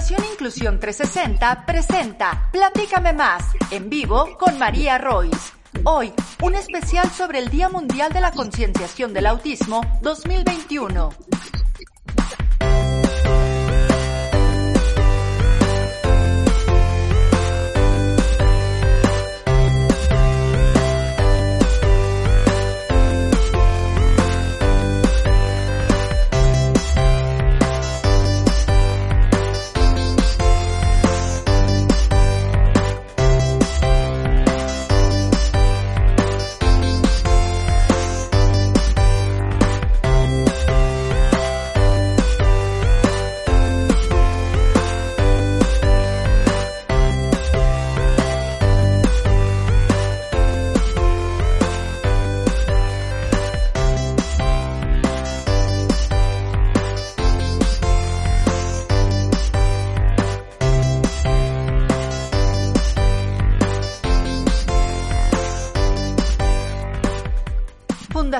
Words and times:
Fundación 0.00 0.32
Inclusión 0.32 0.80
360 0.80 1.66
presenta 1.66 2.48
Platícame 2.50 3.12
más, 3.12 3.44
en 3.70 3.90
vivo 3.90 4.30
con 4.38 4.58
María 4.58 4.96
Royce. 4.96 5.52
Hoy, 5.84 6.10
un 6.42 6.54
especial 6.54 7.10
sobre 7.10 7.38
el 7.38 7.50
Día 7.50 7.68
Mundial 7.68 8.10
de 8.10 8.22
la 8.22 8.32
Concienciación 8.32 9.12
del 9.12 9.26
Autismo 9.26 9.82
2021. 10.00 11.10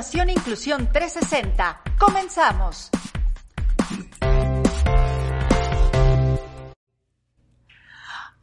Fundación 0.01 0.31
Inclusión 0.31 0.89
360. 0.91 1.81
Comenzamos. 1.99 2.89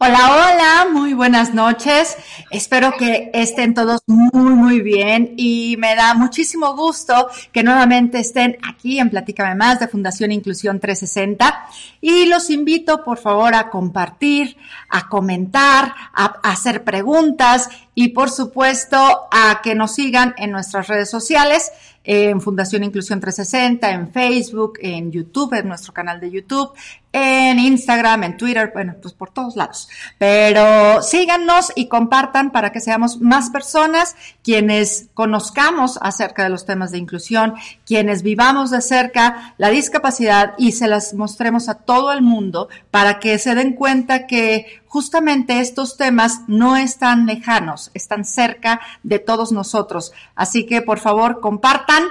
Hola, 0.00 0.18
hola, 0.30 0.86
muy 0.92 1.12
buenas 1.12 1.52
noches. 1.52 2.16
Espero 2.52 2.92
que 2.96 3.32
estén 3.34 3.74
todos 3.74 4.00
muy, 4.06 4.52
muy 4.54 4.80
bien 4.80 5.34
y 5.36 5.74
me 5.80 5.96
da 5.96 6.14
muchísimo 6.14 6.76
gusto 6.76 7.28
que 7.50 7.64
nuevamente 7.64 8.20
estén 8.20 8.58
aquí 8.62 9.00
en 9.00 9.10
Platícame 9.10 9.56
Más 9.56 9.80
de 9.80 9.88
Fundación 9.88 10.30
Inclusión 10.30 10.78
360 10.78 11.66
y 12.00 12.26
los 12.26 12.48
invito 12.50 13.02
por 13.02 13.18
favor 13.18 13.56
a 13.56 13.70
compartir, 13.70 14.56
a 14.88 15.08
comentar, 15.08 15.92
a, 16.14 16.26
hacer 16.44 16.84
preguntas 16.84 17.68
y 18.00 18.10
por 18.10 18.30
supuesto 18.30 18.96
a 19.32 19.60
que 19.60 19.74
nos 19.74 19.96
sigan 19.96 20.32
en 20.38 20.52
nuestras 20.52 20.86
redes 20.86 21.10
sociales 21.10 21.72
en 22.04 22.40
Fundación 22.40 22.84
Inclusión 22.84 23.18
360, 23.18 23.90
en 23.90 24.12
Facebook, 24.12 24.74
en 24.80 25.10
YouTube, 25.10 25.54
en 25.54 25.66
nuestro 25.66 25.92
canal 25.92 26.20
de 26.20 26.30
YouTube, 26.30 26.70
en 27.12 27.58
Instagram, 27.58 28.24
en 28.24 28.36
Twitter, 28.36 28.70
bueno, 28.72 28.96
pues 29.00 29.14
por 29.14 29.30
todos 29.30 29.56
lados. 29.56 29.88
Pero 30.18 31.02
síganos 31.02 31.72
y 31.74 31.88
compartan 31.88 32.50
para 32.50 32.70
que 32.70 32.80
seamos 32.80 33.20
más 33.20 33.50
personas 33.50 34.14
quienes 34.42 35.08
conozcamos 35.14 35.98
acerca 36.02 36.44
de 36.44 36.50
los 36.50 36.66
temas 36.66 36.92
de 36.92 36.98
inclusión, 36.98 37.54
quienes 37.86 38.22
vivamos 38.22 38.70
de 38.70 38.80
cerca 38.80 39.54
la 39.56 39.70
discapacidad 39.70 40.54
y 40.58 40.72
se 40.72 40.88
las 40.88 41.14
mostremos 41.14 41.68
a 41.68 41.74
todo 41.74 42.12
el 42.12 42.22
mundo 42.22 42.68
para 42.90 43.18
que 43.18 43.38
se 43.38 43.54
den 43.54 43.72
cuenta 43.72 44.26
que 44.26 44.80
justamente 44.86 45.60
estos 45.60 45.96
temas 45.96 46.42
no 46.46 46.76
están 46.76 47.26
lejanos, 47.26 47.90
están 47.94 48.24
cerca 48.24 48.80
de 49.02 49.18
todos 49.18 49.52
nosotros. 49.52 50.12
Así 50.34 50.66
que 50.66 50.82
por 50.82 50.98
favor 50.98 51.40
compartan 51.40 52.04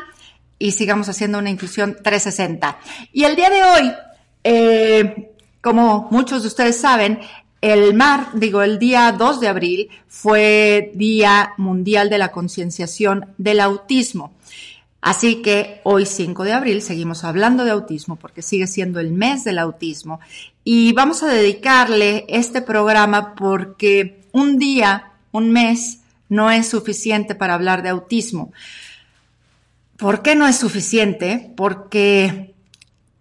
y 0.59 0.71
sigamos 0.71 1.07
haciendo 1.09 1.38
una 1.38 1.50
inclusión 1.50 1.97
360. 2.01 2.77
Y 3.13 3.25
el 3.25 3.35
día 3.35 3.50
de 3.50 3.63
hoy, 3.63 3.94
eh, 4.49 5.31
como 5.59 6.07
muchos 6.09 6.43
de 6.43 6.47
ustedes 6.47 6.79
saben, 6.79 7.19
el 7.59 7.93
mar, 7.93 8.29
digo, 8.33 8.61
el 8.61 8.79
día 8.79 9.11
2 9.11 9.41
de 9.41 9.47
abril 9.49 9.89
fue 10.07 10.93
Día 10.95 11.53
Mundial 11.57 12.09
de 12.09 12.17
la 12.17 12.31
Concienciación 12.31 13.25
del 13.37 13.59
Autismo. 13.59 14.31
Así 15.01 15.41
que 15.41 15.81
hoy 15.83 16.05
5 16.05 16.45
de 16.45 16.53
abril 16.53 16.81
seguimos 16.81 17.25
hablando 17.25 17.65
de 17.65 17.71
autismo 17.71 18.15
porque 18.15 18.41
sigue 18.41 18.67
siendo 18.67 19.01
el 19.01 19.11
mes 19.11 19.43
del 19.43 19.59
autismo 19.59 20.21
y 20.63 20.93
vamos 20.93 21.23
a 21.23 21.27
dedicarle 21.27 22.25
este 22.29 22.61
programa 22.61 23.35
porque 23.35 24.21
un 24.31 24.57
día, 24.57 25.11
un 25.33 25.51
mes, 25.51 25.99
no 26.29 26.51
es 26.51 26.69
suficiente 26.69 27.35
para 27.35 27.53
hablar 27.53 27.83
de 27.83 27.89
autismo. 27.89 28.53
¿Por 29.97 30.21
qué 30.21 30.35
no 30.35 30.47
es 30.47 30.57
suficiente? 30.57 31.51
Porque 31.57 32.55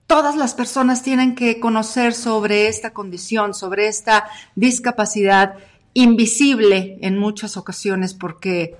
todas 0.06 0.36
las 0.36 0.54
personas 0.54 1.02
tienen 1.02 1.34
que 1.34 1.60
conocer 1.60 2.14
sobre 2.14 2.68
esta 2.68 2.92
condición, 2.92 3.54
sobre 3.54 3.88
esta 3.88 4.28
discapacidad 4.54 5.54
invisible 5.94 6.98
en 7.00 7.18
muchas 7.18 7.56
ocasiones 7.56 8.14
porque 8.14 8.76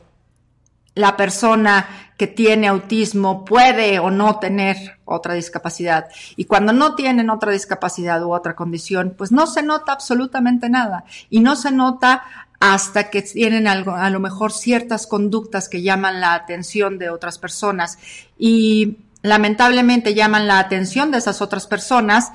la 0.95 1.17
persona 1.17 1.87
que 2.17 2.27
tiene 2.27 2.69
autismo 2.69 3.45
puede 3.45 3.99
o 3.99 4.11
no 4.11 4.39
tener 4.39 4.99
otra 5.05 5.35
discapacidad. 5.35 6.09
Y 6.37 6.47
cuando 6.47 6.73
no 6.73 6.95
tienen 6.95 7.29
otra 7.29 7.53
discapacidad 7.53 8.23
u 8.25 8.33
otra 8.33 8.57
condición, 8.57 9.15
pues 9.17 9.31
no 9.31 9.47
se 9.47 9.63
nota 9.63 9.93
absolutamente 9.93 10.71
nada. 10.71 11.05
Y 11.29 11.41
no 11.41 11.55
se 11.55 11.71
nota 11.71 12.25
hasta 12.61 13.11
que 13.11 13.21
tienen 13.21 13.67
algo, 13.67 13.93
a 13.93 14.09
lo 14.09 14.21
mejor 14.21 14.53
ciertas 14.53 15.07
conductas 15.07 15.69
que 15.69 15.83
llaman 15.83 16.21
la 16.21 16.33
atención 16.33 16.99
de 16.99 17.11
otras 17.11 17.39
personas. 17.39 17.99
Y 18.39 18.97
lamentablemente 19.27 20.15
llaman 20.15 20.47
la 20.47 20.59
atención 20.59 21.11
de 21.11 21.19
esas 21.19 21.43
otras 21.43 21.67
personas 21.67 22.33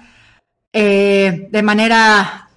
eh, 0.73 1.47
de 1.51 1.63
manera 1.63 2.47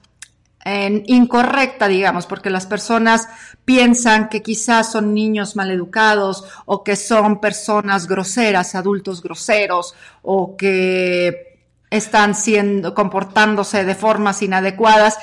incorrecta, 1.07 1.89
digamos, 1.89 2.25
porque 2.25 2.49
las 2.49 2.65
personas 2.65 3.29
piensan 3.67 4.31
que 4.31 4.41
quizás 4.41 4.91
son 4.91 5.13
niños 5.13 5.57
maleducados 5.57 6.45
o 6.65 6.83
que 6.83 6.97
son 6.97 7.39
personas 7.39 8.09
groseras, 8.09 8.75
adultos 8.75 9.23
groseros 9.23 9.95
o 10.23 10.57
que 10.57 11.61
están 11.91 12.35
siendo 12.35 12.95
comportándose 12.95 13.85
de 13.85 13.95
formas 13.95 14.41
inadecuadas 14.41 15.19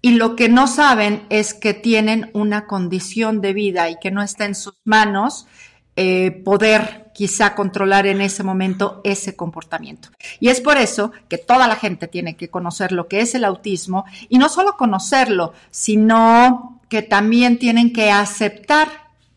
y 0.00 0.12
lo 0.12 0.36
que 0.36 0.48
no 0.48 0.66
saben 0.66 1.26
es 1.28 1.54
que 1.54 1.74
tienen 1.74 2.30
una 2.34 2.66
condición 2.66 3.40
de 3.40 3.52
vida 3.52 3.88
y 3.88 3.98
que 3.98 4.10
no 4.10 4.22
está 4.22 4.44
en 4.44 4.54
sus 4.54 4.74
manos 4.84 5.46
eh, 5.96 6.30
poder 6.44 7.03
quizá 7.14 7.54
controlar 7.54 8.06
en 8.06 8.20
ese 8.20 8.42
momento 8.42 9.00
ese 9.04 9.36
comportamiento. 9.36 10.10
Y 10.40 10.48
es 10.48 10.60
por 10.60 10.76
eso 10.76 11.12
que 11.28 11.38
toda 11.38 11.66
la 11.66 11.76
gente 11.76 12.08
tiene 12.08 12.36
que 12.36 12.50
conocer 12.50 12.92
lo 12.92 13.08
que 13.08 13.20
es 13.20 13.34
el 13.34 13.44
autismo 13.44 14.04
y 14.28 14.36
no 14.36 14.50
solo 14.50 14.76
conocerlo, 14.76 15.54
sino 15.70 16.82
que 16.90 17.00
también 17.02 17.58
tienen 17.58 17.92
que 17.92 18.10
aceptar 18.10 18.88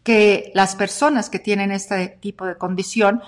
que 0.03 0.51
las 0.55 0.75
personas 0.75 1.29
que 1.29 1.39
tienen 1.39 1.71
este 1.71 2.07
tipo 2.19 2.45
de 2.45 2.57
condición, 2.57 3.21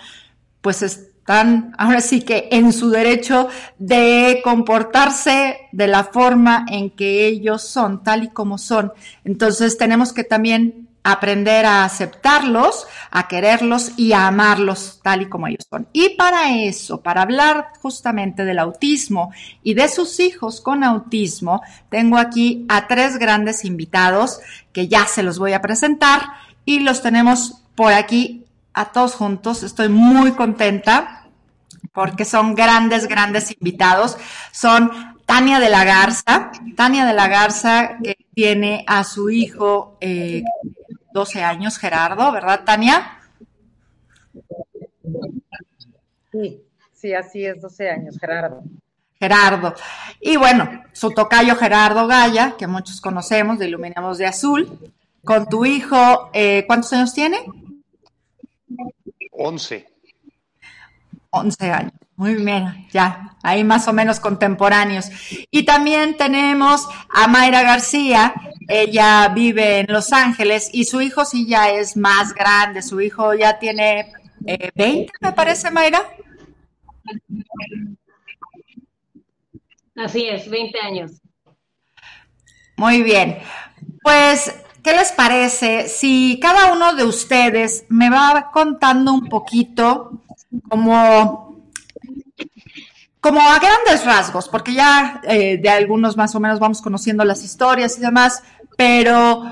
pues 0.61 0.81
están 0.81 1.75
ahora 1.77 2.01
sí 2.01 2.21
que 2.21 2.49
en 2.51 2.73
su 2.73 2.89
derecho 2.89 3.49
de 3.77 4.41
comportarse 4.43 5.57
de 5.71 5.87
la 5.87 6.05
forma 6.05 6.65
en 6.69 6.89
que 6.89 7.27
ellos 7.27 7.61
son, 7.61 8.03
tal 8.03 8.23
y 8.23 8.29
como 8.29 8.57
son. 8.57 8.93
Entonces 9.23 9.77
tenemos 9.77 10.11
que 10.11 10.23
también 10.23 10.88
aprender 11.03 11.65
a 11.65 11.83
aceptarlos, 11.83 12.87
a 13.11 13.27
quererlos 13.27 13.91
y 13.97 14.13
a 14.13 14.27
amarlos 14.27 14.99
tal 15.01 15.21
y 15.21 15.29
como 15.29 15.47
ellos 15.47 15.65
son. 15.69 15.87
Y 15.93 16.09
para 16.15 16.53
eso, 16.55 17.01
para 17.01 17.21
hablar 17.21 17.73
justamente 17.81 18.45
del 18.45 18.59
autismo 18.59 19.31
y 19.63 19.73
de 19.73 19.87
sus 19.87 20.19
hijos 20.19 20.61
con 20.61 20.83
autismo, 20.83 21.61
tengo 21.89 22.17
aquí 22.17 22.65
a 22.69 22.87
tres 22.87 23.17
grandes 23.17 23.65
invitados 23.65 24.39
que 24.73 24.87
ya 24.87 25.05
se 25.05 25.23
los 25.23 25.39
voy 25.39 25.53
a 25.53 25.61
presentar 25.61 26.21
y 26.65 26.79
los 26.79 27.01
tenemos 27.01 27.63
por 27.75 27.93
aquí 27.93 28.45
a 28.73 28.85
todos 28.85 29.15
juntos. 29.15 29.63
Estoy 29.63 29.89
muy 29.89 30.31
contenta 30.33 31.27
porque 31.93 32.25
son 32.25 32.55
grandes, 32.55 33.07
grandes 33.07 33.51
invitados. 33.51 34.17
Son 34.51 34.91
Tania 35.25 35.59
de 35.59 35.69
la 35.69 35.83
Garza, 35.83 36.51
Tania 36.75 37.05
de 37.05 37.13
la 37.13 37.27
Garza 37.27 37.97
que 38.03 38.17
tiene 38.33 38.83
a 38.87 39.03
su 39.03 39.29
hijo 39.29 39.97
eh, 40.01 40.43
12 41.19 41.43
años, 41.43 41.77
Gerardo, 41.77 42.31
¿verdad, 42.31 42.63
Tania? 42.63 43.19
Sí, 46.31 46.63
sí, 46.93 47.13
así 47.13 47.45
es, 47.45 47.61
12 47.61 47.89
años, 47.89 48.17
Gerardo. 48.17 48.63
Gerardo. 49.19 49.75
Y 50.21 50.37
bueno, 50.37 50.81
su 50.93 51.11
tocayo 51.11 51.57
Gerardo 51.57 52.07
Gaya, 52.07 52.55
que 52.57 52.67
muchos 52.67 53.01
conocemos 53.01 53.59
de 53.59 53.67
Iluminamos 53.67 54.17
de 54.17 54.27
Azul, 54.27 54.79
con 55.25 55.49
tu 55.49 55.65
hijo, 55.65 56.29
eh, 56.31 56.63
¿cuántos 56.65 56.93
años 56.93 57.13
tiene? 57.13 57.39
11. 59.31 59.87
11 61.31 61.71
años. 61.71 61.93
Muy 62.19 62.35
bien, 62.35 62.85
ya, 62.91 63.37
ahí 63.41 63.63
más 63.63 63.87
o 63.87 63.93
menos 63.93 64.19
contemporáneos. 64.19 65.09
Y 65.51 65.63
también 65.63 66.17
tenemos 66.17 66.85
a 67.09 67.29
Mayra 67.29 67.61
García, 67.61 68.33
ella 68.67 69.29
vive 69.29 69.79
en 69.79 69.85
Los 69.87 70.11
Ángeles 70.11 70.69
y 70.73 70.83
su 70.83 70.99
hijo 70.99 71.23
sí 71.23 71.47
ya 71.47 71.69
es 71.69 71.95
más 71.95 72.33
grande, 72.33 72.81
su 72.81 72.99
hijo 72.99 73.33
ya 73.35 73.57
tiene 73.57 74.11
20, 74.41 74.73
eh, 74.83 75.07
me 75.21 75.31
parece, 75.31 75.71
Mayra. 75.71 76.09
Así 79.95 80.27
es, 80.27 80.49
20 80.49 80.77
años. 80.81 81.11
Muy 82.75 83.01
bien. 83.01 83.39
Pues, 84.03 84.53
¿qué 84.83 84.91
les 84.91 85.13
parece 85.13 85.87
si 85.87 86.37
cada 86.41 86.73
uno 86.73 86.95
de 86.95 87.05
ustedes 87.05 87.85
me 87.87 88.09
va 88.09 88.51
contando 88.51 89.13
un 89.13 89.29
poquito 89.29 90.21
como, 90.67 91.48
como 93.21 93.41
a 93.41 93.59
grandes 93.59 94.05
rasgos, 94.05 94.47
porque 94.47 94.73
ya 94.73 95.21
eh, 95.23 95.57
de 95.57 95.69
algunos 95.69 96.15
más 96.15 96.35
o 96.35 96.39
menos 96.39 96.59
vamos 96.59 96.81
conociendo 96.81 97.25
las 97.25 97.43
historias 97.43 97.97
y 97.97 98.01
demás, 98.01 98.43
pero 98.77 99.43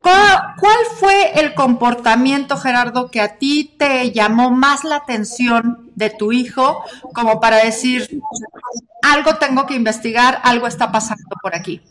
¿cuál 0.00 0.78
fue 0.98 1.40
el 1.40 1.54
comportamiento, 1.54 2.56
Gerardo, 2.56 3.10
que 3.10 3.20
a 3.20 3.36
ti 3.36 3.74
te 3.78 4.10
llamó 4.12 4.50
más 4.50 4.84
la 4.84 4.96
atención 4.96 5.90
de 5.94 6.10
tu 6.10 6.32
hijo 6.32 6.82
como 7.14 7.40
para 7.40 7.58
decir, 7.58 8.20
algo 9.02 9.36
tengo 9.36 9.66
que 9.66 9.74
investigar, 9.74 10.40
algo 10.42 10.66
está 10.66 10.90
pasando 10.90 11.36
por 11.42 11.54
aquí? 11.54 11.82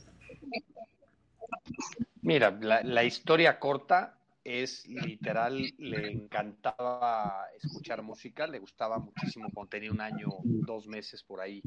Mira, 2.21 2.51
la, 2.59 3.03
historia 3.03 3.59
corta 3.59 4.13
es 4.49 4.87
literal, 4.87 5.71
le 5.77 6.11
encantaba 6.11 7.45
escuchar 7.61 8.01
música, 8.01 8.47
le 8.47 8.57
gustaba 8.57 8.97
muchísimo 8.97 9.49
cuando 9.53 9.69
tenía 9.69 9.91
un 9.91 10.01
año, 10.01 10.29
dos 10.43 10.87
meses 10.87 11.21
por 11.21 11.39
ahí, 11.39 11.61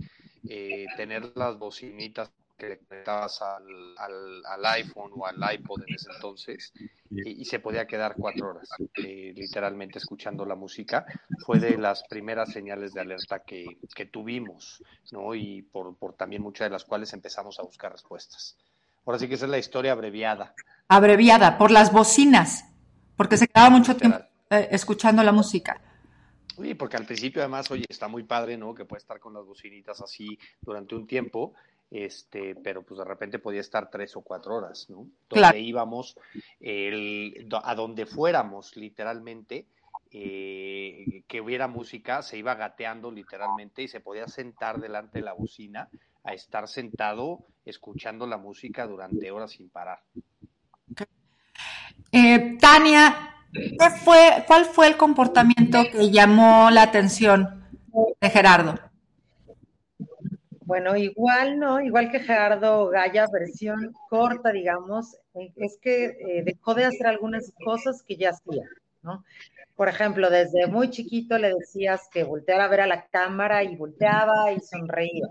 eh, 0.49 0.87
tener 0.97 1.33
las 1.37 1.59
bocinitas 1.59 2.33
que 2.59 2.69
le 2.71 2.79
conectabas 2.79 3.41
al, 3.41 4.45
al, 4.47 4.67
iPhone 4.67 5.13
o 5.17 5.27
al 5.27 5.37
iPod 5.55 5.83
en 5.87 5.95
ese 5.95 6.11
entonces 6.15 6.73
y, 7.11 7.45
se 7.45 7.61
podía 7.61 7.87
quedar 7.87 8.15
cuatro 8.17 8.51
horas 8.51 8.69
eh, 8.97 9.33
literalmente 9.35 9.99
escuchando 9.99 10.45
la 10.45 10.55
música. 10.55 11.05
Fue 11.45 11.59
de 11.59 11.77
las 11.79 12.03
primeras 12.09 12.53
señales 12.53 12.93
de 12.95 13.01
alerta 13.01 13.43
que, 13.45 13.79
que 13.95 14.07
tuvimos, 14.07 14.83
¿no? 15.13 15.35
Y 15.35 15.63
por, 15.63 15.97
por 15.97 16.15
también 16.15 16.43
muchas 16.43 16.67
de 16.67 16.71
las 16.71 16.85
cuales 16.85 17.13
empezamos 17.13 17.59
a 17.59 17.63
buscar 17.63 17.93
respuestas. 17.93 18.57
Ahora 19.05 19.19
sí 19.19 19.29
que 19.29 19.35
esa 19.35 19.47
es 19.47 19.51
la 19.51 19.59
historia 19.59 19.93
abreviada. 19.93 20.55
Abreviada, 20.89 21.59
por 21.59 21.73
las 21.73 21.93
bocinas, 21.93 22.72
porque 23.23 23.37
se 23.37 23.47
quedaba 23.47 23.71
mucho 23.71 23.95
tiempo 23.97 24.19
eh, 24.51 24.67
escuchando 24.73 25.23
la 25.23 25.31
música. 25.31 25.81
Oye, 26.57 26.75
porque 26.75 26.97
al 26.97 27.07
principio 27.07 27.41
además, 27.41 27.71
oye, 27.71 27.85
está 27.89 28.09
muy 28.09 28.25
padre, 28.25 28.57
¿no? 28.57 28.75
Que 28.75 28.85
puede 28.85 28.99
estar 28.99 29.21
con 29.21 29.33
las 29.33 29.47
bocinitas 29.47 30.01
así 30.01 30.37
durante 30.61 30.97
un 30.97 31.07
tiempo, 31.07 31.55
este, 31.89 32.57
pero 32.57 32.83
pues 32.83 32.99
de 32.99 33.05
repente 33.05 33.39
podía 33.39 33.61
estar 33.61 33.91
tres 33.91 34.17
o 34.17 34.23
cuatro 34.23 34.57
horas, 34.57 34.91
¿no? 34.91 35.07
Donde 35.29 35.61
íbamos, 35.61 36.19
el, 36.59 37.49
a 37.63 37.77
donde 37.77 38.07
fuéramos, 38.07 38.77
literalmente, 38.77 39.67
eh, 40.11 41.23
que 41.29 41.41
hubiera 41.41 41.69
música, 41.69 42.23
se 42.23 42.39
iba 42.39 42.57
gateando 42.57 43.13
literalmente 43.13 43.85
y 43.85 43.89
se 43.89 44.01
podía 44.01 44.27
sentar 44.27 44.81
delante 44.81 45.21
de 45.21 45.27
la 45.27 45.33
bocina 45.33 45.89
a 46.25 46.35
estar 46.35 46.67
sentado 46.67 47.47
escuchando 47.65 48.27
la 48.27 48.37
música 48.37 48.85
durante 48.89 49.31
horas 49.31 49.53
sin 49.53 49.69
parar. 49.69 50.01
Eh, 52.15 52.59
Tania, 52.61 53.17
¿qué 53.53 53.91
fue, 54.05 54.45
¿cuál 54.47 54.67
fue 54.67 54.87
el 54.87 54.99
comportamiento 54.99 55.83
que 55.91 56.11
llamó 56.11 56.71
la 56.71 56.83
atención 56.83 57.65
de 58.21 58.29
Gerardo? 58.29 58.79
Bueno, 60.67 60.95
igual, 60.95 61.59
¿no? 61.59 61.81
Igual 61.81 62.11
que 62.11 62.21
Gerardo 62.21 62.89
Gaya, 62.89 63.27
versión 63.33 63.95
corta, 64.11 64.53
digamos, 64.53 65.17
eh, 65.35 65.53
es 65.57 65.79
que 65.81 66.05
eh, 66.05 66.43
dejó 66.45 66.75
de 66.75 66.85
hacer 66.85 67.07
algunas 67.07 67.51
cosas 67.65 68.03
que 68.03 68.17
ya 68.17 68.31
hacía, 68.31 68.69
¿no? 69.03 69.25
Por 69.75 69.89
ejemplo, 69.89 70.29
desde 70.29 70.67
muy 70.67 70.91
chiquito 70.91 71.39
le 71.39 71.55
decías 71.55 72.09
que 72.13 72.25
volteara 72.25 72.67
a 72.67 72.69
ver 72.69 72.83
a 72.83 72.87
la 72.87 73.07
cámara 73.07 73.65
y 73.65 73.75
volteaba 73.75 74.53
y 74.53 74.61
sonreía. 74.61 75.29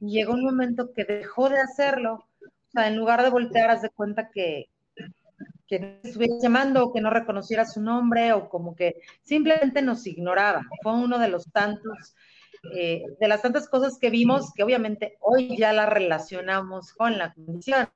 Y 0.00 0.10
llegó 0.10 0.32
un 0.32 0.44
momento 0.44 0.90
que 0.94 1.04
dejó 1.04 1.50
de 1.50 1.60
hacerlo. 1.60 2.26
O 2.40 2.70
sea, 2.72 2.88
en 2.88 2.96
lugar 2.96 3.22
de 3.22 3.28
voltear, 3.28 3.70
haz 3.70 3.82
de 3.82 3.90
cuenta 3.90 4.30
que, 4.30 4.68
que 5.78 5.86
no 5.86 5.98
estuviera 6.02 6.34
llamando 6.40 6.84
o 6.84 6.92
que 6.92 7.00
no 7.00 7.10
reconociera 7.10 7.64
su 7.64 7.80
nombre 7.80 8.32
o 8.32 8.48
como 8.48 8.74
que 8.74 8.96
simplemente 9.22 9.82
nos 9.82 10.06
ignoraba. 10.06 10.62
Fue 10.82 10.92
uno 10.92 11.18
de 11.18 11.28
los 11.28 11.50
tantos, 11.50 12.14
eh, 12.74 13.02
de 13.20 13.28
las 13.28 13.42
tantas 13.42 13.68
cosas 13.68 13.98
que 13.98 14.10
vimos 14.10 14.52
que 14.54 14.62
obviamente 14.62 15.16
hoy 15.20 15.56
ya 15.56 15.72
la 15.72 15.86
relacionamos 15.86 16.92
con 16.92 17.18
la 17.18 17.32
condición 17.34 17.88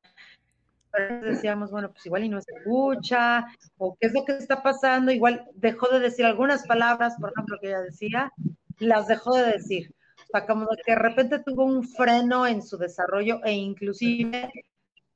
decíamos, 1.23 1.71
bueno, 1.71 1.91
pues 1.93 2.05
igual 2.07 2.25
y 2.25 2.29
no 2.29 2.39
escucha, 2.39 3.47
o 3.77 3.97
qué 4.01 4.09
es 4.09 4.15
lo 4.15 4.25
que 4.25 4.33
está 4.33 4.63
pasando, 4.63 5.13
igual 5.13 5.47
dejó 5.55 5.89
de 5.89 6.01
decir 6.01 6.25
algunas 6.25 6.67
palabras, 6.67 7.15
por 7.21 7.31
ejemplo, 7.31 7.59
que 7.61 7.69
ella 7.69 7.81
decía, 7.81 8.33
las 8.79 9.07
dejó 9.07 9.37
de 9.37 9.53
decir. 9.53 9.95
O 10.17 10.31
sea, 10.33 10.47
como 10.47 10.67
que 10.85 10.93
de 10.93 10.99
repente 10.99 11.39
tuvo 11.39 11.65
un 11.65 11.85
freno 11.85 12.47
en 12.47 12.63
su 12.63 12.77
desarrollo 12.77 13.41
e 13.45 13.53
inclusive 13.53 14.51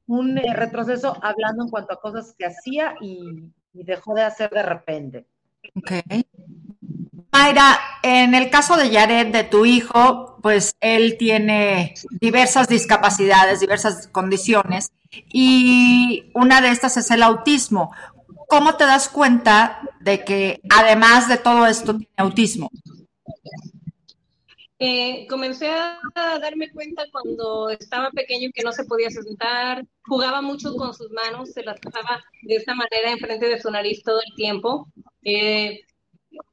un 0.07 0.39
eh, 0.39 0.55
retroceso 0.55 1.17
hablando 1.23 1.65
en 1.65 1.71
cuanto 1.71 1.95
a 1.95 2.01
cosas 2.01 2.35
que 2.39 2.47
hacía 2.47 2.95
y, 3.01 3.51
dejó 3.73 4.15
de 4.15 4.23
hacer 4.23 4.51
de 4.51 4.63
repente. 4.63 5.27
Ok. 5.75 5.93
Mayra, 7.33 7.79
en 8.03 8.35
el 8.35 8.51
caso 8.51 8.77
de 8.77 8.91
Yared, 8.91 9.33
de 9.33 9.45
tu 9.45 9.65
hijo, 9.65 10.37
pues 10.43 10.77
él 10.81 11.17
tiene 11.19 11.95
diversas 12.21 12.69
discapacidades, 12.69 13.61
diversas 13.61 14.09
condiciones, 14.09 14.93
y 15.11 16.31
una 16.35 16.61
de 16.61 16.69
estas 16.69 16.99
es 16.99 17.11
el 17.11 17.23
autismo. 17.23 17.93
¿Cómo 18.49 18.75
te 18.77 18.85
das 18.85 19.09
cuenta 19.09 19.81
de 20.01 20.25
que 20.25 20.61
además 20.69 21.29
de 21.29 21.39
todo 21.39 21.67
esto 21.67 21.97
tiene 21.97 22.13
autismo? 22.19 22.71
Eh, 24.85 25.29
comencé 25.29 25.71
a 25.71 26.01
darme 26.41 26.69
cuenta 26.73 27.05
cuando 27.13 27.71
estaba 27.71 28.11
pequeño 28.11 28.51
que 28.53 28.65
no 28.65 28.73
se 28.73 28.85
podía 28.85 29.11
sentar, 29.11 29.87
jugaba 30.03 30.43
mucho 30.43 30.75
con 30.75 30.93
sus 30.93 31.09
manos, 31.13 31.53
se 31.53 31.63
las 31.63 31.79
pasaba 31.79 32.21
de 32.43 32.57
esta 32.57 32.75
manera 32.75 33.13
enfrente 33.13 33.47
de 33.49 33.61
su 33.61 33.71
nariz 33.71 34.03
todo 34.03 34.19
el 34.19 34.35
tiempo. 34.35 34.89
Eh, 35.23 35.83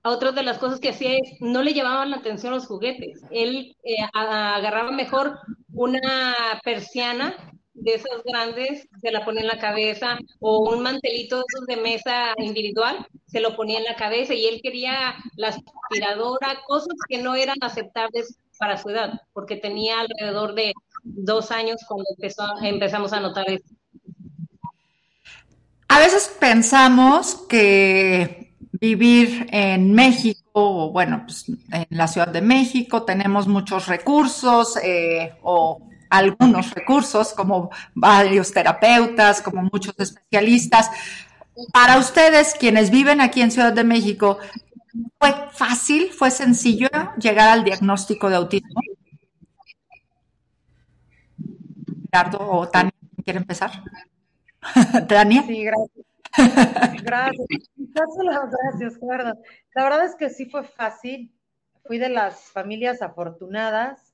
otra 0.04 0.32
de 0.32 0.44
las 0.44 0.60
cosas 0.60 0.80
que 0.80 0.90
hacía 0.90 1.18
es, 1.18 1.42
no 1.42 1.64
le 1.64 1.74
llamaban 1.74 2.12
la 2.12 2.18
atención 2.18 2.54
los 2.54 2.68
juguetes. 2.68 3.20
Él 3.32 3.76
eh, 3.84 3.96
agarraba 4.14 4.92
mejor 4.92 5.40
una 5.74 6.36
persiana 6.64 7.36
de 7.82 7.96
esas 7.96 8.24
grandes, 8.24 8.88
se 9.02 9.12
la 9.12 9.24
ponía 9.24 9.42
en 9.42 9.48
la 9.48 9.60
cabeza, 9.60 10.18
o 10.40 10.70
un 10.70 10.82
mantelito 10.82 11.44
de 11.68 11.78
mesa 11.78 12.34
individual, 12.38 13.08
se 13.28 13.40
lo 13.40 13.56
ponía 13.56 13.80
en 13.80 13.86
la 13.86 13.96
cabeza 13.96 14.34
y 14.34 14.46
él 14.46 14.60
quería 14.62 15.16
la 15.36 15.50
aspiradora, 15.50 16.62
cosas 16.68 16.96
que 17.08 17.18
no 17.18 17.36
eran 17.36 17.58
aceptables 17.62 18.38
para 18.58 18.78
su 18.78 18.90
edad, 18.90 19.22
porque 19.34 19.56
tenía 19.56 20.02
alrededor 20.02 20.54
de 20.54 20.74
dos 21.04 21.52
años 21.52 21.82
cuando 21.88 22.06
empezó, 22.16 22.44
empezamos 22.62 23.14
a 23.14 23.20
notar 23.20 23.50
esto. 23.50 23.74
A 25.88 26.00
veces 26.00 26.36
pensamos 26.40 27.36
que 27.50 28.54
vivir 28.80 29.48
en 29.52 29.94
México, 29.94 30.42
o 30.54 30.92
bueno, 30.92 31.24
pues 31.26 31.50
en 31.50 31.88
la 31.90 32.08
Ciudad 32.08 32.28
de 32.28 32.42
México 32.42 33.04
tenemos 33.04 33.48
muchos 33.48 33.88
recursos 33.88 34.78
eh, 34.84 35.34
o 35.42 35.89
algunos 36.10 36.74
recursos, 36.74 37.34
como 37.34 37.70
varios 37.94 38.52
terapeutas, 38.52 39.42
como 39.42 39.64
muchos 39.64 39.94
especialistas. 39.98 40.90
Para 41.74 41.98
ustedes, 41.98 42.56
quienes 42.58 42.90
viven 42.90 43.22
aquí 43.22 43.42
en 43.42 43.52
Ciudad 43.52 43.74
de 43.74 43.84
México, 43.84 44.40
¿fue 45.20 45.34
fácil, 45.52 46.12
fue 46.12 46.32
sencillo 46.32 46.88
llegar 47.18 47.50
al 47.50 47.64
diagnóstico 47.64 48.30
de 48.30 48.36
autismo? 48.38 48.82
Ricardo 52.04 52.40
o 52.40 52.68
Tania, 52.68 52.94
¿quiere 53.24 53.40
empezar? 53.40 53.84
Tania. 55.08 55.44
Sí, 55.44 55.64
gracias. 55.64 56.06
Gracias. 57.04 57.48
Gracias, 57.78 59.00
Gerardo. 59.00 59.40
La 59.76 59.84
verdad 59.84 60.06
es 60.06 60.16
que 60.16 60.30
sí 60.30 60.46
fue 60.46 60.64
fácil. 60.64 61.34
Fui 61.86 61.98
de 61.98 62.10
las 62.10 62.52
familias 62.52 63.02
afortunadas 63.02 64.09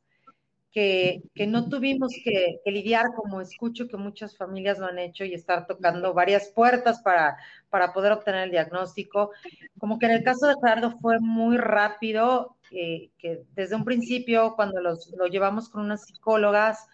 que, 0.75 1.47
no 1.47 1.69
tuvimos 1.69 2.11
que, 2.21 2.59
lidiar, 2.65 3.05
como 3.15 3.39
escucho 3.39 3.87
que 3.87 3.95
muchas 3.95 4.35
familias 4.35 4.77
lo 4.77 4.87
han 4.87 4.99
hecho, 4.99 5.23
y 5.23 5.33
estar 5.33 5.67
tocando 5.67 6.13
varias 6.13 6.49
puertas 6.49 7.01
para, 7.01 7.37
para 7.69 7.93
poder 7.93 8.11
obtener 8.11 8.43
el 8.43 8.51
diagnóstico. 8.51 9.31
Como 9.79 9.97
que 9.97 10.07
en 10.07 10.11
el 10.11 10.23
caso 10.23 10.47
de 10.47 10.55
Gerardo 10.61 10.99
fue 10.99 11.21
muy 11.21 11.55
rápido, 11.55 12.57
eh, 12.71 13.09
que 13.17 13.43
desde 13.53 13.77
un 13.77 13.85
principio, 13.85 14.55
cuando 14.57 14.81
los, 14.81 15.09
lo 15.17 15.27
llevamos 15.27 15.69
con 15.69 15.81
unas 15.81 16.03
psicólogas, 16.03 16.85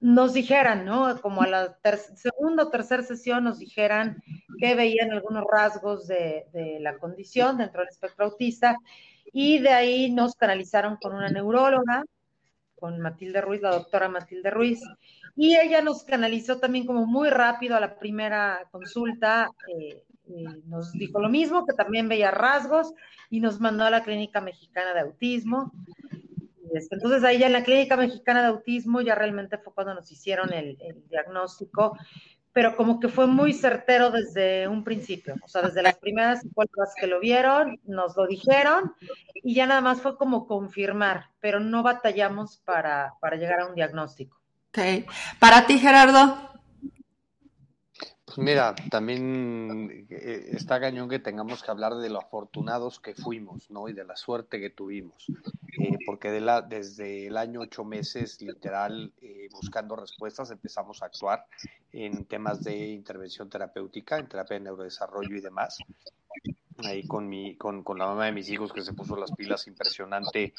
nos 0.00 0.34
dijeran, 0.34 0.84
¿no? 0.84 1.18
Como 1.22 1.40
a 1.40 1.46
la 1.46 1.78
segunda 2.16 2.64
o 2.64 2.68
tercera 2.68 3.02
sesión 3.02 3.44
nos 3.44 3.58
dijeran 3.58 4.22
que 4.58 4.74
veían 4.74 5.12
algunos 5.12 5.44
rasgos 5.50 6.06
de, 6.06 6.46
la 6.80 6.98
condición 6.98 7.56
dentro 7.56 7.80
del 7.80 7.88
espectro 7.88 8.26
autista 8.26 8.76
Y 9.32 9.60
de 9.60 9.70
ahí 9.70 10.12
nos 10.12 10.34
canalizaron 10.34 10.98
con 11.00 11.14
una 11.14 11.30
neuróloga, 11.30 12.04
con 12.84 13.00
Matilde 13.00 13.40
Ruiz, 13.40 13.62
la 13.62 13.70
doctora 13.70 14.10
Matilde 14.10 14.50
Ruiz, 14.50 14.78
y 15.34 15.56
ella 15.56 15.80
nos 15.80 16.04
canalizó 16.04 16.58
también 16.58 16.84
como 16.84 17.06
muy 17.06 17.30
rápido 17.30 17.74
a 17.76 17.80
la 17.80 17.98
primera 17.98 18.68
consulta. 18.70 19.50
Eh, 19.74 20.02
nos 20.66 20.92
dijo 20.92 21.18
lo 21.18 21.30
mismo, 21.30 21.64
que 21.64 21.72
también 21.72 22.10
veía 22.10 22.30
rasgos 22.30 22.92
y 23.30 23.40
nos 23.40 23.58
mandó 23.58 23.84
a 23.84 23.90
la 23.90 24.02
Clínica 24.02 24.42
Mexicana 24.42 24.92
de 24.92 25.00
Autismo. 25.00 25.72
Este, 26.74 26.96
entonces 26.96 27.24
ahí 27.24 27.38
ya 27.38 27.46
en 27.46 27.54
la 27.54 27.64
Clínica 27.64 27.96
Mexicana 27.96 28.42
de 28.42 28.48
Autismo 28.48 29.00
ya 29.00 29.14
realmente 29.14 29.56
fue 29.56 29.72
cuando 29.72 29.94
nos 29.94 30.12
hicieron 30.12 30.52
el, 30.52 30.76
diagnóstico, 31.08 31.96
pero 32.54 32.76
como 32.76 33.00
que 33.00 33.08
fue 33.08 33.26
muy 33.26 33.52
certero 33.52 34.12
desde 34.12 34.68
un 34.68 34.84
principio, 34.84 35.34
o 35.42 35.48
sea, 35.48 35.62
desde 35.62 35.82
las 35.82 35.98
primeras 35.98 36.40
psicólogas 36.40 36.94
que 36.98 37.08
lo 37.08 37.18
vieron, 37.18 37.80
nos 37.84 38.16
lo 38.16 38.28
dijeron 38.28 38.94
y 39.34 39.54
ya 39.56 39.66
nada 39.66 39.80
más 39.80 40.00
fue 40.00 40.16
como 40.16 40.46
confirmar, 40.46 41.30
pero 41.40 41.58
no 41.58 41.82
batallamos 41.82 42.58
para, 42.64 43.14
para 43.20 43.36
llegar 43.36 43.60
a 43.60 43.66
un 43.66 43.74
diagnóstico. 43.74 44.40
Ok. 44.68 45.04
Para 45.40 45.66
ti, 45.66 45.80
Gerardo, 45.80 46.53
pues 48.24 48.38
mira, 48.38 48.74
también 48.90 50.06
eh, 50.08 50.50
está 50.52 50.80
cañón 50.80 51.10
que 51.10 51.18
tengamos 51.18 51.62
que 51.62 51.70
hablar 51.70 51.96
de 51.96 52.08
lo 52.08 52.18
afortunados 52.18 52.98
que 52.98 53.14
fuimos, 53.14 53.70
¿no? 53.70 53.88
Y 53.88 53.92
de 53.92 54.04
la 54.04 54.16
suerte 54.16 54.60
que 54.60 54.70
tuvimos. 54.70 55.26
Eh, 55.78 55.98
porque 56.06 56.30
de 56.30 56.40
la, 56.40 56.62
desde 56.62 57.26
el 57.26 57.36
año 57.36 57.60
ocho 57.60 57.84
meses, 57.84 58.40
literal, 58.40 59.12
eh, 59.20 59.48
buscando 59.52 59.94
respuestas, 59.94 60.50
empezamos 60.50 61.02
a 61.02 61.06
actuar 61.06 61.44
en 61.92 62.24
temas 62.24 62.64
de 62.64 62.88
intervención 62.88 63.50
terapéutica, 63.50 64.18
en 64.18 64.28
terapia 64.28 64.54
de 64.54 64.64
neurodesarrollo 64.64 65.36
y 65.36 65.40
demás. 65.40 65.78
Ahí 66.78 67.06
con, 67.06 67.28
mi, 67.28 67.56
con, 67.56 67.84
con 67.84 67.98
la 67.98 68.06
mamá 68.06 68.24
de 68.24 68.32
mis 68.32 68.48
hijos 68.48 68.72
que 68.72 68.82
se 68.82 68.94
puso 68.94 69.16
las 69.16 69.32
pilas 69.32 69.66
impresionante 69.68 70.54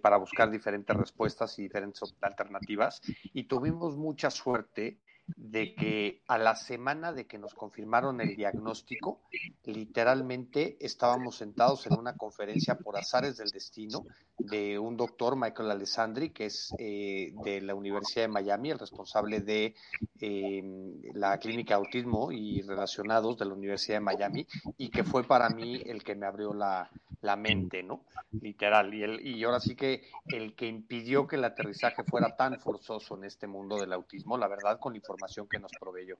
para 0.00 0.16
buscar 0.16 0.50
diferentes 0.50 0.96
respuestas 0.96 1.58
y 1.58 1.62
diferentes 1.62 2.14
alternativas. 2.20 3.00
Y 3.32 3.44
tuvimos 3.44 3.96
mucha 3.96 4.30
suerte 4.30 4.98
de 5.34 5.74
que 5.74 6.22
a 6.28 6.38
la 6.38 6.54
semana 6.54 7.12
de 7.12 7.26
que 7.26 7.38
nos 7.38 7.54
confirmaron 7.54 8.20
el 8.20 8.36
diagnóstico, 8.36 9.22
literalmente 9.64 10.76
estábamos 10.80 11.36
sentados 11.36 11.86
en 11.86 11.98
una 11.98 12.16
conferencia 12.16 12.76
por 12.78 12.96
azares 12.96 13.36
del 13.36 13.50
destino 13.50 14.04
de 14.38 14.78
un 14.78 14.96
doctor, 14.96 15.36
Michael 15.36 15.70
Alessandri, 15.70 16.30
que 16.30 16.46
es 16.46 16.72
eh, 16.78 17.32
de 17.42 17.60
la 17.60 17.74
Universidad 17.74 18.24
de 18.24 18.28
Miami, 18.28 18.70
el 18.70 18.78
responsable 18.78 19.40
de 19.40 19.74
em, 20.20 21.00
la 21.14 21.38
clínica 21.38 21.76
autismo 21.76 22.30
y 22.30 22.62
relacionados 22.62 23.38
de 23.38 23.46
la 23.46 23.54
Universidad 23.54 23.96
de 23.96 24.00
Miami, 24.00 24.46
y 24.76 24.90
que 24.90 25.04
fue 25.04 25.24
para 25.24 25.48
mí 25.48 25.82
el 25.86 26.04
que 26.04 26.14
me 26.14 26.26
abrió 26.26 26.52
la, 26.52 26.90
mente, 27.36 27.82
¿no? 27.82 28.04
Literal. 28.40 28.94
Y, 28.94 29.02
el, 29.02 29.26
y 29.26 29.42
ahora 29.42 29.58
sí 29.58 29.74
que 29.74 30.02
el 30.26 30.54
que 30.54 30.68
impidió 30.68 31.26
que 31.26 31.34
el 31.34 31.44
aterrizaje 31.44 32.04
fuera 32.04 32.36
tan 32.36 32.60
forzoso 32.60 33.16
en 33.16 33.24
este 33.24 33.48
mundo 33.48 33.78
del 33.78 33.92
autismo, 33.92 34.38
la 34.38 34.46
verdad, 34.46 34.78
con 34.78 34.92
la 34.92 34.98
información 35.16 35.48
que 35.48 35.58
nos 35.58 35.72
proveyó. 35.80 36.18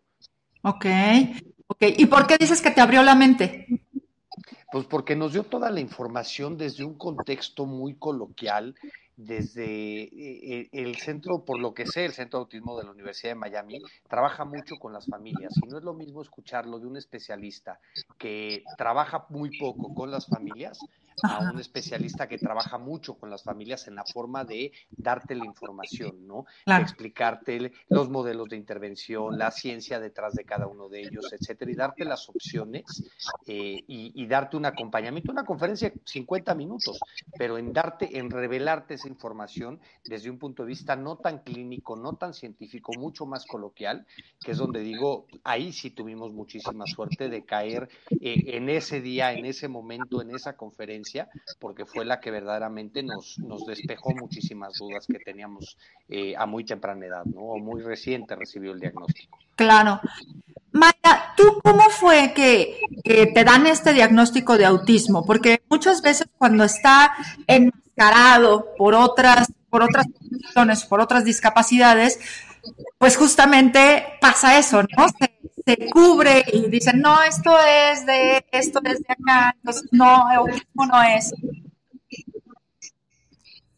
Ok, 0.63 0.87
ok. 1.69 1.83
¿Y 1.97 2.07
por 2.07 2.27
qué 2.27 2.37
dices 2.39 2.61
que 2.61 2.71
te 2.71 2.81
abrió 2.81 3.03
la 3.03 3.15
mente? 3.15 3.67
Pues 4.73 4.87
porque 4.87 5.15
nos 5.15 5.33
dio 5.33 5.45
toda 5.45 5.71
la 5.71 5.81
información 5.81 6.57
desde 6.57 6.85
un 6.85 6.95
contexto 6.99 7.67
muy 7.67 7.95
coloquial, 7.95 8.75
desde 9.17 10.03
eh, 10.03 10.11
eh, 10.13 10.69
el 10.73 10.97
centro, 10.97 11.45
por 11.45 11.59
lo 11.61 11.73
que 11.73 11.87
sé, 11.87 12.05
el 12.05 12.13
Centro 12.13 12.41
de 12.41 12.43
Autismo 12.45 12.77
de 12.77 12.85
la 12.85 12.91
Universidad 12.91 13.31
de 13.31 13.37
Miami, 13.37 13.81
trabaja 14.09 14.45
mucho 14.45 14.77
con 14.77 14.93
las 14.93 15.07
familias 15.07 15.55
y 15.63 15.69
no 15.69 15.79
es 15.79 15.85
lo 15.85 15.95
mismo 15.95 16.21
escucharlo 16.21 16.79
de 16.79 16.87
un 16.87 16.97
especialista 16.97 17.79
que 18.19 18.65
trabaja 18.77 19.27
muy 19.31 19.57
poco 19.59 19.95
con 19.95 20.11
las 20.11 20.27
familias 20.27 20.79
a 21.23 21.51
un 21.51 21.59
especialista 21.59 22.29
que 22.29 22.39
trabaja 22.39 22.79
mucho 22.79 23.15
con 23.15 23.31
las 23.31 23.43
familias 23.43 23.89
en 23.89 23.95
la 23.95 24.05
forma 24.05 24.45
de 24.45 24.73
darte 24.91 25.35
la 25.35 25.47
información, 25.47 26.27
¿no? 26.27 26.45
De 26.67 26.77
explicarte 26.77 27.73
los 27.89 28.11
modelos 28.11 28.49
de 28.49 28.57
intervención, 28.57 29.39
la 29.39 29.51
ciencia 29.51 29.99
detrás 29.99 30.35
de 30.35 30.45
cada 30.45 30.67
uno 30.67 30.89
de 30.89 31.01
ellos, 31.01 31.33
etcétera, 31.33 31.71
y 31.71 31.75
darte 31.75 32.05
las 32.05 32.29
opciones 32.29 32.85
eh, 33.47 33.83
y, 33.87 34.27
darte 34.27 34.57
un 34.57 34.67
acompañamiento, 34.67 35.31
una 35.31 35.45
conferencia 35.45 35.89
de 35.89 36.01
50 36.05 36.55
minutos, 36.55 36.99
pero 37.39 37.59
en 37.59 37.73
darte, 37.73 38.19
en 38.19 38.31
revelarte 38.31 38.95
esa 38.95 39.09
información 39.09 39.81
desde 40.05 40.29
un 40.29 40.39
punto 40.39 40.65
de 40.65 40.69
vista 40.69 40.97
no 40.97 41.17
tan 41.17 41.39
clínico, 41.39 41.97
no 41.97 42.15
tan 42.15 42.35
científico, 42.35 42.93
mucho 42.99 43.25
más 43.25 43.47
coloquial, 43.47 44.07
que 44.45 44.51
es 44.51 44.59
donde 44.59 44.81
digo, 44.81 45.27
ahí 45.45 45.73
sí 45.73 45.91
tuvimos 45.91 46.33
muchísima 46.33 46.85
suerte 46.87 47.29
de 47.29 47.45
caer 47.45 47.89
eh, 48.21 48.43
en 48.49 48.69
ese 48.69 49.01
día, 49.01 49.33
en 49.33 49.47
ese 49.47 49.69
momento, 49.69 50.21
en 50.21 50.35
esa 50.35 50.57
conferencia 50.57 51.06
porque 51.59 51.87
fue 51.87 52.05
la 52.05 52.21
que 52.21 52.31
verdaderamente 52.31 53.03
nos, 53.03 53.39
nos 53.39 53.65
despejó 53.67 54.11
muchísimas 54.15 54.75
dudas 54.79 55.07
que 55.07 55.19
teníamos 55.19 55.77
eh, 56.09 56.35
a 56.37 56.47
muy 56.47 56.65
temprana 56.65 57.07
edad, 57.07 57.25
¿no? 57.25 57.41
O 57.41 57.59
muy 57.59 57.83
reciente 57.83 58.35
recibió 58.35 58.73
el 58.73 58.81
diagnóstico. 58.81 59.39
Claro. 59.55 60.01
Maya, 60.73 61.33
¿tú 61.37 61.59
cómo 61.63 61.89
fue 61.89 62.33
que, 62.35 62.79
te 63.03 63.45
dan 63.45 63.67
este 63.67 63.93
diagnóstico 63.95 64.59
de 64.59 64.67
autismo? 64.67 65.25
Porque 65.25 65.63
muchas 65.71 66.03
veces 66.03 66.29
cuando 66.37 66.65
está 66.65 67.15
enmascarado 67.47 68.75
por 68.77 68.95
otras, 68.95 69.51
por 69.71 69.83
otras 69.83 70.07
condiciones, 70.07 70.85
por 70.85 71.01
otras 71.01 71.25
discapacidades, 71.25 72.21
pues 72.99 73.17
justamente 73.17 74.05
pasa 74.21 74.59
eso, 74.59 74.83
¿no? 74.83 75.07
Cubre 75.93 76.45
y 76.53 76.69
dicen, 76.69 77.01
no, 77.01 77.23
esto 77.23 77.51
es 77.59 78.07
de, 78.07 78.45
esto 78.53 78.81
es 78.85 79.01
de 79.01 79.13
acá, 79.13 79.55
entonces 79.57 79.89
no, 79.91 80.29
autismo 80.29 80.87
no 80.87 81.03
es. 81.03 81.33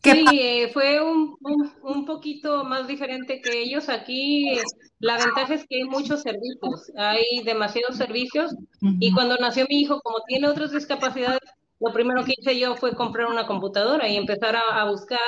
Sí, 0.03 0.25
eh, 0.33 0.71
fue 0.73 1.03
un, 1.03 1.37
un, 1.83 2.05
poquito 2.07 2.65
más 2.65 2.87
diferente 2.87 3.41
que 3.43 3.63
ellos. 3.63 3.89
Aquí 3.89 4.59
la 5.01 5.19
ventaja 5.19 5.55
es 5.55 5.67
que 5.67 5.77
hay 5.77 5.85
muchos 5.85 6.23
servicios, 6.23 6.93
hay 6.97 7.43
demasiados 7.45 7.97
servicios. 7.97 8.55
Y 9.01 9.13
cuando 9.13 9.37
nació 9.37 9.67
mi 9.69 9.81
hijo, 9.81 10.01
como 10.01 10.19
tiene 10.27 10.49
otras 10.49 10.73
discapacidades, 10.73 11.41
lo 11.81 11.93
primero 11.93 12.25
que 12.25 12.35
hice 12.39 12.59
yo 12.59 12.77
fue 12.77 12.95
comprar 12.95 13.27
una 13.27 13.47
computadora 13.47 14.09
y 14.09 14.17
empezar 14.17 14.57
a, 14.57 14.81
a 14.81 14.91
buscar 14.91 15.19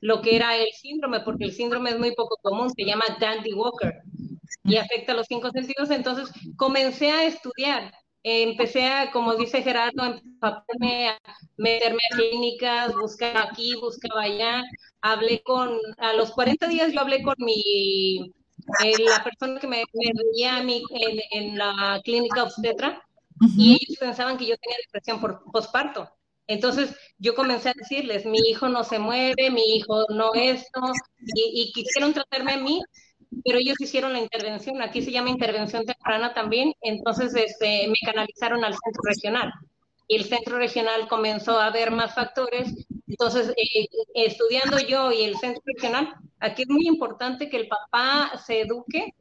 lo 0.00 0.20
que 0.20 0.36
era 0.36 0.56
el 0.56 0.68
síndrome, 0.72 1.20
porque 1.20 1.44
el 1.44 1.52
síndrome 1.52 1.90
es 1.90 1.98
muy 1.98 2.14
poco 2.14 2.36
común, 2.42 2.70
se 2.70 2.84
llama 2.84 3.04
Dandy 3.20 3.52
Walker 3.52 4.02
y 4.64 4.76
afecta 4.76 5.14
los 5.14 5.26
cinco 5.26 5.50
sentidos. 5.50 5.90
Entonces 5.90 6.28
comencé 6.56 7.10
a 7.10 7.24
estudiar, 7.24 7.92
empecé 8.22 8.86
a, 8.86 9.10
como 9.10 9.34
dice 9.34 9.62
Gerardo, 9.62 10.02
a 10.40 10.64
meterme 11.56 12.00
a 12.12 12.16
clínicas, 12.16 12.94
buscar 12.94 13.36
aquí, 13.36 13.74
buscaba 13.80 14.22
allá. 14.22 14.62
Hablé 15.00 15.42
con, 15.42 15.78
a 15.98 16.12
los 16.12 16.30
40 16.32 16.68
días 16.68 16.92
yo 16.92 17.00
hablé 17.00 17.22
con 17.22 17.34
mi, 17.38 18.32
eh, 18.84 18.98
la 18.98 19.24
persona 19.24 19.58
que 19.58 19.66
me, 19.66 19.84
veía 19.92 20.56
a 20.56 20.62
mí 20.62 20.82
en, 21.32 21.58
la 21.58 22.00
clínica 22.04 22.44
obstetra 22.44 23.02
y 23.56 23.72
ellos 23.72 23.98
pensaban 23.98 24.38
que 24.38 24.46
yo 24.46 24.56
tenía 24.56 24.76
depresión 24.86 25.20
por 25.20 25.42
posparto. 25.50 26.08
Entonces 26.46 26.94
yo 27.18 27.34
comencé 27.34 27.70
a 27.70 27.74
decirles, 27.74 28.26
mi 28.26 28.38
hijo 28.50 28.68
no 28.68 28.84
se 28.84 28.98
mueve, 28.98 29.50
mi 29.50 29.62
hijo 29.76 30.06
no 30.10 30.34
esto, 30.34 30.80
y, 31.34 31.62
y 31.62 31.72
quisieron 31.72 32.12
tratarme 32.12 32.52
a 32.52 32.58
mí 32.58 32.80
pero 33.44 33.58
ellos 33.58 33.80
hicieron 33.80 34.12
la 34.12 34.20
intervención, 34.20 34.80
aquí 34.82 35.02
se 35.02 35.12
llama 35.12 35.30
intervención 35.30 35.84
temprana 35.84 36.34
también, 36.34 36.72
entonces 36.80 37.34
este, 37.34 37.88
me 37.88 37.96
canalizaron 38.04 38.64
al 38.64 38.72
centro 38.72 39.02
regional 39.04 39.52
y 40.08 40.16
el 40.16 40.24
centro 40.24 40.58
regional 40.58 41.08
comenzó 41.08 41.58
a 41.58 41.70
ver 41.70 41.90
más 41.90 42.14
factores, 42.14 42.86
entonces 43.06 43.50
eh, 43.50 43.86
estudiando 44.14 44.78
yo 44.78 45.10
y 45.10 45.22
el 45.22 45.36
centro 45.38 45.62
regional, 45.64 46.14
aquí 46.40 46.62
es 46.62 46.68
muy 46.68 46.86
importante 46.86 47.48
que 47.48 47.56
el 47.56 47.68
papá 47.68 48.32
se 48.44 48.60
eduque 48.60 49.14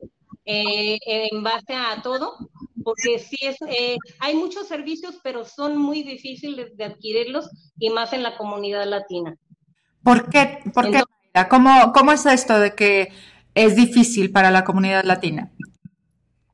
eh, 0.46 0.98
en 1.06 1.44
base 1.44 1.74
a 1.74 2.02
todo, 2.02 2.36
porque 2.84 3.20
sí 3.20 3.38
es, 3.42 3.58
eh, 3.68 3.98
hay 4.20 4.36
muchos 4.36 4.68
servicios, 4.68 5.20
pero 5.24 5.46
son 5.46 5.78
muy 5.78 6.04
difíciles 6.04 6.76
de 6.76 6.84
adquirirlos 6.84 7.50
y 7.78 7.90
más 7.90 8.12
en 8.14 8.24
la 8.24 8.36
comunidad 8.38 8.86
latina. 8.86 9.38
¿Por 10.04 10.30
qué? 10.30 10.60
¿Por 10.74 10.90
qué? 10.90 11.04
¿Cómo, 11.50 11.94
¿Cómo 11.94 12.12
es 12.12 12.26
esto 12.26 12.60
de 12.60 12.76
que 12.76 13.14
es 13.56 13.76
difícil 13.76 14.32
para 14.32 14.52
la 14.52 14.64
comunidad 14.64 15.04
latina? 15.04 15.52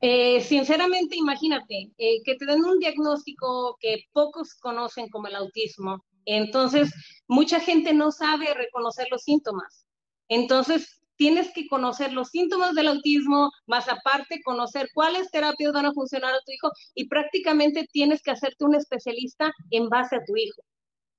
Eh, 0.00 0.40
sinceramente, 0.42 1.16
imagínate 1.16 1.90
eh, 1.98 2.22
que 2.24 2.36
te 2.36 2.46
den 2.46 2.64
un 2.64 2.78
diagnóstico 2.78 3.76
que 3.80 4.04
pocos 4.12 4.54
conocen 4.54 5.08
como 5.08 5.26
el 5.26 5.34
autismo. 5.34 6.04
Entonces, 6.24 6.92
mucha 7.26 7.58
gente 7.58 7.92
no 7.92 8.12
sabe 8.12 8.52
reconocer 8.54 9.08
los 9.10 9.22
síntomas. 9.22 9.86
Entonces, 10.28 10.98
tienes 11.16 11.52
que 11.52 11.66
conocer 11.66 12.12
los 12.12 12.28
síntomas 12.28 12.74
del 12.74 12.88
autismo, 12.88 13.50
más 13.66 13.88
aparte 13.88 14.40
conocer 14.44 14.88
cuáles 14.94 15.30
terapias 15.30 15.72
van 15.72 15.86
a 15.86 15.92
funcionar 15.92 16.32
a 16.32 16.40
tu 16.46 16.52
hijo 16.52 16.70
y 16.94 17.08
prácticamente 17.08 17.88
tienes 17.92 18.22
que 18.22 18.30
hacerte 18.30 18.64
un 18.64 18.76
especialista 18.76 19.52
en 19.70 19.88
base 19.88 20.16
a 20.16 20.24
tu 20.24 20.36
hijo, 20.36 20.62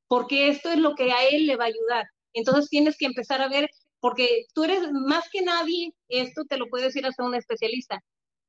porque 0.07 0.48
esto 0.48 0.69
es 0.69 0.77
lo 0.77 0.95
que 0.95 1.12
a 1.12 1.27
él 1.27 1.48
le 1.48 1.57
va 1.57 1.65
a 1.65 1.67
ayudar. 1.67 2.05
Entonces 2.33 2.69
tienes 2.69 2.98
que 2.98 3.07
empezar 3.07 3.41
a 3.41 3.50
ver 3.50 3.69
porque 3.99 4.45
tú 4.53 4.63
eres 4.63 4.91
más 4.91 5.25
que 5.31 5.41
nadie, 5.41 5.93
esto 6.07 6.43
te 6.47 6.57
lo 6.57 6.67
puede 6.67 6.85
decir 6.85 7.05
hasta 7.05 7.23
un 7.23 7.35
especialista, 7.35 8.01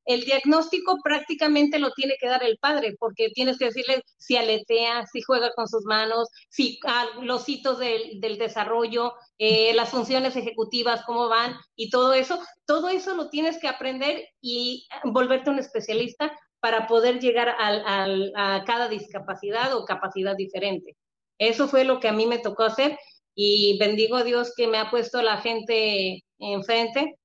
el 0.06 0.24
diagnóstico 0.24 0.98
prácticamente 1.02 1.78
lo 1.78 1.92
tiene 1.92 2.16
que 2.18 2.26
dar 2.26 2.42
el 2.42 2.58
padre, 2.58 2.96
porque 2.98 3.30
tienes 3.30 3.58
que 3.58 3.66
decirle 3.66 4.02
si 4.18 4.36
aletea, 4.36 5.06
si 5.06 5.20
juega 5.22 5.52
con 5.54 5.68
sus 5.68 5.84
manos, 5.84 6.28
si 6.48 6.78
ah, 6.86 7.06
los 7.22 7.48
hitos 7.48 7.78
del, 7.78 8.20
desarrollo, 8.20 9.14
eh, 9.38 9.72
las 9.74 9.90
funciones 9.90 10.36
ejecutivas, 10.36 11.04
cómo 11.04 11.28
van 11.28 11.54
y 11.76 11.90
todo 11.90 12.14
eso. 12.14 12.40
Todo 12.64 12.88
eso 12.88 13.14
lo 13.14 13.28
tienes 13.28 13.58
que 13.58 13.68
aprender 13.68 14.26
y 14.40 14.88
volverte 15.04 15.50
un 15.50 15.58
especialista 15.58 16.36
para 16.60 16.86
poder 16.86 17.20
llegar 17.20 17.54
a 17.58 18.64
cada 18.66 18.88
discapacidad 18.88 19.74
o 19.74 19.84
capacidad 19.84 20.36
diferente. 20.36 20.96
Eso 21.38 21.68
fue 21.68 21.84
lo 21.84 22.00
que 22.00 22.08
a 22.08 22.12
mí 22.12 22.26
me 22.26 22.38
tocó 22.38 22.64
hacer 22.64 22.98
y 23.42 23.78
bendigo 23.78 24.16
a 24.16 24.24
Dios 24.24 24.52
que 24.54 24.66
me 24.66 24.76
ha 24.76 24.90
puesto 24.90 25.22
la 25.22 25.38
gente 25.38 26.22
enfrente 26.38 27.16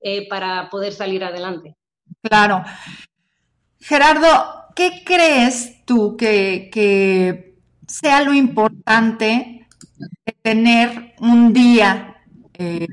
eh, 0.00 0.28
para 0.28 0.68
poder 0.68 0.92
salir 0.92 1.22
adelante. 1.22 1.76
Claro. 2.22 2.64
Gerardo, 3.78 4.64
¿qué 4.74 5.02
crees 5.04 5.84
tú 5.84 6.16
que, 6.16 7.54
sea 7.86 8.22
lo 8.22 8.34
importante 8.34 9.68
de 10.26 10.32
tener 10.42 11.14
un 11.20 11.52
día 11.52 12.16
eh, 12.54 12.88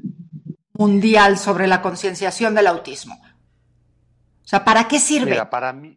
mundial 0.74 1.40
sobre 1.40 1.66
la 1.66 1.82
concienciación 1.82 2.54
del 2.54 2.68
autismo? 2.68 3.16
O 3.16 4.48
sea, 4.48 4.64
¿para 4.64 4.88
qué 4.88 5.00
sirve? 5.00 5.32
Mira, 5.32 5.50
para 5.50 5.74
mí, 5.74 5.97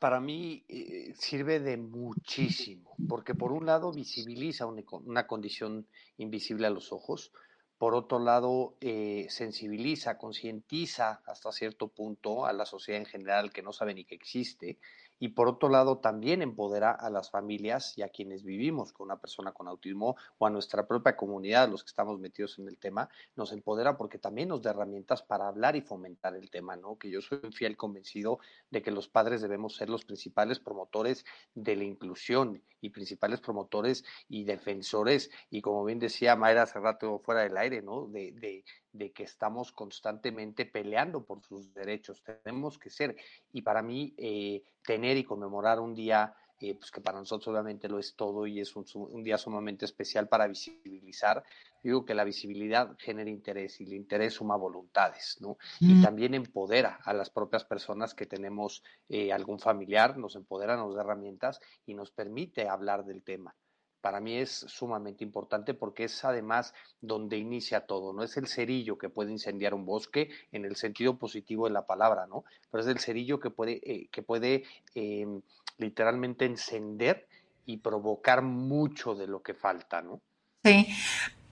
para 0.00 0.20
mí 0.20 0.64
eh, 0.68 1.12
sirve 1.14 1.60
de 1.60 1.76
muchísimo, 1.76 2.94
porque 3.08 3.34
por 3.34 3.52
un 3.52 3.66
lado 3.66 3.92
visibiliza 3.92 4.66
una, 4.66 5.26
condición 5.26 5.86
invisible 6.16 6.66
a 6.66 6.70
los 6.70 6.92
ojos, 6.92 7.32
por 7.78 7.94
otro 7.94 8.18
lado, 8.18 8.76
eh, 8.80 9.26
sensibiliza, 9.28 10.18
concientiza 10.18 11.22
hasta 11.26 11.52
cierto 11.52 11.88
punto 11.88 12.44
a 12.44 12.52
la 12.52 12.66
sociedad 12.66 13.00
en 13.00 13.06
general 13.06 13.52
que 13.52 13.62
no 13.62 13.72
sabe 13.72 13.94
ni 13.94 14.04
que 14.04 14.16
existe, 14.16 14.78
y 15.18 15.28
por 15.28 15.48
otro 15.48 15.68
lado 15.68 15.98
también 15.98 16.42
empodera 16.42 16.92
a 16.92 17.10
las 17.10 17.30
familias 17.30 17.96
y 17.96 18.02
a 18.02 18.08
quienes 18.08 18.44
vivimos 18.44 18.92
con 18.92 19.06
una 19.06 19.20
persona 19.20 19.52
con 19.52 19.68
autismo 19.68 20.16
o 20.38 20.46
a 20.46 20.50
nuestra 20.50 20.86
propia 20.86 21.16
comunidad, 21.16 21.68
los 21.68 21.82
que 21.82 21.88
estamos 21.88 22.18
metidos 22.20 22.58
en 22.58 22.68
el 22.68 22.78
tema, 22.78 23.08
nos 23.36 23.52
empodera 23.52 23.96
porque 23.96 24.18
también 24.18 24.48
nos 24.48 24.62
da 24.62 24.70
herramientas 24.70 25.22
para 25.22 25.48
hablar 25.48 25.76
y 25.76 25.80
fomentar 25.80 26.34
el 26.34 26.50
tema, 26.50 26.76
¿no? 26.76 26.96
Que 26.96 27.10
yo 27.10 27.20
soy 27.20 27.40
un 27.42 27.52
fiel 27.52 27.76
convencido 27.76 28.38
de 28.70 28.82
que 28.82 28.90
los 28.90 29.08
padres 29.08 29.42
debemos 29.42 29.76
ser 29.76 29.90
los 29.90 30.04
principales 30.04 30.60
promotores 30.60 31.24
de 31.54 31.76
la 31.76 31.84
inclusión 31.84 32.62
y 32.80 32.90
principales 32.90 33.40
promotores 33.40 34.04
y 34.28 34.44
defensores 34.44 35.30
y 35.50 35.62
como 35.62 35.84
bien 35.84 35.98
decía 35.98 36.36
Mayra 36.36 36.62
hace 36.62 36.78
rato 36.78 37.18
fuera 37.18 37.42
del 37.42 37.56
aire, 37.56 37.82
¿no? 37.82 38.06
De, 38.06 38.32
de, 38.32 38.64
de 38.92 39.12
que 39.12 39.24
estamos 39.24 39.72
constantemente 39.72 40.66
peleando 40.66 41.24
por 41.24 41.42
sus 41.42 41.72
derechos. 41.72 42.22
Tenemos 42.42 42.78
que 42.78 42.90
ser, 42.90 43.16
y 43.52 43.62
para 43.62 43.82
mí, 43.82 44.14
eh, 44.16 44.62
tener 44.84 45.16
y 45.16 45.24
conmemorar 45.24 45.80
un 45.80 45.94
día, 45.94 46.34
eh, 46.60 46.74
pues 46.74 46.90
que 46.90 47.00
para 47.00 47.18
nosotros 47.18 47.48
obviamente 47.48 47.88
lo 47.88 47.98
es 47.98 48.16
todo 48.16 48.46
y 48.46 48.60
es 48.60 48.74
un, 48.74 48.84
un, 48.94 49.22
día 49.22 49.38
sumamente 49.38 49.84
especial 49.84 50.28
para 50.28 50.46
visibilizar. 50.46 51.44
Digo 51.82 52.04
que 52.04 52.14
la 52.14 52.24
visibilidad 52.24 52.96
genera 52.98 53.30
interés 53.30 53.80
y 53.80 53.84
el 53.84 53.92
interés 53.92 54.34
suma 54.34 54.56
voluntades, 54.56 55.38
¿no? 55.40 55.58
Y 55.78 55.94
mm. 55.94 56.02
también 56.02 56.34
empodera 56.34 56.98
a 57.04 57.12
las 57.12 57.30
propias 57.30 57.64
personas 57.64 58.14
que 58.14 58.26
tenemos 58.26 58.82
eh, 59.08 59.32
algún 59.32 59.60
familiar, 59.60 60.16
nos 60.16 60.34
empodera, 60.34 60.76
nos 60.76 60.94
da 60.94 61.02
herramientas 61.02 61.60
y 61.86 61.94
nos 61.94 62.10
permite 62.10 62.68
hablar 62.68 63.04
del 63.04 63.22
tema 63.22 63.54
para 64.00 64.20
mí 64.20 64.36
es 64.36 64.50
sumamente 64.50 65.24
importante 65.24 65.74
porque 65.74 66.04
es 66.04 66.24
además 66.24 66.74
donde 67.00 67.36
inicia 67.36 67.86
todo, 67.86 68.12
no 68.12 68.22
es 68.22 68.36
el 68.36 68.46
cerillo 68.46 68.98
que 68.98 69.08
puede 69.08 69.32
incendiar 69.32 69.74
un 69.74 69.84
bosque 69.84 70.30
en 70.52 70.64
el 70.64 70.76
sentido 70.76 71.18
positivo 71.18 71.66
de 71.66 71.72
la 71.72 71.86
palabra, 71.86 72.26
¿no? 72.26 72.44
Pero 72.70 72.82
es 72.82 72.88
el 72.88 72.98
cerillo 72.98 73.40
que 73.40 73.50
puede, 73.50 73.80
eh, 73.84 74.08
que 74.10 74.22
puede 74.22 74.64
em, 74.94 75.40
literalmente 75.78 76.44
encender 76.44 77.26
y 77.66 77.78
provocar 77.78 78.42
mucho 78.42 79.14
de 79.14 79.26
lo 79.26 79.42
que 79.42 79.54
falta, 79.54 80.02
¿no? 80.02 80.20
Sí, 80.64 80.88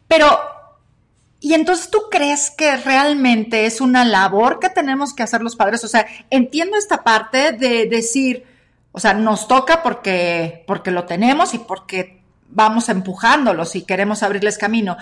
pero 0.09 0.27
¿Y 1.39 1.53
entonces 1.55 1.91
tú 1.91 2.05
crees 2.11 2.51
que 2.51 2.77
realmente 2.79 3.67
es 3.67 3.81
una 3.81 4.05
labor 4.05 4.59
que 4.59 4.71
tenemos 4.71 5.15
que 5.15 5.23
hacer 5.23 5.43
los 5.43 5.55
padres? 5.55 5.85
O 5.85 5.89
sea, 5.89 6.07
entiendo 6.31 6.77
esta 6.77 7.05
parte 7.05 7.53
de 7.53 7.87
decir, 7.87 8.45
o 8.93 8.99
sea, 8.99 9.13
nos 9.13 9.47
toca 9.47 9.83
porque, 9.83 10.65
porque 10.67 10.91
lo 10.91 11.05
tenemos 11.05 11.53
y 11.53 11.59
porque 11.59 12.23
vamos 12.49 12.89
empujándolos 12.89 13.77
y 13.77 13.83
queremos 13.83 14.23
abrirles 14.23 14.59
camino. 14.59 14.97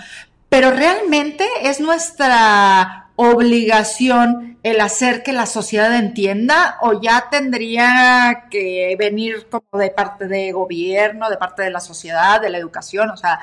Pero 0.49 0.71
realmente 0.71 1.45
es 1.63 1.79
nuestra 1.79 3.09
obligación 3.15 4.57
el 4.63 4.81
hacer 4.81 5.23
que 5.23 5.31
la 5.31 5.45
sociedad 5.45 5.95
entienda 5.95 6.77
o 6.81 7.01
ya 7.01 7.29
tendría 7.29 8.47
que 8.49 8.95
venir 8.99 9.47
como 9.49 9.79
de 9.79 9.89
parte 9.89 10.27
de 10.27 10.51
gobierno, 10.51 11.29
de 11.29 11.37
parte 11.37 11.63
de 11.63 11.69
la 11.69 11.79
sociedad, 11.79 12.41
de 12.41 12.49
la 12.49 12.57
educación, 12.57 13.09
o 13.09 13.17
sea, 13.17 13.39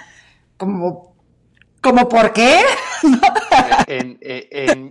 como, 0.56 1.16
como 1.80 2.08
por 2.08 2.32
qué? 2.32 2.60
en, 3.86 4.18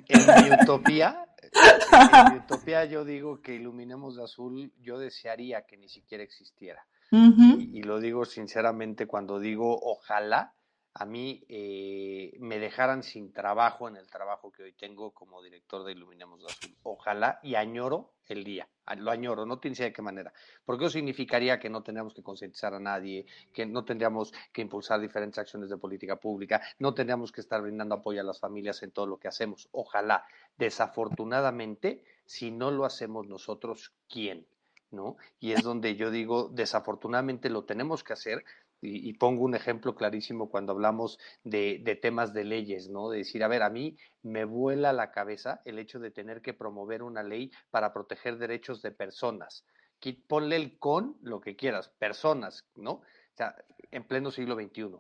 mi 0.08 0.64
utopía, 0.64 1.26
en 1.52 2.34
mi 2.34 2.40
utopía 2.40 2.86
yo 2.86 3.06
digo 3.06 3.42
que 3.42 3.54
iluminemos 3.54 4.16
de 4.16 4.24
azul, 4.24 4.74
yo 4.82 4.98
desearía 4.98 5.64
que 5.64 5.78
ni 5.78 5.90
siquiera 5.90 6.24
existiera 6.24 6.86
y, 7.12 7.84
lo 7.84 8.00
digo 8.00 8.26
sinceramente 8.26 9.06
cuando 9.06 9.40
digo 9.40 9.78
ojalá 9.82 10.56
a 10.94 11.06
mí 11.06 11.44
eh, 11.48 12.36
me 12.40 12.60
dejaran 12.60 13.04
sin 13.04 13.32
trabajo 13.32 13.88
en 13.88 13.96
el 13.96 14.10
trabajo 14.10 14.52
que 14.52 14.64
hoy 14.64 14.74
tengo 14.74 15.12
como 15.12 15.42
director 15.42 15.86
de 15.86 15.94
Iluminemos 15.94 16.44
Azul. 16.44 16.76
Ojalá 16.84 17.40
y 17.44 17.56
añoro 17.56 18.14
el 18.28 18.44
día, 18.44 18.68
lo 18.98 19.12
añoro, 19.12 19.46
no 19.46 19.60
tiene 19.60 19.76
de 19.76 19.94
qué 19.94 20.02
manera, 20.02 20.34
porque 20.66 20.86
eso 20.86 20.94
significaría 20.94 21.60
que 21.60 21.70
no 21.70 21.84
tendríamos 21.84 22.14
que 22.14 22.24
concientizar 22.24 22.74
a 22.74 22.80
nadie, 22.80 23.26
que 23.54 23.66
no 23.66 23.84
tendríamos 23.84 24.34
que 24.54 24.62
impulsar 24.62 25.00
diferentes 25.00 25.38
acciones 25.38 25.70
de 25.70 25.78
política 25.78 26.18
pública, 26.18 26.62
no 26.80 26.94
tendríamos 26.94 27.32
que 27.32 27.42
estar 27.42 27.62
brindando 27.62 27.96
apoyo 27.96 28.22
a 28.22 28.24
las 28.24 28.40
familias 28.40 28.84
en 28.84 28.92
todo 28.92 29.06
lo 29.06 29.18
que 29.18 29.28
hacemos. 29.28 29.68
Ojalá, 29.72 30.26
desafortunadamente, 30.58 32.04
si 32.26 32.52
no 32.52 32.72
lo 32.72 32.86
hacemos 32.86 33.28
nosotros, 33.28 33.94
¿quién? 34.10 34.46
¿No? 34.92 35.18
Y 35.40 35.54
es 35.54 35.64
donde 35.64 35.96
yo 35.96 36.12
digo, 36.12 36.50
desafortunadamente 36.52 37.50
lo 37.50 37.66
tenemos 37.66 38.04
que 38.04 38.14
hacer, 38.14 38.44
y, 38.84 39.14
pongo 39.14 39.44
un 39.44 39.54
ejemplo 39.54 39.94
clarísimo 39.94 40.50
cuando 40.50 40.72
hablamos 40.72 41.20
de, 41.44 41.80
de, 41.84 41.96
temas 41.96 42.34
de 42.34 42.44
leyes, 42.44 42.90
¿no? 42.90 43.12
De 43.12 43.20
decir, 43.20 43.44
a 43.44 43.48
ver, 43.48 43.62
a 43.62 43.70
mí 43.70 43.96
me 44.24 44.44
vuela 44.44 44.92
la 44.92 45.12
cabeza 45.12 45.62
el 45.66 45.78
hecho 45.78 46.00
de 46.00 46.10
tener 46.10 46.42
que 46.42 46.56
promover 46.56 47.04
una 47.04 47.22
ley 47.22 47.52
para 47.70 47.94
proteger 47.94 48.40
derechos 48.40 48.82
de 48.82 48.92
personas. 48.92 49.66
Ponle 50.28 50.56
el 50.56 50.80
con 50.80 51.18
lo 51.22 51.42
que 51.42 51.56
quieras, 51.56 51.90
personas, 52.00 52.66
¿no? 52.76 52.92
O 52.94 53.04
sea, 53.36 53.56
en 53.92 54.04
pleno 54.04 54.32
siglo 54.32 54.56
XXI. 54.56 54.98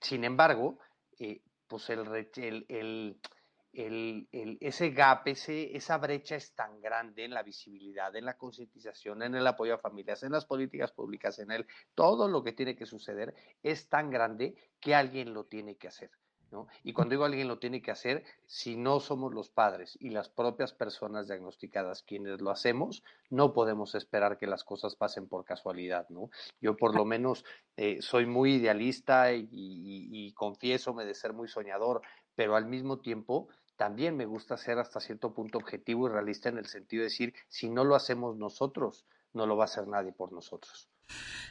Sin 0.00 0.22
embargo, 0.22 0.78
eh, 1.18 1.42
pues 1.66 1.90
el, 1.90 2.06
el 2.36 2.66
el, 2.68 3.20
ese 3.72 4.90
gap, 4.90 5.28
ese, 5.28 5.76
esa 5.76 5.98
brecha 5.98 6.36
es 6.36 6.54
tan 6.54 6.80
grande 6.80 7.24
en 7.24 7.32
la 7.32 7.42
visibilidad, 7.42 8.14
en 8.16 8.24
la 8.24 8.36
concientización, 8.36 9.22
en 9.22 9.34
el 9.34 9.46
apoyo 9.46 9.74
a 9.74 9.78
familias, 9.78 10.22
en 10.22 10.32
las 10.32 10.46
políticas 10.46 10.92
públicas, 10.92 11.38
en 11.38 11.50
el 11.50 11.66
todo 11.94 12.28
lo 12.28 12.42
que 12.42 12.52
tiene 12.52 12.76
que 12.76 12.86
suceder 12.86 13.34
es 13.62 13.88
tan 13.88 14.10
grande 14.10 14.56
que 14.80 14.94
alguien 14.94 15.34
lo 15.34 15.44
tiene 15.44 15.76
que 15.76 15.88
hacer. 15.88 16.10
¿no? 16.50 16.66
Y 16.82 16.92
cuando 16.92 17.12
digo 17.12 17.24
alguien 17.24 17.48
lo 17.48 17.58
tiene 17.58 17.82
que 17.82 17.90
hacer, 17.90 18.24
si 18.46 18.76
no 18.76 19.00
somos 19.00 19.34
los 19.34 19.50
padres 19.50 19.96
y 20.00 20.10
las 20.10 20.28
propias 20.28 20.72
personas 20.72 21.28
diagnosticadas 21.28 22.02
quienes 22.02 22.40
lo 22.40 22.50
hacemos, 22.50 23.02
no 23.30 23.52
podemos 23.52 23.94
esperar 23.94 24.38
que 24.38 24.46
las 24.46 24.64
cosas 24.64 24.96
pasen 24.96 25.28
por 25.28 25.44
casualidad. 25.44 26.08
¿no? 26.08 26.30
Yo 26.60 26.76
por 26.76 26.94
lo 26.94 27.04
menos 27.04 27.44
eh, 27.76 28.00
soy 28.00 28.26
muy 28.26 28.54
idealista 28.54 29.32
y, 29.32 29.48
y 29.50 30.32
confieso 30.32 30.94
me 30.94 31.04
de 31.04 31.14
ser 31.14 31.32
muy 31.32 31.48
soñador, 31.48 32.02
pero 32.38 32.54
al 32.54 32.66
mismo 32.66 33.00
tiempo 33.00 33.48
también 33.76 34.16
me 34.16 34.24
gusta 34.24 34.56
ser 34.56 34.78
hasta 34.78 35.00
cierto 35.00 35.34
punto 35.34 35.58
objetivo 35.58 36.06
y 36.06 36.12
realista 36.12 36.48
en 36.48 36.58
el 36.58 36.66
sentido 36.66 37.00
de 37.00 37.08
decir, 37.08 37.34
si 37.48 37.68
no 37.68 37.82
lo 37.82 37.96
hacemos 37.96 38.36
nosotros, 38.36 39.06
no 39.32 39.44
lo 39.44 39.56
va 39.56 39.64
a 39.64 39.66
hacer 39.66 39.88
nadie 39.88 40.12
por 40.12 40.32
nosotros. 40.32 40.88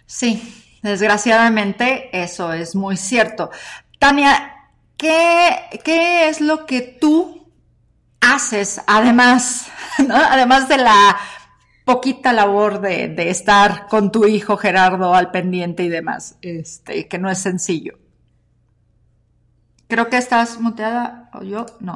Sí, 0.05 0.79
desgraciadamente 0.81 2.09
eso 2.13 2.53
es 2.53 2.73
muy 2.73 2.95
cierto. 2.95 3.49
Tania, 3.99 4.71
¿qué, 4.95 5.57
qué 5.83 6.29
es 6.29 6.39
lo 6.39 6.65
que 6.65 6.79
tú 7.01 7.51
haces 8.21 8.81
además, 8.87 9.67
además 10.09 10.69
de 10.69 10.77
la 10.77 11.17
poquita 11.83 12.31
labor 12.31 12.79
de, 12.79 13.09
de, 13.09 13.29
estar 13.29 13.87
con 13.87 14.09
tu 14.09 14.25
hijo 14.25 14.55
Gerardo 14.55 15.13
al 15.13 15.31
pendiente 15.31 15.83
y 15.83 15.89
demás, 15.89 16.37
este, 16.41 17.09
que 17.09 17.17
no 17.17 17.29
es 17.29 17.39
sencillo? 17.39 18.06
Creo 19.87 20.09
que 20.09 20.17
estás 20.17 20.59
muteada 20.59 21.29
o 21.33 21.43
yo 21.43 21.65
no. 21.79 21.95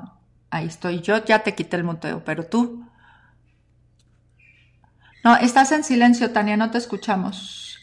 Ahí 0.50 0.68
estoy. 0.68 1.02
Yo 1.02 1.24
ya 1.26 1.44
te 1.44 1.56
quité 1.56 1.78
el 1.78 1.84
muteo, 1.84 2.24
pero 2.26 2.46
tú. 2.46 2.86
No, 5.24 5.36
estás 5.38 5.72
en 5.72 5.84
silencio, 5.84 6.32
Tania, 6.32 6.58
no 6.58 6.70
te 6.70 6.78
escuchamos. 6.78 7.80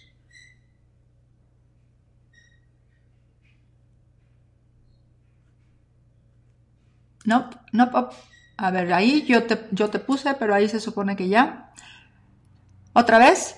No, 7.24 7.50
no, 7.72 7.90
A 8.56 8.70
ver, 8.72 8.92
ahí 8.92 9.24
yo 9.26 9.44
te, 9.46 9.66
yo 9.70 9.88
te 9.90 9.98
puse, 10.00 10.34
pero 10.34 10.54
ahí 10.54 10.68
se 10.68 10.80
supone 10.80 11.16
que 11.16 11.28
ya. 11.28 11.72
¿Otra 12.92 13.18
vez? 13.18 13.56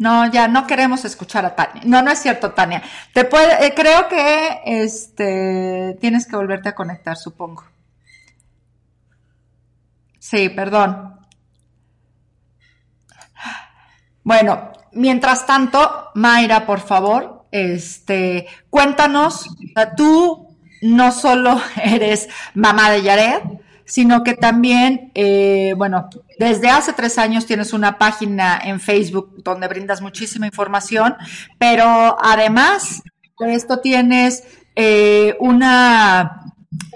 No, 0.00 0.26
ya 0.32 0.48
no 0.48 0.66
queremos 0.66 1.04
escuchar 1.04 1.44
a 1.44 1.54
Tania. 1.54 1.82
No, 1.84 2.00
no 2.00 2.10
es 2.10 2.20
cierto, 2.20 2.52
Tania. 2.52 2.82
Te 3.12 3.26
puede, 3.26 3.66
eh, 3.66 3.74
creo 3.76 4.08
que 4.08 4.62
este 4.64 5.98
tienes 6.00 6.26
que 6.26 6.36
volverte 6.36 6.70
a 6.70 6.74
conectar, 6.74 7.18
supongo. 7.18 7.64
Sí, 10.18 10.48
perdón. 10.48 11.20
Bueno, 14.24 14.72
mientras 14.92 15.44
tanto, 15.44 16.08
Mayra, 16.14 16.64
por 16.64 16.80
favor, 16.80 17.44
este, 17.52 18.46
cuéntanos, 18.70 19.54
tú 19.98 20.56
no 20.80 21.12
solo 21.12 21.60
eres 21.76 22.30
mamá 22.54 22.90
de 22.90 23.02
Yared, 23.02 23.42
sino 23.90 24.22
que 24.22 24.34
también, 24.34 25.10
eh, 25.16 25.74
bueno, 25.76 26.08
desde 26.38 26.68
hace 26.68 26.92
tres 26.92 27.18
años 27.18 27.44
tienes 27.44 27.72
una 27.72 27.98
página 27.98 28.60
en 28.62 28.78
Facebook 28.78 29.42
donde 29.42 29.66
brindas 29.66 30.00
muchísima 30.00 30.46
información, 30.46 31.16
pero 31.58 32.16
además 32.22 33.02
de 33.40 33.52
esto 33.52 33.80
tienes 33.80 34.44
eh, 34.76 35.36
una, 35.40 36.54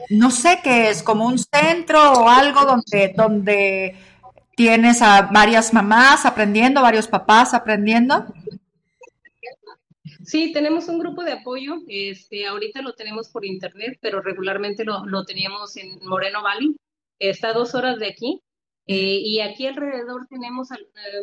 no 0.09 0.31
sé 0.31 0.61
qué 0.63 0.91
es, 0.91 1.03
como 1.03 1.27
un 1.27 1.37
centro 1.37 2.13
o 2.13 2.29
algo 2.29 2.65
donde, 2.65 3.13
donde 3.17 3.97
tienes 4.55 5.03
a 5.03 5.23
varias 5.23 5.75
mamás 5.75 6.25
aprendiendo, 6.25 6.81
varios 6.81 7.09
papás 7.09 7.55
aprendiendo. 7.55 8.25
Sí, 10.25 10.53
tenemos 10.53 10.87
un 10.87 11.01
grupo 11.01 11.25
de 11.25 11.33
apoyo. 11.33 11.75
Este, 11.89 12.47
ahorita 12.47 12.83
lo 12.83 12.95
tenemos 12.95 13.31
por 13.31 13.45
internet, 13.45 13.99
pero 14.01 14.23
regularmente 14.23 14.85
lo, 14.85 15.05
lo 15.07 15.25
teníamos 15.25 15.77
en 15.77 15.99
Moreno 16.07 16.41
Valley. 16.41 16.77
Está 17.31 17.49
a 17.49 17.53
dos 17.55 17.75
horas 17.75 17.99
de 17.99 18.07
aquí. 18.09 18.41
Eh, 18.87 19.21
y 19.25 19.41
aquí 19.41 19.67
alrededor 19.67 20.27
tenemos 20.29 20.71
eh, 20.71 20.77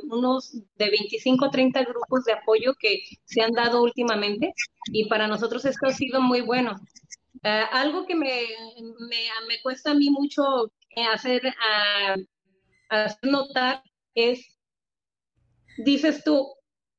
unos 0.10 0.52
de 0.78 0.90
25 0.90 1.46
o 1.46 1.52
30 1.52 1.84
grupos 1.84 2.26
de 2.26 2.34
apoyo 2.34 2.74
que 2.80 3.04
se 3.26 3.42
han 3.42 3.52
dado 3.52 3.84
últimamente 3.84 4.52
y 4.92 5.08
para 5.08 5.28
nosotros 5.28 5.64
esto 5.66 5.86
ha 5.88 5.94
sido 5.94 6.22
muy 6.22 6.42
bueno. 6.42 6.76
Eh, 7.44 7.64
algo 7.72 8.08
que 8.08 8.16
me, 8.16 8.46
me, 9.10 9.28
me, 9.48 9.62
cuesta 9.62 9.92
a 9.92 9.94
mí 9.94 10.10
mucho 10.10 10.72
hacer, 11.14 11.44
hacer 12.90 13.32
notar 13.32 13.84
es, 14.16 14.58
dices 15.86 16.24
tú, 16.24 16.48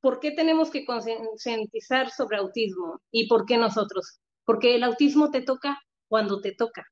¿por 0.00 0.20
qué 0.20 0.30
tenemos 0.30 0.70
que 0.70 0.84
concientizar 0.84 2.10
sobre 2.10 2.38
autismo? 2.38 3.00
¿Y 3.10 3.26
por 3.26 3.46
qué 3.46 3.56
nosotros? 3.56 4.20
Porque 4.44 4.76
el 4.76 4.84
autismo 4.84 5.32
te 5.32 5.42
toca 5.42 5.80
cuando 6.08 6.40
te 6.40 6.52
toca. 6.52 6.91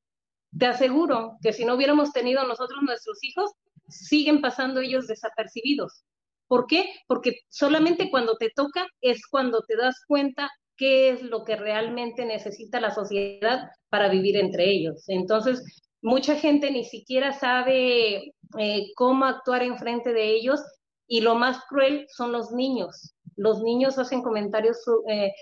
Te 0.59 0.67
aseguro 0.67 1.37
que 1.43 1.53
si 1.53 1.65
no 1.65 1.75
hubiéramos 1.75 2.13
tenido 2.13 2.47
nosotros 2.47 2.81
nuestros 2.83 3.19
hijos, 3.23 3.53
siguen 3.89 4.41
pasando 4.41 4.81
ellos 4.81 5.07
desapercibidos. 5.07 6.05
¿Por 6.49 6.67
qué? 6.67 6.93
Porque 7.07 7.41
solamente 7.49 8.11
cuando 8.11 8.37
te 8.37 8.51
toca 8.51 8.87
es 9.01 9.27
cuando 9.27 9.63
te 9.63 9.77
das 9.77 9.97
cuenta 10.07 10.51
qué 10.77 11.11
es 11.11 11.23
lo 11.23 11.45
que 11.45 11.57
realmente 11.57 12.25
necesita 12.25 12.81
la 12.81 12.91
sociedad 12.91 13.69
para 13.89 14.09
vivir 14.09 14.37
entre 14.37 14.69
ellos. 14.71 15.05
Entonces, 15.09 15.63
mucha 16.03 16.35
gente 16.35 16.71
ni 16.71 16.85
siquiera 16.85 17.33
sabe 17.33 18.33
eh, 18.59 18.93
cómo 18.97 19.27
actuar 19.27 19.63
en 19.63 19.79
frente 19.79 20.13
de 20.13 20.35
ellos 20.35 20.61
y 21.07 21.21
lo 21.21 21.35
más 21.35 21.61
cruel 21.69 22.07
son 22.09 22.33
los 22.33 22.51
niños. 22.51 23.15
Los 23.37 23.63
niños 23.63 23.99
hacen 23.99 24.23
comentarios 24.23 24.79
eh, 25.09 25.33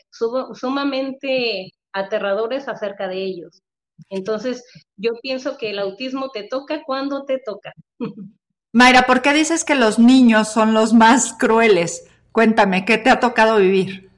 sumamente 0.52 1.72
aterradores 1.92 2.68
acerca 2.68 3.08
de 3.08 3.24
ellos. 3.24 3.62
Entonces, 4.08 4.64
yo 4.96 5.12
pienso 5.22 5.58
que 5.58 5.70
el 5.70 5.78
autismo 5.78 6.30
te 6.30 6.44
toca 6.44 6.82
cuando 6.84 7.24
te 7.24 7.38
toca. 7.38 7.72
Mayra, 8.72 9.06
¿por 9.06 9.22
qué 9.22 9.32
dices 9.32 9.64
que 9.64 9.74
los 9.74 9.98
niños 9.98 10.52
son 10.52 10.74
los 10.74 10.92
más 10.92 11.32
crueles? 11.32 12.06
Cuéntame, 12.32 12.84
¿qué 12.84 12.98
te 12.98 13.10
ha 13.10 13.18
tocado 13.18 13.58
vivir? 13.58 14.10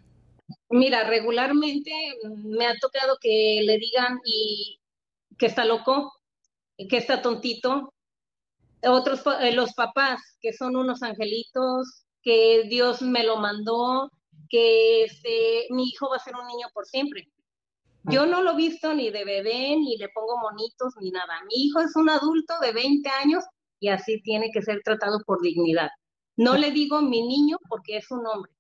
Mira, 0.69 1.05
regularmente 1.05 1.93
me 2.45 2.67
ha 2.67 2.75
tocado 2.81 3.17
que 3.21 3.61
le 3.65 3.79
digan 3.79 4.21
y 4.25 4.79
que 5.39 5.47
está 5.47 5.65
loco, 5.65 6.13
que 6.77 6.97
está 6.97 7.23
tontito, 7.23 7.93
otros, 8.83 9.23
eh, 9.41 9.53
los 9.53 9.73
papás, 9.75 10.21
que 10.41 10.53
son 10.53 10.77
unos 10.77 11.03
angelitos, 11.03 12.05
que 12.23 12.65
Dios 12.69 13.03
me 13.03 13.25
lo 13.25 13.37
mandó, 13.37 14.11
que 14.49 15.05
este, 15.05 15.67
mi 15.71 15.89
hijo 15.89 16.09
va 16.11 16.17
a 16.17 16.25
ser 16.25 16.35
un 16.35 16.47
niño 16.47 16.69
por 16.73 16.87
siempre. 16.87 17.29
Yo 18.05 18.27
no 18.27 18.43
lo 18.43 18.53
he 18.53 18.57
visto 18.57 18.95
ni 18.95 19.11
de 19.11 19.25
bebé, 19.25 19.77
ni 19.77 19.97
le 19.97 20.09
pongo 20.11 20.39
monitos, 20.39 20.95
ni 21.01 21.11
nada. 21.11 21.43
Mi 21.47 21.65
hijo 21.65 21.81
es 21.81 21.95
un 21.97 22.09
adulto 22.09 22.55
de 22.61 22.73
20 22.73 23.09
años 23.09 23.45
y 23.79 23.89
así 23.89 24.21
tiene 24.23 24.51
que 24.53 24.63
ser 24.63 24.81
tratado 24.85 25.21
por 25.27 25.41
dignidad. 25.43 25.91
No 26.37 26.57
le 26.57 26.71
digo 26.71 27.03
mi 27.03 27.27
niño 27.27 27.59
porque 27.69 27.99
es 27.99 28.11
un 28.11 28.27
hombre. 28.27 28.53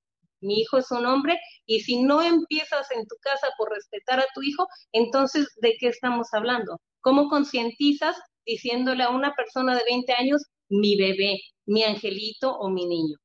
Mi 0.42 0.60
hijo 0.60 0.78
es 0.78 0.90
un 0.90 1.06
hombre 1.06 1.38
y 1.66 1.80
si 1.80 2.02
no 2.02 2.22
empiezas 2.22 2.90
en 2.90 3.06
tu 3.06 3.16
casa 3.20 3.48
por 3.58 3.70
respetar 3.70 4.20
a 4.20 4.26
tu 4.34 4.42
hijo, 4.42 4.66
entonces 4.92 5.48
¿de 5.60 5.76
qué 5.78 5.88
estamos 5.88 6.28
hablando? 6.32 6.80
¿Cómo 7.02 7.28
concientizas 7.28 8.16
diciéndole 8.46 9.04
a 9.04 9.10
una 9.10 9.34
persona 9.34 9.76
de 9.76 9.84
20 9.88 10.12
años, 10.12 10.42
mi 10.68 10.96
bebé, 10.96 11.40
mi 11.66 11.84
angelito 11.84 12.56
o 12.56 12.68
mi 12.68 12.86
niño. 12.86 13.16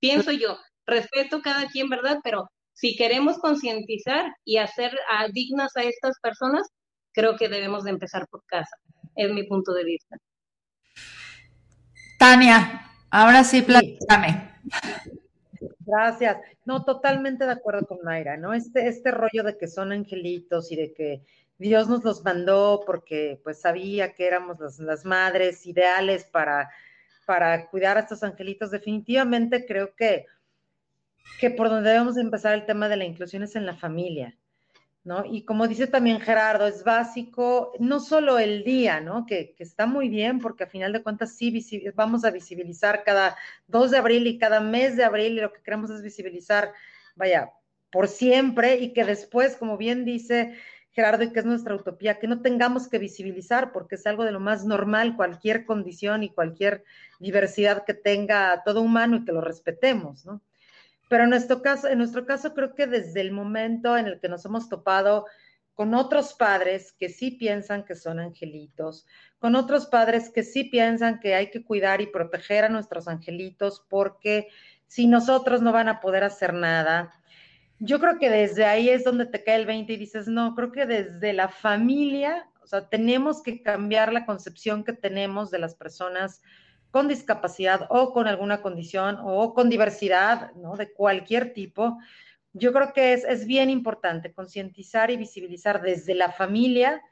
Pienso 0.00 0.32
yo, 0.32 0.58
respeto 0.86 1.40
cada 1.42 1.66
quien, 1.68 1.88
¿verdad? 1.88 2.18
Pero 2.22 2.50
si 2.74 2.96
queremos 2.96 3.38
concientizar 3.38 4.34
y 4.44 4.58
hacer 4.58 4.92
dignas 5.32 5.76
a 5.76 5.82
estas 5.82 6.18
personas, 6.20 6.68
creo 7.12 7.36
que 7.36 7.48
debemos 7.48 7.84
de 7.84 7.90
empezar 7.90 8.26
por 8.28 8.44
casa. 8.44 8.76
Es 9.16 9.32
mi 9.32 9.44
punto 9.44 9.72
de 9.72 9.84
vista. 9.84 10.16
Tania, 12.18 12.82
ahora 13.10 13.44
sí, 13.44 13.62
platícame. 13.62 14.52
Gracias. 15.80 16.38
No, 16.64 16.84
totalmente 16.84 17.44
de 17.44 17.52
acuerdo 17.52 17.86
con 17.86 17.98
Mayra, 18.02 18.36
¿no? 18.36 18.54
Este, 18.54 18.88
este 18.88 19.10
rollo 19.10 19.42
de 19.44 19.56
que 19.58 19.68
son 19.68 19.92
angelitos 19.92 20.72
y 20.72 20.76
de 20.76 20.92
que 20.92 21.22
Dios 21.58 21.88
nos 21.88 22.02
los 22.02 22.24
mandó 22.24 22.82
porque 22.84 23.40
pues 23.44 23.60
sabía 23.60 24.12
que 24.14 24.26
éramos 24.26 24.58
las, 24.78 25.04
madres 25.04 25.66
ideales 25.66 26.24
para, 26.24 26.70
para 27.26 27.68
cuidar 27.70 27.96
a 27.96 28.00
estos 28.00 28.22
angelitos. 28.22 28.70
Definitivamente 28.70 29.66
creo 29.66 29.94
que, 29.94 30.26
que 31.40 31.50
por 31.50 31.68
donde 31.68 31.90
debemos 31.90 32.16
empezar 32.16 32.54
el 32.54 32.66
tema 32.66 32.88
de 32.88 32.96
la 32.96 33.04
inclusión 33.04 33.42
es 33.42 33.56
en 33.56 33.66
la 33.66 33.76
familia, 33.76 34.36
¿no? 35.04 35.24
Y 35.24 35.44
como 35.44 35.68
dice 35.68 35.86
también 35.86 36.20
Gerardo, 36.20 36.66
es 36.66 36.84
básico, 36.84 37.72
no 37.78 38.00
solo 38.00 38.38
el 38.38 38.64
día, 38.64 39.00
¿no? 39.00 39.26
Que, 39.26 39.54
que 39.54 39.62
está 39.62 39.86
muy 39.86 40.08
bien 40.08 40.38
porque 40.38 40.64
a 40.64 40.68
final 40.68 40.92
de 40.92 41.02
cuentas 41.02 41.36
sí 41.36 41.52
vamos 41.94 42.24
a 42.24 42.30
visibilizar 42.30 43.04
cada 43.04 43.36
2 43.66 43.90
de 43.90 43.98
abril 43.98 44.26
y 44.26 44.38
cada 44.38 44.60
mes 44.60 44.96
de 44.96 45.04
abril 45.04 45.34
y 45.38 45.40
lo 45.40 45.52
que 45.52 45.62
queremos 45.62 45.90
es 45.90 46.02
visibilizar, 46.02 46.72
vaya, 47.16 47.52
por 47.90 48.08
siempre 48.08 48.76
y 48.76 48.92
que 48.92 49.04
después, 49.04 49.56
como 49.56 49.76
bien 49.76 50.04
dice 50.04 50.56
Gerardo, 50.94 51.24
y 51.24 51.32
que 51.32 51.40
es 51.40 51.44
nuestra 51.44 51.74
utopía, 51.74 52.18
que 52.18 52.28
no 52.28 52.40
tengamos 52.40 52.88
que 52.88 52.98
visibilizar, 52.98 53.72
porque 53.72 53.96
es 53.96 54.06
algo 54.06 54.24
de 54.24 54.32
lo 54.32 54.40
más 54.40 54.64
normal, 54.64 55.16
cualquier 55.16 55.64
condición 55.64 56.22
y 56.22 56.30
cualquier 56.30 56.84
diversidad 57.18 57.84
que 57.84 57.94
tenga 57.94 58.62
todo 58.64 58.80
humano 58.80 59.16
y 59.16 59.24
que 59.24 59.32
lo 59.32 59.40
respetemos, 59.40 60.24
¿no? 60.24 60.40
Pero 61.08 61.24
en 61.24 61.30
nuestro 61.30 61.62
caso, 61.62 61.88
en 61.88 61.98
nuestro 61.98 62.26
caso 62.26 62.54
creo 62.54 62.74
que 62.74 62.86
desde 62.86 63.20
el 63.20 63.32
momento 63.32 63.96
en 63.96 64.06
el 64.06 64.20
que 64.20 64.28
nos 64.28 64.44
hemos 64.44 64.68
topado 64.68 65.26
con 65.74 65.94
otros 65.94 66.34
padres 66.34 66.92
que 66.92 67.08
sí 67.08 67.32
piensan 67.32 67.84
que 67.84 67.96
son 67.96 68.20
angelitos, 68.20 69.06
con 69.38 69.56
otros 69.56 69.86
padres 69.86 70.30
que 70.30 70.42
sí 70.42 70.64
piensan 70.64 71.18
que 71.18 71.34
hay 71.34 71.50
que 71.50 71.64
cuidar 71.64 72.00
y 72.00 72.06
proteger 72.06 72.64
a 72.64 72.68
nuestros 72.68 73.08
angelitos 73.08 73.84
porque 73.88 74.48
si 74.86 75.06
nosotros 75.06 75.62
no 75.62 75.72
van 75.72 75.88
a 75.88 76.00
poder 76.00 76.22
hacer 76.22 76.54
nada, 76.54 77.12
yo 77.80 77.98
creo 77.98 78.18
que 78.18 78.30
desde 78.30 78.64
ahí 78.64 78.88
es 78.88 79.04
donde 79.04 79.26
te 79.26 79.42
cae 79.42 79.56
el 79.56 79.66
20 79.66 79.92
y 79.92 79.96
dices, 79.96 80.28
no, 80.28 80.54
creo 80.54 80.70
que 80.70 80.86
desde 80.86 81.32
la 81.32 81.48
familia, 81.48 82.48
o 82.62 82.66
sea, 82.66 82.88
tenemos 82.88 83.42
que 83.42 83.62
cambiar 83.62 84.12
la 84.12 84.24
concepción 84.24 84.84
que 84.84 84.92
tenemos 84.92 85.50
de 85.50 85.58
las 85.58 85.74
personas 85.74 86.40
con 86.94 87.08
discapacidad 87.08 87.88
o 87.90 88.12
con 88.12 88.28
alguna 88.28 88.62
condición 88.62 89.18
o 89.20 89.52
con 89.52 89.68
diversidad, 89.68 90.52
¿no? 90.54 90.76
De 90.76 90.92
cualquier 90.92 91.52
tipo. 91.52 91.98
Yo 92.52 92.72
creo 92.72 92.92
que 92.92 93.14
es, 93.14 93.24
es 93.24 93.46
bien 93.46 93.68
importante 93.68 94.32
concientizar 94.32 95.10
y 95.10 95.16
visibilizar 95.16 95.82
desde 95.82 96.14
la 96.14 96.30
familia, 96.30 97.02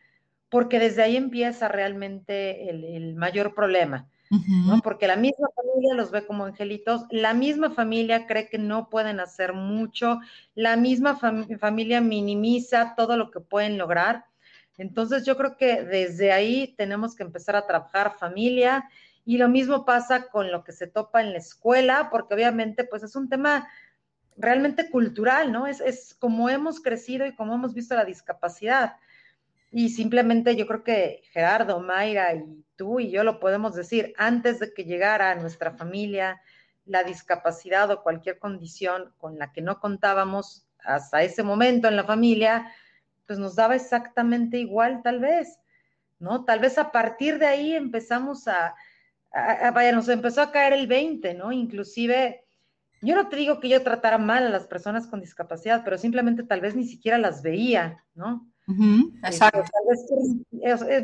porque 0.49 0.79
desde 0.79 1.03
ahí 1.03 1.17
empieza 1.17 1.67
realmente 1.67 2.71
el, 2.71 2.85
el 2.85 3.17
mayor 3.17 3.57
problema. 3.57 4.09
¿no? 4.31 4.81
Porque 4.83 5.09
la 5.09 5.17
misma 5.17 5.49
familia 5.57 5.95
los 5.95 6.13
ve 6.13 6.25
como 6.27 6.45
angelitos, 6.45 7.03
la 7.11 7.35
misma 7.35 7.71
familia 7.71 8.29
cree 8.29 8.49
que 8.49 8.59
no 8.59 8.89
pueden 8.89 9.19
hacer 9.19 9.53
mucho, 9.53 10.21
la 10.55 10.77
misma 10.77 11.17
familia 11.17 12.01
minimiza 12.01 12.95
todo 12.97 13.17
lo 13.17 13.33
que 13.33 13.41
pueden 13.41 13.79
lograr. 13.79 14.27
Entonces 14.79 15.27
yo 15.27 15.37
creo 15.37 15.57
que 15.57 15.83
desde 15.83 16.31
ahí 16.31 16.73
tenemos 16.79 17.17
que 17.17 17.25
empezar 17.25 17.57
a 17.57 17.67
trabajar 17.67 18.17
familia 18.17 18.89
y 19.25 19.39
lo 19.39 19.49
mismo 19.49 19.85
pasa 19.85 20.29
con 20.29 20.51
lo 20.51 20.65
que 20.65 20.73
se 20.73 20.87
topa 20.87 21.21
en 21.21 21.33
la 21.33 21.39
escuela, 21.39 22.09
porque 22.11 22.35
obviamente 22.35 22.85
pues 22.85 23.03
es 23.03 23.15
un 23.15 23.29
tema 23.29 23.69
realmente 24.37 24.91
cultural, 24.91 25.53
¿no? 25.53 25.67
Es, 25.67 25.81
es 25.81 26.15
como 26.19 26.49
hemos 26.49 26.81
crecido 26.81 27.27
y 27.27 27.35
como 27.35 27.55
hemos 27.55 27.75
visto 27.75 27.95
la 27.95 28.05
discapacidad 28.05 28.97
Y 29.71 29.91
simplemente 29.91 30.57
yo 30.57 30.67
creo 30.67 30.85
que 30.85 31.23
Gerardo, 31.33 31.81
Mayra 31.81 32.35
y 32.35 32.65
tú 32.77 33.01
y 33.01 33.11
yo 33.11 33.25
lo 33.25 33.41
podemos 33.41 33.75
decir, 33.75 34.15
antes 34.19 34.59
de 34.61 34.75
que 34.75 34.85
llegara 34.85 35.31
a 35.31 35.35
nuestra 35.37 35.73
familia 35.73 36.41
la 36.85 37.05
discapacidad 37.05 37.91
o 37.91 38.03
cualquier 38.03 38.39
condición 38.39 39.15
con 39.19 39.39
la 39.39 39.53
que 39.53 39.63
no 39.63 39.79
contábamos 39.81 40.67
hasta 40.85 41.23
ese 41.23 41.43
momento 41.43 41.89
en 41.89 41.97
la 41.97 42.05
familia, 42.05 42.73
pues 43.27 43.39
nos 43.39 43.55
daba 43.55 43.77
exactamente 43.77 44.59
igual 44.59 45.03
tal 45.03 45.21
vez, 45.21 45.61
¿no? 46.19 46.45
Tal 46.45 46.59
vez 46.59 46.77
a 46.79 46.91
partir 46.91 47.39
de 47.39 47.47
ahí 47.47 47.75
empezamos 47.75 48.49
a, 48.49 48.75
vaya, 49.33 49.93
nos 49.93 50.09
empezó 50.09 50.43
a 50.43 50.53
caer 50.53 50.73
el 50.73 50.87
20, 50.87 51.35
¿no? 51.35 51.53
Inclusive, 51.53 52.45
yo 53.01 53.15
no 53.15 53.29
te 53.29 53.37
digo 53.37 53.61
que 53.61 53.69
yo 53.69 53.83
tratara 53.83 54.19
mal 54.19 54.47
a 54.47 54.51
las 54.51 54.67
personas 54.67 55.07
con 55.07 55.21
discapacidad, 55.21 55.83
pero 55.85 55.99
simplemente 55.99 56.43
tal 56.43 56.61
vez 56.61 56.75
ni 56.75 56.85
siquiera 56.85 57.19
las 57.19 57.43
veía, 57.43 58.05
¿no? 58.15 58.49
exacto. 59.25 59.65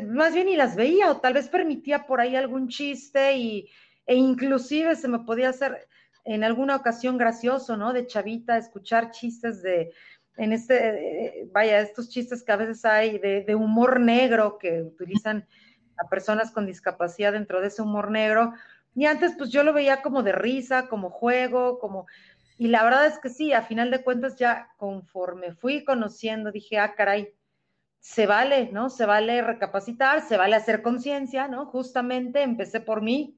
más 0.07 0.33
bien 0.33 0.45
ni 0.47 0.55
las 0.55 0.77
veía 0.77 1.11
o 1.11 1.17
tal 1.17 1.33
vez 1.33 1.49
permitía 1.49 2.07
por 2.07 2.21
ahí 2.21 2.35
algún 2.35 2.69
chiste 2.69 3.35
y, 3.35 3.69
e 4.05 4.15
inclusive 4.15 4.95
se 4.95 5.07
me 5.07 5.19
podía 5.19 5.49
hacer 5.49 5.87
en 6.23 6.43
alguna 6.43 6.75
ocasión 6.75 7.17
gracioso, 7.17 7.75
¿no? 7.75 7.93
De 7.93 8.07
chavita, 8.07 8.57
escuchar 8.57 9.11
chistes 9.11 9.61
de, 9.61 9.91
en 10.37 10.53
este, 10.53 11.47
vaya, 11.51 11.81
estos 11.81 12.09
chistes 12.09 12.43
que 12.43 12.51
a 12.51 12.55
veces 12.55 12.85
hay 12.85 13.19
de, 13.19 13.55
humor 13.55 13.99
negro 13.99 14.57
que 14.57 14.81
utilizan 14.81 15.45
a 16.03 16.09
personas 16.09 16.51
con 16.51 16.65
discapacidad 16.65 17.33
dentro 17.33 17.61
de 17.61 17.67
ese 17.67 17.81
humor 17.81 18.11
negro. 18.11 18.53
Y 18.95 19.05
antes, 19.05 19.33
pues 19.37 19.49
yo 19.49 19.63
lo 19.63 19.73
veía 19.73 20.01
como 20.01 20.23
de 20.23 20.31
risa, 20.31 20.87
como 20.87 21.09
juego, 21.09 21.79
como... 21.79 22.07
Y 22.57 22.67
la 22.67 22.83
verdad 22.83 23.05
es 23.05 23.19
que 23.19 23.29
sí, 23.29 23.53
a 23.53 23.61
final 23.61 23.89
de 23.89 24.03
cuentas 24.03 24.35
ya 24.35 24.69
conforme 24.77 25.53
fui 25.53 25.85
conociendo, 25.85 26.51
dije, 26.51 26.77
ah, 26.77 26.93
caray, 26.93 27.33
se 27.99 28.25
vale, 28.25 28.69
¿no? 28.71 28.89
Se 28.89 29.05
vale 29.05 29.41
recapacitar, 29.41 30.21
se 30.21 30.37
vale 30.37 30.55
hacer 30.55 30.81
conciencia, 30.81 31.47
¿no? 31.47 31.65
Justamente 31.67 32.41
empecé 32.41 32.79
por 32.79 33.01
mí, 33.01 33.37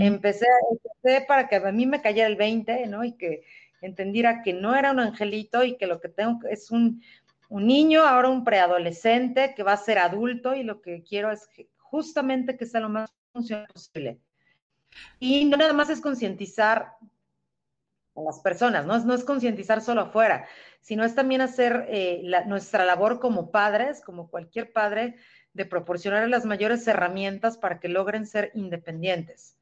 empecé, 0.00 0.46
empecé 0.70 1.24
para 1.26 1.48
que 1.48 1.56
a 1.56 1.72
mí 1.72 1.86
me 1.86 2.02
cayera 2.02 2.28
el 2.28 2.36
20, 2.36 2.86
¿no? 2.86 3.04
Y 3.04 3.12
que 3.12 3.42
entendiera 3.80 4.42
que 4.42 4.52
no 4.52 4.74
era 4.74 4.92
un 4.92 5.00
angelito 5.00 5.64
y 5.64 5.76
que 5.76 5.86
lo 5.86 6.00
que 6.00 6.08
tengo 6.08 6.40
es 6.48 6.70
un, 6.70 7.02
niño, 7.50 8.02
ahora 8.02 8.30
un 8.30 8.44
preadolescente 8.44 9.54
que 9.54 9.62
va 9.62 9.74
a 9.74 9.76
ser 9.76 9.98
adulto 9.98 10.54
y 10.54 10.62
lo 10.62 10.80
que 10.80 11.02
quiero 11.02 11.30
es 11.30 11.48
justamente 11.92 12.56
que 12.56 12.64
sea 12.64 12.80
lo 12.80 12.88
más 12.88 13.12
funcional 13.34 13.68
posible. 13.70 14.18
Y 15.20 15.44
no 15.44 15.58
nada 15.58 15.74
más 15.74 15.90
es 15.90 16.00
concientizar 16.00 16.96
a 18.16 18.20
las 18.22 18.40
personas, 18.40 18.86
no 18.86 18.96
es, 18.96 19.04
no 19.04 19.12
es 19.12 19.24
concientizar 19.24 19.82
solo 19.82 20.00
afuera, 20.00 20.46
sino 20.80 21.04
es 21.04 21.14
también 21.14 21.42
hacer 21.42 21.84
eh, 21.88 22.22
nuestra 22.46 22.86
labor 22.86 23.20
como 23.20 23.50
padres, 23.50 24.00
como 24.00 24.30
cualquier 24.30 24.72
padre, 24.72 25.16
de 25.52 25.66
proporcionar 25.66 26.26
las 26.30 26.46
mayores 26.46 26.88
herramientas 26.88 27.58
para 27.58 27.78
que 27.78 27.88
logren 27.88 28.26
ser 28.26 28.52
independientes. 28.54 29.58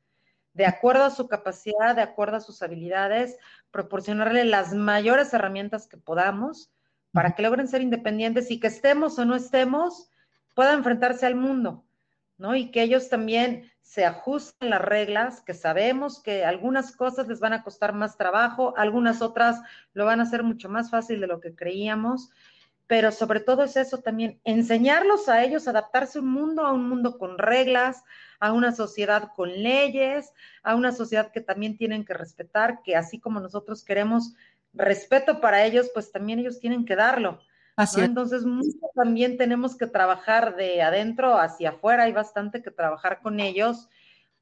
De 0.55 0.67
acuerdo 0.67 1.05
a 1.05 1.11
su 1.11 1.27
capacidad, 1.27 1.97
de 1.97 2.03
acuerdo 2.03 2.37
a 2.37 2.41
sus 2.41 2.63
habilidades, 2.63 3.39
proporcionarle 3.73 4.45
las 4.45 4.73
mayores 4.73 5.35
herramientas 5.35 5.89
que 5.89 5.97
podamos 5.97 6.71
para 7.13 7.35
que 7.35 7.43
logren 7.43 7.67
ser 7.67 7.83
independientes 7.83 8.53
y 8.53 8.61
que 8.61 8.69
estemos 8.69 9.19
o 9.19 9.25
no 9.25 9.35
estemos, 9.35 10.11
puedan 10.55 10.79
enfrentarse 10.79 11.27
al 11.27 11.35
mundo, 11.35 11.85
¿no? 12.41 12.57
Y 12.57 12.71
que 12.71 12.83
ellos 12.83 13.09
también 13.09 13.71
se 13.83 14.05
ajusten 14.05 14.71
las 14.71 14.81
reglas, 14.81 15.43
que 15.43 15.53
sabemos 15.53 16.23
que 16.23 16.45
algunas 16.45 16.97
cosas 16.97 17.29
les 17.29 17.39
van 17.39 17.53
a 17.53 17.63
costar 17.63 17.93
más 17.93 18.17
trabajo, 18.17 18.75
algunas 18.77 19.21
otras 19.21 19.61
lo 19.93 20.07
van 20.07 20.21
a 20.21 20.23
hacer 20.23 20.43
mucho 20.43 20.69
más 20.69 20.91
fácil 20.91 21.21
de 21.21 21.27
lo 21.27 21.41
que 21.41 21.55
creíamos, 21.55 22.31
pero 22.87 23.13
sobre 23.13 23.41
todo 23.41 23.63
es 23.63 23.77
eso 23.77 23.99
también, 23.99 24.41
enseñarlos 24.45 25.29
a 25.29 25.45
ellos 25.45 25.67
a 25.67 25.71
adaptarse 25.71 26.19
un 26.19 26.31
mundo, 26.31 26.65
a 26.65 26.73
un 26.73 26.89
mundo 26.89 27.19
con 27.19 27.37
reglas, 27.37 28.03
a 28.41 28.53
una 28.53 28.73
sociedad 28.73 29.33
con 29.37 29.51
leyes, 29.63 30.33
a 30.63 30.75
una 30.75 30.93
sociedad 30.93 31.31
que 31.31 31.41
también 31.41 31.77
tienen 31.77 32.05
que 32.05 32.15
respetar, 32.15 32.81
que 32.83 32.97
así 32.97 33.21
como 33.21 33.39
nosotros 33.39 33.85
queremos 33.85 34.35
respeto 34.73 35.41
para 35.41 35.65
ellos, 35.65 35.91
pues 35.93 36.11
también 36.11 36.39
ellos 36.39 36.59
tienen 36.59 36.85
que 36.85 36.97
darlo. 36.97 37.41
Así 37.81 38.03
Entonces, 38.03 38.45
también 38.95 39.39
tenemos 39.39 39.75
que 39.75 39.87
trabajar 39.87 40.55
de 40.55 40.83
adentro 40.83 41.39
hacia 41.39 41.71
afuera, 41.71 42.03
hay 42.03 42.13
bastante 42.13 42.61
que 42.63 42.71
trabajar 42.71 43.23
con 43.23 43.41
ellos, 43.41 43.89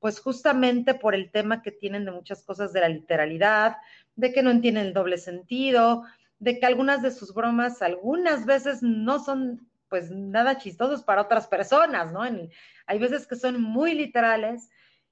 pues 0.00 0.18
justamente 0.18 0.94
por 0.94 1.14
el 1.14 1.30
tema 1.30 1.62
que 1.62 1.70
tienen 1.70 2.04
de 2.04 2.10
muchas 2.10 2.42
cosas 2.42 2.72
de 2.72 2.80
la 2.80 2.88
literalidad, 2.88 3.76
de 4.16 4.32
que 4.32 4.42
no 4.42 4.50
entienden 4.50 4.86
el 4.86 4.92
doble 4.92 5.18
sentido, 5.18 6.02
de 6.40 6.58
que 6.58 6.66
algunas 6.66 7.00
de 7.00 7.12
sus 7.12 7.32
bromas 7.32 7.80
algunas 7.80 8.44
veces 8.44 8.82
no 8.82 9.20
son 9.20 9.68
pues 9.88 10.10
nada 10.10 10.58
chistosos 10.58 11.04
para 11.04 11.22
otras 11.22 11.46
personas, 11.46 12.12
¿no? 12.12 12.22
hay 12.22 12.98
veces 12.98 13.24
que 13.28 13.36
son 13.36 13.62
muy 13.62 13.94
literales 13.94 14.68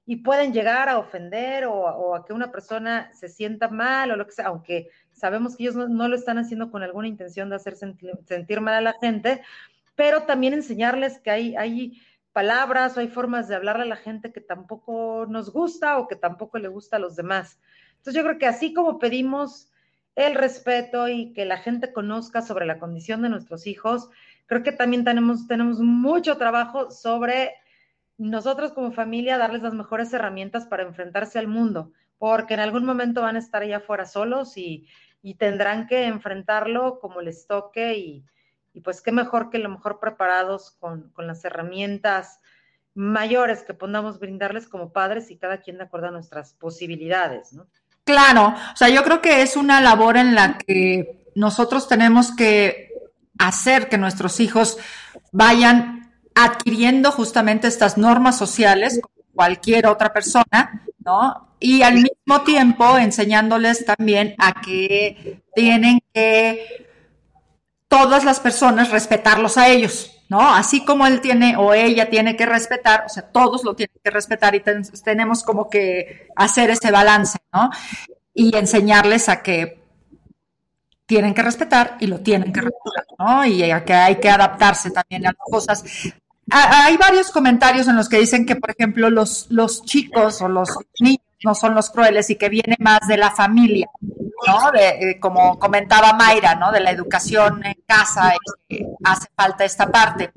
y 0.09 0.15
pueden 0.15 0.53
llegar 0.53 0.87
a 0.87 0.99
ofender 0.99 1.65
o, 1.65 2.15
a 2.15 2.25
que 2.25 2.31
una 2.31 2.49
persona 2.49 3.11
se 3.13 3.27
sienta 3.27 3.67
mal 3.67 4.09
o 4.09 4.15
lo 4.15 4.25
que 4.25 4.31
sea, 4.31 4.47
aunque 4.47 4.89
sabemos 5.11 5.57
que 5.57 5.63
ellos 5.63 5.75
no, 5.75 6.07
lo 6.07 6.15
están 6.15 6.37
haciendo 6.37 6.71
con 6.71 6.81
alguna 6.81 7.09
intención 7.09 7.49
de 7.49 7.57
hacer 7.57 7.75
sentir, 7.75 8.61
mal 8.61 8.75
a 8.75 8.81
la 8.81 8.93
gente, 8.93 9.41
pero 9.95 10.23
también 10.23 10.53
enseñarles 10.53 11.19
que 11.19 11.29
hay, 11.29 11.55
hay 11.57 12.01
palabras 12.31 12.95
o 12.95 13.01
hay 13.01 13.09
formas 13.09 13.49
de 13.49 13.55
hablarle 13.55 13.83
a 13.83 13.87
la 13.87 13.97
gente 13.97 14.31
que 14.31 14.39
tampoco 14.39 15.25
nos 15.27 15.51
gusta 15.51 15.97
o 15.97 16.07
que 16.07 16.15
tampoco 16.15 16.57
le 16.57 16.69
gusta 16.69 16.95
a 16.95 16.99
los 16.99 17.17
demás. 17.17 17.59
Entonces 17.97 18.13
yo 18.13 18.23
creo 18.23 18.37
que 18.39 18.47
así 18.47 18.73
como 18.73 18.99
pedimos 18.99 19.73
el 20.15 20.35
respeto 20.35 21.09
y 21.09 21.33
que 21.33 21.43
la 21.43 21.57
gente 21.57 21.91
conozca 21.91 22.41
sobre 22.41 22.65
la 22.65 22.79
condición 22.79 23.21
de 23.23 23.29
nuestros 23.29 23.67
hijos, 23.67 24.09
creo 24.45 24.63
que 24.63 24.71
también 24.71 25.03
tenemos, 25.03 25.47
tenemos 25.47 25.81
mucho 25.81 26.37
trabajo 26.37 26.91
sobre 26.91 27.55
nosotros 28.17 28.71
como 28.73 28.91
familia 28.91 29.37
darles 29.37 29.61
las 29.61 29.73
mejores 29.73 30.11
herramientas 30.13 30.65
para 30.65 30.83
enfrentarse 30.83 31.39
al 31.39 31.47
mundo, 31.47 31.91
porque 32.17 32.55
en 32.55 32.59
algún 32.59 32.85
momento 32.85 33.21
van 33.21 33.35
a 33.35 33.39
estar 33.39 33.61
allá 33.61 33.77
afuera 33.77 34.05
solos 34.05 34.57
y, 34.57 34.87
tendrán 35.37 35.87
que 35.87 36.05
enfrentarlo 36.05 36.99
como 37.01 37.19
les 37.21 37.47
toque 37.47 37.97
y, 37.97 38.23
pues 38.81 39.01
qué 39.01 39.11
mejor 39.11 39.49
que 39.49 39.57
lo 39.57 39.69
mejor 39.69 39.99
preparados 39.99 40.71
con, 40.79 41.09
con, 41.09 41.27
las 41.27 41.43
herramientas 41.43 42.39
mayores 42.93 43.63
que 43.63 43.73
podamos 43.73 44.19
brindarles 44.19 44.67
como 44.67 44.93
padres 44.93 45.29
y 45.29 45.37
cada 45.37 45.59
quien 45.59 45.77
de 45.77 45.83
acuerdo 45.83 46.07
a 46.07 46.11
nuestras 46.11 46.53
posibilidades, 46.53 47.53
¿no? 47.53 47.67
Claro, 48.03 48.55
o 48.73 48.77
sea, 48.77 48.87
yo 48.87 49.03
creo 49.03 49.21
que 49.21 49.41
es 49.41 49.57
una 49.57 49.81
labor 49.81 50.15
en 50.15 50.33
la 50.33 50.57
que 50.57 51.25
nosotros 51.35 51.89
tenemos 51.89 52.33
que 52.33 52.93
hacer 53.37 53.89
que 53.89 53.97
nuestros 53.97 54.39
hijos 54.39 54.77
vayan 55.33 55.96
adquiriendo 56.39 57.11
justamente 57.11 57.67
estas 57.67 57.97
normas 57.97 58.37
sociales 58.37 58.99
como 59.01 59.25
cualquier 59.33 59.87
otra 59.87 60.13
persona, 60.13 60.83
¿no? 60.99 61.55
Y 61.59 61.81
al 61.81 61.95
mismo 61.95 62.41
tiempo 62.45 62.97
enseñándoles 62.97 63.85
también 63.85 64.35
a 64.37 64.61
que 64.61 65.41
tienen 65.55 65.99
que 66.13 66.85
todas 67.87 68.23
las 68.23 68.39
personas 68.39 68.91
respetarlos 68.91 69.57
a 69.57 69.67
ellos, 69.69 70.11
¿no? 70.29 70.53
Así 70.53 70.85
como 70.85 71.07
él 71.07 71.21
tiene 71.21 71.57
o 71.57 71.73
ella 71.73 72.09
tiene 72.11 72.35
que 72.35 72.45
respetar, 72.45 73.05
o 73.07 73.09
sea, 73.09 73.23
todos 73.23 73.63
lo 73.63 73.75
tienen 73.75 73.95
que 74.03 74.11
respetar 74.11 74.53
y 74.53 74.61
tenemos 75.03 75.41
como 75.41 75.67
que 75.69 76.27
hacer 76.35 76.69
ese 76.69 76.91
balance, 76.91 77.39
¿no? 77.51 77.71
Y 78.33 78.55
enseñarles 78.55 79.27
a 79.27 79.41
que 79.41 79.81
tienen 81.07 81.33
que 81.33 81.41
respetar 81.41 81.97
y 81.99 82.05
lo 82.05 82.19
tienen 82.19 82.53
que 82.53 82.61
respetar, 82.61 83.05
¿no? 83.17 83.43
Y 83.43 83.63
a 83.71 83.83
que 83.83 83.93
hay 83.93 84.17
que 84.17 84.29
adaptarse 84.29 84.91
también 84.91 85.25
a 85.25 85.31
las 85.31 85.49
cosas. 85.49 85.83
Hay 86.49 86.95
varios 86.97 87.31
comentarios 87.31 87.87
en 87.87 87.97
los 87.97 88.07
que 88.07 88.19
dicen 88.19 88.45
que, 88.45 88.55
por 88.55 88.71
ejemplo, 88.71 89.09
los, 89.09 89.47
los 89.49 89.83
chicos 89.83 90.41
o 90.41 90.47
los 90.47 90.69
niños 90.99 91.21
no 91.43 91.53
son 91.55 91.75
los 91.75 91.89
crueles 91.89 92.29
y 92.29 92.35
que 92.35 92.49
viene 92.49 92.75
más 92.79 93.01
de 93.07 93.17
la 93.17 93.31
familia, 93.31 93.89
¿no? 94.47 94.71
De, 94.71 95.11
eh, 95.11 95.19
como 95.19 95.59
comentaba 95.59 96.13
Mayra, 96.13 96.55
¿no? 96.55 96.71
De 96.71 96.79
la 96.79 96.91
educación 96.91 97.65
en 97.65 97.75
casa, 97.85 98.33
eh, 98.69 98.85
hace 99.03 99.27
falta 99.35 99.65
esta 99.65 99.91
parte. 99.91 100.31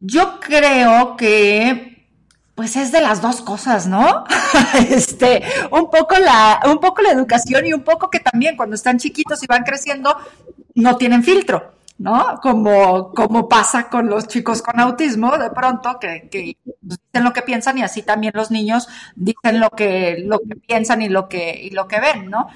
Yo 0.00 0.38
creo 0.40 1.16
que 1.16 1.94
pues 2.54 2.76
es 2.76 2.92
de 2.92 3.00
las 3.00 3.20
dos 3.20 3.40
cosas, 3.42 3.86
¿no? 3.86 4.24
este, 4.90 5.42
un 5.70 5.90
poco 5.90 6.16
la, 6.18 6.60
un 6.66 6.78
poco 6.78 7.02
la 7.02 7.10
educación 7.10 7.66
y 7.66 7.72
un 7.72 7.82
poco 7.82 8.10
que 8.10 8.20
también 8.20 8.56
cuando 8.56 8.76
están 8.76 8.98
chiquitos 8.98 9.42
y 9.42 9.46
van 9.46 9.64
creciendo 9.64 10.16
no 10.74 10.96
tienen 10.96 11.24
filtro, 11.24 11.72
¿no? 11.98 12.40
Como, 12.42 13.12
como 13.12 13.48
pasa 13.48 13.88
con 13.88 14.08
los 14.08 14.26
chicos 14.28 14.62
con 14.62 14.80
autismo, 14.80 15.38
de 15.38 15.50
pronto 15.50 15.98
que, 16.00 16.28
que 16.30 16.56
dicen 16.80 17.24
lo 17.24 17.32
que 17.32 17.42
piensan 17.42 17.78
y 17.78 17.82
así 17.82 18.02
también 18.02 18.32
los 18.34 18.50
niños 18.50 18.88
dicen 19.14 19.60
lo 19.60 19.70
que, 19.70 20.16
lo 20.18 20.40
que 20.40 20.56
piensan 20.56 21.02
y 21.02 21.08
lo 21.08 21.28
que, 21.28 21.54
y 21.62 21.70
lo 21.70 21.86
que 21.86 22.00
ven, 22.00 22.30
¿no? 22.30 22.48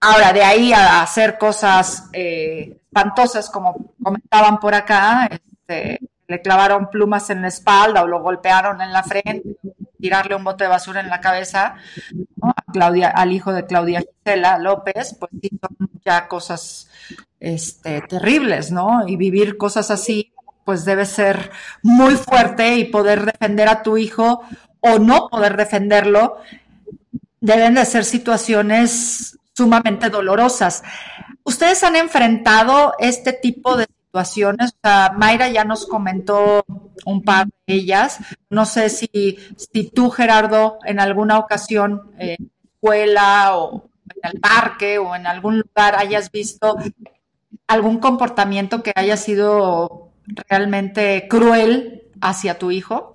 Ahora, 0.00 0.32
de 0.32 0.42
ahí 0.42 0.72
a 0.72 1.02
hacer 1.02 1.38
cosas 1.38 2.08
eh, 2.12 2.80
espantosas, 2.86 3.48
como 3.50 3.94
comentaban 4.02 4.58
por 4.58 4.74
acá, 4.74 5.28
este, 5.30 6.00
le 6.26 6.42
clavaron 6.42 6.90
plumas 6.90 7.30
en 7.30 7.42
la 7.42 7.48
espalda 7.48 8.02
o 8.02 8.06
lo 8.06 8.20
golpearon 8.20 8.80
en 8.80 8.92
la 8.92 9.04
frente, 9.04 9.42
tirarle 9.98 10.34
un 10.34 10.44
bote 10.44 10.64
de 10.64 10.70
basura 10.70 11.00
en 11.00 11.08
la 11.08 11.20
cabeza, 11.20 11.76
Claudia, 12.72 13.08
al 13.08 13.32
hijo 13.32 13.52
de 13.52 13.66
Claudia 13.66 14.00
Gisela 14.00 14.58
López, 14.58 15.16
pues 15.18 15.32
sí 15.40 15.50
son 15.60 15.90
ya 16.04 16.28
cosas 16.28 16.88
este, 17.40 18.00
terribles, 18.02 18.70
¿no? 18.70 19.06
Y 19.06 19.16
vivir 19.16 19.56
cosas 19.56 19.90
así, 19.90 20.32
pues 20.64 20.84
debe 20.84 21.06
ser 21.06 21.50
muy 21.82 22.16
fuerte 22.16 22.76
y 22.76 22.84
poder 22.84 23.24
defender 23.24 23.68
a 23.68 23.82
tu 23.82 23.96
hijo 23.96 24.42
o 24.80 24.98
no 24.98 25.28
poder 25.28 25.56
defenderlo, 25.56 26.38
deben 27.40 27.74
de 27.74 27.84
ser 27.84 28.04
situaciones 28.04 29.38
sumamente 29.54 30.10
dolorosas. 30.10 30.82
¿Ustedes 31.44 31.82
han 31.84 31.96
enfrentado 31.96 32.94
este 32.98 33.32
tipo 33.32 33.76
de 33.76 33.86
situaciones? 34.16 34.74
Mayra 35.16 35.48
ya 35.48 35.64
nos 35.64 35.86
comentó 35.86 36.64
un 37.04 37.22
par 37.22 37.48
de 37.66 37.74
ellas. 37.74 38.18
No 38.48 38.64
sé 38.64 38.88
si, 38.88 39.38
si 39.56 39.90
tú, 39.90 40.10
Gerardo, 40.10 40.78
en 40.84 41.00
alguna 41.00 41.38
ocasión 41.38 42.12
en 42.18 42.50
escuela 42.64 43.56
o 43.56 43.90
en 44.22 44.30
el 44.32 44.40
parque 44.40 44.98
o 44.98 45.14
en 45.14 45.26
algún 45.26 45.58
lugar 45.58 45.96
hayas 45.96 46.30
visto 46.30 46.76
algún 47.66 47.98
comportamiento 47.98 48.82
que 48.82 48.92
haya 48.94 49.16
sido 49.16 50.12
realmente 50.48 51.26
cruel 51.28 52.10
hacia 52.20 52.58
tu 52.58 52.70
hijo. 52.70 53.12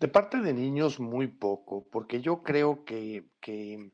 De 0.00 0.08
parte 0.08 0.38
de 0.38 0.54
niños, 0.54 1.00
muy 1.00 1.26
poco, 1.26 1.86
porque 1.90 2.20
yo 2.20 2.42
creo 2.42 2.84
que, 2.84 3.26
que, 3.40 3.90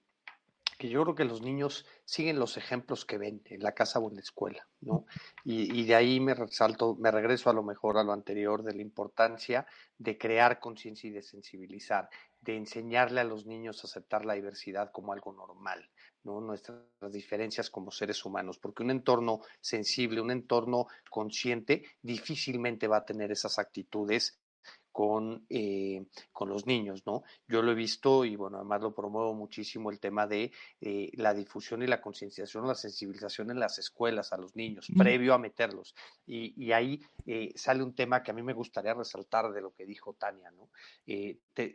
yo 0.88 1.03
creo 1.03 1.14
que 1.14 1.25
los 1.25 1.42
niños 1.42 1.87
siguen 2.05 2.38
los 2.38 2.57
ejemplos 2.57 3.05
que 3.05 3.18
ven 3.18 3.42
en 3.47 3.62
la 3.62 3.73
casa 3.73 3.99
o 3.99 4.09
en 4.09 4.16
la 4.16 4.20
escuela, 4.20 4.66
¿no? 4.81 5.07
Y, 5.44 5.81
y 5.81 5.85
de 5.85 5.94
ahí 5.94 6.20
me 6.20 6.35
resalto, 6.35 6.97
me 6.97 7.11
regreso 7.11 7.51
a 7.51 7.55
lo 7.55 7.62
mejor 7.62 7.99
a 7.99 8.05
lo 8.05 8.12
anterior 8.12 8.62
de 8.62 8.75
la 8.75 8.83
importancia 8.83 9.66
de 9.99 10.18
crear 10.18 10.61
conciencia 10.61 11.09
y 11.09 11.12
de 11.12 11.23
sensibilizar, 11.23 12.09
de 12.40 12.57
enseñarle 12.57 13.20
a 13.20 13.25
los 13.25 13.47
niños 13.47 13.83
a 13.83 13.87
aceptar 13.87 14.25
la 14.25 14.35
diversidad 14.35 14.90
como 14.92 15.12
algo 15.12 15.33
normal, 15.33 15.88
¿no? 16.25 16.40
nuestras 16.40 16.83
diferencias 17.11 17.70
como 17.70 17.90
seres 17.90 18.25
humanos, 18.25 18.59
porque 18.59 18.83
un 18.83 18.90
entorno 18.90 19.40
sensible, 19.61 20.20
un 20.20 20.31
entorno 20.31 20.87
consciente, 21.11 21.85
difícilmente 22.03 22.87
va 22.88 22.99
a 22.99 23.05
tener 23.05 23.33
esas 23.33 23.59
actitudes 23.59 24.38
con, 24.94 25.44
eh, 25.50 26.07
con 26.33 26.48
los 26.48 26.68
niños, 26.68 27.02
¿no? 27.04 27.24
Yo 27.48 27.62
lo 27.62 27.72
he 27.72 27.74
visto 27.74 28.24
y 28.24 28.37
bueno, 28.37 28.59
además 28.59 28.80
lo 28.80 28.94
promuevo 28.94 29.35
muchísimo 29.35 29.90
el 29.90 29.98
tema 29.98 30.28
de 30.28 30.52
eh, 30.80 31.11
la 31.14 31.35
difusión 31.35 31.83
y 31.83 31.88
la 31.88 32.00
concienciación, 32.00 32.68
la 32.68 32.76
sensibilización 32.76 33.50
en 33.50 33.59
las 33.59 33.76
escuelas 33.80 34.33
a 34.33 34.37
los 34.37 34.54
niños, 34.54 34.87
previo 34.96 35.35
a 35.35 35.38
meterlos. 35.38 35.96
Y, 36.28 36.70
ahí 36.70 37.00
eh, 37.26 37.52
sale 37.57 37.83
un 37.83 37.96
tema 37.96 38.22
que 38.22 38.30
a 38.30 38.35
mí 38.35 38.42
me 38.44 38.52
gustaría 38.52 38.94
resaltar 38.94 39.50
de 39.50 39.62
lo 39.62 39.74
que 39.74 39.85
dijo 39.85 40.14
Tania, 40.14 40.52
¿no? 40.52 40.68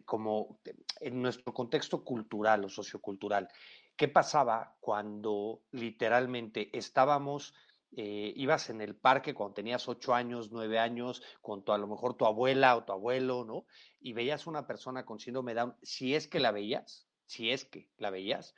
como 0.06 0.62
en 1.02 1.22
nuestro 1.22 1.54
contexto 1.54 2.06
cultural 2.06 2.64
o 2.64 2.70
sociocultural, 2.70 3.50
¿qué 3.98 4.08
pasaba 4.08 4.78
cuando 4.80 5.60
literalmente 5.72 6.70
estábamos 6.72 7.54
eh, 7.96 8.34
ibas 8.36 8.70
en 8.70 8.82
el 8.82 8.96
parque 8.96 9.34
cuando 9.34 9.56
tenías 9.56 9.88
ocho 9.88 10.14
años, 10.14 10.52
nueve 10.52 10.80
años, 10.80 11.22
con 11.42 11.64
tu, 11.64 11.72
a 11.72 11.78
lo 11.78 11.88
mejor 11.88 12.16
tu 12.16 12.26
abuela 12.26 12.76
o 12.76 12.84
tu 12.84 12.92
abuelo, 12.92 13.46
¿no? 13.46 13.66
Y 14.00 14.14
veías 14.14 14.48
una 14.48 14.68
persona 14.68 15.06
con 15.06 15.20
síndrome 15.20 15.54
Down, 15.54 15.76
si 15.82 16.16
es 16.16 16.28
que 16.28 16.40
la 16.40 16.52
veías, 16.52 17.08
si 17.26 17.52
es 17.52 17.66
que 17.66 17.90
la 17.98 18.10
veías, 18.10 18.56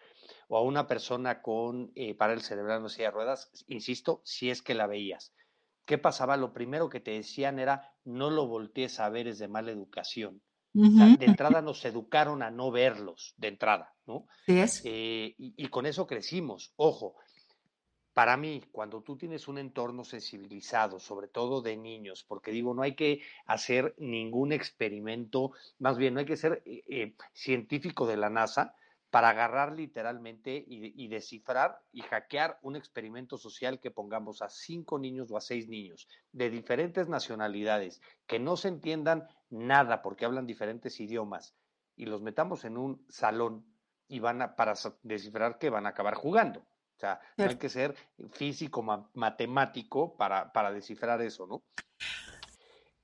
o 0.48 0.58
a 0.58 0.62
una 0.62 0.88
persona 0.88 1.42
con 1.42 1.92
eh, 1.96 2.16
el 2.20 2.42
cerebral 2.42 2.82
no 2.82 2.90
silla 2.90 3.08
de 3.08 3.12
ruedas, 3.12 3.52
insisto, 3.68 4.22
si 4.24 4.50
es 4.50 4.62
que 4.62 4.74
la 4.74 4.88
veías. 4.88 5.34
¿Qué 5.86 5.98
pasaba? 5.98 6.38
Lo 6.38 6.54
primero 6.54 6.90
que 6.90 7.00
te 7.00 7.12
decían 7.12 7.60
era, 7.60 7.94
no 8.06 8.30
lo 8.30 8.48
voltees 8.48 9.00
a 9.00 9.10
ver, 9.10 9.28
es 9.28 9.40
de 9.40 9.48
mala 9.48 9.72
educación. 9.72 10.42
de 10.74 11.26
entrada 11.26 11.62
nos 11.62 11.84
educaron 11.84 12.44
a 12.44 12.50
no 12.50 12.72
verlos, 12.72 13.34
de 13.36 13.50
entrada, 13.50 13.94
¿no? 14.06 14.26
Sí 14.46 14.60
es. 14.60 14.82
Eh, 14.86 15.36
y, 15.38 15.68
con 15.68 15.86
eso 15.86 16.08
crecimos. 16.08 16.72
Ojo, 16.78 17.16
para 18.14 18.36
mí, 18.36 18.62
cuando 18.72 19.02
tú 19.02 19.18
tienes 19.18 19.48
un 19.48 19.58
entorno 19.58 20.04
sensibilizado, 20.04 21.00
sobre 21.00 21.28
todo 21.28 21.62
de 21.62 21.78
niños, 21.78 22.26
porque 22.28 22.52
digo, 22.52 22.74
no 22.74 22.82
hay 22.82 22.96
que 22.96 23.22
hacer 23.46 23.96
ningún 23.98 24.52
experimento, 24.52 25.52
más 25.80 25.98
bien 25.98 26.14
no 26.14 26.20
hay 26.20 26.26
que 26.26 26.38
ser 26.38 26.62
eh, 26.66 26.84
eh, 26.88 27.16
científico 27.34 28.06
de 28.06 28.18
la 28.18 28.30
NASA 28.30 28.76
para 29.12 29.30
agarrar 29.30 29.74
literalmente 29.74 30.64
y, 30.66 31.08
descifrar 31.10 31.82
y 31.92 32.02
hackear 32.02 32.58
un 32.62 32.78
experimento 32.78 33.38
social 33.38 33.82
que 33.82 33.92
pongamos 33.92 34.42
a 34.42 34.48
cinco 34.48 34.98
niños 35.00 35.30
o 35.32 35.38
a 35.38 35.42
seis 35.42 35.68
niños 35.68 36.08
de 36.32 36.50
diferentes 36.50 37.10
nacionalidades, 37.10 38.02
que 38.26 38.40
no 38.40 38.56
se 38.56 38.70
entiendan 38.70 39.28
nada 39.50 40.02
porque 40.02 40.24
hablan 40.24 40.48
diferentes 40.48 40.98
idiomas, 41.02 41.56
y 41.98 42.06
los 42.06 42.22
metamos 42.22 42.64
en 42.64 42.78
un 42.78 43.06
salón 43.10 43.66
y 44.08 44.20
van 44.20 44.42
a, 44.42 44.56
para 44.56 44.76
descifrar 45.04 45.58
que 45.58 45.70
van 45.70 45.86
a 45.86 45.90
acabar 45.90 46.16
jugando. 46.16 46.66
O 47.02 47.04
sea, 47.04 47.20
no 47.36 47.46
hay 47.46 47.56
que 47.56 47.68
ser 47.68 47.96
físico, 48.34 48.84
matemático 49.16 50.16
para, 50.16 50.54
para 50.54 50.72
descifrar 50.72 51.20
eso, 51.24 51.48
¿no? 51.48 51.64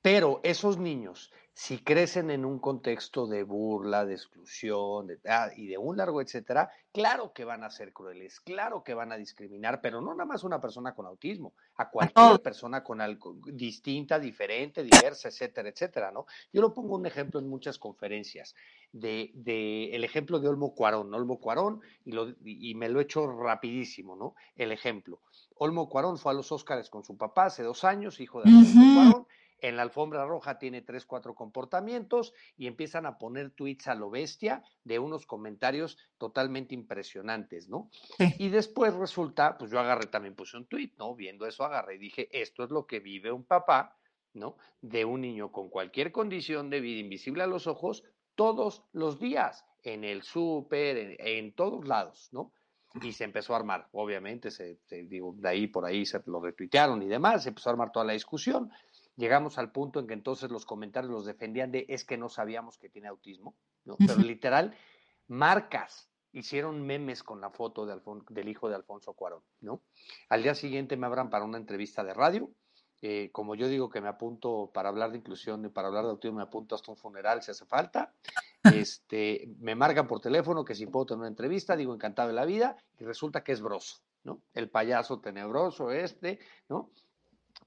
Pero 0.04 0.40
esos 0.44 0.78
niños 0.78 1.34
si 1.60 1.80
crecen 1.80 2.30
en 2.30 2.46
un 2.46 2.60
contexto 2.60 3.26
de 3.26 3.42
burla, 3.42 4.06
de 4.06 4.14
exclusión 4.14 5.08
de, 5.08 5.20
ah, 5.28 5.50
y 5.58 5.66
de 5.66 5.80
un 5.80 5.98
largo 5.98 6.22
etcétera, 6.22 6.70
claro 6.94 7.34
que 7.34 7.46
van 7.46 7.64
a 7.64 7.72
ser 7.72 7.94
crueles, 7.94 8.40
claro 8.40 8.84
que 8.84 8.94
van 8.94 9.12
a 9.12 9.18
discriminar, 9.18 9.82
pero 9.82 10.00
no 10.00 10.12
nada 10.14 10.26
más 10.26 10.44
una 10.44 10.62
persona 10.62 10.94
con 10.94 11.08
autismo, 11.08 11.56
a 11.78 11.90
cualquier 11.90 12.42
persona 12.44 12.84
con 12.84 13.02
algo 13.02 13.38
distinta, 13.48 14.20
diferente, 14.20 14.84
diversa, 14.84 15.30
etcétera, 15.30 15.70
etcétera, 15.70 16.12
¿no? 16.12 16.28
Yo 16.54 16.62
lo 16.62 16.76
pongo 16.76 16.96
un 16.96 17.08
ejemplo 17.08 17.40
en 17.40 17.50
muchas 17.50 17.80
conferencias 17.80 18.54
de, 18.92 19.32
de 19.34 19.96
el 19.96 20.04
ejemplo 20.04 20.40
de 20.40 20.50
Olmo 20.50 20.76
Cuarón, 20.76 21.12
Olmo 21.12 21.40
Cuarón, 21.40 21.82
y, 22.06 22.12
lo, 22.12 22.36
y 22.46 22.76
me 22.76 22.88
lo 22.88 23.00
he 23.00 23.04
hecho 23.04 23.26
rapidísimo, 23.32 24.16
¿no? 24.16 24.36
El 24.58 24.72
ejemplo. 24.72 25.22
Olmo 25.56 25.90
Cuarón 25.90 26.20
fue 26.20 26.34
a 26.34 26.36
los 26.36 26.52
Óscares 26.52 26.92
con 26.92 27.04
su 27.04 27.18
papá 27.18 27.46
hace 27.46 27.64
dos 27.64 27.84
años, 27.84 28.20
hijo 28.20 28.44
de 28.44 28.52
Olmo 28.52 28.94
Cuarón, 28.94 29.28
en 29.60 29.76
la 29.76 29.84
alfombra 29.84 30.26
roja 30.26 30.60
tiene 30.60 30.82
tres, 30.82 31.06
cuatro 31.06 31.36
comportamientos 31.36 32.34
y 32.56 32.68
empiezan 32.68 33.06
a 33.06 33.18
poner 33.18 33.52
tweets 33.52 33.88
a 33.88 33.96
lo 33.96 34.10
bestia 34.10 34.64
de 34.84 35.00
unos 35.00 35.26
comentarios 35.26 35.98
totalmente 36.18 36.76
impresionantes, 36.76 37.70
¿no? 37.70 37.90
Y 38.38 38.50
después 38.50 38.94
resulta, 38.94 39.58
pues 39.58 39.72
yo 39.72 39.80
agarré 39.80 40.08
también 40.08 40.36
puse 40.36 40.58
un 40.58 40.68
tweet, 40.68 40.92
¿no? 40.98 41.16
Viendo 41.16 41.46
eso 41.46 41.64
agarré 41.64 41.96
y 41.96 42.00
dije, 42.00 42.30
esto 42.32 42.64
es 42.64 42.70
lo 42.70 42.86
que 42.86 43.00
vive 43.00 43.32
un 43.32 43.46
papá, 43.46 43.98
¿no? 44.34 44.58
De 44.82 45.06
un 45.06 45.22
niño 45.22 45.52
con 45.52 45.70
cualquier 45.70 46.12
condición 46.12 46.70
de 46.70 46.82
vida 46.82 47.00
invisible 47.00 47.44
a 47.44 47.48
los 47.48 47.68
ojos 47.68 48.04
todos 48.36 48.84
los 48.94 49.20
días, 49.20 49.66
en 49.84 50.04
el 50.04 50.22
súper, 50.22 51.16
en, 51.20 51.54
todos 51.54 51.88
lados, 51.88 52.30
¿no? 52.32 52.54
y 53.02 53.12
se 53.12 53.24
empezó 53.24 53.54
a 53.54 53.58
armar. 53.58 53.88
Obviamente, 53.92 54.52
se, 54.52 54.80
digo, 54.90 55.36
de 55.38 55.50
ahí 55.50 55.68
por 55.68 55.86
ahí 55.86 56.06
se 56.06 56.22
lo 56.26 56.42
retuitearon 56.42 57.02
y 57.02 57.08
demás, 57.08 57.44
se 57.44 57.50
empezó 57.50 57.70
a 57.70 57.74
armar 57.74 57.92
toda 57.92 58.06
la 58.06 58.14
discusión. 58.14 58.72
Llegamos 59.18 59.58
al 59.58 59.72
punto 59.72 60.00
en 60.00 60.08
que 60.08 60.14
entonces 60.14 60.52
los 60.52 60.66
comentarios 60.66 61.12
los 61.12 61.26
defendían 61.26 61.72
de 61.72 61.86
es 61.90 62.06
que 62.06 62.18
no 62.18 62.30
sabíamos 62.30 62.78
que 62.78 62.88
tiene 62.88 63.08
autismo, 63.08 63.56
¿no? 63.84 63.98
Pero 63.98 64.20
literal, 64.20 64.76
marcas 65.28 66.10
hicieron 66.32 66.86
memes 66.86 67.24
con 67.24 67.42
la 67.42 67.50
foto 67.50 67.88
de 67.88 68.00
del 68.30 68.48
hijo 68.48 68.70
de 68.70 68.76
Alfonso 68.76 69.14
Cuarón, 69.14 69.42
¿no? 69.60 69.82
Al 70.30 70.44
día 70.44 70.54
siguiente 70.54 70.98
me 70.98 71.08
abran 71.08 71.32
para 71.32 71.46
una 71.46 71.58
entrevista 71.58 72.04
de 72.04 72.14
radio. 72.14 72.52
Eh, 73.02 73.30
como 73.32 73.56
yo 73.56 73.68
digo 73.68 73.90
que 73.90 74.02
me 74.02 74.08
apunto 74.08 74.72
para 74.74 74.90
hablar 74.90 75.12
de 75.12 75.18
inclusión 75.18 75.66
y 75.66 75.70
para 75.70 75.88
hablar 75.88 76.04
de 76.06 76.12
autismo, 76.12 76.38
me 76.38 76.44
apunto 76.44 76.76
hasta 76.76 76.92
un 76.92 76.98
funeral 76.98 77.42
si 77.42 77.52
hace 77.52 77.66
falta. 77.66 78.14
Este, 78.64 79.50
me 79.60 79.76
marcan 79.76 80.08
por 80.08 80.20
teléfono 80.20 80.66
que 80.66 80.76
si 80.76 80.88
puedo 80.88 81.06
tener 81.08 81.20
una 81.20 81.28
entrevista, 81.28 81.76
digo 81.76 81.94
encantado 81.94 82.28
de 82.28 82.34
la 82.36 82.46
vida, 82.46 82.76
y 83.00 83.04
resulta 83.04 83.44
que 83.44 83.52
es 83.52 83.62
broso, 83.62 84.02
¿no? 84.24 84.42
El 84.54 84.70
payaso 84.70 85.20
tenebroso 85.20 85.92
este, 85.92 86.40
¿no? 86.70 86.92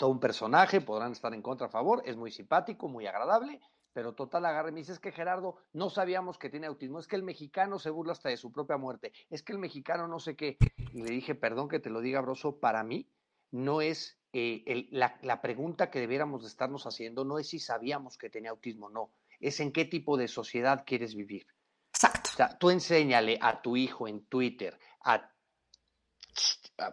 Todo 0.01 0.11
un 0.11 0.19
personaje, 0.19 0.81
podrán 0.81 1.13
estar 1.13 1.35
en 1.35 1.43
contra 1.43 1.67
a 1.67 1.71
favor, 1.71 2.03
es 2.07 2.17
muy 2.17 2.31
simpático, 2.31 2.89
muy 2.89 3.07
agradable, 3.07 3.61
pero 3.93 4.15
total 4.15 4.47
agarre, 4.47 4.73
me 4.73 4.81
dice, 4.81 4.93
es 4.93 4.99
que 4.99 5.13
Gerardo, 5.13 5.59
no 5.75 5.91
sabíamos 5.91 6.39
que 6.39 6.49
tiene 6.49 6.69
autismo, 6.69 6.99
es 6.99 7.07
que 7.07 7.17
el 7.17 7.23
mexicano 7.23 7.79
se 7.79 7.91
burla 7.91 8.13
hasta 8.13 8.31
de 8.31 8.39
su 8.39 8.51
propia 8.51 8.79
muerte, 8.79 9.13
es 9.29 9.43
que 9.43 9.53
el 9.53 9.59
mexicano 9.59 10.09
no 10.09 10.19
sé 10.19 10.37
qué. 10.37 10.57
Y 10.95 11.03
le 11.03 11.11
dije, 11.11 11.35
perdón 11.35 11.69
que 11.69 11.81
te 11.81 11.91
lo 11.91 12.01
diga, 12.01 12.23
Broso, 12.23 12.61
para 12.61 12.83
mí 12.83 13.11
no 13.51 13.83
es 13.83 14.19
eh, 14.33 14.89
la, 14.91 15.19
la, 15.21 15.43
pregunta 15.43 15.91
que 15.91 16.01
debiéramos 16.01 16.41
de 16.41 16.49
estarnos 16.49 16.87
haciendo, 16.87 17.27
no 17.27 17.38
es 17.38 17.51
si 17.51 17.59
sabíamos 17.59 18.17
que 18.17 18.31
tenía 18.31 18.53
autismo, 18.53 18.88
no, 18.88 19.13
es 19.38 19.61
en 19.61 19.71
qué 19.71 19.85
tipo 19.85 20.17
de 20.17 20.29
sociedad 20.29 20.85
quieres 20.87 21.15
vivir. 21.15 21.46
Exacto. 21.92 22.31
O 22.33 22.37
sea, 22.37 22.59
tú 22.59 22.71
enséñale 22.71 23.38
a 23.42 23.61
tu 23.61 23.77
hijo 23.77 24.09
en 24.09 24.25
Twitter, 24.25 24.79
a 25.05 25.31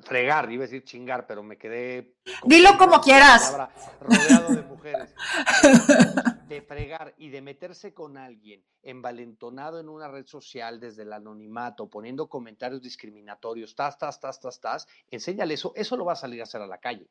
fregar, 0.02 0.52
iba 0.52 0.64
a 0.64 0.68
decir 0.68 0.84
chingar, 0.84 1.28
pero 1.28 1.44
me 1.44 1.58
quedé. 1.58 2.16
Dilo 2.44 2.78
como 2.78 3.02
quieras. 3.02 3.56
Rodeado 4.02 4.56
de 4.56 4.62
mujeres. 4.64 5.14
De 6.48 6.62
fregar 6.62 7.14
y 7.18 7.30
de 7.30 7.42
meterse 7.42 7.94
con 7.94 8.18
alguien 8.18 8.64
envalentonado 8.82 9.82
en 9.82 9.90
una 9.90 10.08
red 10.08 10.26
social 10.26 10.80
desde 10.80 11.04
el 11.04 11.12
anonimato, 11.12 11.90
poniendo 11.90 12.30
comentarios 12.30 12.82
discriminatorios, 12.82 13.76
tas, 13.76 13.98
tas, 13.98 14.18
tas, 14.22 14.40
tas, 14.40 14.62
tas, 14.62 14.88
enséñale 15.12 15.56
eso, 15.56 15.74
eso 15.76 15.98
lo 15.98 16.06
va 16.06 16.14
a 16.14 16.16
salir 16.16 16.40
a 16.40 16.44
hacer 16.44 16.62
a 16.62 16.68
la 16.68 16.78
calle. 16.78 17.10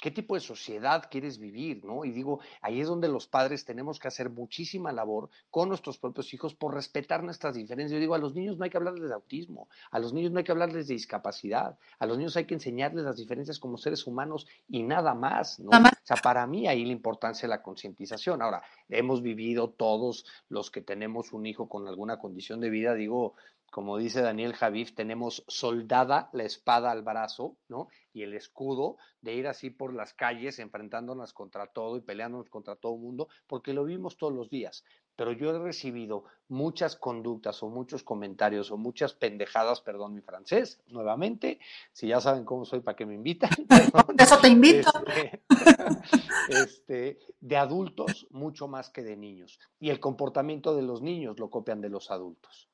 Qué 0.00 0.10
tipo 0.10 0.34
de 0.34 0.40
sociedad 0.40 1.04
quieres 1.10 1.38
vivir, 1.38 1.84
¿no? 1.84 2.04
Y 2.04 2.10
digo, 2.10 2.40
ahí 2.62 2.80
es 2.80 2.88
donde 2.88 3.08
los 3.08 3.26
padres 3.26 3.64
tenemos 3.64 3.98
que 3.98 4.08
hacer 4.08 4.30
muchísima 4.30 4.92
labor 4.92 5.28
con 5.50 5.68
nuestros 5.68 5.98
propios 5.98 6.32
hijos 6.32 6.54
por 6.54 6.74
respetar 6.74 7.22
nuestras 7.22 7.54
diferencias. 7.54 7.92
Yo 7.92 8.00
digo, 8.00 8.14
a 8.14 8.18
los 8.18 8.34
niños 8.34 8.56
no 8.56 8.64
hay 8.64 8.70
que 8.70 8.78
hablarles 8.78 9.08
de 9.08 9.14
autismo, 9.14 9.68
a 9.90 9.98
los 9.98 10.12
niños 10.12 10.32
no 10.32 10.38
hay 10.38 10.44
que 10.44 10.52
hablarles 10.52 10.88
de 10.88 10.94
discapacidad, 10.94 11.78
a 11.98 12.06
los 12.06 12.16
niños 12.16 12.36
hay 12.36 12.46
que 12.46 12.54
enseñarles 12.54 13.04
las 13.04 13.16
diferencias 13.16 13.58
como 13.58 13.76
seres 13.76 14.06
humanos 14.06 14.46
y 14.68 14.82
nada 14.82 15.14
más, 15.14 15.60
¿no? 15.60 15.70
O 15.70 16.06
sea, 16.12 16.16
para 16.22 16.46
mí 16.46 16.66
ahí 16.66 16.84
la 16.84 16.92
importancia 16.92 17.46
de 17.46 17.50
la 17.50 17.62
concientización. 17.62 18.42
Ahora, 18.42 18.62
hemos 18.88 19.22
vivido 19.22 19.70
todos 19.70 20.24
los 20.48 20.70
que 20.70 20.80
tenemos 20.80 21.32
un 21.32 21.46
hijo 21.46 21.68
con 21.68 21.86
alguna 21.86 22.18
condición 22.18 22.60
de 22.60 22.70
vida, 22.70 22.94
digo, 22.94 23.34
como 23.70 23.98
dice 23.98 24.20
Daniel 24.20 24.52
Javif, 24.52 24.94
tenemos 24.94 25.44
soldada 25.46 26.28
la 26.32 26.42
espada 26.42 26.90
al 26.90 27.02
brazo, 27.02 27.56
¿no? 27.68 27.88
Y 28.12 28.22
el 28.22 28.34
escudo 28.34 28.96
de 29.20 29.34
ir 29.34 29.46
así 29.46 29.70
por 29.70 29.94
las 29.94 30.12
calles 30.12 30.58
enfrentándonos 30.58 31.32
contra 31.32 31.68
todo 31.68 31.96
y 31.96 32.00
peleándonos 32.00 32.50
contra 32.50 32.74
todo 32.74 32.94
el 32.94 33.00
mundo, 33.00 33.28
porque 33.46 33.72
lo 33.72 33.84
vimos 33.84 34.16
todos 34.16 34.32
los 34.32 34.50
días. 34.50 34.84
Pero 35.14 35.32
yo 35.32 35.54
he 35.54 35.58
recibido 35.58 36.24
muchas 36.48 36.96
conductas 36.96 37.62
o 37.62 37.68
muchos 37.68 38.02
comentarios 38.02 38.72
o 38.72 38.76
muchas 38.76 39.12
pendejadas, 39.14 39.82
perdón 39.82 40.14
mi 40.14 40.22
francés, 40.22 40.82
nuevamente, 40.88 41.60
si 41.92 42.08
ya 42.08 42.20
saben 42.20 42.44
cómo 42.44 42.64
soy, 42.64 42.80
¿para 42.80 42.96
que 42.96 43.06
me 43.06 43.14
invitan? 43.14 43.50
Eso 44.18 44.38
te 44.38 44.48
invito. 44.48 44.90
Este, 45.06 45.42
este, 46.48 47.18
de 47.40 47.56
adultos 47.56 48.26
mucho 48.30 48.66
más 48.66 48.90
que 48.90 49.02
de 49.02 49.16
niños. 49.16 49.60
Y 49.78 49.90
el 49.90 50.00
comportamiento 50.00 50.74
de 50.74 50.82
los 50.82 51.02
niños 51.02 51.38
lo 51.38 51.50
copian 51.50 51.80
de 51.80 51.90
los 51.90 52.10
adultos. 52.10 52.69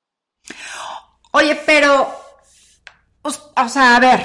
Oye, 1.38 1.54
pero, 1.66 2.10
pues, 3.20 3.38
o 3.54 3.68
sea, 3.68 3.96
a 3.96 4.00
ver, 4.00 4.20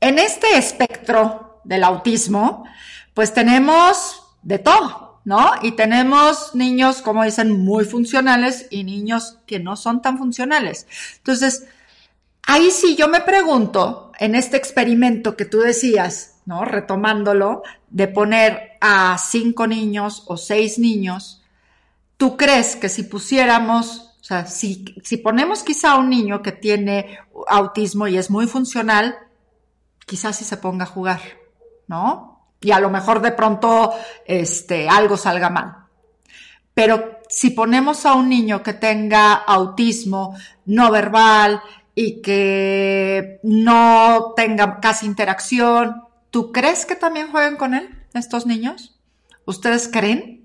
en 0.00 0.18
este 0.18 0.56
espectro 0.56 1.60
del 1.62 1.84
autismo, 1.84 2.64
pues 3.12 3.34
tenemos 3.34 4.22
de 4.40 4.58
todo, 4.58 5.20
¿no? 5.26 5.50
Y 5.60 5.72
tenemos 5.72 6.54
niños, 6.54 7.02
como 7.02 7.22
dicen, 7.22 7.52
muy 7.52 7.84
funcionales 7.84 8.66
y 8.70 8.84
niños 8.84 9.36
que 9.44 9.60
no 9.60 9.76
son 9.76 10.00
tan 10.00 10.16
funcionales. 10.16 10.86
Entonces, 11.18 11.66
ahí 12.44 12.70
sí 12.70 12.96
yo 12.96 13.08
me 13.08 13.20
pregunto, 13.20 14.12
en 14.18 14.34
este 14.34 14.56
experimento 14.56 15.36
que 15.36 15.44
tú 15.44 15.58
decías, 15.58 16.36
¿no? 16.46 16.64
Retomándolo, 16.64 17.62
de 17.90 18.08
poner 18.08 18.78
a 18.80 19.18
cinco 19.18 19.66
niños 19.66 20.22
o 20.26 20.38
seis 20.38 20.78
niños, 20.78 21.42
¿tú 22.16 22.38
crees 22.38 22.74
que 22.74 22.88
si 22.88 23.02
pusiéramos 23.02 24.07
sea, 24.28 24.44
si, 24.44 24.84
si 25.02 25.16
ponemos 25.16 25.62
quizá 25.62 25.92
a 25.92 25.98
un 25.98 26.10
niño 26.10 26.42
que 26.42 26.52
tiene 26.52 27.18
autismo 27.46 28.06
y 28.08 28.18
es 28.18 28.30
muy 28.30 28.46
funcional, 28.46 29.16
quizás 30.04 30.36
sí 30.36 30.44
se 30.44 30.58
ponga 30.58 30.84
a 30.84 30.88
jugar, 30.88 31.20
¿no? 31.86 32.52
Y 32.60 32.72
a 32.72 32.80
lo 32.80 32.90
mejor 32.90 33.22
de 33.22 33.32
pronto 33.32 33.94
este, 34.26 34.86
algo 34.86 35.16
salga 35.16 35.48
mal. 35.48 35.76
Pero 36.74 37.20
si 37.30 37.50
ponemos 37.50 38.04
a 38.04 38.14
un 38.14 38.28
niño 38.28 38.62
que 38.62 38.74
tenga 38.74 39.32
autismo 39.32 40.36
no 40.66 40.90
verbal 40.90 41.62
y 41.94 42.20
que 42.20 43.40
no 43.42 44.34
tenga 44.36 44.78
casi 44.78 45.06
interacción, 45.06 46.02
¿tú 46.30 46.52
crees 46.52 46.84
que 46.84 46.96
también 46.96 47.30
jueguen 47.30 47.56
con 47.56 47.72
él 47.72 47.88
estos 48.12 48.44
niños? 48.44 49.00
¿Ustedes 49.46 49.88
creen? 49.88 50.37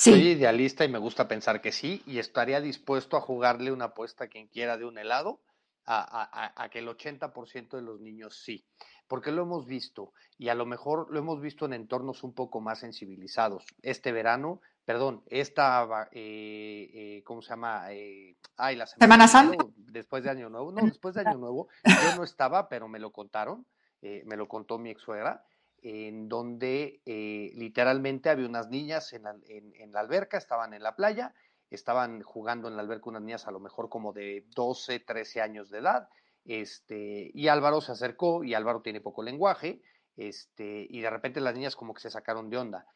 Soy 0.00 0.28
idealista 0.28 0.82
y 0.82 0.88
me 0.88 0.98
gusta 0.98 1.28
pensar 1.28 1.60
que 1.60 1.72
sí, 1.72 2.02
y 2.06 2.20
estaría 2.20 2.62
dispuesto 2.62 3.18
a 3.18 3.20
jugarle 3.20 3.70
una 3.70 3.86
apuesta 3.86 4.24
a 4.24 4.28
quien 4.28 4.46
quiera 4.46 4.78
de 4.78 4.86
un 4.86 4.96
helado, 4.96 5.42
a, 5.84 6.68
que 6.72 6.78
el 6.78 6.88
80% 6.88 7.76
de 7.76 7.82
los 7.82 8.00
niños 8.00 8.42
sí, 8.42 8.64
porque 9.06 9.30
lo 9.30 9.42
hemos 9.42 9.66
visto, 9.66 10.14
y 10.38 10.48
a 10.48 10.54
lo 10.54 10.64
mejor 10.64 11.08
lo 11.10 11.18
hemos 11.18 11.42
visto 11.42 11.66
en 11.66 11.74
entornos 11.74 12.22
un 12.22 12.32
poco 12.32 12.62
más 12.62 12.78
sensibilizados. 12.78 13.66
Este 13.82 14.10
verano, 14.10 14.62
perdón, 14.86 15.22
esta, 15.26 16.08
eh, 16.12 16.90
eh, 16.94 17.22
¿cómo 17.22 17.42
se 17.42 17.50
llama? 17.50 17.92
Eh, 17.92 18.36
ay, 18.56 18.76
la 18.76 18.86
Semana, 18.86 19.28
Santa. 19.28 19.66
Después 19.76 20.24
de 20.24 20.30
Año 20.30 20.48
Nuevo, 20.48 20.72
no, 20.72 20.82
después 20.82 21.14
de 21.14 21.20
Año 21.20 21.36
Nuevo, 21.36 21.68
yo 21.84 22.16
no 22.16 22.24
estaba, 22.24 22.70
pero 22.70 22.88
me 22.88 23.00
lo 23.00 23.12
contaron, 23.12 23.66
me 24.00 24.36
lo 24.38 24.48
contó 24.48 24.78
mi 24.78 24.88
ex 24.88 25.02
suegra, 25.02 25.44
en 25.82 26.28
donde 26.28 27.00
eh, 27.06 27.52
literalmente 27.54 28.30
había 28.30 28.46
unas 28.46 28.68
niñas 28.68 29.12
en 29.12 29.22
la, 29.22 30.00
alberca, 30.00 30.36
estaban 30.36 30.74
en 30.74 30.82
la 30.82 30.96
playa, 30.96 31.34
estaban 31.70 32.22
jugando 32.22 32.68
en 32.68 32.76
la 32.76 32.82
alberca 32.82 33.10
unas 33.10 33.22
niñas 33.22 33.46
a 33.46 33.50
lo 33.50 33.60
mejor 33.60 33.88
como 33.88 34.12
de 34.12 34.46
12, 34.54 35.00
13 35.00 35.40
años 35.40 35.70
de 35.70 35.78
edad, 35.78 36.08
este, 36.44 37.30
y 37.32 37.48
Álvaro 37.48 37.80
se 37.80 37.92
acercó, 37.92 38.44
y 38.44 38.54
Álvaro 38.54 38.82
tiene 38.82 39.00
poco 39.00 39.22
lenguaje, 39.22 39.82
este, 40.16 40.86
y 40.88 41.00
de 41.00 41.10
repente 41.10 41.40
las 41.40 41.54
niñas 41.54 41.76
como 41.76 41.94
que 41.94 42.00
se 42.00 42.10
sacaron 42.10 42.50
de 42.50 42.58
onda. 42.58 42.86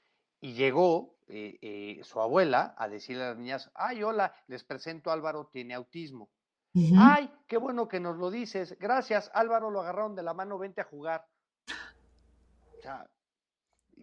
Y 0.40 0.52
llegó 0.52 1.16
eh, 1.28 1.58
eh, 1.62 2.00
su 2.02 2.20
abuela 2.20 2.74
a 2.76 2.88
decirle 2.88 3.24
a 3.24 3.28
las 3.30 3.38
niñas, 3.38 3.70
ay, 3.74 4.02
hola, 4.02 4.34
les 4.46 4.64
presento 4.64 5.10
a 5.10 5.14
Álvaro, 5.14 5.48
tiene 5.52 5.74
autismo. 5.74 6.30
Ay, 6.98 7.30
qué 7.46 7.56
bueno 7.56 7.86
que 7.86 8.00
nos 8.00 8.16
lo 8.16 8.32
dices. 8.32 8.76
Gracias, 8.80 9.30
Álvaro 9.32 9.70
lo 9.70 9.80
agarraron 9.80 10.16
de 10.16 10.24
la 10.24 10.34
mano, 10.34 10.58
vente 10.58 10.80
a 10.80 10.84
jugar 10.84 11.24
sea, 12.84 13.06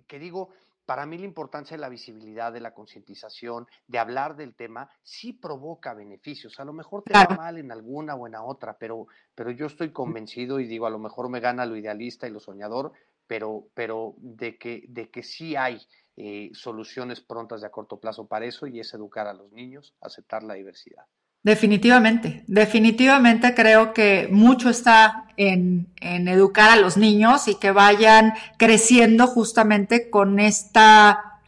que 0.08 0.20
digo, 0.20 0.50
para 0.86 1.06
mí 1.06 1.18
la 1.18 1.26
importancia 1.26 1.78
de 1.78 1.82
la 1.82 1.90
visibilidad, 1.90 2.52
de 2.52 2.60
la 2.60 2.74
concientización, 2.74 3.68
de 3.88 4.00
hablar 4.00 4.36
del 4.36 4.56
tema, 4.56 4.90
sí 5.04 5.34
provoca 5.34 5.94
beneficios. 5.94 6.60
A 6.60 6.66
lo 6.66 6.74
mejor 6.74 7.04
te 7.04 7.14
va 7.14 7.28
mal 7.38 7.58
en 7.58 7.72
alguna 7.72 8.16
o 8.16 8.28
en 8.28 8.36
otra, 8.36 8.78
pero, 8.78 9.08
pero 9.36 9.52
yo 9.52 9.68
estoy 9.68 9.92
convencido 9.92 10.60
y 10.60 10.68
digo, 10.68 10.86
a 10.86 10.90
lo 10.90 11.00
mejor 11.00 11.30
me 11.30 11.40
gana 11.40 11.66
lo 11.66 11.78
idealista 11.78 12.28
y 12.28 12.32
lo 12.32 12.40
soñador, 12.40 12.92
pero, 13.28 13.68
pero 13.74 14.16
de, 14.18 14.58
que, 14.58 14.84
de 14.90 15.10
que 15.10 15.24
sí 15.24 15.56
hay 15.56 15.80
eh, 16.18 16.50
soluciones 16.54 17.22
prontas 17.22 17.62
de 17.62 17.68
a 17.68 17.72
corto 17.72 18.00
plazo 18.00 18.28
para 18.28 18.46
eso 18.46 18.68
y 18.68 18.80
es 18.80 18.94
educar 18.94 19.28
a 19.28 19.34
los 19.34 19.52
niños, 19.52 19.96
aceptar 20.02 20.44
la 20.44 20.56
diversidad. 20.56 21.06
Definitivamente, 21.44 22.44
definitivamente 22.46 23.56
creo 23.56 23.94
que 23.94 24.30
mucho 24.32 24.70
está 24.70 25.26
en, 25.38 25.92
educar 26.00 26.70
a 26.70 26.76
los 26.76 26.98
niños 26.98 27.48
y 27.48 27.56
que 27.56 27.72
vayan 27.72 28.34
creciendo 28.58 29.26
justamente 29.26 30.12
con 30.12 30.40
esta, 30.40 31.40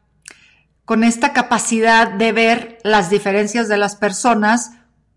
con 0.84 1.04
esta 1.04 1.32
capacidad 1.32 2.08
de 2.08 2.32
ver 2.32 2.80
las 2.84 3.12
diferencias 3.12 3.68
de 3.68 3.78
las 3.78 3.96
personas 3.96 4.72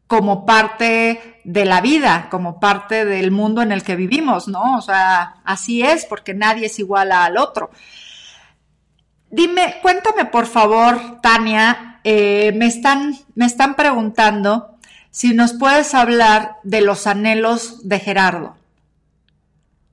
como 0.07 0.45
parte 0.45 1.41
de 1.45 1.65
la 1.65 1.81
vida, 1.81 2.29
como 2.31 2.61
parte 2.61 3.07
del 3.07 3.31
mundo 3.31 3.63
en 3.63 3.73
el 3.73 3.83
que 3.83 3.97
vivimos, 3.97 4.47
¿no? 4.47 4.77
O 4.77 4.83
sea, 4.83 5.37
así 5.45 5.83
es, 5.83 6.05
porque 6.05 6.35
nadie 6.35 6.67
es 6.67 6.79
igual 6.79 7.13
al 7.13 7.39
otro. 7.39 7.71
Dime, 9.31 9.77
cuéntame 9.83 10.27
por 10.27 10.47
favor, 10.47 11.21
Tania, 11.21 12.01
eh, 12.05 12.53
me, 12.53 12.67
están, 12.67 13.15
me 13.35 13.47
están 13.47 13.75
preguntando 13.75 14.79
si 15.11 15.35
nos 15.35 15.55
puedes 15.55 15.95
hablar 15.95 16.57
de 16.63 16.81
los 16.81 17.07
anhelos 17.07 17.89
de 17.89 17.99
Gerardo. 17.99 18.57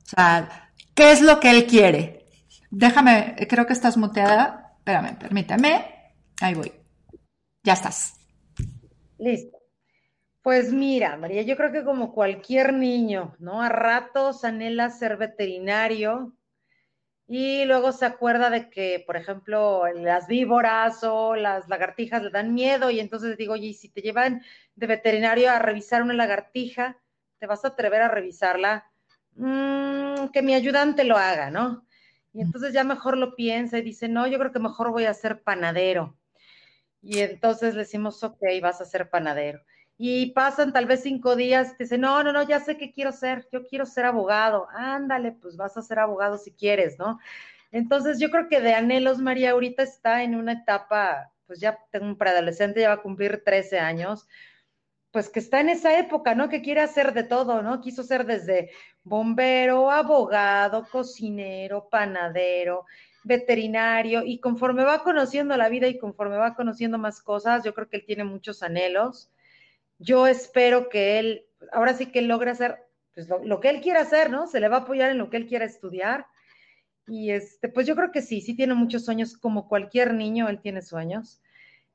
O 0.04 0.10
sea, 0.16 0.70
¿qué 0.94 1.12
es 1.12 1.22
lo 1.22 1.40
que 1.40 1.50
él 1.50 1.66
quiere? 1.66 2.26
Déjame, 2.70 3.36
creo 3.50 3.66
que 3.66 3.74
estás 3.74 3.98
muteada. 3.98 4.76
Espérame, 4.80 5.16
permítame. 5.18 5.86
Ahí 6.42 6.54
voy. 6.54 6.72
Ya 7.64 7.74
estás. 7.74 8.16
Listo. 9.18 9.58
Pues 10.42 10.74
mira, 10.74 11.16
María, 11.16 11.44
yo 11.44 11.56
creo 11.56 11.72
que 11.72 11.86
como 11.86 12.12
cualquier 12.14 12.74
niño, 12.74 13.34
¿no? 13.40 13.62
A 13.62 13.70
ratos 13.70 14.44
anhela 14.44 14.90
ser 14.90 15.16
veterinario, 15.16 16.34
y 17.28 17.66
luego 17.66 17.92
se 17.92 18.06
acuerda 18.06 18.50
de 18.50 18.70
que, 18.70 19.04
por 19.06 19.16
ejemplo, 19.16 19.84
las 19.94 20.28
víboras 20.28 21.04
o 21.04 21.36
las 21.36 21.70
lagartijas 21.70 22.22
le 22.22 22.30
dan 22.30 22.54
miedo 22.54 22.90
y 22.90 23.00
entonces 23.00 23.38
digo, 23.38 23.54
oye, 23.54 23.74
si 23.74 23.90
te 23.90 24.02
llevan 24.02 24.44
de 24.76 24.88
veterinario 24.88 25.50
a 25.50 25.60
revisar 25.60 26.02
una 26.02 26.14
lagartija, 26.14 27.00
¿te 27.40 27.48
vas 27.48 27.64
a 27.64 27.70
atrever 27.70 28.02
a 28.02 28.10
revisarla? 28.10 28.92
Mm, 29.36 30.28
que 30.34 30.42
mi 30.42 30.54
ayudante 30.54 31.06
lo 31.06 31.18
haga, 31.18 31.50
¿no? 31.50 31.88
Y 32.34 32.42
entonces 32.42 32.74
ya 32.74 32.84
mejor 32.84 33.18
lo 33.18 33.36
piensa 33.36 33.78
y 33.78 33.84
dice, 33.84 34.10
no, 34.10 34.28
yo 34.28 34.38
creo 34.40 34.52
que 34.52 34.60
mejor 34.60 34.92
voy 34.92 35.06
a 35.06 35.14
ser 35.14 35.44
panadero. 35.44 36.18
Y 37.02 37.20
entonces 37.20 37.74
le 37.74 37.82
decimos, 37.82 38.24
ok, 38.24 38.42
vas 38.62 38.82
a 38.82 38.86
ser 38.86 39.10
panadero 39.10 39.62
y 40.06 40.32
pasan 40.32 40.74
tal 40.74 40.86
vez 40.86 41.02
cinco 41.02 41.38
días, 41.38 41.78
te 41.78 41.86
dicen, 41.86 42.02
no, 42.02 42.22
no, 42.24 42.34
no, 42.34 42.44
ya 42.44 42.60
sé 42.60 42.76
qué 42.76 42.92
quiero 42.92 43.14
ser, 43.14 43.48
yo 43.54 43.66
quiero 43.66 43.86
ser 43.86 44.04
abogado, 44.04 44.68
ándale, 44.74 45.32
pues 45.32 45.56
vas 45.56 45.78
a 45.78 45.82
ser 45.82 45.98
abogado 45.98 46.38
si 46.38 46.52
quieres, 46.52 47.00
¿no? 47.00 47.22
Entonces 47.72 48.20
yo 48.20 48.30
creo 48.30 48.50
que 48.50 48.60
de 48.60 48.74
anhelos, 48.74 49.20
María, 49.20 49.52
ahorita 49.52 49.82
está 49.82 50.24
en 50.24 50.36
una 50.36 50.52
etapa, 50.52 51.32
pues 51.48 51.62
ya 51.62 51.80
tengo 51.90 52.08
un 52.08 52.18
preadolescente, 52.18 52.82
ya 52.82 52.90
va 52.90 52.96
a 52.96 53.02
cumplir 53.02 53.44
13 53.46 53.80
años, 53.80 54.28
pues 55.12 55.30
que 55.30 55.40
está 55.40 55.62
en 55.62 55.70
esa 55.70 55.98
época, 55.98 56.36
¿no? 56.36 56.50
Que 56.50 56.62
quiere 56.62 56.82
hacer 56.82 57.14
de 57.14 57.24
todo, 57.24 57.62
¿no? 57.62 57.80
Quiso 57.80 58.04
ser 58.04 58.26
desde 58.26 58.72
bombero, 59.06 59.90
abogado, 59.90 60.86
cocinero, 60.92 61.88
panadero, 61.90 62.86
veterinario, 63.24 64.22
y 64.26 64.40
conforme 64.42 64.84
va 64.84 65.02
conociendo 65.02 65.56
la 65.56 65.70
vida 65.70 65.88
y 65.88 65.98
conforme 65.98 66.36
va 66.36 66.56
conociendo 66.56 66.98
más 66.98 67.22
cosas, 67.22 67.64
yo 67.64 67.74
creo 67.74 67.88
que 67.88 67.96
él 67.96 68.06
tiene 68.06 68.26
muchos 68.26 68.64
anhelos 68.64 69.30
yo 70.00 70.28
espero 70.28 70.90
que 70.90 71.20
él, 71.20 71.46
ahora 71.72 71.94
sí 71.94 72.08
que 72.08 72.22
logre 72.22 72.52
hacer 72.52 72.78
pues, 73.14 73.28
lo, 73.28 73.60
que 73.60 73.70
él 73.70 73.82
quiera 73.82 74.02
hacer, 74.02 74.30
¿no? 74.30 74.48
Se 74.48 74.60
le 74.60 74.70
va 74.70 74.78
a 74.78 74.80
apoyar 74.82 75.12
en 75.12 75.18
lo 75.18 75.30
que 75.30 75.38
él 75.38 75.48
quiera 75.48 75.66
estudiar. 75.66 76.26
Y 77.08 77.32
este, 77.32 77.70
pues 77.70 77.86
yo 77.86 77.96
creo 77.96 78.12
que 78.12 78.22
sí, 78.22 78.42
sí 78.42 78.56
tiene 78.56 78.74
muchos 78.74 79.06
sueños, 79.06 79.38
como 79.38 79.68
cualquier 79.68 80.14
niño, 80.14 80.50
él 80.50 80.60
tiene 80.62 80.82
sueños. 80.82 81.42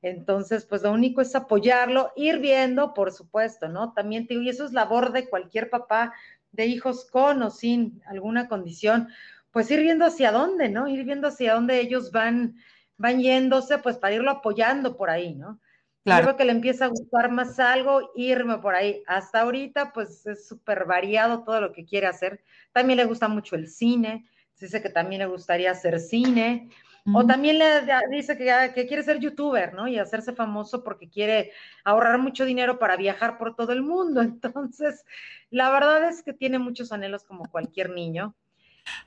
Entonces, 0.01 0.65
pues 0.65 0.83
lo 0.83 0.91
único 0.91 1.21
es 1.21 1.35
apoyarlo, 1.35 2.13
ir 2.15 2.39
viendo, 2.39 2.93
por 2.93 3.11
supuesto, 3.11 3.67
¿no? 3.67 3.93
También 3.93 4.27
te 4.27 4.33
digo, 4.33 4.43
y 4.43 4.49
eso 4.49 4.65
es 4.65 4.71
labor 4.71 5.11
de 5.11 5.27
cualquier 5.27 5.69
papá 5.69 6.13
de 6.51 6.67
hijos 6.67 7.05
con 7.09 7.41
o 7.43 7.49
sin 7.49 8.01
alguna 8.05 8.47
condición, 8.47 9.09
pues 9.51 9.69
ir 9.71 9.81
viendo 9.81 10.05
hacia 10.05 10.31
dónde, 10.31 10.69
¿no? 10.69 10.87
Ir 10.87 11.03
viendo 11.03 11.27
hacia 11.27 11.53
dónde 11.53 11.81
ellos 11.81 12.11
van, 12.11 12.55
van 12.97 13.19
yéndose, 13.19 13.77
pues 13.79 13.97
para 13.97 14.15
irlo 14.15 14.31
apoyando 14.31 14.95
por 14.95 15.09
ahí, 15.09 15.35
¿no? 15.35 15.59
Claro. 16.03 16.23
Creo 16.23 16.37
que 16.37 16.45
le 16.45 16.51
empieza 16.51 16.85
a 16.85 16.89
gustar 16.89 17.31
más 17.31 17.59
algo, 17.59 18.11
irme 18.15 18.57
por 18.59 18.75
ahí. 18.75 19.03
Hasta 19.05 19.41
ahorita, 19.41 19.91
pues 19.93 20.25
es 20.25 20.47
súper 20.47 20.85
variado 20.85 21.43
todo 21.43 21.59
lo 21.61 21.71
que 21.73 21.85
quiere 21.85 22.07
hacer. 22.07 22.41
También 22.71 22.97
le 22.97 23.05
gusta 23.05 23.27
mucho 23.27 23.55
el 23.55 23.67
cine, 23.67 24.25
dice 24.59 24.81
que 24.81 24.89
también 24.89 25.19
le 25.19 25.27
gustaría 25.27 25.71
hacer 25.71 25.99
cine. 25.99 26.69
O 27.13 27.25
también 27.25 27.57
le 27.57 27.65
dice 28.11 28.37
que, 28.37 28.71
que, 28.75 28.85
quiere 28.85 29.03
ser 29.03 29.19
youtuber, 29.19 29.73
¿no? 29.73 29.87
Y 29.87 29.97
hacerse 29.97 30.33
famoso 30.33 30.83
porque 30.83 31.09
quiere 31.09 31.51
ahorrar 31.83 32.19
mucho 32.19 32.45
dinero 32.45 32.77
para 32.77 32.97
viajar 32.97 33.37
por 33.37 33.55
todo 33.55 33.71
el 33.71 33.81
mundo. 33.81 34.21
Entonces, 34.21 35.05
la 35.49 35.71
verdad 35.71 36.07
es 36.07 36.21
que 36.21 36.33
tiene 36.33 36.59
muchos 36.59 36.91
anhelos 36.91 37.23
como 37.23 37.49
cualquier 37.49 37.89
niño. 37.89 38.35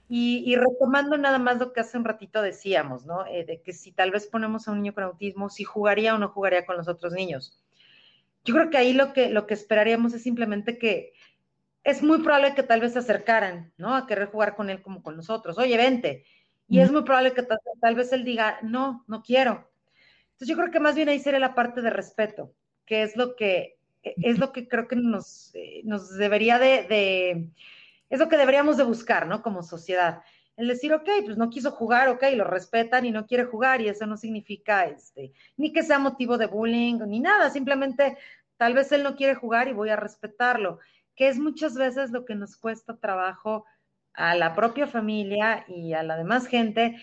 Y, 0.09 0.55
retomando 0.57 1.17
nada 1.17 1.39
más 1.39 1.59
lo 1.59 1.73
que 1.73 1.81
hace 1.81 1.97
un 1.97 2.05
ratito 2.05 2.43
decíamos, 2.43 3.07
¿no? 3.07 3.27
Eh, 3.27 3.45
de 3.45 3.63
que 3.63 3.73
si 3.73 3.93
tal 3.93 4.11
vez 4.11 4.27
ponemos 4.27 4.69
a 4.69 4.73
un 4.73 4.83
niño 4.83 4.95
con 4.95 5.05
autismo, 5.05 5.49
si 5.49 5.65
jugaría 5.65 6.15
o 6.15 6.19
no 6.19 6.29
jugaría 6.29 6.67
con 6.67 6.77
los 6.77 6.89
otros 6.89 7.13
niños. 7.13 7.63
Yo 8.45 8.55
creo 8.55 8.71
que 8.71 8.77
ahí 8.77 8.93
lo 8.93 9.13
que, 9.13 9.31
lo 9.31 9.47
que 9.47 9.55
esperaríamos 9.55 10.13
es 10.15 10.23
simplemente 10.23 10.79
que 10.79 11.13
es 11.85 12.03
muy 12.03 12.19
probable 12.19 12.55
que 12.55 12.63
tal 12.63 12.81
vez 12.81 12.93
se 12.93 12.99
acercaran, 12.99 13.73
¿no? 13.77 13.95
A 13.95 14.07
querer 14.07 14.29
jugar 14.29 14.55
con 14.57 14.71
él 14.71 14.83
como 14.83 15.03
con 15.03 15.17
nosotros. 15.17 15.59
Oye, 15.59 15.77
vente 15.77 16.25
y 16.73 16.81
es 16.81 16.91
muy 16.91 17.03
probable 17.03 17.35
que 17.35 17.43
tal, 17.83 17.95
vez 17.95 18.15
él 18.15 18.25
diga, 18.25 18.59
no, 18.63 19.05
no 19.07 19.23
quiero. 19.23 19.71
Entonces 20.33 20.49
yo 20.49 20.57
creo 20.57 20.71
que 20.71 20.81
más 20.81 20.95
bien 20.95 21.11
ahí 21.11 21.19
sería 21.19 21.39
la 21.39 21.55
parte 21.55 21.83
de 21.83 21.91
respeto, 21.91 22.55
que 22.87 23.03
es 23.03 23.15
lo 23.15 23.37
que, 23.37 23.77
e, 24.03 24.15
es 24.23 24.39
lo 24.39 24.53
que 24.53 24.69
creo 24.69 24.89
que 24.89 24.97
nos, 24.97 25.55
eh, 25.55 25.83
nos 25.85 26.17
debería 26.17 26.59
de, 26.59 27.51
es 28.13 28.21
lo 28.21 28.29
que 28.29 28.37
deberíamos 28.37 28.77
de 28.77 28.85
buscar, 28.85 29.27
¿no? 29.27 29.41
Como 29.41 29.63
sociedad. 29.63 30.21
El 30.59 30.69
decir, 30.69 30.93
ok, 30.93 31.09
pues 31.25 31.39
no 31.39 31.49
quiso 31.49 31.71
jugar, 31.71 32.11
ok, 32.11 32.23
lo 32.37 32.45
respetan 32.45 33.07
y 33.07 33.11
no 33.11 33.27
quiere 33.27 33.47
jugar 33.47 33.81
y 33.81 33.89
eso 33.89 34.05
no 34.05 34.19
significa, 34.19 34.85
este, 34.85 35.33
ni 35.57 35.73
que 35.73 35.83
sea 35.83 35.99
motivo 35.99 36.37
de 36.37 36.45
bullying 36.45 36.99
ni 37.07 37.21
nada, 37.21 37.49
simplemente 37.49 38.19
tal 38.59 38.75
vez 38.75 38.93
él 38.93 39.03
no 39.03 39.17
quiere 39.17 39.35
jugar 39.35 39.69
y 39.69 39.73
voy 39.73 39.89
a 39.89 39.97
respetarlo, 39.97 40.79
que 41.17 41.29
es 41.29 41.39
muchas 41.39 41.75
veces 41.75 42.11
lo 42.11 42.27
que 42.27 42.35
nos 42.35 42.59
cuesta 42.59 42.99
trabajo 42.99 43.65
a 44.13 44.35
la 44.35 44.55
propia 44.55 44.87
familia 44.87 45.65
y 45.67 45.95
a 45.95 46.03
la 46.03 46.19
demás 46.19 46.47
gente 46.47 47.01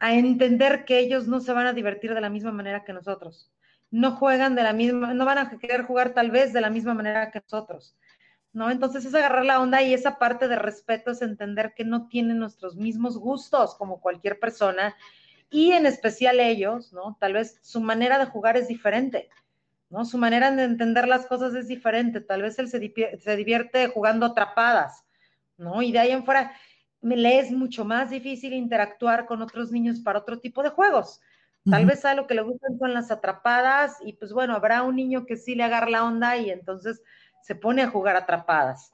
a 0.00 0.14
entender 0.14 0.84
que 0.84 0.98
ellos 0.98 1.28
no 1.28 1.38
se 1.38 1.52
van 1.52 1.68
a 1.68 1.74
divertir 1.74 2.12
de 2.12 2.20
la 2.20 2.28
misma 2.28 2.50
manera 2.50 2.82
que 2.82 2.92
nosotros. 2.92 3.52
No 3.92 4.16
juegan 4.16 4.56
de 4.56 4.64
la 4.64 4.72
misma, 4.72 5.14
no 5.14 5.24
van 5.24 5.38
a 5.38 5.48
querer 5.48 5.84
jugar 5.84 6.12
tal 6.12 6.32
vez 6.32 6.52
de 6.52 6.60
la 6.60 6.70
misma 6.70 6.94
manera 6.94 7.30
que 7.30 7.40
nosotros. 7.40 7.96
¿No? 8.52 8.70
Entonces 8.70 9.04
es 9.04 9.14
agarrar 9.14 9.44
la 9.44 9.60
onda 9.60 9.80
y 9.82 9.94
esa 9.94 10.18
parte 10.18 10.48
de 10.48 10.56
respeto 10.56 11.12
es 11.12 11.22
entender 11.22 11.72
que 11.76 11.84
no 11.84 12.08
tienen 12.08 12.38
nuestros 12.38 12.74
mismos 12.76 13.16
gustos 13.16 13.76
como 13.76 14.00
cualquier 14.00 14.40
persona 14.40 14.96
y 15.50 15.72
en 15.72 15.86
especial 15.86 16.40
ellos, 16.40 16.92
¿no? 16.92 17.16
Tal 17.20 17.34
vez 17.34 17.60
su 17.62 17.80
manera 17.80 18.18
de 18.18 18.26
jugar 18.26 18.56
es 18.56 18.68
diferente, 18.68 19.28
¿no? 19.88 20.04
Su 20.04 20.18
manera 20.18 20.50
de 20.50 20.64
entender 20.64 21.06
las 21.06 21.26
cosas 21.26 21.54
es 21.54 21.68
diferente. 21.68 22.20
Tal 22.20 22.42
vez 22.42 22.58
él 22.58 22.68
se, 22.68 22.92
se 23.18 23.36
divierte 23.36 23.88
jugando 23.88 24.26
atrapadas, 24.26 25.04
¿no? 25.56 25.82
Y 25.82 25.92
de 25.92 25.98
ahí 26.00 26.10
en 26.10 26.24
fuera 26.24 26.52
me 27.00 27.16
le 27.16 27.38
es 27.38 27.50
mucho 27.50 27.84
más 27.84 28.10
difícil 28.10 28.52
interactuar 28.52 29.26
con 29.26 29.42
otros 29.42 29.72
niños 29.72 30.00
para 30.00 30.18
otro 30.18 30.38
tipo 30.38 30.62
de 30.62 30.70
juegos. 30.70 31.20
Tal 31.68 31.84
vez 31.84 32.04
a 32.06 32.14
lo 32.14 32.26
que 32.26 32.34
le 32.34 32.40
gustan 32.40 32.78
son 32.78 32.94
las 32.94 33.10
atrapadas 33.10 33.98
y 34.02 34.14
pues 34.14 34.32
bueno, 34.32 34.54
habrá 34.54 34.82
un 34.82 34.96
niño 34.96 35.26
que 35.26 35.36
sí 35.36 35.54
le 35.54 35.62
agarra 35.62 35.90
la 35.90 36.04
onda 36.04 36.38
y 36.38 36.48
entonces 36.48 37.02
se 37.42 37.54
pone 37.54 37.82
a 37.82 37.90
jugar 37.90 38.16
atrapadas. 38.16 38.92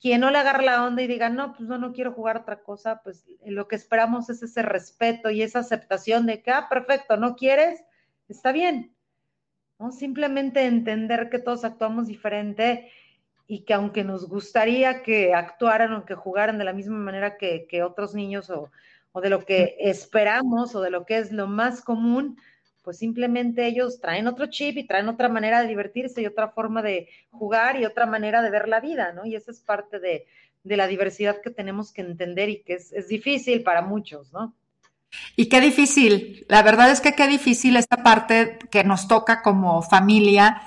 Quien 0.00 0.20
no 0.20 0.30
le 0.30 0.38
agarra 0.38 0.62
la 0.62 0.84
onda 0.84 1.02
y 1.02 1.08
diga, 1.08 1.28
no, 1.28 1.54
pues 1.54 1.68
no, 1.68 1.76
no 1.76 1.92
quiero 1.92 2.12
jugar 2.12 2.36
otra 2.36 2.62
cosa, 2.62 3.02
pues 3.02 3.26
lo 3.44 3.66
que 3.66 3.76
esperamos 3.76 4.30
es 4.30 4.42
ese 4.42 4.62
respeto 4.62 5.30
y 5.30 5.42
esa 5.42 5.58
aceptación 5.58 6.26
de 6.26 6.42
que, 6.42 6.52
ah, 6.52 6.68
perfecto, 6.68 7.16
no 7.16 7.34
quieres, 7.34 7.82
está 8.28 8.52
bien. 8.52 8.94
¿No? 9.78 9.90
Simplemente 9.92 10.66
entender 10.66 11.30
que 11.30 11.38
todos 11.38 11.64
actuamos 11.64 12.06
diferente 12.06 12.90
y 13.48 13.64
que 13.64 13.74
aunque 13.74 14.04
nos 14.04 14.28
gustaría 14.28 15.02
que 15.02 15.34
actuaran 15.34 15.94
o 15.94 16.04
que 16.04 16.14
jugaran 16.14 16.58
de 16.58 16.64
la 16.64 16.74
misma 16.74 16.98
manera 16.98 17.38
que, 17.38 17.82
otros 17.82 18.14
niños 18.14 18.50
o, 18.50 18.70
de 19.20 19.30
lo 19.30 19.44
que 19.44 19.74
esperamos 19.80 20.74
o 20.74 20.82
de 20.82 20.90
lo 20.90 21.06
que 21.06 21.18
es 21.18 21.32
lo 21.32 21.46
más 21.46 21.80
común, 21.82 22.38
pues 22.88 22.96
simplemente 22.96 23.66
ellos 23.66 24.00
traen 24.00 24.28
otro 24.28 24.46
chip 24.46 24.78
y 24.78 24.86
traen 24.86 25.10
otra 25.10 25.28
manera 25.28 25.60
de 25.60 25.68
divertirse 25.68 26.22
y 26.22 26.26
otra 26.26 26.48
forma 26.48 26.80
de 26.80 27.06
jugar 27.30 27.78
y 27.78 27.84
otra 27.84 28.06
manera 28.06 28.40
de 28.40 28.48
ver 28.48 28.66
la 28.66 28.80
vida, 28.80 29.12
¿no? 29.12 29.26
Y 29.26 29.36
esa 29.36 29.50
es 29.50 29.60
parte 29.60 30.00
de, 30.00 30.24
la 30.64 30.86
diversidad 30.86 31.42
que 31.42 31.50
tenemos 31.50 31.92
que 31.92 32.00
entender 32.00 32.48
y 32.48 32.62
que 32.62 32.76
es, 32.76 33.08
difícil 33.08 33.62
para 33.62 33.82
muchos, 33.82 34.32
¿no? 34.32 34.54
Y 35.36 35.50
qué 35.50 35.60
difícil, 35.60 36.46
la 36.48 36.62
verdad 36.62 36.90
es 36.90 37.02
que 37.02 37.12
qué 37.12 37.26
difícil 37.26 37.76
esta 37.76 37.98
parte 37.98 38.58
que 38.70 38.84
nos 38.84 39.06
toca 39.06 39.42
como 39.42 39.82
familia 39.82 40.62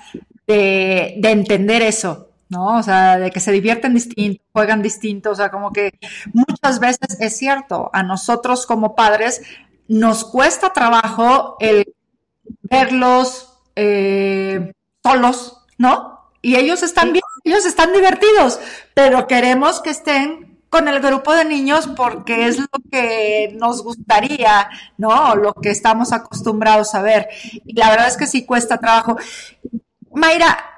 de, 0.46 1.16
de 1.18 1.30
entender 1.32 1.82
eso, 1.82 2.30
¿no? 2.50 2.78
O 2.78 2.84
sea, 2.84 3.18
de 3.18 3.32
que 3.32 3.40
se 3.40 3.50
divierten 3.50 3.94
distinto, 3.94 4.44
juegan 4.52 4.80
distinto, 4.80 5.32
o 5.32 5.34
sea, 5.34 5.50
como 5.50 5.72
que 5.72 5.98
muchas 6.32 6.78
veces 6.78 7.18
es 7.18 7.36
cierto, 7.36 7.90
a 7.92 8.04
nosotros 8.04 8.64
como 8.64 8.94
padres 8.94 9.42
nos 9.88 10.24
cuesta 10.24 10.72
trabajo 10.72 11.56
el 11.58 11.92
verlos 12.62 13.58
eh, 13.76 14.72
solos, 15.02 15.58
¿no? 15.78 16.30
Y 16.40 16.56
ellos 16.56 16.82
están 16.82 17.12
bien, 17.12 17.22
ellos 17.44 17.64
están 17.64 17.92
divertidos, 17.92 18.58
pero 18.94 19.26
queremos 19.26 19.80
que 19.80 19.90
estén 19.90 20.60
con 20.68 20.88
el 20.88 21.00
grupo 21.00 21.34
de 21.34 21.44
niños 21.44 21.88
porque 21.96 22.46
es 22.46 22.58
lo 22.58 22.66
que 22.90 23.54
nos 23.60 23.82
gustaría, 23.82 24.68
¿no? 24.96 25.36
Lo 25.36 25.54
que 25.54 25.70
estamos 25.70 26.12
acostumbrados 26.12 26.94
a 26.94 27.02
ver. 27.02 27.28
Y 27.64 27.74
la 27.74 27.90
verdad 27.90 28.08
es 28.08 28.16
que 28.16 28.26
sí 28.26 28.44
cuesta 28.44 28.78
trabajo. 28.78 29.16
Mayra, 30.14 30.72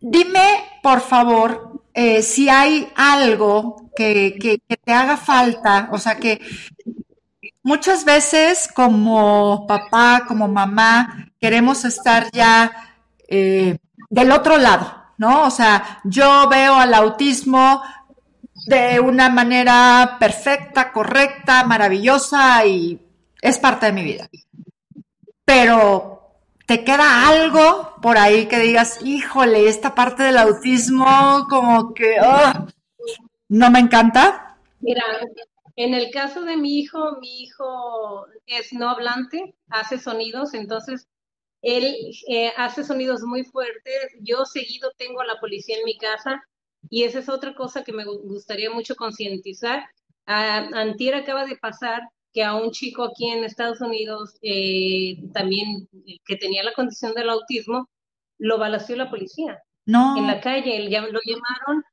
Dime, 0.00 0.64
por 0.82 1.02
favor, 1.02 1.82
eh, 1.92 2.22
si 2.22 2.48
hay 2.48 2.90
algo 2.96 3.90
que, 3.94 4.58
te 4.82 4.92
haga 4.92 5.18
falta, 5.18 5.90
o 5.92 5.98
sea, 5.98 6.16
que 6.16 6.40
muchas 7.62 8.04
veces 8.04 8.68
como 8.74 9.66
papá, 9.66 10.24
como 10.26 10.48
mamá, 10.48 11.28
queremos 11.40 11.84
estar 11.84 12.30
ya 12.32 12.94
eh, 13.28 13.78
del 14.08 14.32
otro 14.32 14.58
lado, 14.58 14.92
¿no? 15.18 15.44
O 15.44 15.50
sea, 15.50 16.00
yo 16.04 16.48
veo 16.48 16.74
al 16.74 16.94
autismo 16.94 17.82
de 18.66 19.00
una 19.00 19.28
manera 19.28 20.16
perfecta, 20.20 20.92
correcta, 20.92 21.64
maravillosa 21.64 22.64
y 22.66 23.00
es 23.40 23.58
parte 23.58 23.86
de 23.86 23.92
mi 23.92 24.04
vida. 24.04 24.28
Pero 25.44 26.10
¿Te 26.70 26.84
queda 26.84 27.26
algo 27.26 27.96
por 28.00 28.16
ahí 28.16 28.46
que 28.46 28.60
digas, 28.60 29.00
híjole, 29.02 29.68
esta 29.68 29.92
parte 29.92 30.22
del 30.22 30.38
autismo 30.38 31.48
como 31.50 31.92
que 31.92 32.14
oh, 32.22 32.68
no 33.48 33.70
me 33.72 33.80
encanta? 33.80 34.56
Mira, 34.78 35.02
en 35.82 35.94
el 35.94 36.10
caso 36.10 36.42
de 36.42 36.58
mi 36.58 36.78
hijo, 36.78 37.16
mi 37.20 37.42
hijo 37.42 38.26
es 38.46 38.72
no 38.72 38.90
hablante, 38.90 39.54
hace 39.70 39.98
sonidos, 39.98 40.52
entonces 40.52 41.08
él 41.62 41.94
eh, 42.28 42.52
hace 42.58 42.84
sonidos 42.84 43.22
muy 43.22 43.44
fuertes. 43.44 44.12
Yo 44.20 44.44
seguido 44.44 44.92
tengo 44.98 45.22
a 45.22 45.26
la 45.26 45.40
policía 45.40 45.78
en 45.78 45.84
mi 45.84 45.96
casa 45.96 46.42
y 46.90 47.04
esa 47.04 47.20
es 47.20 47.30
otra 47.30 47.54
cosa 47.54 47.82
que 47.82 47.94
me 47.94 48.04
gustaría 48.04 48.70
mucho 48.70 48.94
concientizar. 48.94 49.84
Uh, 50.26 50.74
Antier 50.76 51.14
acaba 51.14 51.46
de 51.46 51.56
pasar 51.56 52.02
que 52.34 52.44
a 52.44 52.54
un 52.54 52.72
chico 52.72 53.04
aquí 53.04 53.30
en 53.30 53.44
Estados 53.44 53.80
Unidos, 53.80 54.36
eh, 54.42 55.16
también 55.32 55.88
que 56.26 56.36
tenía 56.36 56.62
la 56.62 56.74
condición 56.74 57.14
del 57.14 57.30
autismo, 57.30 57.88
lo 58.38 58.58
balació 58.58 58.96
la 58.96 59.08
policía. 59.08 59.58
No. 59.86 60.18
En 60.18 60.26
la 60.26 60.40
calle, 60.42 60.90
lo 60.90 61.20
llamaron 61.24 61.84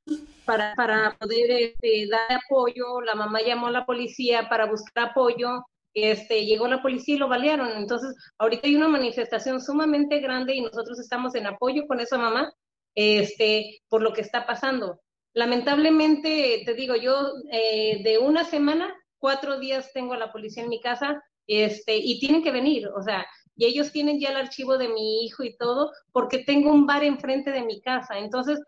para, 0.48 1.18
poder 1.20 1.52
este, 1.52 2.08
dar 2.10 2.40
apoyo, 2.44 3.02
la 3.02 3.14
mamá 3.14 3.42
llamó 3.42 3.68
a 3.68 3.72
la 3.72 3.86
policía 3.86 4.50
para 4.50 4.66
buscar 4.66 5.10
apoyo, 5.10 5.66
este, 5.94 6.46
llegó 6.46 6.68
la 6.68 6.82
policía 6.82 7.16
y 7.16 7.18
lo 7.20 7.28
balearon. 7.28 7.70
Entonces, 7.78 8.16
ahorita 8.40 8.68
hay 8.68 8.76
una 8.76 8.88
manifestación 8.88 9.62
sumamente 9.62 10.20
grande 10.20 10.56
y 10.56 10.62
nosotros 10.62 11.00
estamos 11.00 11.36
en 11.36 11.48
apoyo 11.48 11.86
con 11.88 12.00
esa 12.00 12.18
mamá 12.18 12.52
este, 12.96 13.82
por 13.90 14.02
lo 14.02 14.14
que 14.14 14.22
está 14.22 14.48
pasando. 14.48 15.00
Lamentablemente, 15.34 16.64
te 16.66 16.74
digo, 16.74 16.96
yo 16.96 17.34
eh, 17.52 18.02
de 18.04 18.18
una 18.18 18.44
semana 18.44 18.92
cuatro 19.20 19.60
días 19.60 19.92
tengo 19.94 20.14
a 20.14 20.18
la 20.18 20.32
policía 20.32 20.64
en 20.64 20.70
mi 20.70 20.82
casa, 20.82 21.22
este, 21.46 21.96
y 21.96 22.20
tienen 22.20 22.44
que 22.44 22.52
venir, 22.52 22.88
o 22.88 23.02
sea, 23.02 23.26
y 23.56 23.66
ellos 23.66 23.92
tienen 23.92 24.20
ya 24.20 24.30
el 24.30 24.38
archivo 24.38 24.78
de 24.78 24.90
mi 24.90 25.26
hijo 25.26 25.44
y 25.44 25.56
todo, 25.58 25.92
porque 26.12 26.40
tengo 26.40 26.72
un 26.72 26.86
bar 26.86 27.04
enfrente 27.04 27.52
de 27.52 27.64
mi 27.64 27.82
casa. 27.82 28.18
Entonces, 28.20 28.60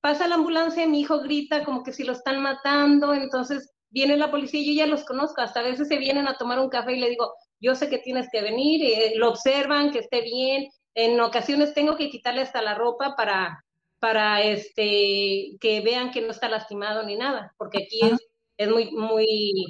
pasa 0.00 0.28
la 0.28 0.36
ambulancia, 0.36 0.86
mi 0.86 1.00
hijo 1.00 1.20
grita 1.20 1.64
como 1.64 1.82
que 1.82 1.92
si 1.92 2.04
lo 2.04 2.12
están 2.12 2.40
matando, 2.40 3.14
entonces 3.14 3.72
viene 3.90 4.16
la 4.16 4.30
policía 4.30 4.60
y 4.60 4.66
yo 4.66 4.84
ya 4.84 4.86
los 4.86 5.04
conozco, 5.04 5.40
hasta 5.40 5.60
a 5.60 5.64
veces 5.64 5.88
se 5.88 5.98
vienen 5.98 6.28
a 6.28 6.36
tomar 6.36 6.58
un 6.58 6.68
café 6.68 6.92
y 6.94 7.00
le 7.00 7.10
digo, 7.10 7.32
yo 7.60 7.74
sé 7.74 7.88
que 7.88 7.98
tienes 7.98 8.28
que 8.30 8.42
venir, 8.42 8.82
eh, 8.84 9.14
lo 9.16 9.30
observan, 9.30 9.90
que 9.90 10.00
esté 10.00 10.22
bien, 10.22 10.68
en 10.94 11.20
ocasiones 11.20 11.74
tengo 11.74 11.96
que 11.96 12.10
quitarle 12.10 12.42
hasta 12.42 12.62
la 12.62 12.74
ropa 12.74 13.14
para, 13.16 13.64
para 13.98 14.42
este, 14.42 15.56
que 15.60 15.80
vean 15.84 16.10
que 16.10 16.20
no 16.20 16.30
está 16.30 16.48
lastimado 16.48 17.02
ni 17.02 17.16
nada, 17.16 17.54
porque 17.56 17.84
aquí 17.84 18.00
es, 18.02 18.18
es 18.58 18.68
muy, 18.68 18.90
muy, 18.92 19.66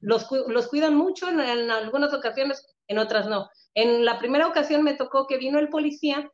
los, 0.00 0.26
los 0.48 0.68
cuidan 0.68 0.94
mucho 0.94 1.28
en, 1.28 1.40
en 1.40 1.70
algunas 1.70 2.12
ocasiones, 2.12 2.66
en 2.88 2.98
otras 2.98 3.26
no. 3.28 3.48
En 3.74 4.04
la 4.04 4.18
primera 4.18 4.46
ocasión 4.46 4.82
me 4.82 4.94
tocó 4.94 5.26
que 5.26 5.38
vino 5.38 5.58
el 5.58 5.68
policía 5.68 6.30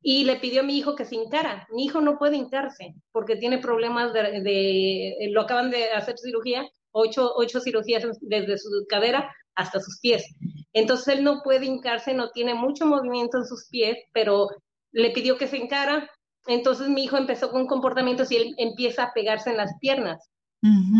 y 0.00 0.24
le 0.24 0.36
pidió 0.36 0.60
a 0.60 0.64
mi 0.64 0.78
hijo 0.78 0.94
que 0.94 1.04
se 1.04 1.16
hincara. 1.16 1.66
Mi 1.72 1.84
hijo 1.84 2.00
no 2.00 2.18
puede 2.18 2.36
hincarse 2.36 2.94
porque 3.12 3.36
tiene 3.36 3.58
problemas 3.58 4.12
de, 4.12 5.16
lo 5.30 5.42
acaban 5.42 5.70
de 5.70 5.90
hacer 5.90 6.16
cirugía, 6.18 6.68
ocho, 6.92 7.32
ocho 7.36 7.60
cirugías 7.60 8.04
desde 8.20 8.58
su 8.58 8.68
cadera 8.88 9.34
hasta 9.54 9.80
sus 9.80 9.98
pies. 10.00 10.24
Entonces 10.72 11.08
él 11.18 11.24
no 11.24 11.42
puede 11.42 11.66
hincarse, 11.66 12.14
no 12.14 12.30
tiene 12.30 12.54
mucho 12.54 12.86
movimiento 12.86 13.38
en 13.38 13.46
sus 13.46 13.68
pies, 13.68 13.96
pero 14.12 14.48
le 14.92 15.10
pidió 15.10 15.36
que 15.36 15.48
se 15.48 15.58
hincara. 15.58 16.08
Entonces 16.46 16.88
mi 16.88 17.04
hijo 17.04 17.16
empezó 17.16 17.50
con 17.50 17.66
comportamientos 17.66 18.30
y 18.30 18.36
él 18.36 18.54
empieza 18.56 19.04
a 19.04 19.12
pegarse 19.12 19.50
en 19.50 19.56
las 19.56 19.72
piernas. 19.80 20.30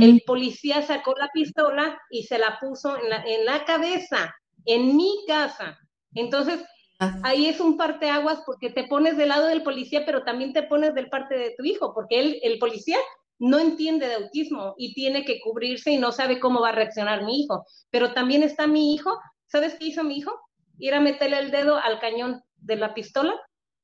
El 0.01 0.23
policía 0.25 0.83
sacó 0.83 1.15
la 1.19 1.31
pistola 1.35 2.01
y 2.11 2.23
se 2.23 2.39
la 2.39 2.59
puso 2.61 2.97
en 2.97 3.11
la, 3.11 3.25
en 3.25 3.45
la 3.45 3.65
cabeza, 3.65 4.33
en 4.65 4.97
mi 4.97 5.25
casa. 5.27 5.77
Entonces. 6.15 6.65
Ahí 6.99 7.47
es 7.47 7.61
un 7.61 7.77
parteaguas 7.77 8.43
porque 8.45 8.71
te 8.71 8.85
pones 8.85 9.17
del 9.17 9.29
lado 9.29 9.47
del 9.47 9.63
policía, 9.63 10.05
pero 10.05 10.25
también 10.25 10.53
te 10.53 10.65
pones 10.65 10.95
del 10.95 11.09
parte 11.09 11.37
de 11.37 11.55
tu 11.57 11.65
hijo, 11.65 11.95
porque 11.95 12.21
él, 12.21 12.41
el 12.43 12.59
policía 12.59 12.99
no 13.39 13.59
entiende 13.59 14.09
de 14.09 14.15
autismo 14.15 14.75
y 14.79 14.95
tiene 14.95 15.25
que 15.25 15.41
cubrirse 15.41 15.93
y 15.93 15.99
no 15.99 16.11
sabe 16.11 16.41
cómo 16.41 16.61
va 16.61 16.71
a 16.71 16.73
reaccionar 16.73 17.25
mi 17.25 17.41
hijo. 17.41 17.65
Pero 17.91 18.13
también 18.13 18.43
está 18.43 18.67
mi 18.67 18.95
hijo, 18.95 19.17
¿sabes 19.47 19.75
qué 19.75 19.87
hizo 19.87 20.03
mi 20.03 20.19
hijo? 20.19 20.33
Ir 20.79 20.95
a 20.95 21.01
meterle 21.01 21.39
el 21.39 21.51
dedo 21.51 21.77
al 21.77 22.01
cañón 22.01 22.43
de 22.57 22.77
la 22.77 22.95
pistola 22.95 23.35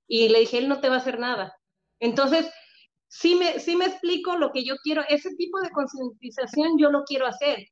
y 0.08 0.28
le 0.28 0.40
dije, 0.40 0.58
él 0.58 0.68
no 0.68 0.80
te 0.80 0.88
va 0.88 0.96
a 0.96 0.98
hacer 0.98 1.18
nada. 1.18 1.54
Entonces, 2.00 2.50
sí 3.08 3.36
me, 3.36 3.60
sí 3.60 3.76
me 3.76 3.86
explico 3.86 4.36
lo 4.36 4.50
que 4.50 4.64
yo 4.64 4.74
quiero, 4.82 5.02
ese 5.08 5.34
tipo 5.36 5.60
de 5.60 5.70
concientización 5.70 6.78
yo 6.78 6.90
lo 6.90 7.04
quiero 7.04 7.26
hacer, 7.26 7.68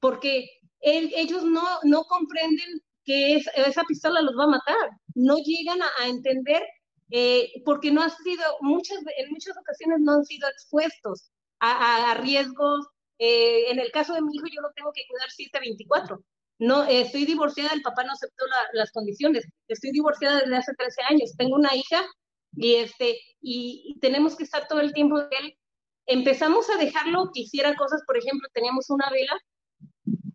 porque 0.00 0.48
ellos 0.80 1.44
no, 1.44 1.62
no 1.84 2.02
comprenden 2.04 2.82
que 3.04 3.36
esa 3.36 3.84
pistola 3.84 4.22
los 4.22 4.34
va 4.38 4.44
a 4.44 4.58
matar. 4.58 4.90
No 5.14 5.36
llegan 5.38 5.80
a, 5.82 6.06
entender 6.06 6.62
eh, 7.10 7.62
porque 7.64 7.90
no 7.90 8.02
han 8.02 8.10
sido, 8.10 8.44
muchas, 8.60 8.98
en 9.18 9.30
muchas 9.30 9.56
ocasiones 9.56 10.00
no 10.00 10.12
han 10.12 10.24
sido 10.24 10.48
expuestos 10.48 11.30
a, 11.60 12.14
riesgos. 12.20 12.86
Eh, 13.18 13.70
en 13.70 13.78
el 13.78 13.90
caso 13.92 14.14
de 14.14 14.22
mi 14.22 14.34
hijo, 14.34 14.46
yo 14.52 14.62
lo 14.62 14.72
tengo 14.72 14.92
que 14.92 15.02
cuidar 15.08 15.30
724. 15.30 16.22
No, 16.58 16.84
estoy 16.84 17.24
divorciada, 17.24 17.72
el 17.74 17.82
papá 17.82 18.04
no 18.04 18.12
aceptó 18.12 18.44
las 18.72 18.92
condiciones. 18.92 19.44
Estoy 19.68 19.90
divorciada 19.90 20.40
desde 20.40 20.56
hace 20.56 20.72
13 20.74 21.02
años. 21.10 21.32
Tengo 21.36 21.56
una 21.56 21.74
hija 21.74 22.04
y, 22.54 22.76
este, 22.76 23.18
y, 23.40 23.98
tenemos 24.00 24.36
que 24.36 24.44
estar 24.44 24.68
todo 24.68 24.80
el 24.80 24.92
tiempo 24.92 25.18
de 25.20 25.36
él. 25.40 25.58
Empezamos 26.06 26.68
a 26.70 26.76
dejarlo 26.76 27.30
que 27.34 27.42
hiciera 27.42 27.74
cosas, 27.74 28.02
por 28.06 28.16
ejemplo, 28.16 28.48
teníamos 28.52 28.90
una 28.90 29.08
vela 29.10 29.38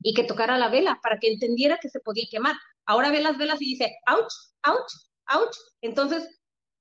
y 0.01 0.13
que 0.13 0.23
tocara 0.23 0.57
la 0.57 0.69
vela 0.69 0.99
para 1.01 1.19
que 1.19 1.31
entendiera 1.31 1.79
que 1.81 1.89
se 1.89 1.99
podía 1.99 2.25
quemar. 2.29 2.55
Ahora 2.85 3.11
ve 3.11 3.21
las 3.21 3.37
velas 3.37 3.61
y 3.61 3.65
dice, 3.65 3.95
ouch, 4.09 4.33
ouch, 4.67 4.91
ouch. 5.35 5.55
Entonces, 5.81 6.27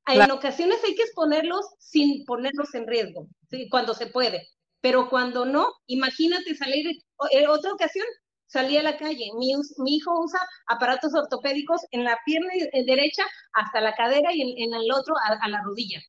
en 0.07 0.31
ocasiones 0.31 0.83
hay 0.85 0.95
que 0.95 1.03
exponerlos 1.03 1.67
sin 1.79 2.25
ponerlos 2.25 2.75
en 2.75 2.87
riesgo, 2.87 3.27
cuando 3.71 3.95
se 3.95 4.07
puede. 4.07 4.49
Pero 4.81 5.09
cuando 5.09 5.45
no, 5.45 5.73
imagínate 5.87 6.55
salir, 6.55 6.87
en 7.31 7.49
otra 7.49 7.73
ocasión 7.73 8.07
salí 8.47 8.77
a 8.77 8.83
la 8.83 8.97
calle, 8.97 9.31
mi, 9.37 9.53
hijo 9.87 10.21
usa 10.21 10.41
aparatos 10.69 11.13
ortopédicos 11.15 11.81
en 11.91 12.05
la 12.05 12.17
pierna 12.25 12.53
derecha 12.87 13.25
hasta 13.53 13.81
la 13.81 13.95
cadera 13.95 14.33
y 14.33 14.63
en, 14.63 14.75
el 14.75 14.93
otro 14.93 15.15
a 15.43 15.49
la 15.49 15.61
rodilla. 15.65 16.01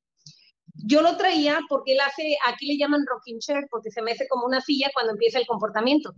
Yo 0.85 1.01
lo 1.01 1.17
traía 1.17 1.59
porque 1.69 1.93
él 1.93 1.99
hace, 1.99 2.37
aquí 2.47 2.67
le 2.67 2.77
llaman 2.77 3.05
rocking 3.07 3.39
chair, 3.39 3.65
porque 3.69 3.91
se 3.91 4.01
mece 4.01 4.27
como 4.27 4.45
una 4.45 4.61
silla 4.61 4.89
cuando 4.93 5.13
empieza 5.13 5.39
el 5.39 5.47
comportamiento. 5.47 6.13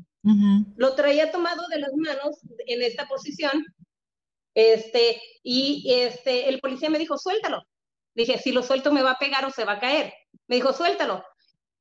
Lo 0.75 0.95
traía 0.95 1.31
tomado 1.31 1.67
de 1.69 1.79
las 1.79 1.91
manos 1.93 2.39
en 2.67 2.81
esta 2.81 3.07
posición, 3.07 3.63
este, 4.53 5.21
y 5.43 5.85
este, 5.93 6.49
el 6.49 6.59
policía 6.59 6.89
me 6.89 6.99
dijo, 6.99 7.17
suéltalo. 7.17 7.63
Dije, 8.13 8.37
si 8.37 8.51
lo 8.51 8.63
suelto 8.63 8.91
me 8.91 9.03
va 9.03 9.11
a 9.11 9.19
pegar 9.19 9.45
o 9.45 9.51
se 9.51 9.65
va 9.65 9.73
a 9.73 9.79
caer. 9.79 10.13
Me 10.47 10.57
dijo, 10.57 10.73
suéltalo. 10.73 11.23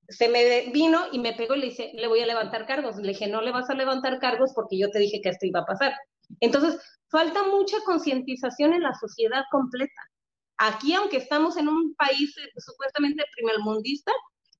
Se 0.08 0.28
me 0.28 0.70
vino 0.70 1.06
y 1.12 1.18
me 1.18 1.34
pegó 1.34 1.54
y 1.54 1.60
le 1.60 1.66
dije, 1.66 1.90
le 1.94 2.06
voy 2.06 2.20
a 2.20 2.26
levantar 2.26 2.66
cargos. 2.66 2.96
Le 2.96 3.08
dije, 3.08 3.26
no 3.26 3.42
le 3.42 3.50
vas 3.50 3.68
a 3.68 3.74
levantar 3.74 4.18
cargos 4.20 4.52
porque 4.54 4.78
yo 4.78 4.90
te 4.90 5.00
dije 5.00 5.20
que 5.20 5.30
esto 5.30 5.46
iba 5.46 5.60
a 5.60 5.66
pasar. 5.66 5.94
Entonces, 6.40 6.80
falta 7.10 7.42
mucha 7.44 7.78
concientización 7.84 8.72
en 8.72 8.82
la 8.82 8.94
sociedad 8.94 9.42
completa. 9.50 10.00
Aquí, 10.58 10.92
aunque 10.94 11.18
estamos 11.18 11.56
en 11.56 11.68
un 11.68 11.94
país 11.94 12.36
eh, 12.36 12.50
supuestamente 12.56 13.24
primermundista, 13.34 14.12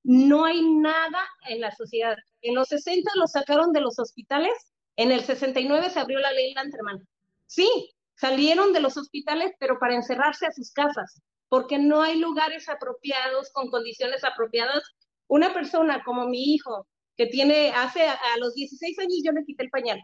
no 0.04 0.44
hay 0.44 0.62
nada 0.62 1.28
en 1.48 1.60
la 1.60 1.74
sociedad. 1.74 2.16
En 2.40 2.54
los 2.54 2.68
60 2.68 3.10
lo 3.16 3.26
sacaron 3.26 3.72
de 3.72 3.80
los 3.80 3.98
hospitales, 3.98 4.52
en 4.96 5.12
el 5.12 5.22
69 5.24 5.90
se 5.90 6.00
abrió 6.00 6.18
la 6.18 6.32
ley 6.32 6.54
Lanterman. 6.54 7.06
Sí, 7.46 7.68
salieron 8.14 8.72
de 8.72 8.80
los 8.80 8.96
hospitales, 8.96 9.52
pero 9.58 9.78
para 9.78 9.94
encerrarse 9.94 10.46
a 10.46 10.52
sus 10.52 10.72
casas, 10.72 11.20
porque 11.48 11.78
no 11.78 12.02
hay 12.02 12.18
lugares 12.18 12.68
apropiados, 12.68 13.50
con 13.52 13.70
condiciones 13.70 14.24
apropiadas. 14.24 14.82
Una 15.26 15.52
persona 15.52 16.02
como 16.04 16.26
mi 16.26 16.54
hijo, 16.54 16.86
que 17.16 17.26
tiene, 17.26 17.70
hace 17.70 18.08
a, 18.08 18.36
los 18.38 18.54
16 18.54 18.98
años 19.00 19.20
yo 19.24 19.32
le 19.32 19.44
quité 19.44 19.64
el 19.64 19.70
pañal. 19.70 20.00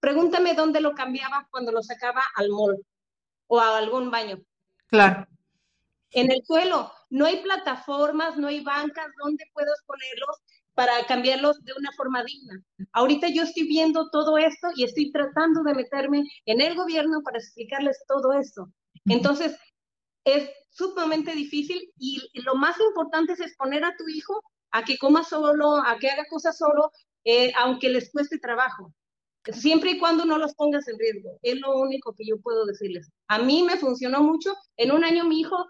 Pregúntame 0.00 0.54
dónde 0.54 0.80
lo 0.80 0.94
cambiaba 0.94 1.46
cuando 1.50 1.72
lo 1.72 1.82
sacaba 1.82 2.22
al 2.36 2.48
mall 2.48 2.84
o 3.46 3.60
a 3.60 3.78
algún 3.78 4.10
baño. 4.10 4.42
Claro. 4.88 5.26
En 6.12 6.30
el 6.32 6.42
suelo, 6.44 6.92
no 7.10 7.26
hay 7.26 7.42
plataformas, 7.42 8.36
no 8.38 8.48
hay 8.48 8.60
bancas 8.62 9.08
donde 9.22 9.44
puedas 9.54 9.82
ponerlos 9.86 10.36
para 10.74 11.04
cambiarlos 11.06 11.62
de 11.64 11.72
una 11.78 11.92
forma 11.92 12.24
digna. 12.24 12.62
Ahorita 12.92 13.28
yo 13.28 13.42
estoy 13.42 13.68
viendo 13.68 14.10
todo 14.10 14.38
esto 14.38 14.68
y 14.76 14.84
estoy 14.84 15.12
tratando 15.12 15.62
de 15.64 15.74
meterme 15.74 16.24
en 16.46 16.60
el 16.60 16.76
gobierno 16.76 17.22
para 17.24 17.38
explicarles 17.38 17.98
todo 18.08 18.32
esto. 18.32 18.72
Entonces, 19.06 19.58
es 20.24 20.50
sumamente 20.70 21.32
difícil 21.34 21.92
y 21.98 22.22
lo 22.42 22.54
más 22.54 22.78
importante 22.80 23.34
es 23.34 23.40
exponer 23.40 23.84
a 23.84 23.96
tu 23.96 24.08
hijo 24.08 24.42
a 24.72 24.84
que 24.84 24.98
coma 24.98 25.24
solo, 25.24 25.76
a 25.76 25.98
que 25.98 26.10
haga 26.10 26.26
cosas 26.30 26.58
solo, 26.58 26.92
eh, 27.24 27.52
aunque 27.58 27.88
les 27.90 28.10
cueste 28.12 28.38
trabajo 28.38 28.94
siempre 29.52 29.92
y 29.92 29.98
cuando 29.98 30.24
no 30.24 30.38
los 30.38 30.54
pongas 30.54 30.86
en 30.88 30.98
riesgo. 30.98 31.38
Es 31.42 31.60
lo 31.60 31.78
único 31.78 32.14
que 32.14 32.24
yo 32.26 32.38
puedo 32.40 32.66
decirles. 32.66 33.10
A 33.28 33.38
mí 33.38 33.62
me 33.62 33.76
funcionó 33.76 34.22
mucho. 34.22 34.54
En 34.76 34.92
un 34.92 35.04
año 35.04 35.24
mi 35.24 35.40
hijo 35.40 35.66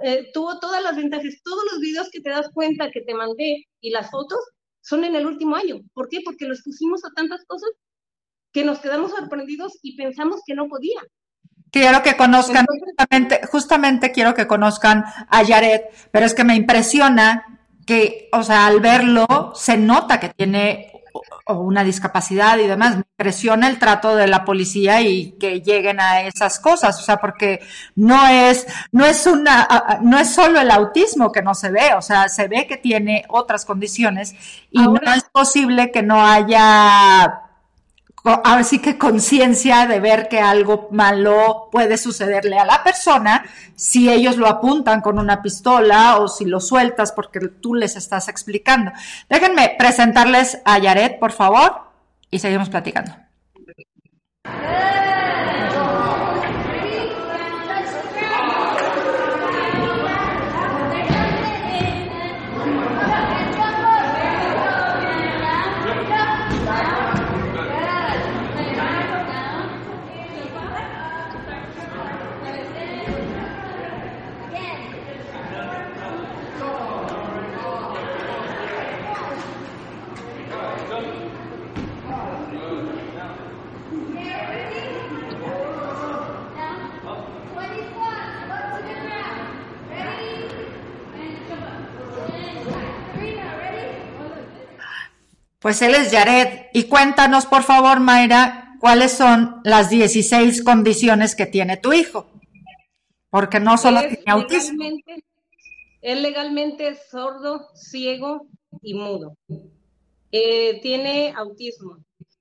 eh, 0.00 0.30
tuvo 0.32 0.58
todas 0.58 0.82
las 0.82 0.96
ventajas. 0.96 1.34
Todos 1.42 1.64
los 1.72 1.80
videos 1.80 2.08
que 2.10 2.20
te 2.20 2.30
das 2.30 2.48
cuenta 2.52 2.90
que 2.90 3.02
te 3.02 3.14
mandé 3.14 3.66
y 3.80 3.90
las 3.90 4.10
fotos 4.10 4.40
son 4.80 5.04
en 5.04 5.14
el 5.14 5.26
último 5.26 5.56
año. 5.56 5.80
¿Por 5.92 6.08
qué? 6.08 6.20
Porque 6.24 6.46
los 6.46 6.62
pusimos 6.62 7.04
a 7.04 7.10
tantas 7.14 7.44
cosas 7.46 7.70
que 8.52 8.64
nos 8.64 8.78
quedamos 8.78 9.10
sorprendidos 9.10 9.78
y 9.82 9.96
pensamos 9.96 10.42
que 10.46 10.54
no 10.54 10.68
podía. 10.68 11.00
Quiero 11.70 12.02
que 12.02 12.16
conozcan, 12.16 12.66
justamente, 12.66 13.40
justamente 13.50 14.12
quiero 14.12 14.32
que 14.32 14.46
conozcan 14.46 15.04
a 15.28 15.42
Yaret, 15.42 15.92
pero 16.12 16.24
es 16.24 16.32
que 16.32 16.44
me 16.44 16.54
impresiona 16.54 17.54
que, 17.84 18.28
o 18.32 18.44
sea, 18.44 18.66
al 18.66 18.80
verlo 18.80 19.26
se 19.56 19.76
nota 19.76 20.20
que 20.20 20.28
tiene 20.28 20.93
o 21.46 21.54
una 21.54 21.84
discapacidad 21.84 22.58
y 22.58 22.66
demás. 22.66 22.96
Me 22.96 23.04
impresiona 23.18 23.68
el 23.68 23.78
trato 23.78 24.16
de 24.16 24.26
la 24.26 24.44
policía 24.44 25.00
y 25.00 25.32
que 25.32 25.60
lleguen 25.60 26.00
a 26.00 26.22
esas 26.22 26.58
cosas, 26.58 26.98
o 27.00 27.02
sea, 27.02 27.18
porque 27.18 27.60
no 27.94 28.26
es, 28.26 28.66
no 28.92 29.04
es 29.04 29.26
una, 29.26 30.00
no 30.02 30.18
es 30.18 30.34
solo 30.34 30.60
el 30.60 30.70
autismo 30.70 31.30
que 31.30 31.42
no 31.42 31.54
se 31.54 31.70
ve, 31.70 31.94
o 31.96 32.02
sea, 32.02 32.28
se 32.28 32.48
ve 32.48 32.66
que 32.66 32.76
tiene 32.76 33.24
otras 33.28 33.64
condiciones 33.64 34.34
y 34.70 34.82
no 34.82 35.00
es 35.14 35.24
posible 35.24 35.90
que 35.90 36.02
no 36.02 36.24
haya 36.24 37.43
ahora 38.24 38.64
sí 38.64 38.78
que 38.78 38.96
conciencia 38.96 39.86
de 39.86 40.00
ver 40.00 40.28
que 40.28 40.40
algo 40.40 40.88
malo 40.90 41.68
puede 41.70 41.98
sucederle 41.98 42.58
a 42.58 42.64
la 42.64 42.82
persona 42.82 43.44
si 43.76 44.10
ellos 44.10 44.36
lo 44.36 44.46
apuntan 44.46 45.02
con 45.02 45.18
una 45.18 45.42
pistola 45.42 46.18
o 46.18 46.28
si 46.28 46.46
lo 46.46 46.60
sueltas 46.60 47.12
porque 47.12 47.40
tú 47.40 47.74
les 47.74 47.96
estás 47.96 48.28
explicando. 48.28 48.92
Déjenme 49.28 49.74
presentarles 49.78 50.60
a 50.64 50.78
Yaret, 50.78 51.18
por 51.18 51.32
favor, 51.32 51.82
y 52.30 52.38
seguimos 52.38 52.70
platicando. 52.70 53.12
Pues 95.64 95.80
él 95.80 95.94
es 95.94 96.12
Jared. 96.12 96.66
Y 96.74 96.88
cuéntanos, 96.88 97.46
por 97.46 97.62
favor, 97.62 97.98
Mayra, 97.98 98.76
cuáles 98.80 99.12
son 99.12 99.62
las 99.64 99.88
16 99.88 100.62
condiciones 100.62 101.34
que 101.34 101.46
tiene 101.46 101.78
tu 101.78 101.94
hijo. 101.94 102.30
Porque 103.30 103.60
no 103.60 103.78
solo 103.78 104.00
tiene 104.00 104.24
autismo. 104.26 104.84
Él 106.02 106.22
legalmente 106.22 106.88
es 106.88 107.08
sordo, 107.08 107.70
ciego 107.74 108.46
y 108.82 108.92
mudo. 108.92 109.38
Eh, 110.32 110.80
tiene 110.82 111.32
autismo. 111.34 111.96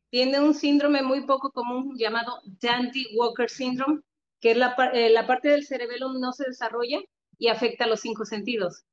Tiene 0.10 0.42
un 0.42 0.54
síndrome 0.54 1.02
muy 1.02 1.26
poco 1.26 1.50
común 1.52 1.96
llamado 1.98 2.42
Dandy 2.62 3.08
Walker 3.16 3.50
Syndrome, 3.50 4.02
que 4.42 4.52
es 4.52 4.58
la, 4.58 4.76
eh, 4.94 5.10
la 5.12 5.26
parte 5.26 5.48
del 5.48 5.66
cerebelo 5.66 6.12
no 6.12 6.34
se 6.34 6.44
desarrolla 6.44 7.00
y 7.38 7.48
afecta 7.48 7.86
a 7.86 7.88
los 7.88 8.02
cinco 8.02 8.26
sentidos. 8.26 8.84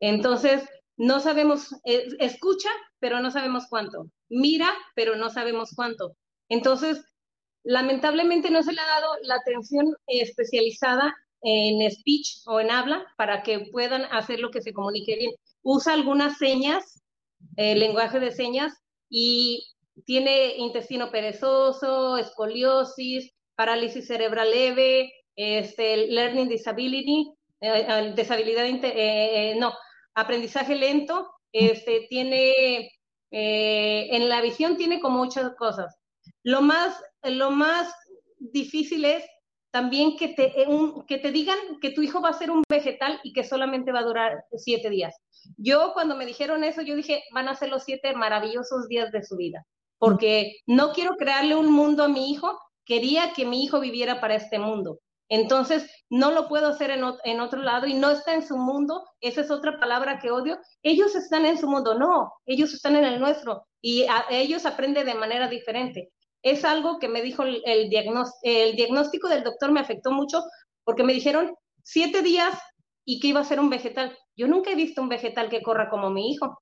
Entonces, 0.00 0.66
no 0.96 1.20
sabemos, 1.20 1.74
eh, 1.84 2.08
escucha, 2.18 2.70
pero 2.98 3.20
no 3.20 3.30
sabemos 3.30 3.66
cuánto. 3.68 4.06
Mira, 4.28 4.68
pero 4.94 5.16
no 5.16 5.30
sabemos 5.30 5.70
cuánto. 5.74 6.16
Entonces, 6.48 7.04
lamentablemente 7.64 8.50
no 8.50 8.62
se 8.62 8.72
le 8.72 8.80
ha 8.80 8.86
dado 8.86 9.12
la 9.22 9.36
atención 9.36 9.94
especializada 10.06 11.14
en 11.42 11.90
speech 11.90 12.42
o 12.46 12.60
en 12.60 12.70
habla 12.70 13.04
para 13.16 13.42
que 13.42 13.68
puedan 13.70 14.04
hacer 14.06 14.40
lo 14.40 14.50
que 14.50 14.62
se 14.62 14.72
comunique 14.72 15.16
bien. 15.16 15.32
Usa 15.62 15.92
algunas 15.92 16.38
señas, 16.38 17.02
el 17.56 17.80
lenguaje 17.80 18.20
de 18.20 18.32
señas, 18.32 18.72
y 19.08 19.64
tiene 20.04 20.56
intestino 20.56 21.10
perezoso, 21.10 22.16
escoliosis, 22.18 23.32
parálisis 23.54 24.06
cerebral 24.06 24.50
leve, 24.50 25.12
este, 25.34 26.08
learning 26.08 26.48
disability, 26.48 27.32
eh, 27.60 27.86
eh, 27.88 28.12
disabilidad, 28.14 28.66
eh, 28.66 29.54
no, 29.58 29.72
aprendizaje 30.16 30.74
lento, 30.74 31.30
este, 31.52 32.06
tiene, 32.08 32.90
en 33.30 34.28
la 34.28 34.40
visión 34.40 34.76
tiene 34.76 35.00
como 35.00 35.18
muchas 35.18 35.54
cosas. 35.56 35.96
Lo 36.42 36.62
más, 36.62 37.00
lo 37.22 37.50
más 37.50 37.94
difícil 38.38 39.04
es 39.04 39.24
también 39.70 40.16
que 40.16 40.28
te, 40.28 40.54
que 41.06 41.18
te 41.18 41.30
digan 41.30 41.58
que 41.82 41.90
tu 41.90 42.00
hijo 42.00 42.22
va 42.22 42.30
a 42.30 42.38
ser 42.38 42.50
un 42.50 42.62
vegetal 42.68 43.20
y 43.22 43.34
que 43.34 43.44
solamente 43.44 43.92
va 43.92 44.00
a 44.00 44.04
durar 44.04 44.44
siete 44.56 44.88
días. 44.88 45.14
Yo 45.58 45.92
cuando 45.92 46.16
me 46.16 46.24
dijeron 46.24 46.64
eso, 46.64 46.80
yo 46.80 46.96
dije, 46.96 47.22
van 47.32 47.48
a 47.48 47.54
ser 47.54 47.68
los 47.68 47.84
siete 47.84 48.14
maravillosos 48.14 48.88
días 48.88 49.12
de 49.12 49.22
su 49.22 49.36
vida, 49.36 49.66
porque 49.98 50.60
no 50.66 50.92
quiero 50.92 51.16
crearle 51.16 51.56
un 51.56 51.70
mundo 51.70 52.04
a 52.04 52.08
mi 52.08 52.30
hijo, 52.30 52.58
quería 52.86 53.34
que 53.34 53.44
mi 53.44 53.64
hijo 53.64 53.78
viviera 53.78 54.18
para 54.20 54.36
este 54.36 54.58
mundo. 54.58 54.98
Entonces, 55.28 55.90
no 56.08 56.30
lo 56.30 56.48
puedo 56.48 56.68
hacer 56.68 56.90
en, 56.90 57.40
otro 57.40 57.60
lado 57.60 57.86
y 57.86 57.94
no 57.94 58.10
está 58.10 58.34
en 58.34 58.46
su 58.46 58.56
mundo. 58.56 59.04
Esa 59.20 59.40
es 59.40 59.50
otra 59.50 59.78
palabra 59.80 60.18
que 60.20 60.30
odio. 60.30 60.58
Ellos 60.82 61.14
están 61.14 61.46
en 61.46 61.58
su 61.58 61.68
mundo, 61.68 61.98
no, 61.98 62.32
ellos 62.46 62.72
están 62.72 62.96
en 62.96 63.04
el 63.04 63.18
nuestro 63.18 63.66
y 63.80 64.06
ellos 64.30 64.66
aprenden 64.66 65.06
de 65.06 65.14
manera 65.14 65.48
diferente. 65.48 66.10
Es 66.42 66.64
algo 66.64 66.98
que 66.98 67.08
me 67.08 67.22
dijo 67.22 67.42
el, 67.42 67.60
el, 67.64 67.88
diagnóstico, 67.88 68.38
el 68.44 68.76
diagnóstico 68.76 69.28
del 69.28 69.42
doctor, 69.42 69.72
me 69.72 69.80
afectó 69.80 70.12
mucho 70.12 70.44
porque 70.84 71.02
me 71.02 71.12
dijeron 71.12 71.56
siete 71.82 72.22
días 72.22 72.56
y 73.04 73.18
que 73.18 73.28
iba 73.28 73.40
a 73.40 73.44
ser 73.44 73.58
un 73.58 73.70
vegetal. 73.70 74.16
Yo 74.36 74.46
nunca 74.46 74.70
he 74.70 74.76
visto 74.76 75.02
un 75.02 75.08
vegetal 75.08 75.48
que 75.48 75.62
corra 75.62 75.90
como 75.90 76.10
mi 76.10 76.30
hijo. 76.30 76.60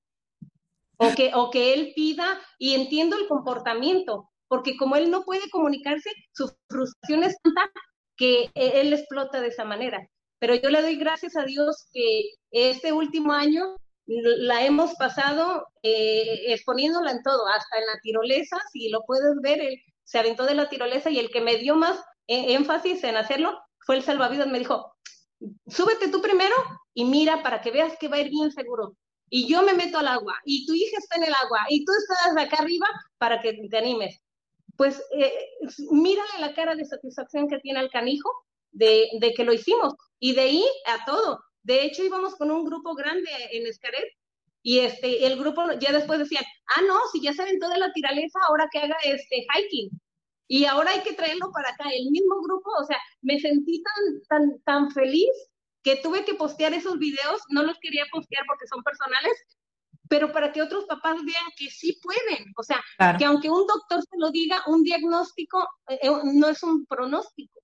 O 0.96 1.12
que, 1.16 1.32
o 1.34 1.50
que 1.50 1.74
él 1.74 1.92
pida 1.96 2.40
y 2.56 2.74
entiendo 2.74 3.16
el 3.16 3.26
comportamiento, 3.26 4.30
porque 4.46 4.76
como 4.76 4.94
él 4.94 5.10
no 5.10 5.24
puede 5.24 5.50
comunicarse, 5.50 6.08
su 6.32 6.48
frustración 6.68 7.24
es 7.24 7.36
tanta 7.42 7.68
que 8.16 8.50
e, 8.54 8.80
él 8.80 8.92
explota 8.92 9.40
de 9.40 9.48
esa 9.48 9.64
manera. 9.64 10.08
Pero 10.38 10.54
yo 10.54 10.70
le 10.70 10.82
doy 10.82 10.96
gracias 10.96 11.36
a 11.36 11.44
Dios 11.44 11.88
que 11.92 12.30
este 12.50 12.92
último 12.92 13.32
año 13.32 13.76
la 14.06 14.64
hemos 14.64 14.94
pasado 14.94 15.66
eh, 15.82 16.52
exponiéndola 16.52 17.10
en 17.10 17.22
todo, 17.22 17.46
hasta 17.48 17.78
en 17.78 17.86
la 17.86 17.98
tirolesa, 18.02 18.58
si 18.72 18.88
lo 18.90 19.02
puedes 19.06 19.36
ver, 19.40 19.60
él 19.60 19.80
se 20.04 20.18
aventó 20.18 20.44
de 20.44 20.54
la 20.54 20.68
tirolesa 20.68 21.10
y 21.10 21.18
el 21.18 21.30
que 21.30 21.40
me 21.40 21.56
dio 21.56 21.76
más 21.76 21.98
eh, 22.26 22.54
énfasis 22.54 23.02
en 23.04 23.16
hacerlo 23.16 23.58
fue 23.80 23.96
el 23.96 24.02
salvavidas, 24.02 24.46
me 24.46 24.58
dijo, 24.58 24.94
súbete 25.66 26.08
tú 26.08 26.20
primero 26.20 26.54
y 26.92 27.04
mira 27.04 27.42
para 27.42 27.60
que 27.60 27.70
veas 27.70 27.96
que 27.98 28.08
va 28.08 28.16
a 28.16 28.20
ir 28.20 28.30
bien 28.30 28.50
seguro. 28.52 28.96
Y 29.30 29.48
yo 29.48 29.62
me 29.62 29.72
meto 29.72 29.98
al 29.98 30.08
agua 30.08 30.34
y 30.44 30.66
tu 30.66 30.74
hija 30.74 30.98
está 30.98 31.16
en 31.16 31.24
el 31.24 31.34
agua 31.42 31.60
y 31.68 31.84
tú 31.84 31.92
estás 31.92 32.36
acá 32.36 32.62
arriba 32.62 32.86
para 33.18 33.40
que 33.40 33.54
te 33.70 33.78
animes 33.78 34.23
pues 34.76 35.02
eh, 35.12 35.32
mírale 35.90 36.38
la 36.40 36.54
cara 36.54 36.74
de 36.74 36.84
satisfacción 36.84 37.48
que 37.48 37.58
tiene 37.58 37.80
el 37.80 37.90
canijo 37.90 38.30
de, 38.72 39.08
que 39.36 39.44
lo 39.44 39.52
hicimos. 39.52 39.94
Y 40.18 40.34
de 40.34 40.40
ahí 40.42 40.64
a 40.86 41.04
todo. 41.04 41.40
De 41.62 41.84
hecho, 41.84 42.04
íbamos 42.04 42.34
con 42.36 42.50
un 42.50 42.64
grupo 42.64 42.94
grande 42.94 43.30
en 43.52 43.66
Escaret 43.66 44.08
y 44.62 44.80
este, 44.80 45.26
el 45.26 45.38
grupo 45.38 45.72
ya 45.78 45.92
después 45.92 46.18
decían, 46.18 46.44
ah, 46.76 46.82
no, 46.86 46.98
si 47.12 47.20
ya 47.20 47.32
se 47.32 47.42
aventó 47.42 47.68
de 47.68 47.78
la 47.78 47.92
tiraleza, 47.92 48.38
ahora 48.48 48.68
que 48.72 48.78
haga 48.78 48.96
este 49.04 49.46
hiking. 49.54 49.90
Y 50.48 50.64
ahora 50.66 50.90
hay 50.90 51.00
que 51.00 51.14
traerlo 51.14 51.50
para 51.52 51.70
acá. 51.70 51.84
El 51.90 52.10
mismo 52.10 52.40
grupo, 52.42 52.70
o 52.80 52.84
sea, 52.84 52.98
me 53.22 53.38
sentí 53.40 53.82
tan, 53.82 54.22
tan, 54.28 54.62
tan 54.62 54.90
feliz 54.90 55.30
que 55.82 55.96
tuve 55.96 56.24
que 56.24 56.34
postear 56.34 56.72
esos 56.74 56.98
videos. 56.98 57.42
No 57.50 57.62
los 57.62 57.78
quería 57.78 58.04
postear 58.10 58.44
porque 58.46 58.66
son 58.66 58.82
personales, 58.82 59.32
pero 60.14 60.30
para 60.30 60.52
que 60.52 60.62
otros 60.62 60.84
papás 60.84 61.16
vean 61.24 61.44
que 61.56 61.68
sí 61.70 61.98
pueden. 62.00 62.52
O 62.56 62.62
sea, 62.62 62.80
que 63.18 63.24
aunque 63.24 63.50
un 63.50 63.66
doctor 63.66 64.00
se 64.00 64.16
lo 64.16 64.30
diga, 64.30 64.62
un 64.68 64.84
diagnóstico 64.84 65.66
eh, 65.88 65.98
eh, 66.02 66.10
no 66.34 66.46
es 66.46 66.62
un 66.62 66.86
pronóstico. 66.86 67.60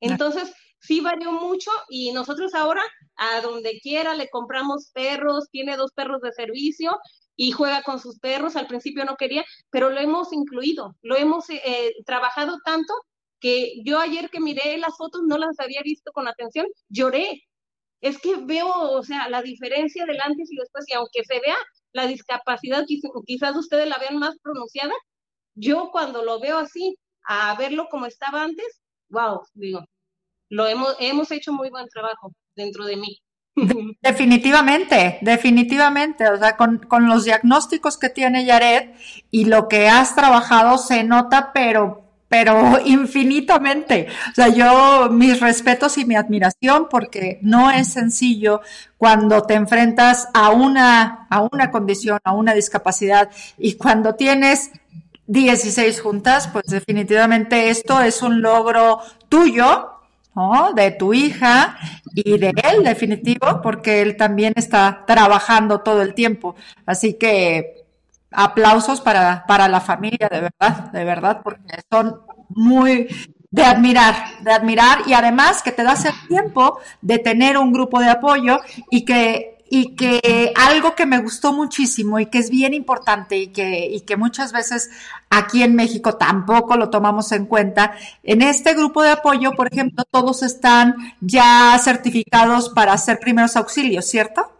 Entonces, 0.00 0.52
sí 0.80 1.00
varió 1.00 1.30
mucho 1.30 1.70
y 1.88 2.10
nosotros 2.10 2.52
ahora, 2.54 2.82
a 3.14 3.40
donde 3.42 3.78
quiera, 3.80 4.12
le 4.14 4.28
compramos 4.28 4.90
perros, 4.92 5.48
tiene 5.52 5.76
dos 5.76 5.92
perros 5.92 6.20
de 6.20 6.32
servicio 6.32 6.98
y 7.36 7.52
juega 7.52 7.84
con 7.84 8.00
sus 8.00 8.18
perros. 8.18 8.56
Al 8.56 8.66
principio 8.66 9.04
no 9.04 9.14
quería, 9.14 9.44
pero 9.70 9.88
lo 9.88 10.00
hemos 10.00 10.32
incluido, 10.32 10.96
lo 11.00 11.16
hemos 11.16 11.48
eh, 11.48 11.94
trabajado 12.04 12.58
tanto 12.64 12.92
que 13.38 13.74
yo 13.84 14.00
ayer 14.00 14.30
que 14.30 14.40
miré 14.40 14.78
las 14.78 14.96
fotos 14.96 15.22
no 15.24 15.38
las 15.38 15.60
había 15.60 15.82
visto 15.84 16.10
con 16.10 16.26
atención, 16.26 16.66
lloré, 16.88 17.44
es 18.00 18.18
que 18.18 18.36
veo, 18.36 18.68
o 18.68 19.02
sea, 19.04 19.28
la 19.28 19.42
diferencia 19.42 20.04
del 20.04 20.20
antes 20.20 20.50
y 20.52 20.56
después, 20.56 20.84
y 20.88 20.94
aunque 20.94 21.24
se 21.24 21.40
vea 21.40 21.56
la 21.94 22.06
discapacidad, 22.06 22.84
quizás 23.24 23.56
ustedes 23.56 23.88
la 23.88 23.98
vean 23.98 24.18
más 24.18 24.36
pronunciada, 24.42 24.92
yo 25.54 25.90
cuando 25.92 26.22
lo 26.22 26.40
veo 26.40 26.58
así, 26.58 26.96
a 27.26 27.56
verlo 27.56 27.86
como 27.90 28.06
estaba 28.06 28.42
antes, 28.42 28.82
wow, 29.08 29.40
digo, 29.54 29.84
lo 30.50 30.66
hemos, 30.66 30.96
hemos 30.98 31.30
hecho 31.30 31.52
muy 31.52 31.70
buen 31.70 31.86
trabajo 31.88 32.32
dentro 32.56 32.84
de 32.84 32.96
mí. 32.96 33.18
Definitivamente, 34.02 35.18
definitivamente. 35.22 36.28
O 36.28 36.36
sea, 36.36 36.56
con, 36.56 36.78
con, 36.78 37.06
los 37.06 37.24
diagnósticos 37.24 37.96
que 37.96 38.10
tiene 38.10 38.44
Yared 38.44 38.96
y 39.30 39.44
lo 39.44 39.68
que 39.68 39.88
has 39.88 40.16
trabajado 40.16 40.76
se 40.76 41.04
nota, 41.04 41.52
pero 41.54 42.03
pero 42.34 42.80
infinitamente. 42.84 44.08
O 44.32 44.34
sea, 44.34 44.48
yo 44.48 45.08
mis 45.08 45.38
respetos 45.38 45.96
y 45.98 46.04
mi 46.04 46.16
admiración 46.16 46.88
porque 46.90 47.38
no 47.42 47.70
es 47.70 47.92
sencillo 47.92 48.60
cuando 48.98 49.42
te 49.42 49.54
enfrentas 49.54 50.28
a 50.34 50.50
una, 50.50 51.28
a 51.30 51.42
una 51.42 51.70
condición, 51.70 52.18
a 52.24 52.32
una 52.32 52.52
discapacidad 52.52 53.30
y 53.56 53.74
cuando 53.74 54.16
tienes 54.16 54.72
16 55.28 56.00
juntas, 56.00 56.48
pues 56.48 56.64
definitivamente 56.66 57.70
esto 57.70 58.00
es 58.00 58.20
un 58.20 58.42
logro 58.42 58.98
tuyo, 59.28 59.92
¿no? 60.34 60.72
De 60.72 60.90
tu 60.90 61.14
hija 61.14 61.78
y 62.16 62.36
de 62.36 62.52
él, 62.64 62.82
definitivo, 62.82 63.60
porque 63.62 64.02
él 64.02 64.16
también 64.16 64.54
está 64.56 65.04
trabajando 65.06 65.82
todo 65.82 66.02
el 66.02 66.14
tiempo. 66.14 66.56
Así 66.84 67.14
que 67.14 67.83
aplausos 68.34 69.00
para, 69.00 69.44
para 69.46 69.68
la 69.68 69.80
familia, 69.80 70.28
de 70.30 70.40
verdad, 70.40 70.92
de 70.92 71.04
verdad, 71.04 71.40
porque 71.42 71.82
son 71.90 72.20
muy 72.48 73.08
de 73.50 73.64
admirar, 73.64 74.14
de 74.40 74.52
admirar 74.52 75.02
y 75.06 75.12
además 75.12 75.62
que 75.62 75.70
te 75.70 75.84
das 75.84 76.04
el 76.04 76.14
tiempo 76.26 76.80
de 77.00 77.18
tener 77.18 77.56
un 77.56 77.72
grupo 77.72 78.00
de 78.00 78.10
apoyo 78.10 78.58
y 78.90 79.04
que 79.04 79.54
y 79.70 79.96
que 79.96 80.52
algo 80.54 80.94
que 80.94 81.06
me 81.06 81.18
gustó 81.18 81.52
muchísimo 81.52 82.20
y 82.20 82.26
que 82.26 82.38
es 82.38 82.50
bien 82.50 82.74
importante 82.74 83.38
y 83.38 83.48
que, 83.48 83.86
y 83.86 84.02
que 84.02 84.16
muchas 84.16 84.52
veces 84.52 84.90
aquí 85.30 85.62
en 85.62 85.74
México 85.74 86.16
tampoco 86.16 86.76
lo 86.76 86.90
tomamos 86.90 87.32
en 87.32 87.46
cuenta, 87.46 87.96
en 88.22 88.42
este 88.42 88.74
grupo 88.74 89.02
de 89.02 89.10
apoyo, 89.10 89.52
por 89.52 89.72
ejemplo, 89.72 90.04
todos 90.10 90.44
están 90.44 90.94
ya 91.20 91.76
certificados 91.82 92.68
para 92.68 92.92
hacer 92.92 93.18
primeros 93.18 93.56
auxilios, 93.56 94.04
¿cierto? 94.04 94.53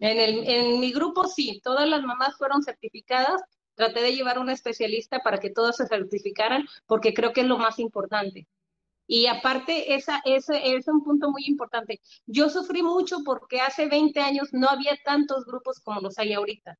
En, 0.00 0.18
el, 0.18 0.48
en 0.48 0.80
mi 0.80 0.92
grupo 0.92 1.26
sí, 1.26 1.60
todas 1.62 1.88
las 1.88 2.02
mamás 2.02 2.36
fueron 2.36 2.62
certificadas. 2.62 3.40
Traté 3.74 4.02
de 4.02 4.14
llevar 4.14 4.38
a 4.38 4.40
un 4.40 4.50
especialista 4.50 5.20
para 5.20 5.38
que 5.38 5.50
todas 5.50 5.76
se 5.76 5.86
certificaran, 5.86 6.66
porque 6.86 7.14
creo 7.14 7.32
que 7.32 7.42
es 7.42 7.46
lo 7.46 7.58
más 7.58 7.78
importante. 7.78 8.46
Y 9.06 9.26
aparte, 9.26 9.94
esa, 9.94 10.20
ese 10.24 10.74
es 10.74 10.86
un 10.88 11.02
punto 11.02 11.30
muy 11.30 11.44
importante. 11.46 12.00
Yo 12.26 12.48
sufrí 12.48 12.82
mucho 12.82 13.18
porque 13.24 13.60
hace 13.60 13.86
20 13.86 14.20
años 14.20 14.48
no 14.52 14.68
había 14.68 14.96
tantos 15.04 15.44
grupos 15.46 15.80
como 15.80 16.00
los 16.00 16.18
hay 16.18 16.32
ahorita. 16.32 16.78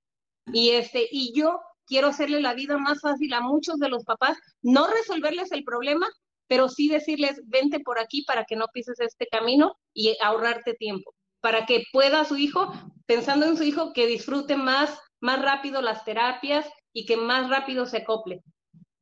Y, 0.52 0.70
este, 0.70 1.08
y 1.10 1.32
yo 1.34 1.60
quiero 1.86 2.06
hacerle 2.06 2.40
la 2.40 2.54
vida 2.54 2.78
más 2.78 3.00
fácil 3.00 3.32
a 3.34 3.40
muchos 3.40 3.78
de 3.80 3.88
los 3.88 4.04
papás, 4.04 4.38
no 4.62 4.86
resolverles 4.86 5.50
el 5.50 5.64
problema, 5.64 6.06
pero 6.46 6.68
sí 6.68 6.88
decirles, 6.88 7.40
vente 7.46 7.80
por 7.80 7.98
aquí 7.98 8.22
para 8.22 8.44
que 8.44 8.54
no 8.54 8.66
pises 8.72 9.00
este 9.00 9.26
camino 9.26 9.74
y 9.92 10.16
ahorrarte 10.22 10.74
tiempo. 10.74 11.12
Para 11.40 11.66
que 11.66 11.84
pueda 11.92 12.24
su 12.24 12.36
hijo, 12.36 12.72
pensando 13.06 13.46
en 13.46 13.56
su 13.56 13.64
hijo, 13.64 13.92
que 13.92 14.06
disfrute 14.06 14.56
más, 14.56 14.98
más 15.20 15.42
rápido 15.42 15.82
las 15.82 16.04
terapias 16.04 16.66
y 16.92 17.06
que 17.06 17.16
más 17.16 17.48
rápido 17.48 17.86
se 17.86 17.98
acople. 17.98 18.42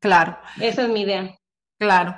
Claro. 0.00 0.38
Esa 0.60 0.82
es 0.82 0.88
mi 0.88 1.02
idea. 1.02 1.36
Claro. 1.78 2.14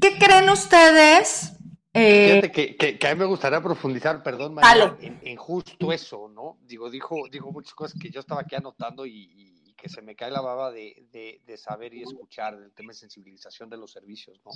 ¿Qué 0.00 0.18
creen 0.18 0.48
ustedes? 0.48 1.52
Eh, 1.92 2.40
Fíjate 2.40 2.76
que, 2.76 2.98
que, 2.98 3.08
a 3.08 3.14
mí 3.14 3.18
me 3.18 3.26
gustaría 3.26 3.60
profundizar, 3.60 4.22
perdón, 4.22 4.54
María, 4.54 4.96
en, 5.00 5.36
justo 5.36 5.92
eso, 5.92 6.28
¿no? 6.28 6.58
Digo, 6.62 6.88
dijo, 6.88 7.28
dijo 7.28 7.50
muchas 7.50 7.74
cosas 7.74 7.98
que 8.00 8.10
yo 8.10 8.20
estaba 8.20 8.42
aquí 8.42 8.54
anotando 8.54 9.04
y, 9.06 9.74
que 9.76 9.88
se 9.88 10.02
me 10.02 10.14
cae 10.14 10.30
la 10.30 10.42
baba 10.42 10.70
de, 10.70 11.06
de, 11.10 11.40
de, 11.46 11.56
saber 11.56 11.94
y 11.94 12.02
escuchar 12.02 12.58
del 12.60 12.70
tema 12.74 12.92
de 12.92 12.98
sensibilización 12.98 13.70
de 13.70 13.78
los 13.78 13.90
servicios, 13.90 14.38
¿no? 14.44 14.50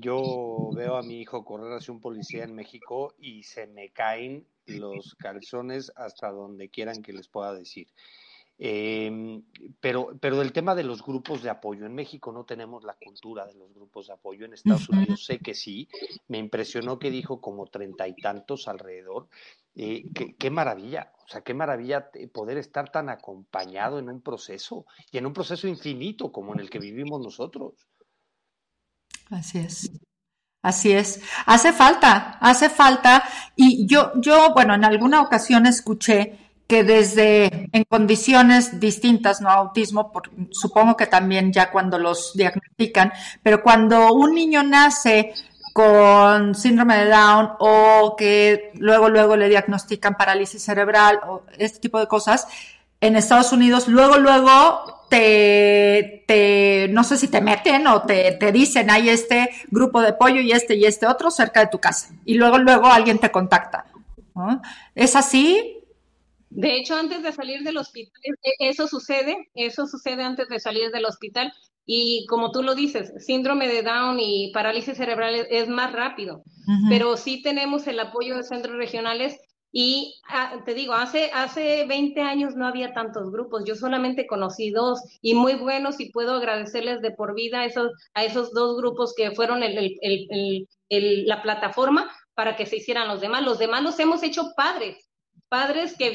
Yo 0.00 0.70
veo 0.74 0.96
a 0.96 1.02
mi 1.02 1.20
hijo 1.20 1.44
correr 1.44 1.72
hacia 1.72 1.92
un 1.92 2.00
policía 2.00 2.44
en 2.44 2.54
México 2.54 3.14
y 3.18 3.42
se 3.42 3.66
me 3.66 3.90
caen 3.90 4.46
los 4.66 5.14
calzones 5.16 5.92
hasta 5.96 6.30
donde 6.30 6.68
quieran 6.68 7.02
que 7.02 7.12
les 7.12 7.28
pueda 7.28 7.52
decir. 7.54 7.88
Eh, 8.62 9.40
pero, 9.80 10.10
pero 10.20 10.38
del 10.38 10.52
tema 10.52 10.74
de 10.74 10.84
los 10.84 11.02
grupos 11.02 11.42
de 11.42 11.48
apoyo, 11.48 11.86
en 11.86 11.94
México 11.94 12.30
no 12.30 12.44
tenemos 12.44 12.84
la 12.84 12.94
cultura 12.94 13.46
de 13.46 13.54
los 13.54 13.72
grupos 13.72 14.08
de 14.08 14.12
apoyo, 14.12 14.44
en 14.44 14.52
Estados 14.52 14.86
Unidos 14.90 15.24
sé 15.24 15.38
que 15.38 15.54
sí, 15.54 15.88
me 16.28 16.36
impresionó 16.36 16.98
que 16.98 17.10
dijo 17.10 17.40
como 17.40 17.66
treinta 17.68 18.06
y 18.06 18.14
tantos 18.14 18.68
alrededor. 18.68 19.28
Eh, 19.76 20.04
qué, 20.38 20.50
maravilla, 20.50 21.12
o 21.24 21.28
sea, 21.28 21.40
qué 21.40 21.54
maravilla 21.54 22.10
poder 22.34 22.58
estar 22.58 22.90
tan 22.92 23.08
acompañado 23.08 23.98
en 23.98 24.10
un 24.10 24.20
proceso 24.20 24.84
y 25.10 25.16
en 25.16 25.24
un 25.24 25.32
proceso 25.32 25.66
infinito 25.66 26.30
como 26.30 26.52
en 26.52 26.60
el 26.60 26.68
que 26.68 26.80
vivimos 26.80 27.22
nosotros. 27.22 27.72
Así 29.30 29.58
es. 29.58 29.90
Así 30.62 30.92
es. 30.92 31.20
Hace 31.46 31.72
falta, 31.72 32.38
hace 32.40 32.68
falta. 32.68 33.24
Y 33.56 33.86
yo, 33.86 34.12
yo, 34.16 34.52
bueno, 34.52 34.74
en 34.74 34.84
alguna 34.84 35.22
ocasión 35.22 35.66
escuché 35.66 36.38
que 36.66 36.84
desde 36.84 37.68
en 37.72 37.84
condiciones 37.88 38.78
distintas, 38.78 39.40
no 39.40 39.50
autismo, 39.50 40.12
supongo 40.52 40.96
que 40.96 41.06
también 41.06 41.52
ya 41.52 41.70
cuando 41.70 41.98
los 41.98 42.32
diagnostican, 42.34 43.12
pero 43.42 43.62
cuando 43.62 44.12
un 44.12 44.34
niño 44.34 44.62
nace 44.62 45.34
con 45.72 46.54
síndrome 46.54 46.96
de 46.98 47.10
Down 47.10 47.52
o 47.58 48.14
que 48.16 48.70
luego 48.74 49.08
luego 49.08 49.36
le 49.36 49.48
diagnostican 49.48 50.14
parálisis 50.16 50.62
cerebral 50.62 51.20
o 51.26 51.42
este 51.58 51.80
tipo 51.80 51.98
de 51.98 52.06
cosas, 52.06 52.46
en 53.00 53.16
Estados 53.16 53.52
Unidos 53.52 53.88
luego 53.88 54.18
luego 54.18 54.99
te, 55.10 56.24
te 56.26 56.88
no 56.90 57.04
sé 57.04 57.18
si 57.18 57.28
te 57.28 57.40
meten 57.42 57.86
o 57.88 58.02
te, 58.02 58.32
te 58.32 58.52
dicen 58.52 58.90
hay 58.90 59.10
este 59.10 59.50
grupo 59.68 60.00
de 60.00 60.10
apoyo 60.10 60.40
y 60.40 60.52
este 60.52 60.76
y 60.76 60.84
este 60.84 61.06
otro 61.06 61.30
cerca 61.30 61.60
de 61.60 61.66
tu 61.66 61.78
casa 61.78 62.14
y 62.24 62.34
luego 62.34 62.58
luego 62.58 62.86
alguien 62.86 63.18
te 63.18 63.30
contacta. 63.30 63.84
¿Es 64.94 65.16
así? 65.16 65.76
De 66.48 66.76
hecho, 66.76 66.96
antes 66.96 67.22
de 67.22 67.32
salir 67.32 67.62
del 67.62 67.76
hospital, 67.76 68.20
e, 68.24 68.70
eso 68.70 68.86
sucede, 68.88 69.50
eso 69.54 69.86
sucede 69.86 70.22
antes 70.22 70.48
de 70.48 70.58
salir 70.58 70.90
del 70.90 71.04
hospital. 71.04 71.52
Y 71.84 72.24
como 72.26 72.52
tú 72.52 72.62
lo 72.62 72.74
dices, 72.74 73.12
síndrome 73.18 73.68
de 73.68 73.82
Down 73.82 74.18
y 74.20 74.52
parálisis 74.52 74.96
cerebral 74.96 75.34
es, 75.50 75.68
más 75.68 75.92
rápido, 75.92 76.44
pero 76.88 77.16
sí 77.16 77.42
tenemos 77.42 77.86
el 77.88 77.98
apoyo 77.98 78.36
de 78.36 78.44
centros 78.44 78.76
regionales 78.76 79.38
y 79.72 80.20
ah, 80.28 80.62
te 80.64 80.74
digo, 80.74 80.94
hace, 80.94 81.30
hace 81.32 81.84
20 81.86 82.20
años 82.20 82.56
no 82.56 82.66
había 82.66 82.92
tantos 82.92 83.30
grupos, 83.30 83.64
yo 83.64 83.74
solamente 83.74 84.26
conocí 84.26 84.70
dos 84.70 85.00
y 85.22 85.34
muy 85.34 85.54
buenos 85.54 86.00
y 86.00 86.10
puedo 86.10 86.34
agradecerles 86.34 87.00
de 87.02 87.12
por 87.12 87.34
vida 87.34 87.60
a 87.60 87.64
esos, 87.66 87.92
a 88.14 88.24
esos 88.24 88.52
dos 88.52 88.76
grupos 88.76 89.14
que 89.14 89.30
fueron 89.32 89.60
la 89.60 91.42
plataforma 91.42 92.10
para 92.34 92.56
que 92.56 92.66
se 92.66 92.76
hicieran 92.76 93.08
los 93.08 93.20
demás. 93.20 93.44
Los 93.44 93.58
demás 93.58 93.82
los 93.82 93.98
hemos 94.00 94.22
hecho 94.22 94.52
padres, 94.56 95.08
padres 95.48 95.96
que 95.96 96.10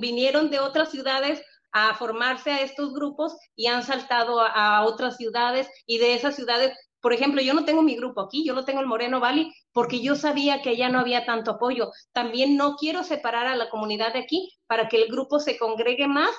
vinieron 0.00 0.50
de 0.50 0.58
otras 0.58 0.90
ciudades 0.90 1.42
a 1.72 1.94
formarse 1.94 2.52
a 2.52 2.60
estos 2.60 2.94
grupos 2.94 3.36
y 3.56 3.66
han 3.66 3.82
saltado 3.82 4.40
a, 4.40 4.84
otras 4.84 5.16
ciudades 5.16 5.68
y 5.86 5.98
de 5.98 6.14
esas 6.14 6.36
ciudades, 6.36 6.72
por 7.04 7.12
ejemplo, 7.12 7.42
yo 7.42 7.52
no 7.52 7.66
tengo 7.66 7.82
mi 7.82 7.96
grupo 7.96 8.22
aquí, 8.22 8.46
yo 8.46 8.54
lo 8.54 8.64
tengo 8.64 8.80
en 8.80 8.88
Moreno 8.88 9.20
Valley 9.20 9.52
porque 9.74 10.00
yo 10.00 10.16
sabía 10.16 10.62
que 10.62 10.70
allá 10.70 10.88
no 10.88 11.00
había 11.00 11.26
tanto 11.26 11.50
apoyo. 11.50 11.92
También 12.12 12.56
no 12.56 12.76
quiero 12.76 13.04
separar 13.04 13.46
a 13.46 13.56
la 13.56 13.68
comunidad 13.68 14.14
de 14.14 14.20
aquí 14.20 14.50
para 14.66 14.88
que 14.88 15.02
el 15.02 15.08
grupo 15.08 15.38
se 15.38 15.58
congregue 15.58 16.08
más 16.08 16.30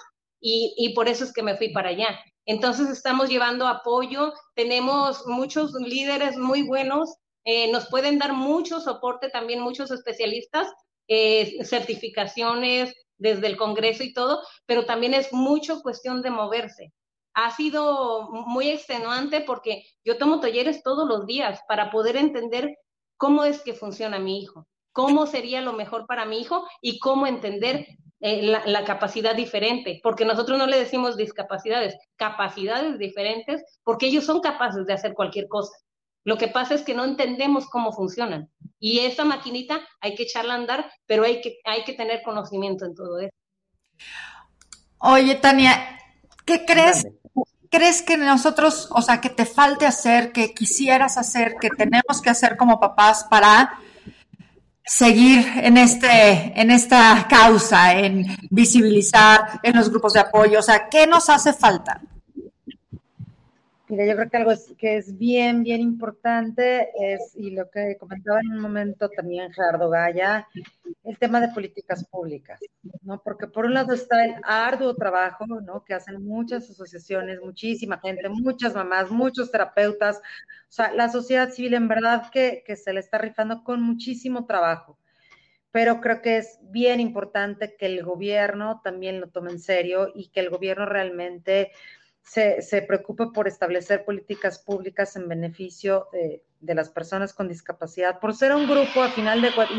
y, 0.42 0.92
por 0.96 1.08
eso 1.08 1.24
es 1.24 1.34
que 1.34 1.44
me 1.44 1.56
fui 1.56 1.70
para 1.70 1.90
allá. 1.90 2.20
Entonces 2.48 2.90
estamos 2.90 3.30
llevando 3.30 3.68
apoyo, 3.68 4.34
tenemos 4.56 5.28
muchos 5.28 5.72
líderes 5.74 6.36
muy 6.36 6.64
buenos, 6.64 7.14
eh, 7.44 7.72
nos 7.72 7.88
pueden 7.88 8.18
dar 8.18 8.34
mucho 8.34 8.80
soporte 8.80 9.30
también 9.30 9.60
muchos 9.60 9.92
especialistas 9.92 10.68
eh, 11.08 11.64
certificaciones 11.64 12.92
desde 13.20 13.46
el 13.46 13.56
Congreso 13.56 14.02
y 14.02 14.14
todo, 14.14 14.42
pero 14.66 14.88
también 14.88 15.14
es 15.14 15.32
mucho 15.32 15.84
cuestión 15.84 16.24
de 16.24 16.32
moverse. 16.32 16.92
Ha 17.36 17.52
sido 17.52 18.30
muy 18.32 18.70
extenuante 18.70 19.42
porque 19.42 19.84
yo 20.04 20.18
tomo 20.18 20.40
talleres 20.40 20.82
todos 20.84 21.08
los 21.08 21.28
días 21.28 21.60
para 21.68 21.92
poder 21.92 22.16
entender 22.16 22.78
cómo 23.18 23.44
es 23.44 23.62
que 23.62 23.74
funciona 23.74 24.20
mi 24.20 24.42
hijo, 24.42 24.68
cómo 24.92 25.28
sería 25.28 25.62
lo 25.62 25.74
mejor 25.74 26.08
para 26.08 26.26
mi 26.26 26.40
hijo 26.40 26.66
y 26.82 27.00
cómo 27.00 27.28
entender 27.28 27.86
eh, 28.22 28.42
la, 28.42 28.66
la, 28.66 28.86
capacidad 28.86 29.36
diferente, 29.36 30.00
porque 30.02 30.26
nosotros 30.26 30.58
no 30.58 30.66
le 30.66 30.80
decimos 30.80 31.18
discapacidades, 31.18 31.96
capacidades 32.16 32.98
diferentes, 32.98 33.62
porque 33.84 34.08
ellos 34.08 34.26
son 34.26 34.40
capaces 34.40 34.86
de 34.86 34.94
hacer 34.94 35.14
cualquier 35.14 35.48
cosa. 35.48 35.78
Lo 36.26 36.38
que 36.38 36.48
pasa 36.48 36.74
es 36.74 36.82
que 36.82 36.96
no 36.96 37.06
entendemos 37.06 37.68
cómo 37.68 37.92
funcionan. 37.92 38.50
Y 38.80 39.00
esa 39.00 39.26
maquinita 39.26 39.82
hay 40.02 40.16
que 40.16 40.24
echarla 40.24 40.54
a 40.54 40.58
andar, 40.58 40.92
pero 41.06 41.24
hay 41.24 41.40
que, 41.40 41.60
hay 41.66 41.84
que 41.84 41.94
tener 41.94 42.24
conocimiento 42.24 42.86
en 42.86 42.96
todo 42.96 43.20
eso. 43.20 43.36
Oye, 44.98 45.36
Tania, 45.36 46.00
¿qué 46.46 46.66
crees? 46.66 47.06
¿Crees 47.76 48.02
que 48.02 48.16
nosotros, 48.16 48.88
o 48.92 49.02
sea, 49.02 49.20
que 49.20 49.30
te 49.30 49.46
falte 49.46 49.86
hacer, 49.86 50.32
que 50.32 50.54
quisieras 50.54 51.18
hacer, 51.18 51.58
que 51.60 51.68
tenemos 51.70 52.22
que 52.22 52.30
hacer 52.30 52.56
como 52.56 52.80
papás 52.80 53.26
para 53.30 53.80
seguir 54.86 55.46
en 55.58 55.76
este, 55.76 56.54
en 56.56 56.72
esta 56.72 57.28
causa, 57.30 57.92
en 58.00 58.26
visibilizar 58.50 59.60
en 59.62 59.76
los 59.76 59.90
grupos 59.90 60.14
de 60.14 60.22
apoyo? 60.22 60.60
O 60.60 60.62
sea, 60.62 60.88
¿qué 60.88 61.06
nos 61.06 61.30
hace 61.30 61.52
falta? 61.52 62.00
Mira, 63.88 64.06
yo 64.06 64.16
creo 64.16 64.30
que 64.30 64.38
algo 64.38 64.52
que 64.80 64.98
es 64.98 65.16
bien, 65.16 65.62
bien 65.64 65.80
importante 65.80 66.90
es, 67.00 67.36
y 67.36 67.52
lo 67.52 67.70
que 67.70 67.98
comentaba 68.00 68.40
en 68.40 68.54
un 68.54 68.60
momento 68.60 69.10
también 69.10 69.54
Gerardo 69.54 69.90
Gaya, 69.90 70.48
el 71.04 71.20
tema 71.20 71.40
de 71.40 71.50
políticas 71.50 72.04
públicas, 72.06 72.60
¿no? 73.04 73.22
Porque 73.22 73.46
por 73.46 73.66
un 73.66 73.76
lado 73.76 73.94
está 73.94 74.26
el 74.26 74.36
arduo 74.44 74.96
trabajo, 74.96 75.46
¿no? 75.46 75.84
Que 75.84 75.94
hacen 75.94 76.24
muchas 76.26 76.68
asociaciones, 76.68 77.40
muchísima 77.42 78.00
gente, 78.00 78.28
muchas 78.28 78.74
mamás, 78.74 79.12
muchos 79.12 79.52
terapeutas, 79.52 80.18
o 80.18 80.72
sea, 80.72 80.92
la 80.92 81.10
sociedad 81.10 81.52
civil 81.52 81.76
en 81.76 81.88
verdad 81.88 82.32
que, 82.32 82.64
que 82.66 82.76
se 82.76 82.92
le 82.92 83.02
está 83.02 83.20
rifando 83.20 83.64
con 83.64 83.82
muchísimo 83.84 84.46
trabajo 84.46 84.98
pero 85.72 86.00
creo 86.00 86.22
que 86.22 86.38
es 86.38 86.58
bien 86.62 87.02
importante 87.02 87.76
que 87.76 87.88
el 87.88 88.02
gobierno 88.02 88.80
también 88.82 89.20
lo 89.20 89.28
tome 89.28 89.52
en 89.52 89.60
serio 89.60 90.10
y 90.16 90.30
que 90.30 90.40
el 90.40 90.50
gobierno 90.50 90.86
realmente 90.86 91.74
se, 92.26 92.62
se 92.64 92.82
preocupe 92.82 93.28
por 93.28 93.48
establecer 93.48 94.04
políticas 94.04 94.60
públicas 94.60 95.16
en 95.16 95.30
beneficio 95.30 96.08
de, 96.12 96.42
las 96.74 96.90
personas 96.90 97.34
con 97.34 97.48
discapacidad, 97.48 98.20
por 98.20 98.36
ser 98.36 98.54
un 98.54 98.68
grupo, 98.68 99.04
a 99.04 99.12
final 99.12 99.42
de 99.42 99.52
cuentas, 99.54 99.78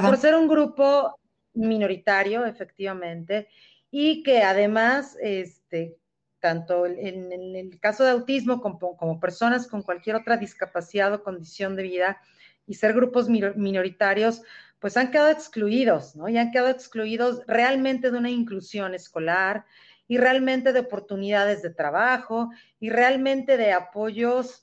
por 0.00 0.16
ser 0.16 0.36
un 0.36 0.46
grupo 0.46 1.18
minoritario, 1.54 2.46
efectivamente, 2.46 3.48
y 3.90 4.22
que 4.22 4.42
además, 4.42 5.16
este, 5.20 5.96
tanto 6.38 6.86
en, 6.86 7.32
el 7.32 7.80
caso 7.80 8.04
de 8.04 8.10
autismo 8.10 8.60
como, 8.60 8.96
como, 8.96 9.18
personas 9.18 9.66
con 9.66 9.82
cualquier 9.82 10.14
otra 10.14 10.36
discapacidad 10.36 11.12
o 11.12 11.24
condición 11.24 11.74
de 11.74 11.82
vida, 11.82 12.20
y 12.66 12.74
ser 12.74 12.94
grupos 12.94 13.28
minoritarios, 13.28 14.42
pues 14.78 14.96
han 14.96 15.10
quedado 15.10 15.30
excluidos, 15.30 16.16
¿no? 16.16 16.28
Y 16.28 16.38
han 16.38 16.50
quedado 16.50 16.70
excluidos 16.70 17.42
realmente 17.46 18.10
de 18.10 18.18
una 18.18 18.30
inclusión 18.30 18.94
escolar, 18.94 19.64
y 20.06 20.18
realmente 20.18 20.72
de 20.72 20.80
oportunidades 20.80 21.62
de 21.62 21.70
trabajo 21.70 22.50
y 22.78 22.90
realmente 22.90 23.56
de 23.56 23.72
apoyos 23.72 24.62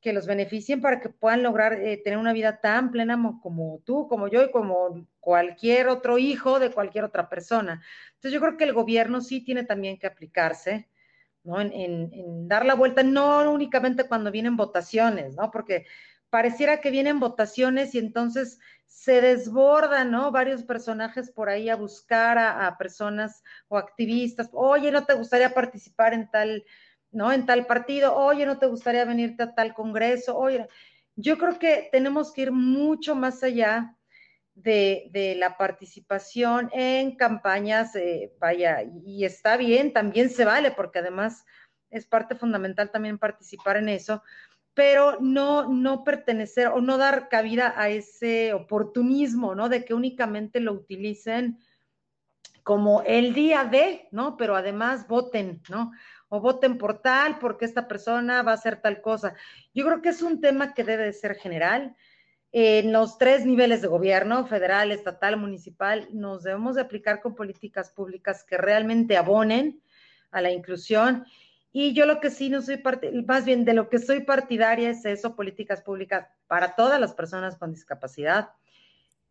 que 0.00 0.12
los 0.12 0.26
beneficien 0.26 0.80
para 0.80 1.00
que 1.00 1.08
puedan 1.08 1.42
lograr 1.42 1.74
eh, 1.74 2.00
tener 2.02 2.18
una 2.18 2.32
vida 2.32 2.60
tan 2.60 2.90
plena 2.90 3.20
como 3.42 3.80
tú, 3.84 4.06
como 4.08 4.28
yo 4.28 4.44
y 4.44 4.50
como 4.50 5.06
cualquier 5.18 5.88
otro 5.88 6.18
hijo 6.18 6.60
de 6.60 6.70
cualquier 6.70 7.04
otra 7.04 7.28
persona. 7.28 7.82
Entonces 8.14 8.32
yo 8.32 8.40
creo 8.40 8.56
que 8.56 8.64
el 8.64 8.72
gobierno 8.72 9.20
sí 9.20 9.40
tiene 9.40 9.64
también 9.64 9.98
que 9.98 10.06
aplicarse, 10.06 10.88
¿no? 11.42 11.60
En, 11.60 11.72
en 11.72 12.48
dar 12.48 12.64
la 12.64 12.74
vuelta, 12.74 13.02
no 13.02 13.50
únicamente 13.50 14.04
cuando 14.04 14.30
vienen 14.30 14.56
votaciones, 14.56 15.34
¿no? 15.34 15.50
Porque 15.50 15.86
pareciera 16.30 16.80
que 16.80 16.90
vienen 16.90 17.20
votaciones 17.20 17.94
y 17.94 17.98
entonces 17.98 18.60
se 18.88 19.20
desbordan, 19.20 20.10
¿no? 20.10 20.32
Varios 20.32 20.64
personajes 20.64 21.30
por 21.30 21.48
ahí 21.48 21.68
a 21.68 21.76
buscar 21.76 22.38
a, 22.38 22.76
personas 22.78 23.44
o 23.68 23.76
activistas. 23.76 24.48
Oye, 24.52 24.90
¿no 24.90 25.04
te 25.04 25.14
gustaría 25.14 25.54
participar 25.54 26.14
en 26.14 26.30
tal, 26.30 26.64
¿no? 27.12 27.30
En 27.30 27.46
tal 27.46 27.66
partido. 27.66 28.16
Oye, 28.16 28.46
¿no 28.46 28.58
te 28.58 28.66
gustaría 28.66 29.04
venirte 29.04 29.42
a 29.44 29.54
tal 29.54 29.74
congreso? 29.74 30.36
Oye, 30.36 30.66
yo 31.16 31.38
creo 31.38 31.58
que 31.58 31.88
tenemos 31.92 32.32
que 32.32 32.42
ir 32.42 32.52
mucho 32.52 33.14
más 33.14 33.42
allá 33.42 33.94
de, 34.54 35.34
la 35.38 35.56
participación 35.56 36.70
en 36.72 37.14
campañas, 37.14 37.94
eh, 37.94 38.32
vaya, 38.40 38.82
y 39.04 39.24
está 39.24 39.56
bien, 39.56 39.92
también 39.92 40.30
se 40.30 40.44
vale, 40.44 40.70
porque 40.72 40.98
además 40.98 41.44
es 41.90 42.06
parte 42.06 42.34
fundamental 42.34 42.90
también 42.90 43.18
participar 43.18 43.76
en 43.76 43.88
eso, 43.88 44.22
pero 44.78 45.18
no, 45.18 45.68
no 45.68 46.04
pertenecer 46.04 46.68
o 46.68 46.80
no 46.80 46.98
dar 46.98 47.28
cabida 47.28 47.74
a 47.76 47.88
ese 47.88 48.52
oportunismo, 48.52 49.56
¿no? 49.56 49.68
De 49.68 49.84
que 49.84 49.92
únicamente 49.92 50.60
lo 50.60 50.72
utilicen 50.72 51.58
como 52.62 53.02
el 53.02 53.34
día 53.34 53.64
de, 53.64 54.06
¿no? 54.12 54.36
Pero 54.36 54.54
además 54.54 55.08
voten, 55.08 55.60
¿no? 55.68 55.90
O 56.28 56.40
voten 56.40 56.78
por 56.78 57.02
tal, 57.02 57.40
porque 57.40 57.64
esta 57.64 57.88
persona 57.88 58.44
va 58.44 58.52
a 58.52 58.54
hacer 58.54 58.80
tal 58.80 59.00
cosa. 59.00 59.34
Yo 59.74 59.84
creo 59.84 60.00
que 60.00 60.10
es 60.10 60.22
un 60.22 60.40
tema 60.40 60.74
que 60.74 60.84
debe 60.84 61.06
de 61.06 61.12
ser 61.12 61.34
general 61.34 61.96
en 62.52 62.92
los 62.92 63.18
tres 63.18 63.44
niveles 63.44 63.82
de 63.82 63.88
gobierno, 63.88 64.46
federal, 64.46 64.92
estatal, 64.92 65.36
municipal, 65.38 66.06
nos 66.12 66.44
debemos 66.44 66.76
de 66.76 66.82
aplicar 66.82 67.20
con 67.20 67.34
políticas 67.34 67.90
públicas 67.90 68.44
que 68.44 68.56
realmente 68.56 69.16
abonen 69.16 69.82
a 70.30 70.40
la 70.40 70.52
inclusión. 70.52 71.24
Y 71.72 71.92
yo 71.92 72.06
lo 72.06 72.20
que 72.20 72.30
sí 72.30 72.48
no 72.48 72.62
soy 72.62 72.78
parte, 72.78 73.12
más 73.26 73.44
bien 73.44 73.64
de 73.64 73.74
lo 73.74 73.88
que 73.88 73.98
soy 73.98 74.20
partidaria 74.20 74.90
es 74.90 75.04
eso, 75.04 75.36
políticas 75.36 75.82
públicas 75.82 76.28
para 76.46 76.74
todas 76.74 77.00
las 77.00 77.14
personas 77.14 77.56
con 77.56 77.72
discapacidad. 77.72 78.50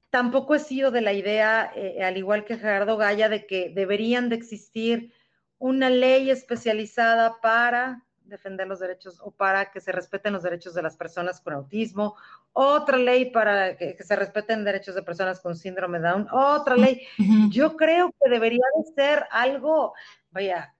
Tampoco 0.09 0.55
he 0.55 0.59
sido 0.59 0.91
de 0.91 1.01
la 1.01 1.13
idea, 1.13 1.71
eh, 1.75 2.03
al 2.03 2.17
igual 2.17 2.45
que 2.45 2.57
Gerardo 2.57 2.95
Gaya, 2.97 3.27
de 3.27 3.45
que 3.45 3.69
deberían 3.69 4.29
de 4.29 4.35
existir 4.35 5.11
una 5.57 5.89
ley 5.89 6.29
especializada 6.29 7.41
para 7.41 8.03
defender 8.27 8.67
los 8.67 8.79
derechos 8.79 9.19
o 9.21 9.31
para 9.31 9.71
que 9.71 9.81
se 9.81 9.91
respeten 9.91 10.33
los 10.33 10.43
derechos 10.43 10.73
de 10.73 10.81
las 10.81 10.95
personas 10.95 11.41
con 11.41 11.53
autismo, 11.53 12.15
otra 12.53 12.97
ley 12.97 13.31
para 13.31 13.77
que, 13.77 13.95
se 14.03 14.15
respeten 14.15 14.63
derechos 14.63 14.95
de 14.95 15.03
personas 15.03 15.39
con 15.39 15.55
síndrome 15.55 15.99
Down, 15.99 16.27
otra 16.31 16.75
ley. 16.75 17.07
Yo 17.49 17.75
creo 17.75 18.13
que 18.21 18.29
debería 18.29 18.63
de 18.77 18.93
ser 18.93 19.25
algo, 19.31 19.93
vaya, 20.31 20.75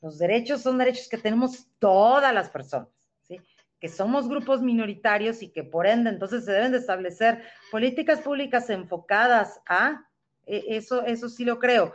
los 0.00 0.18
derechos 0.18 0.62
son 0.62 0.78
derechos 0.78 1.08
que 1.08 1.18
tenemos 1.18 1.66
todas 1.78 2.32
las 2.34 2.48
personas, 2.50 2.88
¿sí? 3.22 3.38
que 3.78 3.88
somos 3.88 4.28
grupos 4.28 4.62
minoritarios 4.62 5.42
y 5.42 5.48
que 5.48 5.64
por 5.64 5.86
ende 5.86 6.10
entonces 6.10 6.44
se 6.44 6.52
deben 6.52 6.72
de 6.72 6.78
establecer 6.78 7.42
políticas 7.70 8.20
públicas 8.20 8.70
enfocadas 8.70 9.60
a, 9.66 10.06
e, 10.46 10.76
eso, 10.76 11.04
eso 11.04 11.28
sí 11.28 11.44
lo 11.44 11.58
creo 11.58 11.92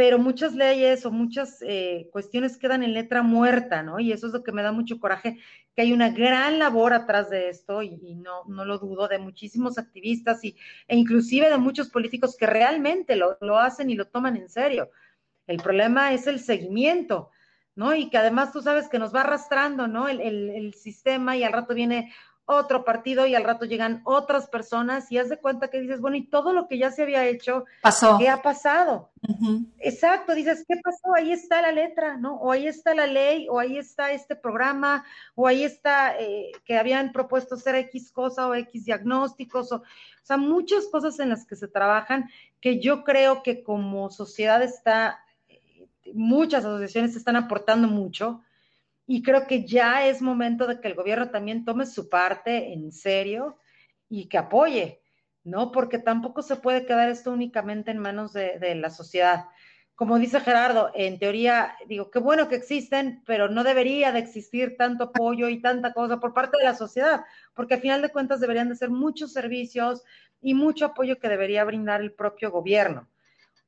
pero 0.00 0.18
muchas 0.18 0.54
leyes 0.54 1.04
o 1.04 1.10
muchas 1.10 1.58
eh, 1.60 2.08
cuestiones 2.10 2.56
quedan 2.56 2.82
en 2.82 2.94
letra 2.94 3.22
muerta, 3.22 3.82
¿no? 3.82 4.00
Y 4.00 4.12
eso 4.12 4.28
es 4.28 4.32
lo 4.32 4.42
que 4.42 4.50
me 4.50 4.62
da 4.62 4.72
mucho 4.72 4.98
coraje, 4.98 5.38
que 5.74 5.82
hay 5.82 5.92
una 5.92 6.08
gran 6.08 6.58
labor 6.58 6.94
atrás 6.94 7.28
de 7.28 7.50
esto, 7.50 7.82
y, 7.82 8.14
no, 8.14 8.44
no 8.46 8.64
lo 8.64 8.78
dudo, 8.78 9.08
de 9.08 9.18
muchísimos 9.18 9.76
activistas 9.76 10.42
y, 10.42 10.56
e 10.88 10.96
inclusive 10.96 11.50
de 11.50 11.58
muchos 11.58 11.90
políticos 11.90 12.34
que 12.34 12.46
realmente 12.46 13.14
lo, 13.14 13.36
lo 13.42 13.58
hacen 13.58 13.90
y 13.90 13.94
lo 13.94 14.06
toman 14.06 14.36
en 14.36 14.48
serio. 14.48 14.90
El 15.46 15.58
problema 15.58 16.14
es 16.14 16.26
el 16.26 16.40
seguimiento, 16.40 17.30
¿no? 17.80 17.94
Y 17.94 18.10
que 18.10 18.18
además 18.18 18.52
tú 18.52 18.60
sabes 18.60 18.90
que 18.90 18.98
nos 18.98 19.14
va 19.14 19.22
arrastrando, 19.22 19.88
¿no? 19.88 20.06
El, 20.06 20.20
el, 20.20 20.50
el 20.50 20.74
sistema 20.74 21.34
y 21.38 21.44
al 21.44 21.54
rato 21.54 21.72
viene 21.72 22.12
otro 22.44 22.84
partido 22.84 23.26
y 23.26 23.34
al 23.34 23.44
rato 23.44 23.64
llegan 23.64 24.02
otras 24.04 24.48
personas 24.48 25.10
y 25.10 25.16
haz 25.16 25.30
de 25.30 25.38
cuenta 25.38 25.68
que 25.70 25.80
dices, 25.80 26.02
bueno, 26.02 26.18
y 26.18 26.26
todo 26.26 26.52
lo 26.52 26.68
que 26.68 26.76
ya 26.76 26.90
se 26.90 27.02
había 27.02 27.24
hecho, 27.24 27.64
pasó. 27.80 28.18
¿qué 28.18 28.28
ha 28.28 28.42
pasado? 28.42 29.08
Exacto, 29.78 30.34
dices, 30.34 30.62
¿qué 30.68 30.74
pasó? 30.84 31.14
Ahí 31.16 31.32
está 31.32 31.62
la 31.62 31.72
letra, 31.72 32.18
¿no? 32.18 32.34
O 32.34 32.52
ahí 32.52 32.66
está 32.66 32.94
la 32.94 33.06
ley, 33.06 33.46
o 33.48 33.58
ahí 33.58 33.78
está 33.78 34.12
este 34.12 34.36
programa, 34.36 35.06
o 35.34 35.46
ahí 35.46 35.64
está 35.64 36.18
eh, 36.18 36.52
que 36.66 36.76
habían 36.76 37.12
propuesto 37.12 37.56
ser 37.56 37.76
X 37.76 38.12
cosa 38.12 38.46
o 38.46 38.54
X 38.54 38.84
diagnósticos, 38.84 39.72
o, 39.72 39.76
o 39.76 39.82
sea, 40.22 40.36
muchas 40.36 40.84
cosas 40.88 41.18
en 41.18 41.30
las 41.30 41.46
que 41.46 41.56
se 41.56 41.66
trabajan 41.66 42.28
que 42.60 42.78
yo 42.78 43.04
creo 43.04 43.42
que 43.42 43.62
como 43.62 44.10
sociedad 44.10 44.62
está, 44.62 45.24
muchas 46.14 46.64
asociaciones 46.64 47.16
están 47.16 47.36
aportando 47.36 47.88
mucho 47.88 48.42
y 49.06 49.22
creo 49.22 49.46
que 49.46 49.66
ya 49.66 50.06
es 50.06 50.22
momento 50.22 50.66
de 50.68 50.80
que 50.80 50.86
el 50.86 50.94
gobierno 50.94 51.30
también 51.30 51.64
tome 51.64 51.84
su 51.84 52.08
parte 52.08 52.72
en 52.72 52.92
serio 52.92 53.58
y 54.08 54.28
que 54.28 54.38
apoye, 54.38 55.00
¿no? 55.42 55.72
Porque 55.72 55.98
tampoco 55.98 56.42
se 56.42 56.56
puede 56.56 56.86
quedar 56.86 57.08
esto 57.08 57.32
únicamente 57.32 57.90
en 57.90 57.98
manos 57.98 58.32
de, 58.32 58.74
la 58.76 58.88
sociedad. 58.88 59.46
Como 59.96 60.18
dice 60.18 60.38
Gerardo, 60.40 60.92
en 60.94 61.18
teoría, 61.18 61.74
digo, 61.88 62.10
qué 62.10 62.20
bueno 62.20 62.48
que 62.48 62.54
existen, 62.54 63.22
pero 63.26 63.48
no 63.48 63.64
debería 63.64 64.12
de 64.12 64.20
existir 64.20 64.76
tanto 64.76 65.04
apoyo 65.04 65.48
y 65.48 65.60
tanta 65.60 65.92
cosa 65.92 66.20
por 66.20 66.32
parte 66.32 66.56
de 66.58 66.64
la 66.64 66.76
sociedad, 66.76 67.24
porque 67.54 67.74
al 67.74 67.80
final 67.80 68.02
de 68.02 68.10
cuentas 68.10 68.38
deberían 68.38 68.68
de 68.68 68.76
ser 68.76 68.90
muchos 68.90 69.32
servicios 69.32 70.04
y 70.40 70.54
mucho 70.54 70.86
apoyo 70.86 71.18
que 71.18 71.28
debería 71.28 71.64
brindar 71.64 72.00
el 72.00 72.12
propio 72.12 72.50
gobierno 72.50 73.08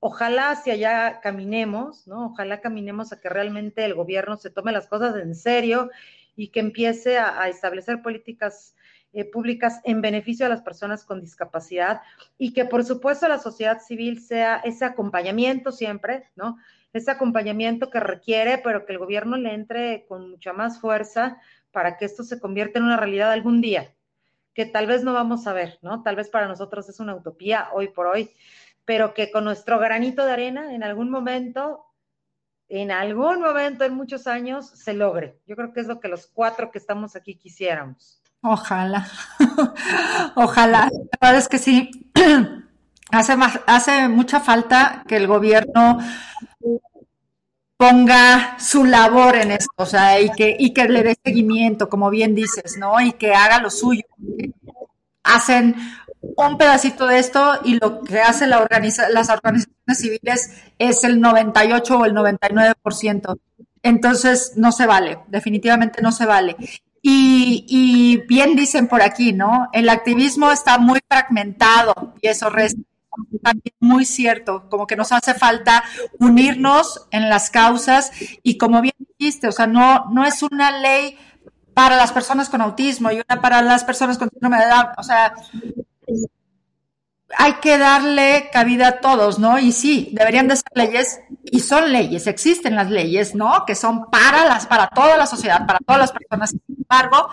ojalá 0.05 0.51
hacia 0.51 0.73
allá 0.73 1.21
caminemos, 1.21 2.09
¿no? 2.09 2.27
Ojalá 2.27 2.61
caminemos 2.61 3.13
a 3.13 3.21
que 3.21 3.29
realmente 3.29 3.85
el 3.85 3.95
gobierno 3.95 4.37
se 4.37 4.51
tome 4.51 4.73
las 4.73 4.89
cosas 4.89 5.15
en 5.15 5.37
serio 5.37 5.91
y 6.35 6.49
que 6.49 6.59
empiece 6.59 7.19
a, 7.19 7.49
establecer 7.49 8.03
políticas 8.03 8.75
eh, 9.13 9.25
públicas 9.25 9.81
en 9.85 10.01
beneficio 10.01 10.45
de 10.45 10.51
las 10.51 10.63
personas 10.63 11.05
con 11.05 11.21
discapacidad 11.21 12.01
y 12.37 12.53
que 12.53 12.65
por 12.65 12.85
supuesto 12.85 13.29
la 13.29 13.39
sociedad 13.39 13.81
civil 13.81 14.21
sea 14.21 14.57
ese 14.65 14.85
acompañamiento 14.85 15.71
siempre, 15.71 16.29
¿no? 16.35 16.59
Ese 16.93 17.13
acompañamiento 17.13 17.89
que 17.89 18.01
requiere, 18.01 18.59
pero 18.59 18.85
que 18.85 18.95
el 18.95 18.99
gobierno 18.99 19.37
le 19.37 19.55
entre 19.55 20.05
con 20.07 20.31
mucha 20.31 20.53
más 20.53 20.81
fuerza 20.81 21.39
para 21.71 21.97
que 21.97 22.07
esto 22.07 22.25
se 22.25 22.41
convierta 22.41 22.81
en 22.81 22.87
una 22.87 22.97
realidad 22.97 23.31
algún 23.31 23.61
día, 23.61 23.95
que 24.53 24.67
tal 24.67 24.89
vez 24.89 25.05
no 25.05 25.13
vamos 25.13 25.47
a 25.47 25.53
ver, 25.53 25.79
¿no? 25.81 26.03
Tal 26.03 26.17
vez 26.17 26.29
para 26.29 26.49
nosotros 26.49 26.89
es 26.89 26.99
una 26.99 27.15
utopía 27.15 27.69
hoy 27.73 27.87
por 27.87 28.09
hoy, 28.09 28.33
pero 28.85 29.15
que 29.15 29.31
con 29.31 29.45
nuestro 29.45 29.79
granito 29.79 30.25
de 30.25 30.33
arena 30.33 30.75
en 30.75 30.83
algún 30.83 31.11
momento, 31.11 31.85
en 32.69 32.91
algún 32.91 33.41
momento, 33.41 33.85
en 33.85 33.95
muchos 33.95 34.27
años, 34.27 34.69
se 34.71 34.95
logre. 34.95 35.39
Yo 35.47 35.57
creo 35.57 35.73
que 35.73 35.81
es 35.81 35.87
lo 35.87 36.01
que 36.01 36.09
los 36.09 36.27
cuatro 36.27 36.71
que 36.71 36.79
estamos 36.79 37.17
aquí 37.17 37.37
quisiéramos. 37.37 38.21
Ojalá, 38.43 39.07
ojalá. 40.35 40.91
La 40.91 41.29
verdad 41.29 41.39
es 41.39 41.49
que 41.49 41.59
sí, 41.59 41.91
hace, 43.11 43.37
más, 43.37 43.61
hace 43.67 44.09
mucha 44.09 44.41
falta 44.41 45.05
que 45.07 45.17
el 45.17 45.27
gobierno 45.27 45.99
ponga 47.77 48.59
su 48.59 48.85
labor 48.85 49.37
en 49.37 49.51
esto, 49.53 49.73
o 49.77 49.87
sea, 49.87 50.21
y 50.21 50.31
que, 50.31 50.57
y 50.59 50.73
que 50.73 50.89
le 50.89 51.03
dé 51.03 51.17
seguimiento, 51.25 51.89
como 51.89 52.11
bien 52.11 52.35
dices, 52.35 52.77
¿no? 52.79 53.01
Y 53.01 53.13
que 53.13 53.35
haga 53.35 53.61
lo 53.61 53.71
suyo. 53.71 54.05
Hacen 55.25 55.75
un 56.23 56.57
pedacito 56.57 57.07
de 57.07 57.19
esto 57.19 57.61
y 57.65 57.75
lo 57.75 58.03
que 58.03 58.21
hacen 58.21 58.51
la 58.51 58.59
las 59.11 59.29
organizaciones 59.29 59.99
civiles 59.99 60.51
es 60.79 61.05
el 61.05 61.21
98 61.21 61.99
o 61.99 62.05
el 62.05 62.15
99%. 62.15 63.39
Entonces, 63.83 64.53
no 64.57 64.71
se 64.71 64.87
vale, 64.87 65.19
definitivamente 65.29 66.01
no 66.03 66.13
se 66.13 66.25
vale. 66.25 66.57
Y, 67.03 67.67
y 67.69 68.19
bien 68.29 68.55
dicen 68.55 68.87
por 68.87 69.03
aquí, 69.03 69.33
¿no? 69.33 69.69
El 69.73 69.89
activismo 69.89 70.53
está 70.53 70.79
muy 70.79 71.01
fragmentado 71.09 72.15
y 72.21 72.29
eso 72.29 72.49
resta 72.49 72.81
muy 73.81 74.05
cierto, 74.05 74.69
como 74.71 74.87
que 74.87 74.97
nos 74.97 75.13
hace 75.13 75.35
falta 75.35 75.85
unirnos 76.19 77.07
en 77.11 77.29
las 77.29 77.51
causas 77.51 78.11
y 78.43 78.57
como 78.57 78.81
bien 78.81 78.95
dijiste, 79.19 79.49
o 79.49 79.53
sea, 79.53 79.67
no, 79.67 80.07
no 80.11 80.25
es 80.25 80.43
una 80.43 80.79
ley 80.79 81.19
para 81.75 81.97
las 81.97 82.13
personas 82.13 82.49
con 82.49 82.61
autismo 82.61 83.11
y 83.11 83.17
una 83.17 83.41
para 83.41 83.63
las 83.63 83.85
personas 83.85 84.19
con 84.19 84.31
síndrome 84.31 84.59
de 84.59 84.71
Down, 84.71 84.87
o 84.97 85.03
sea, 85.03 85.35
hay 87.39 87.55
que 87.55 87.79
darle 87.79 88.51
cabida 88.53 88.89
a 88.89 89.01
todos, 89.01 89.39
¿no? 89.39 89.59
Y 89.59 89.73
sí, 89.73 90.11
deberían 90.13 90.49
de 90.49 90.57
ser 90.57 90.73
leyes, 90.75 91.21
y 91.45 91.61
son 91.61 91.93
leyes, 91.93 92.27
existen 92.27 92.77
las 92.77 92.91
leyes, 92.91 93.35
¿no? 93.35 93.65
Que 93.67 93.75
son 93.75 94.11
para 94.11 94.45
las, 94.45 94.67
para 94.67 94.89
toda 94.89 95.17
la 95.17 95.27
sociedad, 95.27 95.67
para 95.67 95.79
todas 95.81 96.01
las 96.01 96.13
personas. 96.13 96.51
Sin 96.51 96.61
embargo, 96.69 97.29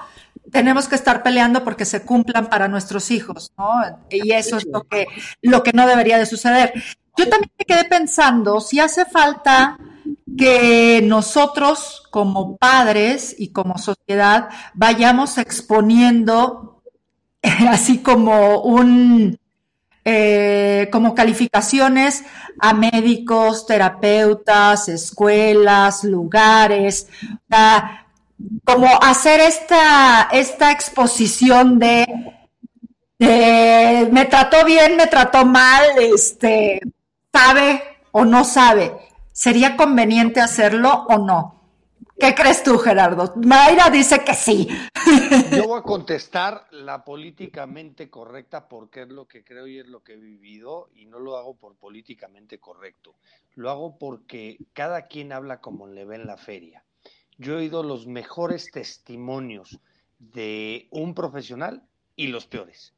tenemos 0.51 0.87
que 0.87 0.95
estar 0.95 1.23
peleando 1.23 1.63
porque 1.63 1.85
se 1.85 2.03
cumplan 2.03 2.49
para 2.49 2.67
nuestros 2.67 3.11
hijos, 3.11 3.51
¿no? 3.57 3.81
Y 4.09 4.31
eso 4.31 4.57
es 4.57 4.65
lo 4.65 4.83
que, 4.83 5.07
lo 5.41 5.63
que 5.63 5.73
no 5.73 5.85
debería 5.87 6.17
de 6.17 6.25
suceder. 6.25 6.73
Yo 7.17 7.27
también 7.29 7.51
me 7.57 7.65
quedé 7.65 7.83
pensando 7.85 8.61
si 8.61 8.79
hace 8.79 9.05
falta 9.05 9.77
que 10.37 11.01
nosotros 11.03 12.03
como 12.11 12.57
padres 12.57 13.35
y 13.37 13.49
como 13.49 13.77
sociedad 13.77 14.49
vayamos 14.73 15.37
exponiendo 15.37 16.81
así 17.41 17.99
como 17.99 18.61
un, 18.61 19.37
eh, 20.05 20.89
como 20.91 21.13
calificaciones 21.13 22.23
a 22.59 22.73
médicos, 22.73 23.65
terapeutas, 23.65 24.89
escuelas, 24.89 26.03
lugares, 26.03 27.07
como 28.63 28.87
hacer 29.01 29.39
esta, 29.41 30.29
esta 30.31 30.71
exposición 30.71 31.79
de, 31.79 32.05
me 33.19 34.25
trató 34.25 34.65
bien, 34.65 34.95
me 34.95 35.07
trató 35.07 35.45
mal, 35.45 35.83
este, 35.97 36.81
sabe 37.33 37.83
o 38.11 38.25
no 38.25 38.43
sabe. 38.43 38.93
¿Sería 39.31 39.77
conveniente 39.77 40.41
hacerlo 40.41 41.05
o 41.07 41.17
no? 41.17 41.58
¿Qué 42.19 42.35
crees 42.35 42.63
tú, 42.63 42.77
Gerardo? 42.77 43.33
Mayra 43.37 43.89
dice 43.89 44.23
que 44.25 44.33
sí. 44.33 44.67
Yo 45.55 45.67
voy 45.67 45.79
a 45.79 45.83
contestar 45.83 46.67
la 46.71 47.05
políticamente 47.05 48.09
correcta 48.09 48.67
porque 48.67 49.03
es 49.03 49.07
lo 49.07 49.25
que 49.25 49.45
creo 49.45 49.67
y 49.67 49.79
es 49.79 49.87
lo 49.87 50.03
que 50.03 50.13
he 50.13 50.17
vivido 50.17 50.89
y 50.93 51.05
no 51.05 51.19
lo 51.19 51.37
hago 51.37 51.55
por 51.55 51.75
políticamente 51.75 52.59
correcto. 52.59 53.15
Lo 53.55 53.69
hago 53.69 53.97
porque 53.97 54.57
cada 54.73 55.07
quien 55.07 55.31
habla 55.31 55.61
como 55.61 55.87
le 55.87 56.03
ve 56.03 56.17
en 56.17 56.27
la 56.27 56.35
feria. 56.35 56.83
Yo 57.37 57.53
he 57.53 57.57
oído 57.57 57.83
los 57.83 58.05
mejores 58.05 58.69
testimonios 58.69 59.79
de 60.17 60.89
un 60.91 61.13
profesional 61.13 61.83
y 62.17 62.27
los 62.27 62.47
peores. 62.47 62.93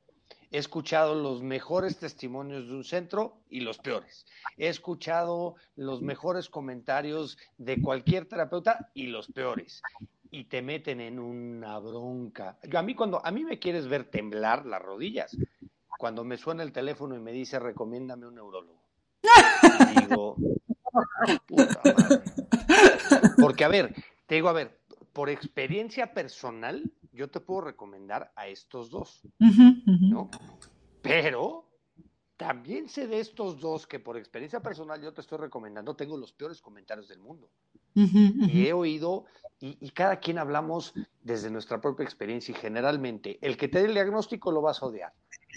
He 0.52 0.58
escuchado 0.58 1.16
los 1.16 1.41
mejores 1.41 1.97
testimonios 1.97 2.68
de 2.68 2.74
un 2.74 2.84
centro 2.84 3.38
y 3.49 3.62
los 3.62 3.78
peores. 3.78 4.26
He 4.58 4.68
escuchado 4.68 5.56
los 5.78 6.02
mejores 6.02 6.49
comentarios 6.49 7.38
de 7.58 7.82
cualquier 7.82 8.26
terapeuta 8.26 8.91
y 8.93 9.08
los 9.08 9.28
peores. 9.28 9.82
Y 10.30 10.45
te 10.45 10.62
meten 10.62 10.99
en 10.99 11.20
una 11.20 11.80
bronca. 11.80 12.58
A 12.76 12.82
mí 12.82 12.95
cuando 12.95 13.26
a 13.26 13.32
mí 13.32 13.45
me 13.45 13.60
quieres 13.60 13.88
ver 13.88 14.04
temblar 14.04 14.66
las 14.66 14.82
rodillas, 14.82 15.38
cuando 15.97 16.26
me 16.26 16.38
suena 16.38 16.64
el 16.64 16.74
teléfono 16.74 17.16
y 17.16 17.20
me 17.20 17.32
dice 17.32 17.58
recomiéndame 17.58 18.28
un 18.28 18.36
neurólogo. 18.36 18.82
Y 19.95 20.02
digo, 20.02 20.36
puta 21.47 21.82
madre. 21.86 22.22
Porque 23.41 23.64
a 23.64 23.70
ver, 23.70 23.95
te 24.26 24.36
digo, 24.36 24.49
a 24.49 24.54
ver, 24.54 24.78
por 25.14 25.30
experiencia 25.30 26.14
personal, 26.14 26.91
yo 27.12 27.30
te 27.30 27.39
puedo 27.39 27.62
recomendar 27.62 28.32
a 28.36 28.47
estos 28.47 28.89
dos, 28.89 29.22
¿no? 29.39 30.30
Pero 31.01 31.68
también 32.38 32.89
sé 32.89 33.07
de 33.07 33.20
estos 33.20 33.59
dos 33.59 33.86
que 33.86 33.99
por 33.99 34.18
experiencia 34.18 34.62
personal 34.62 35.01
yo 35.01 35.14
te 35.14 35.22
estoy 35.22 35.38
recomendando, 35.38 35.95
tengo 35.95 36.18
los 36.18 36.34
peores 36.34 36.62
comentarios 36.62 37.07
del 37.07 37.20
mundo. 37.20 37.49
Y 37.93 38.68
he 38.68 38.74
oído, 38.74 39.26
y, 39.59 39.78
y, 39.80 39.89
cada 39.91 40.20
quien 40.20 40.38
hablamos 40.38 40.93
desde 41.22 41.51
nuestra 41.51 41.82
propia 41.82 42.03
experiencia 42.05 42.53
y 42.53 42.55
generalmente 42.55 43.38
el 43.41 43.57
que 43.57 43.68
te 43.68 43.80
dé 43.80 43.86
el 43.86 43.93
diagnóstico 43.93 44.51
lo 44.51 44.62
vas 44.62 44.82
a 44.82 44.86
odiar. 44.86 45.14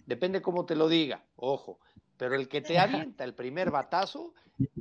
Depende 0.06 0.42
cómo 0.42 0.66
te 0.66 0.74
lo 0.74 0.88
diga, 0.88 1.24
ojo, 1.36 1.78
pero 2.16 2.34
el 2.34 2.48
que 2.48 2.60
te 2.60 2.78
avienta 2.78 3.24
el 3.24 3.34
primer 3.34 3.70
batazo 3.70 4.34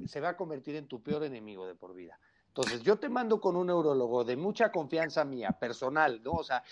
se 0.05 0.19
va 0.19 0.30
a 0.30 0.38
convertir 0.38 0.76
en 0.76 0.88
tu 0.88 1.01
peor 1.01 1.24
enemigo 1.24 1.65
de 1.65 1.76
por 1.76 1.93
vida. 1.93 2.19
Entonces, 2.56 2.84
yo 2.84 2.97
te 2.97 3.10
mando 3.10 3.41
con 3.41 3.56
un 3.56 3.66
neurólogo 3.66 4.24
de 4.24 4.38
mucha 4.38 4.72
confianza 4.72 5.26
mía, 5.26 5.58
personal, 5.60 6.22
¿no? 6.24 6.34
O 6.34 6.43
sea, 6.43 6.64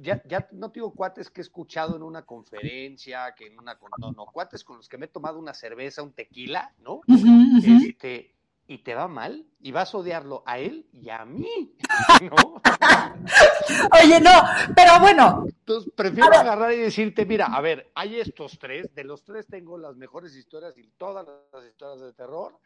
ya, 0.00 0.22
ya 0.24 0.48
no 0.52 0.68
digo 0.68 0.94
cuates 0.94 1.30
que 1.30 1.42
he 1.42 1.44
escuchado 1.44 1.96
en 1.96 2.02
una 2.02 2.24
conferencia, 2.24 3.34
que 3.36 3.48
en 3.48 3.58
una. 3.58 3.78
No, 3.98 4.10
no, 4.12 4.24
cuates 4.24 4.64
con 4.64 4.78
los 4.78 4.88
que 4.88 4.96
me 4.96 5.04
he 5.04 5.08
tomado 5.08 5.38
una 5.38 5.52
cerveza, 5.52 6.02
un 6.02 6.14
tequila, 6.14 6.72
¿no? 6.78 6.94
Uh 6.94 7.02
-huh, 7.08 7.58
uh 7.58 7.60
-huh. 7.60 7.90
Este, 7.90 8.36
y 8.68 8.78
te 8.78 8.94
va 8.94 9.06
mal, 9.06 9.44
y 9.60 9.70
vas 9.70 9.94
a 9.94 9.98
odiarlo 9.98 10.42
a 10.46 10.58
él 10.60 10.86
y 10.92 11.10
a 11.10 11.26
mí, 11.26 11.76
¿no? 12.22 12.62
Oye, 14.02 14.20
no, 14.20 14.32
pero 14.74 14.98
bueno. 15.00 15.44
Entonces, 15.46 15.92
prefiero 15.94 16.32
agarrar 16.34 16.72
y 16.72 16.78
decirte, 16.78 17.26
mira, 17.26 17.48
a 17.48 17.60
ver, 17.60 17.90
hay 17.94 18.18
estos 18.18 18.58
tres, 18.58 18.94
de 18.94 19.04
los 19.04 19.24
tres 19.24 19.46
tengo 19.46 19.76
las 19.76 19.94
mejores 19.94 20.34
historias 20.34 20.78
y 20.78 20.88
todas 20.96 21.26
las 21.52 21.66
historias 21.66 22.00
de 22.00 22.14
terror, 22.14 22.58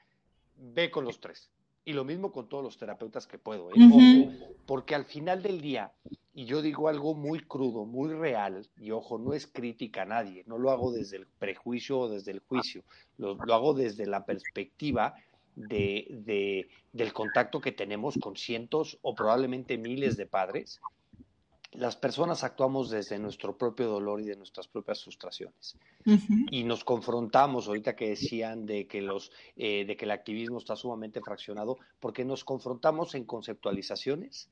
ve 0.54 0.92
con 0.92 1.04
los 1.04 1.18
tres. 1.18 1.50
Y 1.84 1.92
lo 1.94 2.04
mismo 2.04 2.30
con 2.30 2.48
todos 2.48 2.62
los 2.62 2.76
terapeutas 2.78 3.26
que 3.26 3.38
puedo, 3.38 3.70
¿eh? 3.70 3.74
uh 3.76 3.80
-huh. 3.80 4.28
ojo, 4.28 4.54
porque 4.66 4.94
al 4.94 5.04
final 5.04 5.42
del 5.42 5.60
día, 5.60 5.92
y 6.32 6.44
yo 6.44 6.62
digo 6.62 6.88
algo 6.88 7.14
muy 7.14 7.40
crudo, 7.40 7.84
muy 7.84 8.12
real, 8.14 8.66
y 8.76 8.92
ojo, 8.92 9.18
no 9.18 9.34
es 9.34 9.46
crítica 9.46 10.02
a 10.02 10.06
nadie, 10.06 10.44
no 10.46 10.58
lo 10.58 10.70
hago 10.70 10.92
desde 10.92 11.16
el 11.16 11.26
prejuicio 11.26 11.98
o 11.98 12.08
desde 12.08 12.30
el 12.30 12.40
juicio, 12.40 12.84
lo, 13.18 13.34
lo 13.34 13.54
hago 13.54 13.74
desde 13.74 14.06
la 14.06 14.24
perspectiva 14.24 15.14
de, 15.56 16.06
de, 16.10 16.68
del 16.92 17.12
contacto 17.12 17.60
que 17.60 17.72
tenemos 17.72 18.16
con 18.16 18.36
cientos 18.36 18.98
o 19.02 19.14
probablemente 19.14 19.76
miles 19.76 20.16
de 20.16 20.26
padres 20.26 20.80
las 21.72 21.96
personas 21.96 22.44
actuamos 22.44 22.90
desde 22.90 23.18
nuestro 23.18 23.56
propio 23.56 23.88
dolor 23.88 24.20
y 24.20 24.26
de 24.26 24.36
nuestras 24.36 24.68
propias 24.68 25.02
frustraciones. 25.02 25.76
Uh 26.04 26.10
-huh. 26.12 26.46
Y 26.50 26.64
nos 26.64 26.84
confrontamos, 26.84 27.66
ahorita 27.66 27.96
que 27.96 28.10
decían 28.10 28.66
de 28.66 28.86
que, 28.86 29.00
los, 29.00 29.32
eh, 29.56 29.84
de 29.86 29.96
que 29.96 30.04
el 30.04 30.10
activismo 30.10 30.58
está 30.58 30.76
sumamente 30.76 31.20
fraccionado, 31.20 31.78
porque 31.98 32.24
nos 32.24 32.44
confrontamos 32.44 33.14
en 33.14 33.24
conceptualizaciones, 33.24 34.50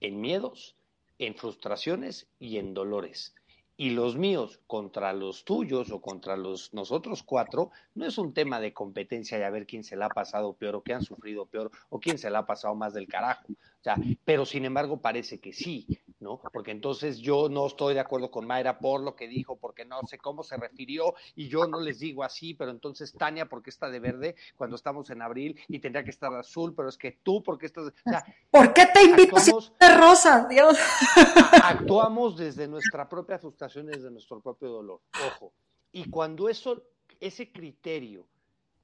en 0.00 0.20
miedos, 0.20 0.76
en 1.18 1.34
frustraciones 1.34 2.26
y 2.38 2.56
en 2.56 2.74
dolores. 2.74 3.34
Y 3.76 3.90
los 3.90 4.16
míos 4.16 4.60
contra 4.66 5.12
los 5.12 5.44
tuyos 5.44 5.90
o 5.90 6.00
contra 6.00 6.36
los 6.36 6.74
nosotros 6.74 7.22
cuatro 7.22 7.70
no 7.94 8.06
es 8.06 8.18
un 8.18 8.34
tema 8.34 8.60
de 8.60 8.74
competencia 8.74 9.38
y 9.38 9.42
a 9.42 9.50
ver 9.50 9.66
quién 9.66 9.82
se 9.82 9.96
la 9.96 10.06
ha 10.06 10.10
pasado 10.10 10.52
peor 10.52 10.76
o 10.76 10.82
qué 10.82 10.92
han 10.92 11.02
sufrido 11.02 11.46
peor 11.46 11.70
o 11.88 11.98
quién 11.98 12.18
se 12.18 12.30
la 12.30 12.40
ha 12.40 12.46
pasado 12.46 12.74
más 12.74 12.92
del 12.92 13.08
carajo. 13.08 13.46
O 13.48 13.82
sea, 13.82 13.96
pero 14.24 14.44
sin 14.44 14.66
embargo 14.66 15.00
parece 15.00 15.40
que 15.40 15.52
sí, 15.52 15.86
¿no? 16.22 16.40
Porque 16.52 16.70
entonces 16.70 17.18
yo 17.18 17.48
no 17.48 17.66
estoy 17.66 17.94
de 17.94 18.00
acuerdo 18.00 18.30
con 18.30 18.46
Mayra 18.46 18.78
por 18.78 19.02
lo 19.02 19.14
que 19.14 19.28
dijo, 19.28 19.56
porque 19.56 19.84
no 19.84 20.00
sé 20.08 20.18
cómo 20.18 20.42
se 20.42 20.56
refirió 20.56 21.14
y 21.34 21.48
yo 21.48 21.66
no 21.66 21.80
les 21.80 21.98
digo 21.98 22.22
así, 22.22 22.54
pero 22.54 22.70
entonces 22.70 23.12
Tania, 23.12 23.46
porque 23.46 23.70
está 23.70 23.90
de 23.90 24.00
verde 24.00 24.36
cuando 24.56 24.76
estamos 24.76 25.10
en 25.10 25.20
abril 25.20 25.60
y 25.68 25.80
tendría 25.80 26.04
que 26.04 26.10
estar 26.10 26.32
azul, 26.34 26.74
pero 26.74 26.88
es 26.88 26.96
que 26.96 27.18
tú, 27.22 27.42
porque 27.42 27.66
estás. 27.66 27.88
O 27.88 28.10
sea, 28.10 28.24
¿Por 28.50 28.72
qué 28.72 28.86
te 28.86 29.02
invitas 29.02 29.46
de 29.46 29.94
rosa, 29.96 30.46
Dios? 30.48 30.78
Actuamos 31.62 32.36
desde 32.36 32.68
nuestra 32.68 33.08
propia 33.08 33.38
frustración, 33.38 33.86
desde 33.86 34.10
nuestro 34.10 34.40
propio 34.40 34.70
dolor. 34.70 35.00
Ojo. 35.26 35.52
Y 35.90 36.08
cuando 36.08 36.48
eso, 36.48 36.82
ese 37.20 37.52
criterio 37.52 38.26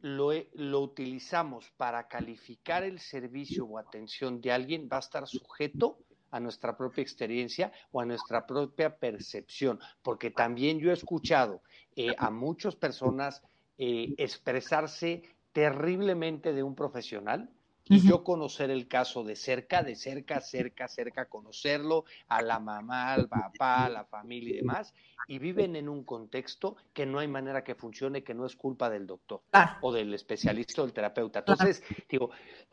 lo, 0.00 0.30
lo, 0.52 0.80
utilizamos 0.80 1.70
para 1.76 2.06
calificar 2.06 2.84
el 2.84 2.98
servicio 2.98 3.64
o 3.64 3.78
atención 3.78 4.40
de 4.40 4.52
alguien, 4.52 4.88
va 4.92 4.96
a 4.96 5.00
estar 5.00 5.26
sujeto 5.26 5.98
a 6.30 6.40
nuestra 6.40 6.76
propia 6.76 7.02
experiencia 7.02 7.72
o 7.92 8.00
a 8.00 8.04
nuestra 8.04 8.46
propia 8.46 8.96
percepción, 8.96 9.78
porque 10.02 10.30
también 10.30 10.78
yo 10.78 10.90
he 10.90 10.94
escuchado 10.94 11.62
eh, 11.96 12.14
a 12.18 12.30
muchas 12.30 12.76
personas 12.76 13.42
eh, 13.78 14.14
expresarse 14.16 15.22
terriblemente 15.52 16.52
de 16.52 16.62
un 16.62 16.74
profesional 16.74 17.50
y 17.90 18.06
yo 18.06 18.22
conocer 18.22 18.70
el 18.70 18.86
caso 18.86 19.24
de 19.24 19.34
cerca, 19.34 19.82
de 19.82 19.94
cerca, 19.94 20.40
cerca, 20.40 20.88
cerca, 20.88 21.24
conocerlo, 21.24 22.04
a 22.28 22.42
la 22.42 22.58
mamá, 22.58 23.14
al 23.14 23.28
papá, 23.28 23.86
a 23.86 23.88
la 23.88 24.04
familia 24.04 24.54
y 24.54 24.56
demás, 24.58 24.92
y 25.26 25.38
viven 25.38 25.74
en 25.74 25.88
un 25.88 26.04
contexto 26.04 26.76
que 26.92 27.06
no 27.06 27.18
hay 27.18 27.28
manera 27.28 27.64
que 27.64 27.74
funcione, 27.74 28.22
que 28.22 28.34
no 28.34 28.44
es 28.44 28.56
culpa 28.56 28.90
del 28.90 29.06
doctor 29.06 29.42
o 29.80 29.92
del 29.92 30.12
especialista 30.12 30.82
o 30.82 30.84
del 30.84 30.92
terapeuta. 30.92 31.38
Entonces, 31.38 31.82
digo, 32.08 32.30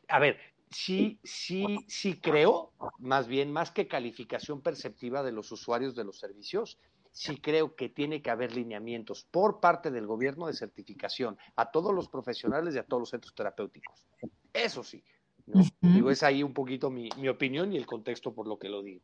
a 0.10 0.20
ver, 0.20 0.38
sí, 0.70 1.20
sí, 1.24 1.80
sí 1.88 2.20
creo, 2.20 2.72
más 3.00 3.28
bien, 3.28 3.52
más 3.52 3.72
que 3.72 3.88
calificación 3.88 4.62
perceptiva 4.62 5.24
de 5.24 5.32
los 5.32 5.52
usuarios 5.52 5.96
de 5.96 6.04
los 6.04 6.20
servicios, 6.20 6.78
sí 7.12 7.38
creo 7.38 7.76
que 7.76 7.90
tiene 7.90 8.22
que 8.22 8.30
haber 8.30 8.54
lineamientos 8.54 9.26
por 9.32 9.62
parte 9.62 9.90
del 9.90 10.06
gobierno 10.06 10.48
de 10.48 10.54
certificación 10.54 11.38
a 11.56 11.72
todos 11.72 11.94
los 11.96 12.10
profesionales 12.10 12.76
y 12.76 12.78
a 12.78 12.84
todos 12.84 13.02
los 13.02 13.10
centros 13.10 13.34
terapéuticos. 13.34 14.06
Eso 14.54 14.84
sí. 14.84 15.02
¿no? 15.48 15.62
Uh 15.62 15.64
-huh. 15.64 15.94
Digo, 15.94 16.12
es 16.12 16.24
ahí 16.24 16.44
un 16.44 16.54
poquito 16.54 16.90
mi, 16.90 17.10
mi, 17.18 17.30
opinión 17.30 17.72
y 17.72 17.78
el 17.78 17.86
contexto 17.86 18.34
por 18.34 18.48
lo 18.48 18.58
que 18.58 18.68
lo 18.68 18.82
digo. 18.82 19.02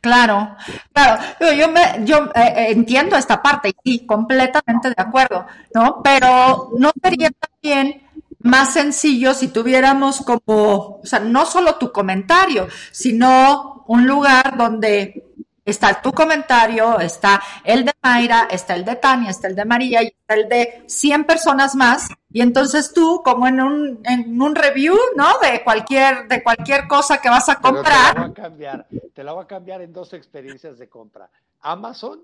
Claro, 0.00 0.56
claro, 0.92 1.22
yo, 1.52 1.68
me, 1.68 2.04
yo 2.04 2.26
eh, 2.34 2.70
entiendo 2.70 3.16
esta 3.16 3.42
parte 3.42 3.68
y 3.68 3.98
sí, 3.98 4.06
completamente 4.06 4.88
de 4.88 4.94
acuerdo, 4.96 5.46
¿no? 5.74 6.00
Pero 6.02 6.70
no 6.78 6.92
sería 7.02 7.30
también 7.30 8.05
más 8.46 8.72
sencillo 8.72 9.34
si 9.34 9.48
tuviéramos 9.48 10.22
como, 10.22 11.00
o 11.00 11.00
sea, 11.04 11.20
no 11.20 11.44
solo 11.46 11.76
tu 11.76 11.92
comentario, 11.92 12.68
sino 12.92 13.84
un 13.86 14.06
lugar 14.06 14.56
donde 14.56 15.26
está 15.66 16.00
tu 16.00 16.12
comentario, 16.12 17.00
está 17.00 17.42
el 17.64 17.84
de 17.84 17.92
Mayra, 18.00 18.46
está 18.50 18.74
el 18.76 18.84
de 18.84 18.96
Tania, 18.96 19.30
está 19.30 19.48
el 19.48 19.56
de 19.56 19.64
María 19.64 20.02
y 20.02 20.06
está 20.06 20.34
el 20.34 20.48
de 20.48 20.84
100 20.86 21.24
personas 21.24 21.74
más. 21.74 22.08
Y 22.30 22.40
entonces 22.40 22.92
tú, 22.94 23.20
como 23.24 23.48
en 23.48 23.60
un, 23.60 24.00
en 24.04 24.40
un 24.40 24.54
review, 24.54 24.96
¿no? 25.16 25.38
De 25.40 25.64
cualquier, 25.64 26.28
de 26.28 26.42
cualquier 26.42 26.86
cosa 26.86 27.20
que 27.20 27.28
vas 27.28 27.48
a 27.48 27.56
comprar. 27.56 28.14
Pero 28.14 28.14
te 28.14 28.20
la 28.20 28.26
voy 28.26 28.30
a 28.30 28.34
cambiar, 28.34 28.86
te 29.12 29.24
la 29.24 29.32
voy 29.32 29.44
a 29.44 29.46
cambiar 29.46 29.82
en 29.82 29.92
dos 29.92 30.12
experiencias 30.12 30.78
de 30.78 30.88
compra. 30.88 31.28
Amazon 31.60 32.22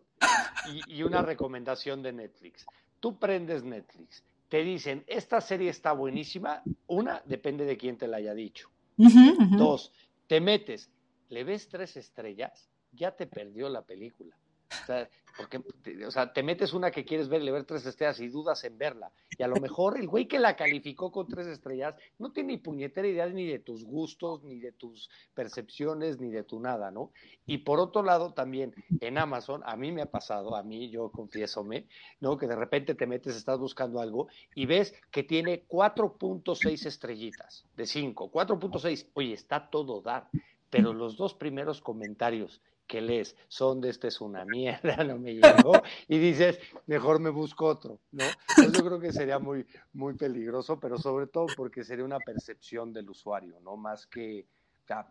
y, 0.69 0.99
y 0.99 1.03
una 1.03 1.23
recomendación 1.23 2.03
de 2.03 2.13
Netflix. 2.13 2.65
Tú 3.01 3.19
prendes 3.19 3.65
Netflix, 3.65 4.23
te 4.53 4.63
dicen, 4.63 5.03
esta 5.07 5.41
serie 5.41 5.71
está 5.71 5.93
buenísima. 5.93 6.63
Una, 6.87 7.23
depende 7.25 7.65
de 7.65 7.79
quién 7.79 7.97
te 7.97 8.07
la 8.07 8.19
haya 8.19 8.35
dicho. 8.35 8.69
Uh 8.99 9.07
-huh, 9.07 9.33
uh 9.33 9.39
-huh. 9.39 9.57
Dos, 9.57 9.95
te 10.27 10.43
metes, 10.43 10.91
le 11.31 11.43
ves 11.43 11.69
tres 11.69 11.97
estrellas, 11.97 12.69
ya 12.93 13.17
te 13.17 13.27
perdió 13.27 13.71
la 13.71 13.81
película. 13.81 14.37
O 14.83 14.87
sea, 14.87 15.09
porque, 15.37 15.63
o 16.07 16.11
sea, 16.11 16.33
te 16.33 16.43
metes 16.43 16.73
una 16.73 16.91
que 16.91 17.05
quieres 17.05 17.29
ver, 17.29 17.43
le 17.43 17.53
ver 17.53 17.65
tres 17.65 17.87
estrellas 17.87 18.21
y 18.21 18.29
dudas 18.29 18.65
en 18.65 18.77
verla. 18.77 19.11
Y 19.39 19.43
a 19.43 19.49
lo 19.49 19.57
mejor 19.57 19.99
el 19.99 20.07
güey 20.07 20.29
que 20.29 20.39
la 20.39 20.57
calificó 20.57 21.11
con 21.11 21.27
tres 21.27 21.47
estrellas 21.47 21.97
no 22.19 22.33
tiene 22.33 22.53
ni 22.53 22.59
puñetera 22.59 23.09
idea 23.09 23.27
ni 23.27 23.47
de 23.47 23.59
tus 23.59 23.85
gustos, 23.85 24.43
ni 24.45 24.59
de 24.59 24.73
tus 24.73 25.09
percepciones, 25.35 26.21
ni 26.21 26.31
de 26.31 26.45
tu 26.45 26.61
nada, 26.61 26.91
¿no? 26.91 27.13
Y 27.47 27.59
por 27.59 27.81
otro 27.81 28.03
lado, 28.03 28.35
también 28.35 28.75
en 29.01 29.19
Amazon, 29.19 29.63
a 29.65 29.77
mí 29.77 29.91
me 29.91 30.03
ha 30.03 30.11
pasado, 30.11 30.55
a 30.55 30.63
mí, 30.63 30.91
yo 30.91 31.11
confiésome, 31.11 31.87
¿no? 32.21 32.37
Que 32.37 32.47
de 32.47 32.57
repente 32.57 32.95
te 32.95 33.07
metes, 33.07 33.37
estás 33.37 33.59
buscando 33.59 34.01
algo 34.01 34.29
y 34.55 34.67
ves 34.67 34.95
que 35.11 35.23
tiene 35.23 35.67
4.6 35.67 36.87
estrellitas 36.87 37.65
de 37.77 37.87
5, 37.87 38.31
4.6. 38.31 39.09
Oye, 39.15 39.33
está 39.33 39.71
todo 39.71 40.03
dar, 40.03 40.29
pero 40.69 40.93
los 40.93 41.17
dos 41.17 41.35
primeros 41.35 41.81
comentarios 41.81 42.61
que 42.93 43.01
lees 43.01 43.35
son 43.49 43.81
de 43.81 43.89
este 43.89 44.09
es 44.09 44.21
una 44.21 44.45
mierda, 44.45 44.97
no 45.05 45.19
me 45.19 45.33
llegó, 45.33 45.81
y 46.09 46.19
dices, 46.19 46.59
mejor 46.87 47.21
me 47.21 47.31
busco 47.31 47.65
otro, 47.65 47.99
¿no? 48.11 48.25
Entonces 48.51 48.73
yo 48.75 48.85
creo 48.85 49.01
que 49.01 49.13
sería 49.15 49.39
muy, 49.39 49.67
muy 49.95 50.13
peligroso, 50.13 50.79
pero 50.79 50.99
sobre 50.99 51.27
todo 51.27 51.47
porque 51.57 51.85
sería 51.85 52.05
una 52.05 52.19
percepción 52.19 52.93
del 52.93 53.09
usuario, 53.09 53.59
¿no? 53.61 53.79
Más 53.79 54.07
que, 54.07 54.47
o 54.91 55.05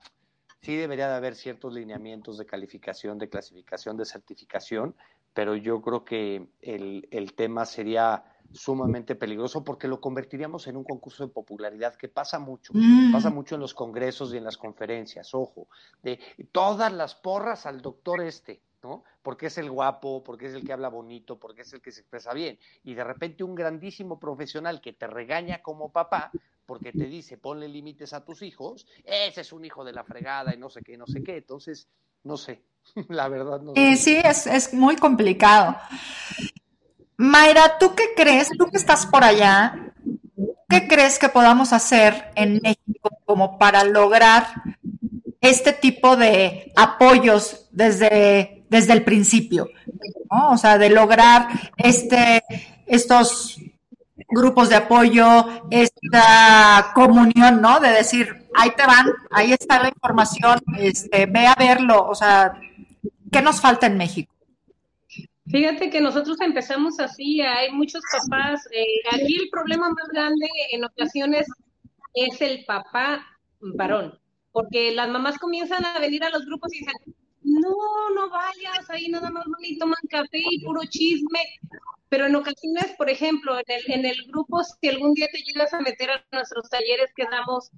sí 0.62 0.76
debería 0.76 1.10
de 1.10 1.16
haber 1.16 1.34
ciertos 1.34 1.74
lineamientos 1.74 2.38
de 2.38 2.46
calificación, 2.46 3.18
de 3.18 3.30
clasificación, 3.30 3.98
de 3.98 4.06
certificación, 4.06 4.96
pero 5.34 5.56
yo 5.56 5.82
creo 5.82 6.04
que 6.04 6.50
el, 6.62 7.08
el 7.12 7.34
tema 7.34 7.66
sería 7.66 8.24
sumamente 8.54 9.16
peligroso 9.16 9.64
porque 9.64 9.88
lo 9.88 10.02
convertiríamos 10.02 10.68
en 10.68 10.78
un 10.78 10.84
concurso 10.84 11.26
de 11.26 11.34
popularidad 11.34 11.96
que 11.96 12.10
pasa 12.10 12.40
mucho, 12.40 12.74
mm. 12.76 13.12
pasa 13.12 13.30
mucho 13.30 13.56
en 13.56 13.62
los 13.62 13.74
congresos 13.74 14.34
y 14.34 14.38
en 14.38 14.44
las 14.44 14.58
conferencias, 14.58 15.34
ojo, 15.34 15.68
de 16.04 16.20
todas 16.52 16.92
las 16.92 17.16
porras 17.16 17.66
al 17.66 17.82
doctor 17.82 18.22
este, 18.22 18.62
¿no? 18.84 19.04
Porque 19.22 19.48
es 19.48 19.58
el 19.58 19.70
guapo, 19.70 20.24
porque 20.24 20.48
es 20.48 20.54
el 20.54 20.66
que 20.66 20.74
habla 20.74 20.90
bonito, 20.90 21.40
porque 21.40 21.62
es 21.62 21.74
el 21.74 21.82
que 21.82 21.92
se 21.92 22.02
expresa 22.02 22.34
bien. 22.34 22.58
Y 22.84 22.94
de 22.94 23.04
repente 23.04 23.44
un 23.44 23.56
grandísimo 23.56 24.20
profesional 24.20 24.82
que 24.82 24.94
te 24.94 25.08
regaña 25.08 25.62
como 25.62 25.92
papá, 25.92 26.32
porque 26.66 26.92
te 26.92 27.06
dice 27.06 27.38
ponle 27.38 27.68
límites 27.68 28.14
a 28.14 28.24
tus 28.24 28.42
hijos, 28.42 28.88
ese 29.04 29.42
es 29.42 29.54
un 29.54 29.66
hijo 29.66 29.84
de 29.84 29.94
la 29.94 30.04
fregada 30.04 30.54
y 30.54 30.58
no 30.58 30.70
sé 30.70 30.82
qué, 30.82 30.98
no 30.98 31.08
sé 31.08 31.24
qué. 31.24 31.38
Entonces, 31.38 31.88
no 32.24 32.38
sé, 32.38 32.62
la 33.10 33.28
verdad 33.28 33.62
no 33.62 33.74
sé. 33.74 33.96
Sí, 33.98 34.22
es, 34.24 34.48
es 34.48 34.74
muy 34.74 34.96
complicado. 34.96 35.76
Mayra, 37.18 37.78
¿tú 37.78 37.94
qué 37.96 38.14
crees? 38.16 38.50
Tú 38.58 38.66
que 38.72 38.78
estás 38.78 39.06
por 39.06 39.24
allá, 39.24 39.94
¿qué 40.68 40.88
crees 40.88 41.20
que 41.20 41.30
podamos 41.30 41.72
hacer 41.72 42.32
en 42.36 42.60
México 42.64 43.10
como 43.26 43.60
para 43.60 43.84
lograr 43.84 44.48
este 45.40 45.74
tipo 45.74 46.16
de 46.16 46.72
apoyos 46.76 47.68
desde, 47.72 48.61
desde 48.72 48.94
el 48.94 49.04
principio? 49.04 49.70
O 50.30 50.58
sea, 50.58 50.78
de 50.78 50.90
lograr 50.90 51.50
este, 51.78 52.42
estos 52.88 53.60
grupos 54.30 54.70
de 54.70 54.78
apoyo, 54.78 55.46
esta 55.70 56.92
comunión, 56.96 57.62
¿no? 57.62 57.82
De 57.82 57.90
decir, 57.90 58.48
ahí 58.56 58.72
te 58.72 58.86
van, 58.86 59.08
ahí 59.30 59.52
está 59.52 59.82
la 59.82 59.90
información, 59.90 60.62
este, 60.80 61.26
ve 61.26 61.48
a 61.48 61.56
verlo, 61.56 62.08
o 62.08 62.16
sea, 62.16 62.54
¿qué 63.30 63.42
nos 63.42 63.60
falta 63.60 63.88
en 63.88 63.98
México? 63.98 64.34
Fíjate 65.48 65.90
que 65.90 66.00
nosotros 66.00 66.40
empezamos 66.40 66.98
así, 67.02 67.42
hay 67.42 67.74
muchos 67.74 68.02
papás, 68.10 68.66
eh, 68.72 68.86
aquí 69.12 69.36
el 69.36 69.50
problema 69.50 69.90
más 69.90 70.08
grande 70.14 70.48
en 70.72 70.86
ocasiones 70.86 71.46
es 72.14 72.40
el 72.42 72.64
papá 72.64 73.26
varón, 73.60 74.18
porque 74.54 74.96
las 74.96 75.10
mamás 75.10 75.38
comienzan 75.40 75.84
a 75.84 76.00
venir 76.00 76.24
a 76.24 76.30
los 76.30 76.46
grupos 76.46 76.74
y 76.74 76.80
dicen, 76.80 76.96
no, 77.60 78.10
no 78.16 78.30
vayas, 78.30 78.90
ahí 78.90 79.08
nada 79.10 79.30
más 79.30 79.46
y 79.62 79.78
toman 79.78 79.96
café 80.10 80.40
y 80.40 80.64
puro 80.64 80.82
chisme, 80.90 81.40
pero 82.10 82.26
en 82.28 82.36
ocasiones, 82.36 82.94
por 82.98 83.10
ejemplo, 83.10 83.58
en 83.58 83.66
el, 83.68 83.92
en 84.00 84.06
el 84.06 84.18
grupo, 84.28 84.62
si 84.64 84.90
algún 84.90 85.14
día 85.14 85.28
te 85.32 85.42
llegas 85.42 85.74
a 85.74 85.82
meter 85.82 86.12
a 86.12 86.26
nuestros 86.32 86.70
talleres 86.70 87.12
que 87.16 87.26
damos 87.26 87.72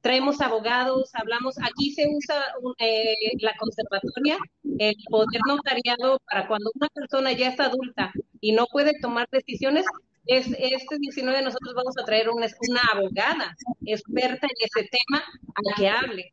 traemos 0.00 0.40
abogados, 0.40 1.10
hablamos, 1.14 1.56
aquí 1.58 1.92
se 1.92 2.06
usa 2.08 2.42
eh, 2.78 3.14
la 3.40 3.54
conservatoria, 3.58 4.38
el 4.78 4.96
poder 5.10 5.40
notariado 5.46 6.18
para 6.30 6.48
cuando 6.48 6.70
una 6.74 6.88
persona 6.88 7.32
ya 7.32 7.48
está 7.48 7.66
adulta 7.66 8.12
y 8.40 8.52
no 8.52 8.66
puede 8.66 8.98
tomar 9.00 9.28
decisiones, 9.30 9.84
es, 10.26 10.46
este 10.46 10.98
19 10.98 11.42
nosotros 11.42 11.74
vamos 11.74 11.94
a 11.98 12.04
traer 12.04 12.30
una, 12.30 12.46
una 12.68 12.80
abogada 12.92 13.54
experta 13.84 14.46
en 14.46 14.56
ese 14.60 14.88
tema 14.88 15.22
a 15.22 15.76
que 15.76 15.88
hable. 15.88 16.32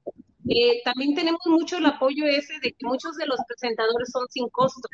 Eh, 0.49 0.81
también 0.83 1.15
tenemos 1.15 1.41
mucho 1.45 1.77
el 1.77 1.85
apoyo 1.85 2.25
ese 2.25 2.53
de 2.61 2.71
que 2.71 2.85
muchos 2.85 3.15
de 3.17 3.25
los 3.25 3.39
presentadores 3.47 4.09
son 4.11 4.25
sin 4.29 4.47
costo. 4.49 4.87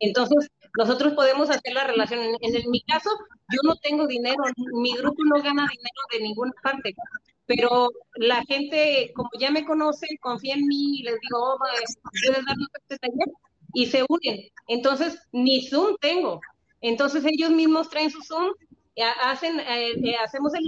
Entonces, 0.00 0.50
nosotros 0.78 1.14
podemos 1.14 1.50
hacer 1.50 1.72
la 1.74 1.84
relación. 1.84 2.20
En, 2.20 2.36
en, 2.40 2.70
mi 2.70 2.82
caso, 2.82 3.10
yo 3.52 3.60
no 3.64 3.76
tengo 3.76 4.06
dinero, 4.06 4.42
mi 4.74 4.94
grupo 4.94 5.22
no 5.24 5.42
gana 5.42 5.66
dinero 5.70 6.02
de 6.12 6.20
ninguna 6.20 6.52
parte, 6.62 6.94
pero 7.46 7.88
la 8.16 8.44
gente, 8.44 9.12
como 9.14 9.30
ya 9.38 9.50
me 9.50 9.64
conoce, 9.64 10.06
confía 10.20 10.54
en 10.54 10.66
mí 10.66 11.00
y 11.00 11.02
les 11.04 11.14
digo, 11.20 11.38
oh, 11.38 11.58
puedes 11.58 12.44
darnos 12.44 12.68
este 12.80 12.98
taller 12.98 13.28
y 13.72 13.86
se 13.86 14.04
unen. 14.08 14.40
Entonces, 14.68 15.18
ni 15.32 15.66
Zoom 15.66 15.96
tengo. 16.00 16.40
Entonces, 16.80 17.24
ellos 17.24 17.50
mismos 17.50 17.88
traen 17.88 18.10
su 18.10 18.20
Zoom, 18.22 18.52
hacen, 19.02 19.60
eh, 19.60 19.92
eh, 20.02 20.16
hacemos 20.16 20.54
el, 20.54 20.64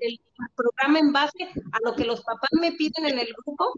el, 0.00 0.20
programa 0.54 0.98
en 0.98 1.12
base 1.12 1.44
a 1.72 1.78
lo 1.84 1.94
que 1.94 2.04
los 2.04 2.22
papás 2.22 2.50
me 2.60 2.72
piden 2.72 3.06
en 3.06 3.18
el 3.18 3.32
grupo 3.44 3.72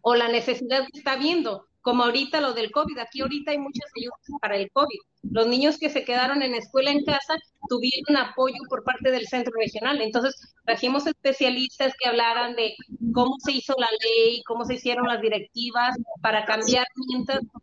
o 0.00 0.14
la 0.14 0.28
necesidad 0.28 0.86
que 0.90 0.98
está 0.98 1.16
viendo 1.16 1.66
como 1.84 2.04
ahorita 2.04 2.40
lo 2.40 2.54
del 2.54 2.70
COVID. 2.70 2.98
Aquí 2.98 3.20
ahorita 3.20 3.50
hay 3.50 3.58
muchas 3.58 3.84
ayudas 3.94 4.40
para 4.40 4.56
el 4.56 4.70
COVID. 4.70 4.98
Los 5.30 5.46
niños 5.46 5.78
que 5.78 5.90
se 5.90 6.02
quedaron 6.02 6.40
en 6.40 6.54
escuela 6.54 6.90
en 6.90 7.04
casa 7.04 7.34
tuvieron 7.68 8.16
apoyo 8.16 8.56
por 8.70 8.82
parte 8.84 9.10
del 9.10 9.28
centro 9.28 9.52
regional. 9.54 10.00
Entonces, 10.00 10.34
trajimos 10.64 11.06
especialistas 11.06 11.92
que 11.98 12.08
hablaran 12.08 12.56
de 12.56 12.74
cómo 13.12 13.36
se 13.44 13.52
hizo 13.52 13.74
la 13.78 13.88
ley, 14.02 14.42
cómo 14.46 14.64
se 14.64 14.74
hicieron 14.74 15.06
las 15.06 15.20
directivas 15.20 15.94
para 16.22 16.46
cambiar, 16.46 16.86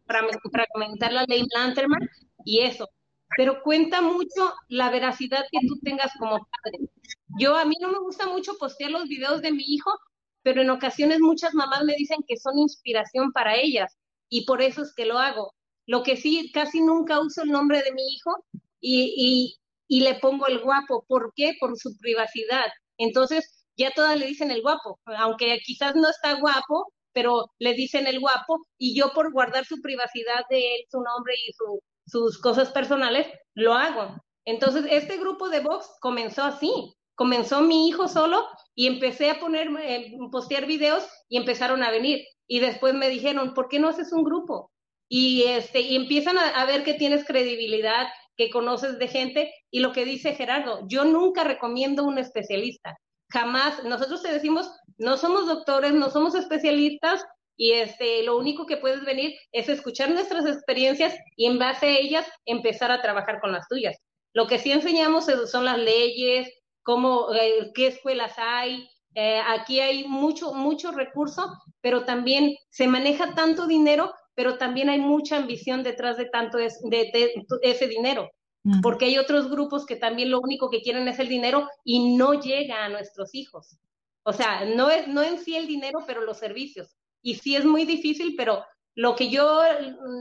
para, 0.05 0.21
para 0.51 0.67
comentar 0.71 1.11
la 1.11 1.25
ley 1.27 1.43
Lanterman 1.55 2.07
y 2.45 2.59
eso. 2.59 2.87
Pero 3.37 3.61
cuenta 3.63 4.01
mucho 4.01 4.53
la 4.67 4.89
veracidad 4.89 5.45
que 5.51 5.59
tú 5.67 5.79
tengas 5.83 6.11
como 6.19 6.37
padre. 6.37 6.89
Yo, 7.39 7.55
a 7.55 7.65
mí 7.65 7.75
no 7.79 7.91
me 7.91 7.99
gusta 7.99 8.27
mucho 8.27 8.57
postear 8.57 8.91
los 8.91 9.07
videos 9.07 9.41
de 9.41 9.51
mi 9.51 9.63
hijo, 9.65 9.91
pero 10.43 10.61
en 10.61 10.69
ocasiones 10.69 11.19
muchas 11.19 11.53
mamás 11.53 11.83
me 11.83 11.95
dicen 11.95 12.19
que 12.27 12.37
son 12.37 12.57
inspiración 12.57 13.31
para 13.31 13.55
ellas 13.55 13.97
y 14.29 14.45
por 14.45 14.61
eso 14.61 14.81
es 14.81 14.93
que 14.93 15.05
lo 15.05 15.17
hago. 15.19 15.53
Lo 15.85 16.03
que 16.03 16.17
sí, 16.17 16.51
casi 16.53 16.81
nunca 16.81 17.19
uso 17.19 17.43
el 17.43 17.51
nombre 17.51 17.81
de 17.83 17.91
mi 17.93 18.03
hijo 18.13 18.45
y, 18.79 19.57
y, 19.87 20.01
le 20.01 20.15
pongo 20.15 20.47
el 20.47 20.59
guapo. 20.59 21.05
¿Por 21.07 21.33
qué? 21.35 21.55
Por 21.59 21.77
su 21.77 21.97
privacidad. 21.97 22.67
Entonces, 22.97 23.65
ya 23.75 23.91
todas 23.91 24.17
le 24.17 24.27
dicen 24.27 24.51
el 24.51 24.61
guapo, 24.61 24.99
aunque 25.05 25.59
quizás 25.65 25.95
no 25.95 26.09
está 26.09 26.39
guapo, 26.39 26.93
pero 27.13 27.47
le 27.59 27.73
dicen 27.73 28.07
el 28.07 28.19
guapo 28.19 28.65
y 28.77 28.95
yo 28.95 29.11
por 29.13 29.31
guardar 29.31 29.65
su 29.65 29.81
privacidad 29.81 30.43
de 30.49 30.75
él, 30.75 30.81
su 30.89 31.01
nombre 31.01 31.33
y 31.47 31.51
su, 31.53 31.81
sus 32.05 32.39
cosas 32.39 32.71
personales, 32.71 33.27
lo 33.53 33.73
hago. 33.73 34.15
Entonces, 34.45 34.85
este 34.89 35.17
grupo 35.17 35.49
de 35.49 35.59
Vox 35.59 35.89
comenzó 35.99 36.43
así. 36.43 36.95
Comenzó 37.15 37.61
mi 37.61 37.87
hijo 37.87 38.07
solo 38.07 38.47
y 38.73 38.87
empecé 38.87 39.29
a 39.29 39.39
poner, 39.39 39.69
eh, 39.81 40.17
postear 40.31 40.65
videos 40.65 41.07
y 41.29 41.37
empezaron 41.37 41.83
a 41.83 41.91
venir 41.91 42.25
y 42.47 42.59
después 42.59 42.93
me 42.93 43.09
dijeron, 43.09 43.53
¿por 43.53 43.69
qué 43.69 43.79
no 43.79 43.87
haces 43.87 44.11
un 44.11 44.25
grupo? 44.25 44.71
Y, 45.07 45.43
este, 45.43 45.79
y 45.79 45.95
empiezan 45.95 46.37
a, 46.37 46.65
ver 46.65 46.83
que 46.83 46.95
tienes 46.95 47.25
credibilidad, 47.25 48.07
que 48.35 48.49
conoces 48.49 48.99
de 48.99 49.07
gente, 49.07 49.53
y 49.69 49.79
lo 49.79 49.93
que 49.93 50.03
dice 50.03 50.35
Gerardo, 50.35 50.85
yo 50.87 51.05
nunca 51.05 51.45
recomiendo 51.45 52.03
un 52.03 52.17
especialista, 52.17 52.97
jamás, 53.29 53.83
nosotros 53.85 54.21
te 54.21 54.33
decimos, 54.33 54.69
no 54.97 55.15
somos 55.15 55.47
doctores, 55.47 55.93
no 55.93 56.09
somos 56.09 56.35
especialistas, 56.35 57.23
y 57.57 57.73
este, 57.73 58.23
lo 58.23 58.37
único 58.37 58.65
que 58.65 58.77
puedes 58.77 59.03
venir 59.05 59.35
es 59.51 59.69
escuchar 59.69 60.09
nuestras 60.11 60.45
experiencias 60.45 61.15
y 61.35 61.45
en 61.45 61.59
base 61.59 61.87
a 61.87 61.97
ellas 61.97 62.27
empezar 62.45 62.91
a 62.91 63.01
trabajar 63.01 63.39
con 63.39 63.51
las 63.51 63.67
tuyas. 63.67 63.97
Lo 64.33 64.47
que 64.47 64.59
sí 64.59 64.71
enseñamos 64.71 65.25
son 65.49 65.65
las 65.65 65.77
leyes, 65.77 66.49
cómo, 66.83 67.33
eh, 67.33 67.71
qué 67.75 67.87
escuelas 67.87 68.33
hay, 68.37 68.89
eh, 69.13 69.41
aquí 69.45 69.79
hay 69.79 70.07
mucho, 70.07 70.53
mucho 70.53 70.91
recurso, 70.91 71.51
pero 71.81 72.05
también 72.05 72.55
se 72.69 72.87
maneja 72.87 73.35
tanto 73.35 73.67
dinero, 73.67 74.13
pero 74.35 74.57
también 74.57 74.89
hay 74.89 74.99
mucha 74.99 75.37
ambición 75.37 75.83
detrás 75.83 76.17
de 76.17 76.25
tanto 76.25 76.57
de, 76.57 76.71
ese 77.61 77.87
dinero. 77.87 78.29
Porque 78.83 79.05
hay 79.05 79.17
otros 79.17 79.49
grupos 79.49 79.87
que 79.87 79.95
también 79.95 80.29
lo 80.29 80.39
único 80.39 80.69
que 80.69 80.81
quieren 80.81 81.07
es 81.07 81.17
el 81.17 81.27
dinero 81.27 81.67
y 81.83 82.15
no 82.15 82.35
llega 82.35 82.85
a 82.85 82.89
nuestros 82.89 83.33
hijos. 83.33 83.79
O 84.21 84.33
sea, 84.33 84.65
no 84.65 84.91
es 84.91 85.07
no 85.07 85.23
en 85.23 85.39
sí 85.39 85.55
el 85.57 85.65
dinero, 85.65 86.03
pero 86.05 86.21
los 86.21 86.37
servicios. 86.37 86.95
Y 87.21 87.35
sí 87.35 87.55
es 87.55 87.65
muy 87.65 87.85
difícil, 87.85 88.35
pero 88.37 88.65
lo 88.95 89.15
que 89.15 89.29
yo 89.29 89.61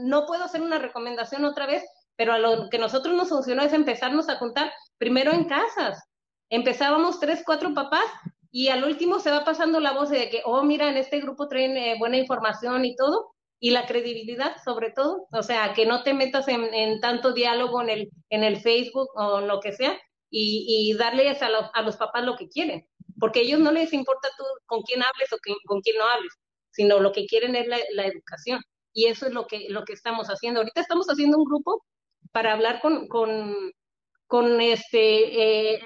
no 0.05 0.25
puedo 0.25 0.43
hacer 0.43 0.61
una 0.61 0.79
recomendación 0.79 1.45
otra 1.45 1.65
vez, 1.65 1.83
pero 2.15 2.33
a 2.33 2.39
lo 2.39 2.69
que 2.69 2.77
nosotros 2.77 3.15
nos 3.15 3.29
funcionó 3.29 3.63
es 3.63 3.73
empezarnos 3.73 4.29
a 4.29 4.39
contar 4.39 4.71
primero 4.97 5.31
en 5.31 5.45
casas. 5.45 6.03
Empezábamos 6.49 7.19
tres, 7.19 7.43
cuatro 7.45 7.73
papás 7.73 8.05
y 8.51 8.67
al 8.67 8.83
último 8.83 9.19
se 9.19 9.31
va 9.31 9.45
pasando 9.45 9.79
la 9.79 9.93
voz 9.93 10.09
de 10.09 10.29
que, 10.29 10.41
oh, 10.45 10.63
mira, 10.63 10.89
en 10.89 10.97
este 10.97 11.21
grupo 11.21 11.47
traen 11.47 11.77
eh, 11.77 11.95
buena 11.97 12.17
información 12.17 12.83
y 12.85 12.95
todo, 12.95 13.31
y 13.59 13.71
la 13.71 13.85
credibilidad 13.85 14.57
sobre 14.63 14.91
todo, 14.91 15.27
o 15.31 15.43
sea, 15.43 15.73
que 15.73 15.85
no 15.85 16.03
te 16.03 16.13
metas 16.13 16.47
en, 16.47 16.99
tanto 16.99 17.31
diálogo 17.31 17.81
en 17.81 17.89
el, 17.89 18.09
en 18.29 18.43
el 18.43 18.59
Facebook 18.59 19.09
o 19.13 19.39
lo 19.39 19.59
que 19.59 19.71
sea 19.71 19.97
y, 20.31 20.93
darles 20.97 21.41
a 21.41 21.49
los, 21.49 21.65
a 21.73 21.81
los 21.81 21.95
papás 21.95 22.23
lo 22.23 22.35
que 22.35 22.49
quieren, 22.49 22.87
porque 23.19 23.39
a 23.39 23.43
ellos 23.43 23.59
no 23.59 23.71
les 23.71 23.93
importa 23.93 24.29
tú 24.37 24.43
con 24.65 24.81
quién 24.81 25.03
hables 25.03 25.31
o 25.31 25.37
con 25.67 25.81
quién 25.81 25.97
no 25.97 26.05
hables, 26.05 26.33
sino 26.71 26.99
lo 26.99 27.11
que 27.11 27.25
quieren 27.25 27.55
es 27.55 27.67
la, 27.67 28.05
educación 28.05 28.61
y 28.93 29.07
eso 29.07 29.27
es 29.27 29.33
lo 29.33 29.47
que, 29.47 29.67
lo 29.69 29.83
que 29.85 29.93
estamos 29.93 30.27
haciendo. 30.27 30.59
Ahorita 30.59 30.81
estamos 30.81 31.07
haciendo 31.07 31.37
un 31.37 31.45
grupo 31.45 31.83
para 32.31 32.53
hablar 32.53 32.81
con, 32.81 33.07
con, 33.07 33.55
con 34.27 34.61
este, 34.61 35.75
eh, 35.75 35.81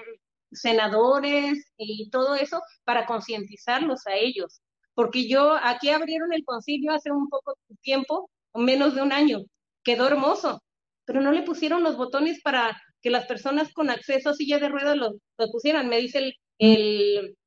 senadores 0.51 1.71
y 1.77 2.09
todo 2.09 2.35
eso 2.35 2.61
para 2.83 3.05
concientizarlos 3.05 4.05
a 4.07 4.15
ellos. 4.15 4.61
Porque 4.93 5.27
yo, 5.27 5.57
aquí 5.61 5.89
abrieron 5.89 6.33
el 6.33 6.45
concilio 6.45 6.93
hace 6.93 7.11
un 7.11 7.29
poco 7.29 7.57
tiempo, 7.81 8.29
menos 8.53 8.95
de 8.95 9.01
un 9.01 9.11
año, 9.11 9.39
quedó 9.83 10.07
hermoso, 10.07 10.61
pero 11.05 11.21
no 11.21 11.31
le 11.31 11.43
pusieron 11.43 11.83
los 11.83 11.97
botones 11.97 12.41
para 12.41 12.81
que 13.01 13.09
las 13.09 13.25
personas 13.27 13.71
con 13.73 13.89
acceso 13.89 14.29
a 14.29 14.33
silla 14.33 14.57
de 14.57 14.69
ruedas 14.69 14.97
los, 14.97 15.13
pusieran, 15.51 15.89
me 15.89 15.97
dice 15.97 16.19
el, 16.19 16.35
el, 16.57 17.37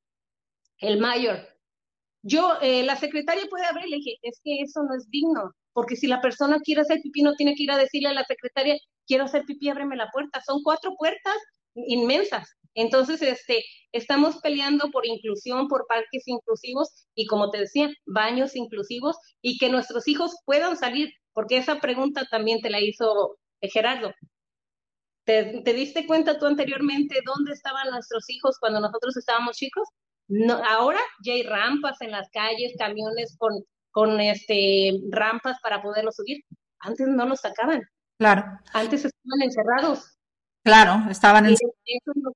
el 0.77 0.99
mayor. 0.99 1.47
Yo, 2.21 2.57
eh, 2.61 2.83
la 2.83 2.95
secretaria 2.97 3.45
puede 3.49 3.65
abrir, 3.65 3.89
le 3.89 3.97
dije, 3.97 4.17
es 4.21 4.39
que 4.43 4.61
eso 4.61 4.83
no 4.83 4.95
es 4.95 5.09
digno, 5.09 5.53
porque 5.73 5.95
si 5.95 6.07
la 6.07 6.21
persona 6.21 6.59
quiere 6.59 6.81
hacer 6.81 6.99
pipí, 7.01 7.21
no 7.21 7.35
tiene 7.35 7.55
que 7.55 7.63
ir 7.63 7.71
a 7.71 7.77
decirle 7.77 8.09
a 8.09 8.13
la 8.13 8.25
secretaria, 8.25 8.77
quiero 9.07 9.25
hacer 9.25 9.43
pipí, 9.45 9.69
ábreme 9.69 9.95
la 9.95 10.09
puerta. 10.11 10.41
Son 10.45 10.61
cuatro 10.63 10.93
puertas 10.97 11.37
inmensas. 11.75 12.55
Entonces, 12.75 13.21
este, 13.21 13.63
estamos 13.91 14.37
peleando 14.37 14.89
por 14.91 15.05
inclusión, 15.05 15.67
por 15.67 15.85
parques 15.87 16.27
inclusivos 16.27 17.07
y, 17.15 17.25
como 17.25 17.49
te 17.49 17.59
decía, 17.59 17.89
baños 18.05 18.55
inclusivos 18.55 19.17
y 19.41 19.57
que 19.57 19.69
nuestros 19.69 20.07
hijos 20.07 20.35
puedan 20.45 20.77
salir, 20.77 21.09
porque 21.33 21.57
esa 21.57 21.79
pregunta 21.79 22.25
también 22.29 22.61
te 22.61 22.69
la 22.69 22.79
hizo 22.81 23.37
eh, 23.61 23.69
Gerardo. 23.69 24.13
¿Te, 25.25 25.61
diste 25.73 26.07
cuenta 26.07 26.39
tú 26.39 26.47
anteriormente 26.47 27.19
dónde 27.23 27.53
estaban 27.53 27.91
nuestros 27.91 28.27
hijos 28.29 28.57
cuando 28.59 28.79
nosotros 28.79 29.15
estábamos 29.15 29.57
chicos? 29.57 29.87
No, 30.29 30.61
ahora 30.63 30.99
ya 31.23 31.33
hay 31.33 31.43
rampas 31.43 31.99
en 32.01 32.11
las 32.11 32.29
calles, 32.29 32.75
camiones 32.77 33.35
con, 33.37 33.51
con 33.91 34.19
este, 34.21 34.93
rampas 35.09 35.57
para 35.61 35.81
poderlos 35.81 36.15
subir. 36.15 36.43
Antes 36.79 37.07
no 37.07 37.25
los 37.25 37.41
sacaban. 37.41 37.81
Claro. 38.19 38.43
Antes 38.73 39.05
estaban 39.05 39.41
encerrados. 39.41 40.17
Claro, 40.63 41.09
estaban 41.09 41.45
en... 41.45 41.53
Eso 41.53 41.71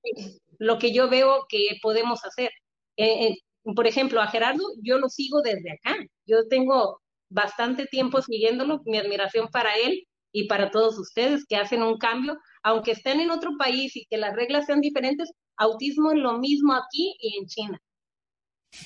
es 0.01 0.39
lo 0.59 0.79
que, 0.79 0.93
yo 0.93 1.09
veo 1.09 1.45
que 1.47 1.77
podemos 1.81 2.25
hacer. 2.25 2.49
Eh, 2.97 3.27
eh, 3.27 3.35
por 3.75 3.85
ejemplo, 3.85 4.21
a 4.21 4.27
Gerardo 4.27 4.63
yo 4.81 4.97
lo 4.97 5.09
sigo 5.09 5.41
desde 5.41 5.73
acá. 5.73 5.95
Yo 6.25 6.47
tengo 6.47 6.99
bastante 7.29 7.85
tiempo 7.85 8.21
siguiéndolo, 8.21 8.81
mi 8.85 8.97
admiración 8.97 9.49
para 9.49 9.75
él 9.75 10.03
y 10.31 10.47
para 10.47 10.71
todos 10.71 10.97
ustedes 10.97 11.45
que 11.45 11.57
hacen 11.57 11.83
un 11.83 11.97
cambio, 11.97 12.37
aunque 12.63 12.91
estén 12.91 13.19
en 13.19 13.29
otro 13.29 13.51
país 13.57 13.95
y 13.95 14.05
que 14.05 14.17
las 14.17 14.35
reglas 14.35 14.65
sean 14.65 14.81
diferentes, 14.81 15.31
autismo 15.57 16.11
es 16.11 16.19
lo 16.19 16.37
mismo 16.39 16.73
aquí 16.73 17.15
y 17.19 17.37
en 17.37 17.47
China. 17.47 17.81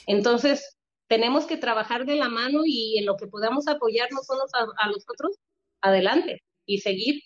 Entonces, 0.06 0.78
tenemos 1.08 1.46
que 1.46 1.58
trabajar 1.58 2.06
de 2.06 2.16
la 2.16 2.30
mano 2.30 2.62
y 2.66 2.98
en 2.98 3.06
lo 3.06 3.16
que 3.16 3.28
podamos 3.28 3.68
apoyarnos 3.68 4.30
unos 4.30 4.52
a 4.54 4.88
los 4.90 5.06
otros, 5.10 5.38
adelante 5.82 6.44
y 6.66 6.80
seguir 6.80 7.22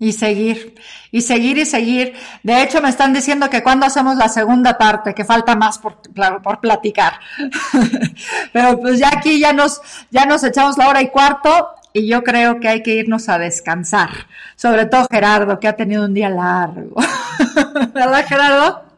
y 0.00 0.12
seguir, 0.12 0.74
y 1.12 1.20
seguir 1.20 1.58
y 1.58 1.66
seguir. 1.66 2.14
De 2.42 2.62
hecho, 2.62 2.80
me 2.80 2.88
están 2.88 3.12
diciendo 3.12 3.50
que 3.50 3.62
cuando 3.62 3.84
hacemos 3.84 4.16
la 4.16 4.30
segunda 4.30 4.78
parte, 4.78 5.14
que 5.14 5.26
falta 5.26 5.54
más 5.54 5.78
por, 5.78 6.00
por 6.42 6.58
platicar. 6.60 7.20
Pero 8.52 8.80
pues 8.80 8.98
ya 8.98 9.10
aquí 9.14 9.38
ya 9.38 9.52
nos, 9.52 9.82
ya 10.10 10.24
nos 10.24 10.42
echamos 10.42 10.78
la 10.78 10.88
hora 10.88 11.02
y 11.02 11.10
cuarto 11.10 11.68
y 11.92 12.08
yo 12.08 12.24
creo 12.24 12.60
que 12.60 12.68
hay 12.68 12.82
que 12.82 12.94
irnos 12.94 13.28
a 13.28 13.38
descansar. 13.38 14.08
Sobre 14.56 14.86
todo 14.86 15.06
Gerardo, 15.10 15.60
que 15.60 15.68
ha 15.68 15.76
tenido 15.76 16.06
un 16.06 16.14
día 16.14 16.30
largo. 16.30 16.96
¿Verdad, 17.94 18.26
Gerardo? 18.26 18.90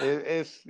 Es, 0.00 0.64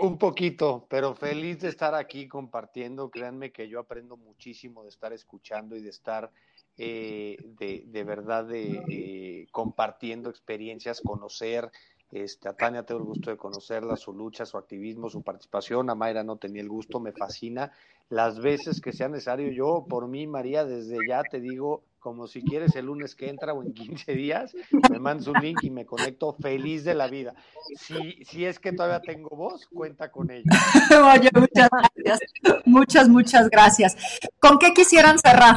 un 0.00 0.18
poquito, 0.18 0.86
pero 0.90 1.14
feliz 1.14 1.60
de 1.60 1.68
estar 1.68 1.94
aquí 1.94 2.28
compartiendo. 2.28 3.10
Créanme 3.10 3.52
que 3.52 3.68
yo 3.68 3.80
aprendo 3.80 4.16
muchísimo 4.16 4.82
de 4.82 4.90
estar 4.90 5.12
escuchando 5.12 5.76
y 5.76 5.80
de 5.80 5.90
estar 5.90 6.30
eh, 6.76 7.36
de, 7.58 7.84
de, 7.86 8.04
verdad 8.04 8.44
de, 8.44 8.82
eh, 8.88 9.46
compartiendo 9.50 10.28
experiencias, 10.28 11.00
conocer. 11.00 11.70
Este, 12.10 12.48
a 12.48 12.54
Tania 12.54 12.84
tengo 12.84 13.00
el 13.00 13.06
gusto 13.06 13.30
de 13.30 13.36
conocerla, 13.36 13.96
su 13.96 14.12
lucha, 14.12 14.46
su 14.46 14.56
activismo, 14.58 15.10
su 15.10 15.22
participación. 15.22 15.90
A 15.90 15.94
Mayra 15.94 16.22
no 16.22 16.36
tenía 16.36 16.62
el 16.62 16.68
gusto, 16.68 17.00
me 17.00 17.12
fascina. 17.12 17.72
Las 18.10 18.40
veces 18.40 18.80
que 18.80 18.92
sea 18.92 19.08
necesario, 19.08 19.50
yo 19.50 19.86
por 19.88 20.06
mí, 20.08 20.26
María, 20.26 20.64
desde 20.64 20.96
ya 21.06 21.22
te 21.22 21.40
digo, 21.40 21.82
como 21.98 22.26
si 22.26 22.42
quieres 22.42 22.74
el 22.76 22.86
lunes 22.86 23.14
que 23.14 23.28
entra 23.28 23.52
o 23.52 23.62
en 23.62 23.72
15 23.72 24.12
días, 24.12 24.54
me 24.90 24.98
mandas 24.98 25.26
un 25.26 25.40
link 25.40 25.58
y 25.62 25.70
me 25.70 25.84
conecto 25.84 26.32
feliz 26.40 26.84
de 26.84 26.94
la 26.94 27.08
vida. 27.08 27.34
Si, 27.76 28.24
si 28.24 28.44
es 28.44 28.58
que 28.58 28.72
todavía 28.72 29.00
tengo 29.00 29.30
voz, 29.36 29.66
cuenta 29.66 30.10
con 30.10 30.30
ella. 30.30 30.44
Oye, 31.14 31.30
muchas 31.34 31.68
gracias. 31.70 32.18
Muchas, 32.64 33.08
muchas 33.08 33.48
gracias. 33.50 33.96
¿Con 34.38 34.58
qué 34.58 34.72
quisieran 34.72 35.18
cerrar? 35.18 35.56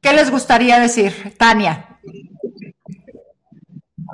¿Qué 0.00 0.12
les 0.12 0.30
gustaría 0.30 0.78
decir, 0.78 1.12
Tania? 1.36 1.98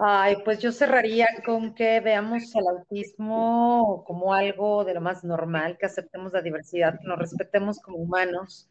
Ay, 0.03 0.37
pues 0.45 0.59
yo 0.59 0.73
cerraría 0.73 1.29
con 1.47 1.75
que 1.75 2.01
veamos 2.01 2.55
el 2.57 2.67
autismo 2.67 4.03
como 4.07 4.35
algo 4.35 4.85
de 4.85 4.95
lo 4.95 5.01
más 5.01 5.23
normal, 5.23 5.79
que 5.79 5.87
aceptemos 5.87 6.33
la 6.33 6.43
diversidad, 6.43 6.99
que 6.99 7.07
nos 7.07 7.19
respetemos 7.19 7.79
como 7.79 7.99
humanos, 7.99 8.69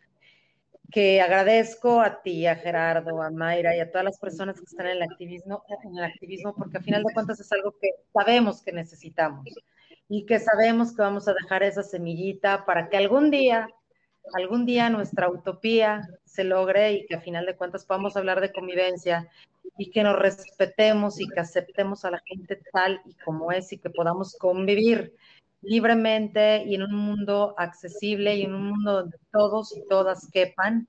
que 0.94 1.22
agradezco 1.22 2.02
a 2.02 2.22
ti, 2.22 2.46
a 2.46 2.56
Gerardo, 2.56 3.24
a 3.24 3.32
Mayra 3.32 3.76
y 3.76 3.80
a 3.80 3.90
todas 3.90 4.06
las 4.06 4.20
personas 4.20 4.60
que 4.60 4.66
están 4.66 4.86
en 4.86 4.98
el 4.98 5.02
activismo, 5.02 5.64
en 5.84 5.98
el 5.98 6.04
activismo, 6.04 6.54
porque 6.56 6.78
al 6.78 6.84
final 6.84 7.04
de 7.04 7.14
cuentas 7.14 7.40
es 7.40 7.52
algo 7.52 7.76
que 7.82 7.90
sabemos 8.14 8.62
que 8.62 8.74
necesitamos 8.74 9.44
y 10.08 10.24
que 10.28 10.40
sabemos 10.40 10.96
que 10.96 11.02
vamos 11.02 11.28
a 11.28 11.34
dejar 11.34 11.64
esa 11.64 11.82
semillita 11.82 12.64
para 12.66 12.90
que 12.90 12.98
algún 12.98 13.32
día 13.32 13.68
algún 14.36 14.66
día 14.66 14.90
nuestra 14.90 15.30
utopía 15.30 16.08
se 16.26 16.44
logre 16.44 16.94
y 16.94 17.06
que 17.08 17.16
a 17.16 17.22
final 17.22 17.46
de 17.48 17.58
cuentas 17.58 17.86
podamos 17.86 18.16
hablar 18.16 18.40
de 18.40 18.54
convivencia 18.54 19.28
y 19.78 19.90
que 19.90 20.04
nos 20.04 20.18
respetemos 20.18 21.20
y 21.20 21.28
que 21.28 21.40
aceptemos 21.40 22.06
a 22.06 22.12
la 22.12 22.22
gente 22.26 22.62
tal 22.72 23.02
y 23.06 23.16
como 23.16 23.52
es 23.52 23.74
y 23.74 23.80
que 23.80 23.90
podamos 23.90 24.38
convivir 24.38 25.16
libremente 25.64 26.64
y 26.66 26.76
en 26.76 26.84
un 26.84 26.96
mundo 26.96 27.56
accesible 27.58 28.36
y 28.36 28.44
en 28.44 28.54
un 28.54 28.70
mundo 28.70 28.94
donde 28.94 29.18
todos 29.32 29.76
y 29.76 29.88
todas 29.88 30.30
quepan 30.32 30.88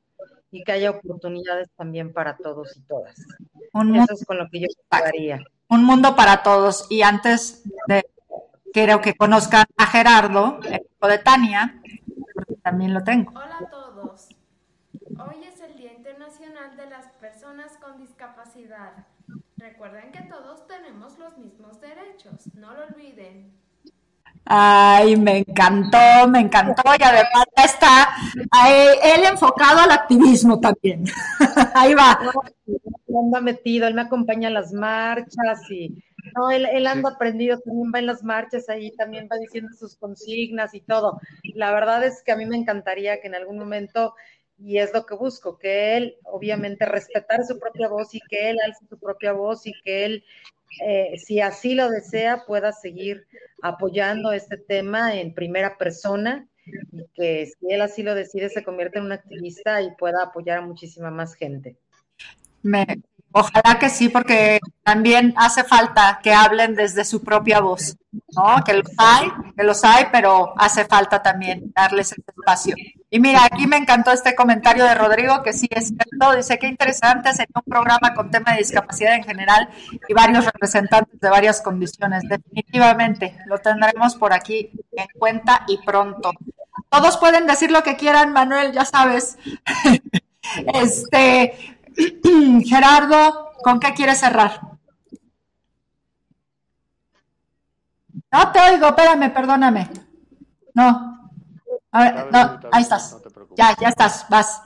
y 0.50 0.62
que 0.62 0.72
haya 0.72 0.90
oportunidades 0.90 1.68
también 1.76 2.12
para 2.12 2.36
todos 2.36 2.76
y 2.76 2.80
todas. 2.82 3.16
Eso 3.18 4.12
es 4.12 4.24
con 4.24 4.38
lo 4.38 4.48
que 4.50 4.60
yo 4.60 4.66
haría. 4.90 5.40
Un 5.68 5.84
mundo 5.84 6.14
para 6.14 6.42
todos. 6.42 6.86
Y 6.90 7.02
antes 7.02 7.64
de 7.88 8.04
quiero 8.72 9.00
que 9.00 9.14
conozcan 9.14 9.64
a 9.76 9.86
Gerardo, 9.86 10.60
el 10.64 10.74
hijo 10.74 11.08
de 11.08 11.18
Tania, 11.18 11.80
también 12.62 12.94
lo 12.94 13.02
tengo. 13.02 13.32
Hola 13.32 13.58
a 13.60 13.70
todos. 13.70 14.28
Hoy 14.92 15.44
es 15.44 15.60
el 15.60 15.76
Día 15.76 15.92
Internacional 15.92 16.76
de 16.76 16.86
las 16.88 17.06
Personas 17.20 17.76
con 17.78 17.98
Discapacidad. 17.98 19.06
Recuerden 19.56 20.12
que 20.12 20.22
todos 20.22 20.66
tenemos 20.66 21.18
los 21.18 21.36
mismos 21.38 21.80
derechos, 21.80 22.54
no 22.54 22.74
lo 22.74 22.84
olviden. 22.84 23.63
Ay, 24.46 25.16
me 25.16 25.38
encantó, 25.38 26.28
me 26.28 26.40
encantó 26.40 26.82
y 26.98 27.02
además 27.02 27.46
está 27.56 28.08
él 29.02 29.24
enfocado 29.24 29.80
al 29.80 29.90
activismo 29.90 30.60
también. 30.60 31.04
Ahí 31.74 31.94
va. 31.94 32.18
Anda 33.08 33.40
metido, 33.40 33.86
él 33.86 33.94
me 33.94 34.02
acompaña 34.02 34.48
a 34.48 34.52
las 34.52 34.72
marchas 34.72 35.70
y 35.70 36.02
no, 36.36 36.50
él, 36.50 36.66
él 36.66 36.86
anda 36.86 37.10
aprendido, 37.10 37.58
también 37.60 37.92
va 37.94 37.98
en 37.98 38.06
las 38.06 38.22
marchas 38.22 38.68
ahí, 38.68 38.90
también 38.92 39.28
va 39.30 39.36
diciendo 39.36 39.70
sus 39.78 39.96
consignas 39.96 40.74
y 40.74 40.80
todo. 40.80 41.20
La 41.54 41.72
verdad 41.72 42.04
es 42.04 42.22
que 42.22 42.32
a 42.32 42.36
mí 42.36 42.46
me 42.46 42.56
encantaría 42.56 43.20
que 43.20 43.28
en 43.28 43.34
algún 43.34 43.58
momento, 43.58 44.14
y 44.58 44.78
es 44.78 44.92
lo 44.94 45.04
que 45.04 45.14
busco, 45.14 45.58
que 45.58 45.96
él 45.96 46.16
obviamente 46.24 46.86
respetar 46.86 47.44
su 47.44 47.58
propia 47.58 47.88
voz 47.88 48.14
y 48.14 48.20
que 48.20 48.50
él 48.50 48.56
alce 48.64 48.86
su 48.88 48.98
propia 48.98 49.32
voz 49.32 49.66
y 49.66 49.72
que 49.84 50.04
él, 50.06 50.24
eh, 50.82 51.18
si 51.18 51.40
así 51.40 51.74
lo 51.74 51.90
desea, 51.90 52.44
pueda 52.46 52.72
seguir 52.72 53.26
apoyando 53.62 54.32
este 54.32 54.56
tema 54.56 55.14
en 55.14 55.34
primera 55.34 55.76
persona 55.78 56.48
y 56.92 57.04
que 57.14 57.46
si 57.46 57.72
él 57.72 57.82
así 57.82 58.02
lo 58.02 58.14
decide, 58.14 58.48
se 58.48 58.64
convierta 58.64 58.98
en 58.98 59.06
un 59.06 59.12
activista 59.12 59.82
y 59.82 59.94
pueda 59.96 60.22
apoyar 60.22 60.58
a 60.58 60.66
muchísima 60.66 61.10
más 61.10 61.34
gente. 61.34 61.76
Ojalá 63.36 63.80
que 63.80 63.90
sí, 63.90 64.10
porque 64.10 64.60
también 64.84 65.34
hace 65.36 65.64
falta 65.64 66.20
que 66.22 66.32
hablen 66.32 66.76
desde 66.76 67.04
su 67.04 67.20
propia 67.20 67.58
voz, 67.58 67.96
¿no? 68.12 68.62
Que 68.64 68.74
los 68.74 68.86
hay, 68.96 69.28
que 69.56 69.64
los 69.64 69.82
hay, 69.82 70.04
pero 70.12 70.54
hace 70.56 70.84
falta 70.84 71.20
también 71.20 71.72
darles 71.74 72.12
ese 72.12 72.22
espacio. 72.28 72.76
Y 73.10 73.18
mira, 73.18 73.44
aquí 73.44 73.66
me 73.66 73.76
encantó 73.76 74.12
este 74.12 74.36
comentario 74.36 74.84
de 74.84 74.94
Rodrigo, 74.94 75.42
que 75.42 75.52
sí 75.52 75.66
es 75.68 75.88
cierto, 75.88 76.36
dice 76.36 76.60
que 76.60 76.68
interesante, 76.68 77.32
sería 77.32 77.56
un 77.56 77.68
programa 77.68 78.14
con 78.14 78.30
tema 78.30 78.52
de 78.52 78.58
discapacidad 78.58 79.16
en 79.16 79.24
general 79.24 79.68
y 80.08 80.14
varios 80.14 80.44
representantes 80.44 81.18
de 81.18 81.28
varias 81.28 81.60
condiciones. 81.60 82.22
Definitivamente, 82.28 83.36
lo 83.46 83.58
tendremos 83.58 84.14
por 84.14 84.32
aquí 84.32 84.70
en 84.92 85.08
cuenta 85.18 85.64
y 85.66 85.78
pronto. 85.78 86.30
todos 86.88 87.16
pueden 87.16 87.48
decir 87.48 87.72
lo 87.72 87.82
que 87.82 87.96
quieran, 87.96 88.32
Manuel, 88.32 88.70
ya 88.72 88.84
sabes. 88.84 89.38
Este, 90.74 91.73
Gerardo, 92.64 93.52
¿con 93.62 93.80
qué 93.80 93.92
quieres 93.94 94.18
cerrar? 94.18 94.60
No 98.32 98.52
te 98.52 98.60
oigo, 98.60 98.88
espérame, 98.88 99.32
perdóname. 99.32 99.90
No. 100.74 101.30
A 101.92 102.02
ver, 102.02 102.32
no, 102.32 102.60
ahí 102.72 102.82
estás. 102.82 103.16
ya, 103.56 103.76
ya 103.80 103.88
estás, 103.88 104.26
vas. 104.28 104.62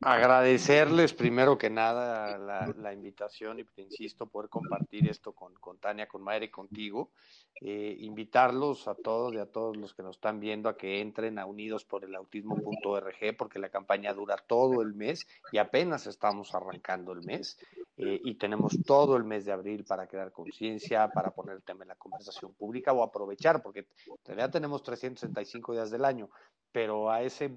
Agradecerles 0.00 1.14
primero 1.14 1.56
que 1.56 1.70
nada 1.70 2.36
la, 2.36 2.92
invitación 2.92 3.60
y 3.60 3.64
te 3.64 3.82
insisto 3.82 4.26
poder 4.26 4.50
compartir 4.50 5.08
esto 5.08 5.32
con, 5.32 5.54
con 5.54 5.78
Tania, 5.78 6.08
con 6.08 6.22
Mayra 6.22 6.44
y 6.44 6.50
contigo. 6.50 7.12
Eh, 7.60 7.96
invitarlos 8.00 8.88
a 8.88 8.96
todos 8.96 9.32
y 9.32 9.38
a 9.38 9.46
todos 9.46 9.76
los 9.76 9.94
que 9.94 10.02
nos 10.02 10.16
están 10.16 10.40
viendo 10.40 10.68
a 10.68 10.76
que 10.76 11.00
entren 11.00 11.38
a 11.38 11.46
unidos 11.46 11.84
por 11.84 12.04
el 12.04 12.14
autismo.org 12.16 13.36
porque 13.38 13.60
la 13.60 13.68
campaña 13.68 14.12
dura 14.12 14.36
todo 14.36 14.82
el 14.82 14.94
mes 14.94 15.28
y 15.52 15.58
apenas 15.58 16.08
estamos 16.08 16.52
arrancando 16.52 17.12
el 17.12 17.22
mes 17.24 17.56
eh, 17.96 18.20
y 18.24 18.34
tenemos 18.34 18.76
todo 18.84 19.16
el 19.16 19.22
mes 19.22 19.44
de 19.44 19.52
abril 19.52 19.84
para 19.84 20.08
crear 20.08 20.32
conciencia, 20.32 21.08
para 21.08 21.30
poner 21.30 21.54
el 21.54 21.62
tema 21.62 21.84
en 21.84 21.88
la 21.88 21.94
conversación 21.94 22.52
pública 22.54 22.92
o 22.92 23.04
aprovechar 23.04 23.62
porque 23.62 23.86
en 24.06 24.16
realidad 24.26 24.50
tenemos 24.50 24.82
365 24.82 25.74
días 25.74 25.92
del 25.92 26.04
año, 26.04 26.30
pero 26.72 27.08
a 27.08 27.22
ese 27.22 27.56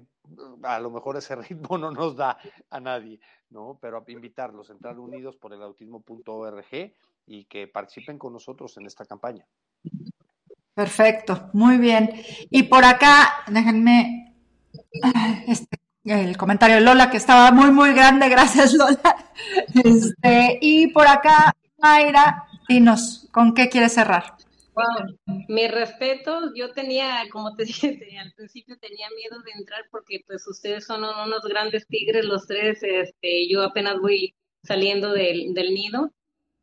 a 0.62 0.78
lo 0.78 0.90
mejor 0.90 1.16
ese 1.16 1.34
ritmo 1.36 1.76
no 1.76 1.90
nos 1.90 2.14
da 2.14 2.38
a 2.70 2.78
nadie, 2.80 3.18
¿no? 3.50 3.78
Pero 3.80 4.04
invitarlos 4.06 4.70
a 4.70 4.74
entrar 4.74 4.96
unidos 4.98 5.36
por 5.36 5.52
el 5.52 5.62
autismo.org 5.62 6.92
y 7.26 7.44
que 7.46 7.66
participen 7.66 8.16
con 8.16 8.32
nosotros 8.32 8.76
en 8.76 8.86
esta 8.86 9.04
campaña. 9.04 9.44
Perfecto, 10.74 11.50
muy 11.54 11.76
bien. 11.76 12.10
Y 12.50 12.64
por 12.64 12.84
acá, 12.84 13.42
déjenme 13.48 14.34
este, 15.48 15.78
el 16.04 16.36
comentario 16.36 16.76
de 16.76 16.82
Lola, 16.82 17.10
que 17.10 17.16
estaba 17.16 17.50
muy, 17.50 17.70
muy 17.70 17.92
grande, 17.92 18.28
gracias 18.30 18.74
Lola. 18.74 19.16
Este, 19.84 20.58
y 20.60 20.86
por 20.88 21.06
acá, 21.06 21.52
Mayra, 21.78 22.44
dinos, 22.68 23.28
¿con 23.32 23.54
qué 23.54 23.68
quieres 23.68 23.94
cerrar? 23.94 24.36
Wow, 24.74 25.18
mi 25.48 25.66
respeto, 25.66 26.54
yo 26.54 26.70
tenía, 26.70 27.22
como 27.32 27.54
te 27.56 27.64
dije 27.66 27.98
al 28.20 28.32
principio, 28.34 28.78
tenía 28.78 29.08
miedo 29.16 29.42
de 29.42 29.50
entrar 29.58 29.84
porque 29.90 30.22
pues 30.26 30.46
ustedes 30.46 30.86
son 30.86 31.02
unos 31.02 31.42
grandes 31.48 31.86
tigres 31.88 32.24
los 32.24 32.46
tres, 32.46 32.82
este, 32.82 33.48
yo 33.48 33.62
apenas 33.62 33.98
voy 34.00 34.34
saliendo 34.62 35.12
del, 35.12 35.54
del 35.54 35.74
nido 35.74 36.12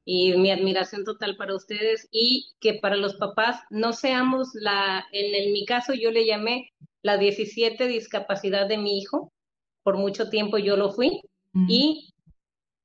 y 0.05 0.37
mi 0.37 0.51
admiración 0.51 1.03
total 1.03 1.35
para 1.35 1.55
ustedes 1.55 2.07
y 2.11 2.53
que 2.59 2.75
para 2.75 2.95
los 2.95 3.15
papás 3.15 3.59
no 3.71 3.91
seamos 3.91 4.49
la, 4.53 5.03
en, 5.11 5.51
mi 5.51 5.65
caso 5.65 5.93
yo 5.93 6.11
le 6.11 6.27
llamé 6.27 6.71
la 7.01 7.17
17 7.17 7.87
discapacidad 7.87 8.67
de 8.67 8.77
mi 8.77 8.99
hijo, 8.99 9.33
por 9.83 9.97
mucho 9.97 10.29
tiempo 10.29 10.59
yo 10.59 10.77
lo 10.77 10.91
fui 10.91 11.21
y 11.67 12.13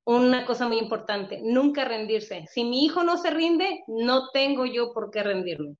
una 0.04 0.46
cosa 0.46 0.66
muy 0.66 0.78
importante, 0.78 1.40
nunca 1.42 1.84
rendirse. 1.84 2.46
Si 2.52 2.64
mi 2.64 2.84
hijo 2.84 3.02
no 3.02 3.16
se 3.16 3.30
rinde, 3.30 3.84
no 3.88 4.30
tengo 4.30 4.64
yo 4.64 4.92
por 4.92 5.10
qué 5.10 5.22
rendirlo. 5.22 5.74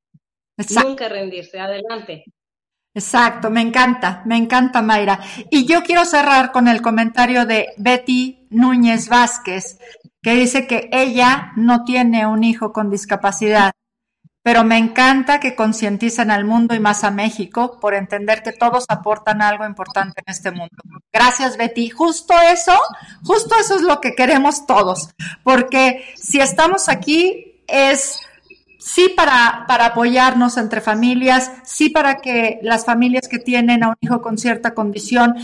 Nunca 0.84 1.08
rendirse, 1.08 1.58
adelante. 1.58 2.24
Exacto, 2.92 3.50
me 3.50 3.60
encanta, 3.60 4.22
me 4.26 4.36
encanta 4.36 4.82
Mayra. 4.82 5.20
Y 5.48 5.64
yo 5.64 5.82
quiero 5.82 6.04
cerrar 6.04 6.50
con 6.50 6.66
el 6.66 6.82
comentario 6.82 7.46
de 7.46 7.68
Betty 7.78 8.46
Núñez 8.50 9.08
Vázquez, 9.08 9.78
que 10.22 10.34
dice 10.34 10.66
que 10.66 10.88
ella 10.92 11.52
no 11.56 11.84
tiene 11.84 12.26
un 12.26 12.44
hijo 12.44 12.72
con 12.72 12.90
discapacidad, 12.90 13.72
pero 14.42 14.64
me 14.64 14.78
encanta 14.78 15.38
que 15.38 15.54
concienticen 15.54 16.30
al 16.30 16.44
mundo 16.44 16.74
y 16.74 16.80
más 16.80 17.04
a 17.04 17.10
México 17.10 17.78
por 17.80 17.94
entender 17.94 18.42
que 18.42 18.52
todos 18.52 18.86
aportan 18.88 19.42
algo 19.42 19.66
importante 19.66 20.22
en 20.24 20.32
este 20.32 20.50
mundo. 20.50 20.76
Gracias, 21.12 21.56
Betty. 21.56 21.90
Justo 21.90 22.34
eso, 22.50 22.78
justo 23.22 23.54
eso 23.60 23.76
es 23.76 23.82
lo 23.82 24.00
que 24.00 24.14
queremos 24.14 24.66
todos, 24.66 25.10
porque 25.44 26.14
si 26.16 26.40
estamos 26.40 26.88
aquí 26.88 27.62
es 27.66 28.20
sí 28.80 29.12
para, 29.14 29.66
para 29.68 29.86
apoyarnos 29.86 30.56
entre 30.56 30.80
familias, 30.80 31.50
sí 31.64 31.90
para 31.90 32.16
que 32.16 32.58
las 32.62 32.84
familias 32.84 33.28
que 33.28 33.38
tienen 33.38 33.84
a 33.84 33.90
un 33.90 33.96
hijo 34.00 34.22
con 34.22 34.38
cierta 34.38 34.74
condición 34.74 35.34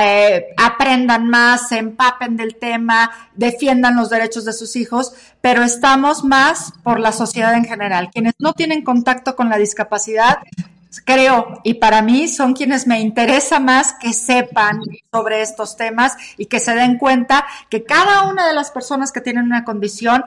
eh, 0.00 0.46
aprendan 0.56 1.26
más, 1.26 1.68
se 1.68 1.78
empapen 1.78 2.36
del 2.36 2.54
tema, 2.54 3.10
defiendan 3.34 3.96
los 3.96 4.10
derechos 4.10 4.44
de 4.44 4.52
sus 4.52 4.76
hijos, 4.76 5.12
pero 5.40 5.62
estamos 5.64 6.24
más 6.24 6.72
por 6.82 7.00
la 7.00 7.10
sociedad 7.12 7.54
en 7.54 7.64
general. 7.64 8.10
Quienes 8.12 8.34
no 8.38 8.52
tienen 8.52 8.82
contacto 8.82 9.34
con 9.34 9.48
la 9.48 9.58
discapacidad, 9.58 10.38
creo, 11.04 11.60
y 11.64 11.74
para 11.74 12.00
mí 12.00 12.28
son 12.28 12.54
quienes 12.54 12.86
me 12.86 13.00
interesa 13.00 13.58
más 13.58 13.94
que 14.00 14.12
sepan 14.12 14.80
sobre 15.10 15.42
estos 15.42 15.76
temas 15.76 16.16
y 16.38 16.46
que 16.46 16.60
se 16.60 16.74
den 16.74 16.98
cuenta 16.98 17.44
que 17.68 17.82
cada 17.82 18.22
una 18.22 18.46
de 18.46 18.54
las 18.54 18.70
personas 18.70 19.10
que 19.10 19.20
tienen 19.20 19.44
una 19.44 19.64
condición 19.64 20.24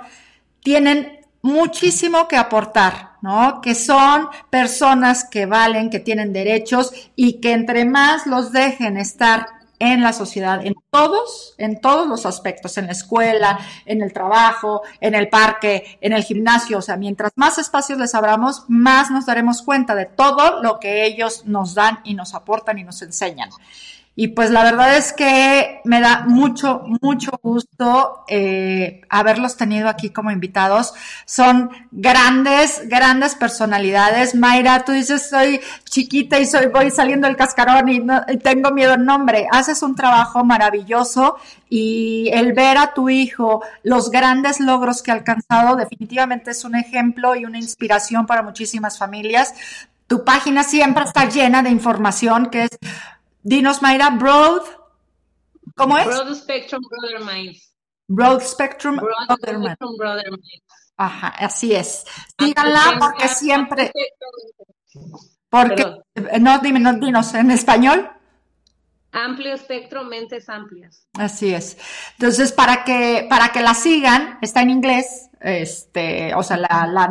tienen 0.62 1.17
muchísimo 1.42 2.28
que 2.28 2.38
aportar, 2.38 3.12
¿no? 3.22 3.62
Que 3.62 3.76
son 3.76 4.30
personas 4.50 5.24
que 5.24 5.46
valen, 5.46 5.90
que 5.90 6.00
tienen 6.00 6.34
derechos 6.34 6.92
y 7.16 7.40
que 7.40 7.54
entre 7.54 7.86
más 7.86 8.28
los 8.28 8.52
dejen 8.52 8.98
estar 8.98 9.58
en 9.80 10.02
la 10.02 10.12
sociedad, 10.12 10.66
en 10.66 10.74
todos, 10.90 11.54
en 11.58 11.80
todos 11.80 12.08
los 12.08 12.26
aspectos, 12.26 12.78
en 12.78 12.88
la 12.88 12.94
escuela, 12.94 13.60
en 13.86 14.02
el 14.02 14.12
trabajo, 14.12 14.82
en 15.00 15.14
el 15.14 15.30
parque, 15.30 15.98
en 16.02 16.14
el 16.14 16.24
gimnasio, 16.24 16.80
o 16.80 16.82
sea, 16.82 16.98
mientras 16.98 17.32
más 17.36 17.58
espacios 17.58 18.00
les 18.00 18.16
abramos, 18.16 18.64
más 18.68 19.12
nos 19.12 19.26
daremos 19.26 19.62
cuenta 19.62 19.94
de 19.94 20.06
todo 20.06 20.64
lo 20.64 20.80
que 20.80 21.06
ellos 21.06 21.44
nos 21.46 21.76
dan 21.76 22.00
y 22.04 22.16
nos 22.16 22.34
aportan 22.34 22.80
y 22.80 22.84
nos 22.84 23.02
enseñan. 23.02 23.50
Y 24.20 24.30
pues 24.30 24.50
la 24.50 24.64
verdad 24.64 24.98
es 24.98 25.14
que 25.14 25.80
me 25.84 26.02
da 26.02 26.24
mucho, 26.26 26.82
mucho 27.04 27.40
gusto 27.44 28.24
eh, 28.28 29.02
haberlos 29.10 29.58
tenido 29.58 29.88
aquí 29.90 30.10
como 30.10 30.32
invitados. 30.32 30.96
Son 31.26 31.70
grandes, 31.92 32.82
grandes 32.90 33.36
personalidades. 33.36 34.34
Mayra, 34.34 34.84
tú 34.86 34.94
dices 34.94 35.30
soy 35.30 35.62
chiquita 35.84 36.40
y 36.40 36.48
soy, 36.48 36.66
voy 36.66 36.90
saliendo 36.90 37.28
del 37.28 37.38
cascarón 37.38 37.90
y, 37.90 38.02
tengo 38.40 38.72
miedo 38.72 38.94
al 38.94 39.06
nombre. 39.06 39.46
Haces 39.52 39.84
un 39.84 39.94
trabajo 39.94 40.44
maravilloso 40.44 41.38
y 41.70 42.32
el 42.34 42.54
ver 42.54 42.80
a 42.80 42.96
tu 42.96 43.10
hijo, 43.10 43.62
los 43.84 44.10
grandes 44.10 44.60
logros 44.60 45.04
que 45.04 45.12
ha 45.12 45.14
alcanzado, 45.14 45.76
definitivamente 45.76 46.50
es 46.50 46.66
un 46.66 46.74
ejemplo 46.74 47.36
y 47.36 47.46
una 47.46 47.60
inspiración 47.60 48.26
para 48.26 48.42
muchísimas 48.42 48.98
familias. 48.98 49.54
Tu 50.08 50.24
página 50.24 50.64
siempre 50.64 51.04
está 51.04 51.26
llena 51.26 51.62
de 51.62 51.70
información 51.70 52.48
que 52.48 52.64
es 52.64 52.80
Dinos, 53.48 53.82
Mayra, 53.82 54.10
Broad, 54.10 54.64
¿cómo 55.78 55.98
es? 55.98 56.06
Broad 56.06 56.36
Spectrum 56.36 56.82
Brother 56.90 57.24
Minds. 57.24 57.74
Broad 58.06 58.42
Spectrum 58.42 58.98
Brother, 58.98 60.32
Minds. 60.32 60.64
Ajá, 60.98 61.30
así 61.30 61.74
es. 61.74 62.04
Díganla 62.38 62.98
porque 63.00 63.30
siempre... 63.30 63.94
Porque, 65.50 65.86
no, 66.42 66.60
dime, 66.60 66.82
no, 66.82 66.92
dinos, 66.96 67.34
¿en 67.36 67.52
español? 67.52 68.12
Amplio 69.12 69.54
espectro, 69.54 70.04
mentes 70.04 70.50
amplias. 70.50 71.08
Así 71.18 71.54
es. 71.54 71.78
Entonces, 72.14 72.52
para 72.52 72.84
que, 72.84 73.26
para 73.30 73.50
que 73.50 73.62
la 73.62 73.74
sigan, 73.74 74.38
está 74.42 74.62
en 74.62 74.70
inglés, 74.70 75.28
este, 75.40 76.34
o 76.36 76.44
sea, 76.44 76.58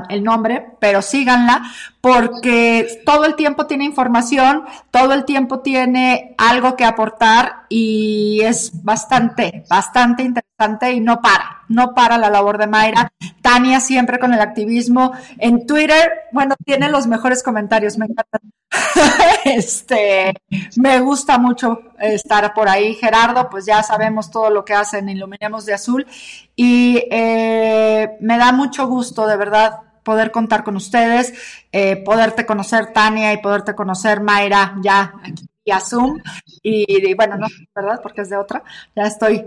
el 0.08 0.24
nombre, 0.24 0.66
pero 0.80 1.00
síganla 1.00 1.62
porque 2.00 3.02
todo 3.06 3.24
el 3.24 3.36
tiempo 3.36 3.66
tiene 3.66 3.84
información, 3.84 4.64
todo 4.90 5.12
el 5.12 5.24
tiempo 5.24 5.60
tiene 5.60 6.34
algo 6.38 6.76
que 6.76 6.84
aportar 6.84 7.66
y 7.68 8.40
es 8.42 8.82
bastante, 8.84 9.64
bastante 9.68 10.22
interesante 10.22 10.92
y 10.92 11.00
no 11.00 11.20
para, 11.20 11.62
no 11.68 11.94
para 11.94 12.18
la 12.18 12.30
labor 12.30 12.58
de 12.58 12.66
Mayra. 12.66 13.12
Tania 13.42 13.80
siempre 13.80 14.18
con 14.18 14.34
el 14.34 14.40
activismo. 14.40 15.12
En 15.38 15.66
Twitter, 15.66 16.12
bueno, 16.32 16.54
tiene 16.64 16.90
los 16.90 17.06
mejores 17.06 17.42
comentarios, 17.42 17.96
me 17.96 18.06
encanta. 18.06 18.38
este, 19.44 20.34
me 20.76 21.00
gusta 21.00 21.38
mucho 21.38 21.80
estar 21.98 22.52
por 22.54 22.68
ahí. 22.68 22.94
Gerardo, 22.94 23.48
pues 23.48 23.66
ya 23.66 23.82
sabemos 23.82 24.30
todo 24.30 24.50
lo 24.50 24.64
que 24.64 24.74
hacen 24.74 25.08
Iluminemos 25.08 25.66
de 25.66 25.74
Azul 25.74 26.06
y 26.54 27.02
eh, 27.10 28.16
me 28.20 28.38
da 28.38 28.52
mucho 28.52 28.86
gusto, 28.86 29.26
de 29.26 29.36
verdad, 29.36 29.80
poder 30.02 30.30
contar 30.30 30.62
con 30.62 30.76
ustedes, 30.76 31.34
eh, 31.72 31.96
poderte 31.96 32.46
conocer, 32.46 32.92
Tania, 32.92 33.32
y 33.32 33.38
poderte 33.38 33.74
conocer, 33.74 34.20
Mayra, 34.20 34.76
ya 34.80 35.12
aquí 35.22 35.46
a 35.70 35.80
Zoom. 35.80 36.20
Y, 36.62 37.14
bueno, 37.14 37.36
no, 37.36 37.48
¿verdad? 37.74 38.00
Porque 38.02 38.22
es 38.22 38.30
de 38.30 38.36
otra. 38.36 38.62
Ya 38.94 39.02
estoy 39.02 39.44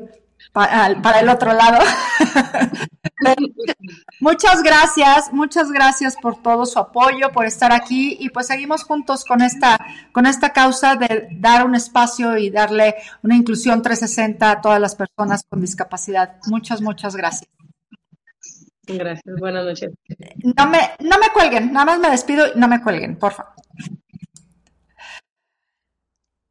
para 0.51 1.19
el 1.19 1.29
otro 1.29 1.53
lado. 1.53 1.79
muchas 4.19 4.63
gracias, 4.63 5.31
muchas 5.31 5.71
gracias 5.71 6.15
por 6.21 6.41
todo 6.41 6.65
su 6.65 6.79
apoyo, 6.79 7.31
por 7.31 7.45
estar 7.45 7.71
aquí 7.71 8.17
y 8.19 8.29
pues 8.29 8.47
seguimos 8.47 8.83
juntos 8.83 9.23
con 9.25 9.41
esta, 9.41 9.79
con 10.11 10.25
esta 10.25 10.51
causa 10.51 10.95
de 10.95 11.27
dar 11.31 11.65
un 11.65 11.75
espacio 11.75 12.37
y 12.37 12.49
darle 12.49 12.95
una 13.21 13.35
inclusión 13.35 13.81
360 13.81 14.51
a 14.51 14.61
todas 14.61 14.81
las 14.81 14.95
personas 14.95 15.43
con 15.47 15.61
discapacidad. 15.61 16.37
Muchas, 16.47 16.81
muchas 16.81 17.15
gracias. 17.15 17.49
Gracias, 18.87 19.35
buenas 19.39 19.65
noches. 19.65 19.91
No 20.57 20.67
me, 20.67 20.79
no 20.99 21.19
me 21.19 21.29
cuelguen, 21.31 21.71
nada 21.71 21.85
más 21.85 21.99
me 21.99 22.09
despido 22.09 22.47
y 22.47 22.59
no 22.59 22.67
me 22.67 22.81
cuelguen, 22.81 23.17
por 23.17 23.33
favor. 23.33 23.53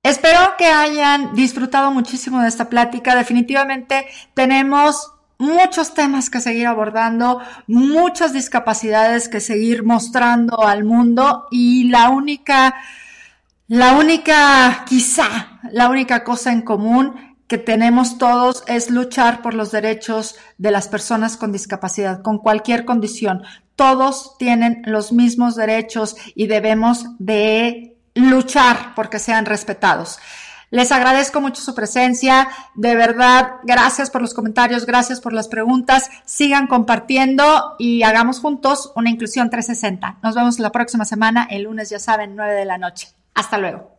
Espero 0.09 0.55
que 0.57 0.65
hayan 0.65 1.35
disfrutado 1.35 1.91
muchísimo 1.91 2.41
de 2.41 2.49
esta 2.49 2.71
plática. 2.71 3.15
Definitivamente 3.15 4.07
tenemos 4.33 5.13
muchos 5.37 5.93
temas 5.93 6.31
que 6.31 6.41
seguir 6.41 6.67
abordando, 6.67 7.43
muchas 7.67 8.33
discapacidades 8.33 9.29
que 9.29 9.41
seguir 9.41 9.85
mostrando 9.85 10.67
al 10.67 10.85
mundo 10.85 11.47
y 11.51 11.91
la 11.91 12.09
única, 12.09 12.77
la 13.67 13.99
única, 13.99 14.87
quizá, 14.89 15.61
la 15.73 15.91
única 15.91 16.25
cosa 16.25 16.53
en 16.53 16.63
común 16.63 17.37
que 17.47 17.59
tenemos 17.59 18.17
todos 18.17 18.65
es 18.67 18.89
luchar 18.89 19.43
por 19.43 19.53
los 19.53 19.73
derechos 19.73 20.37
de 20.57 20.71
las 20.71 20.89
personas 20.89 21.37
con 21.37 21.53
discapacidad, 21.53 22.23
con 22.23 22.39
cualquier 22.39 22.87
condición. 22.87 23.43
Todos 23.77 24.39
tienen 24.39 24.81
los 24.87 25.13
mismos 25.13 25.55
derechos 25.55 26.17
y 26.35 26.47
debemos 26.47 27.05
de 27.19 27.98
luchar 28.19 28.95
porque 28.95 29.19
sean 29.19 29.47
respetados. 29.47 30.19
Les 30.71 30.93
agradezco 30.93 31.41
mucho 31.41 31.63
su 31.63 31.75
presencia. 31.75 32.49
De 32.75 32.95
verdad, 32.95 33.53
gracias 33.63 34.11
por 34.11 34.21
los 34.21 34.35
comentarios, 34.35 34.85
gracias 34.85 35.21
por 35.21 35.33
las 35.33 35.49
preguntas. 35.49 36.11
Sigan 36.27 36.67
compartiendo 36.67 37.75
y 37.79 38.03
hagamos 38.03 38.41
juntos 38.41 38.93
una 38.95 39.09
inclusión 39.09 39.49
360. 39.49 40.19
Nos 40.23 40.35
vemos 40.35 40.59
la 40.59 40.71
próxima 40.71 41.07
semana, 41.07 41.47
el 41.51 41.63
lunes, 41.63 41.89
ya 41.89 41.99
saben, 41.99 42.37
9 42.37 42.53
de 42.53 42.65
la 42.67 42.77
noche. 42.77 43.09
Hasta 43.35 43.57
luego. 43.57 43.98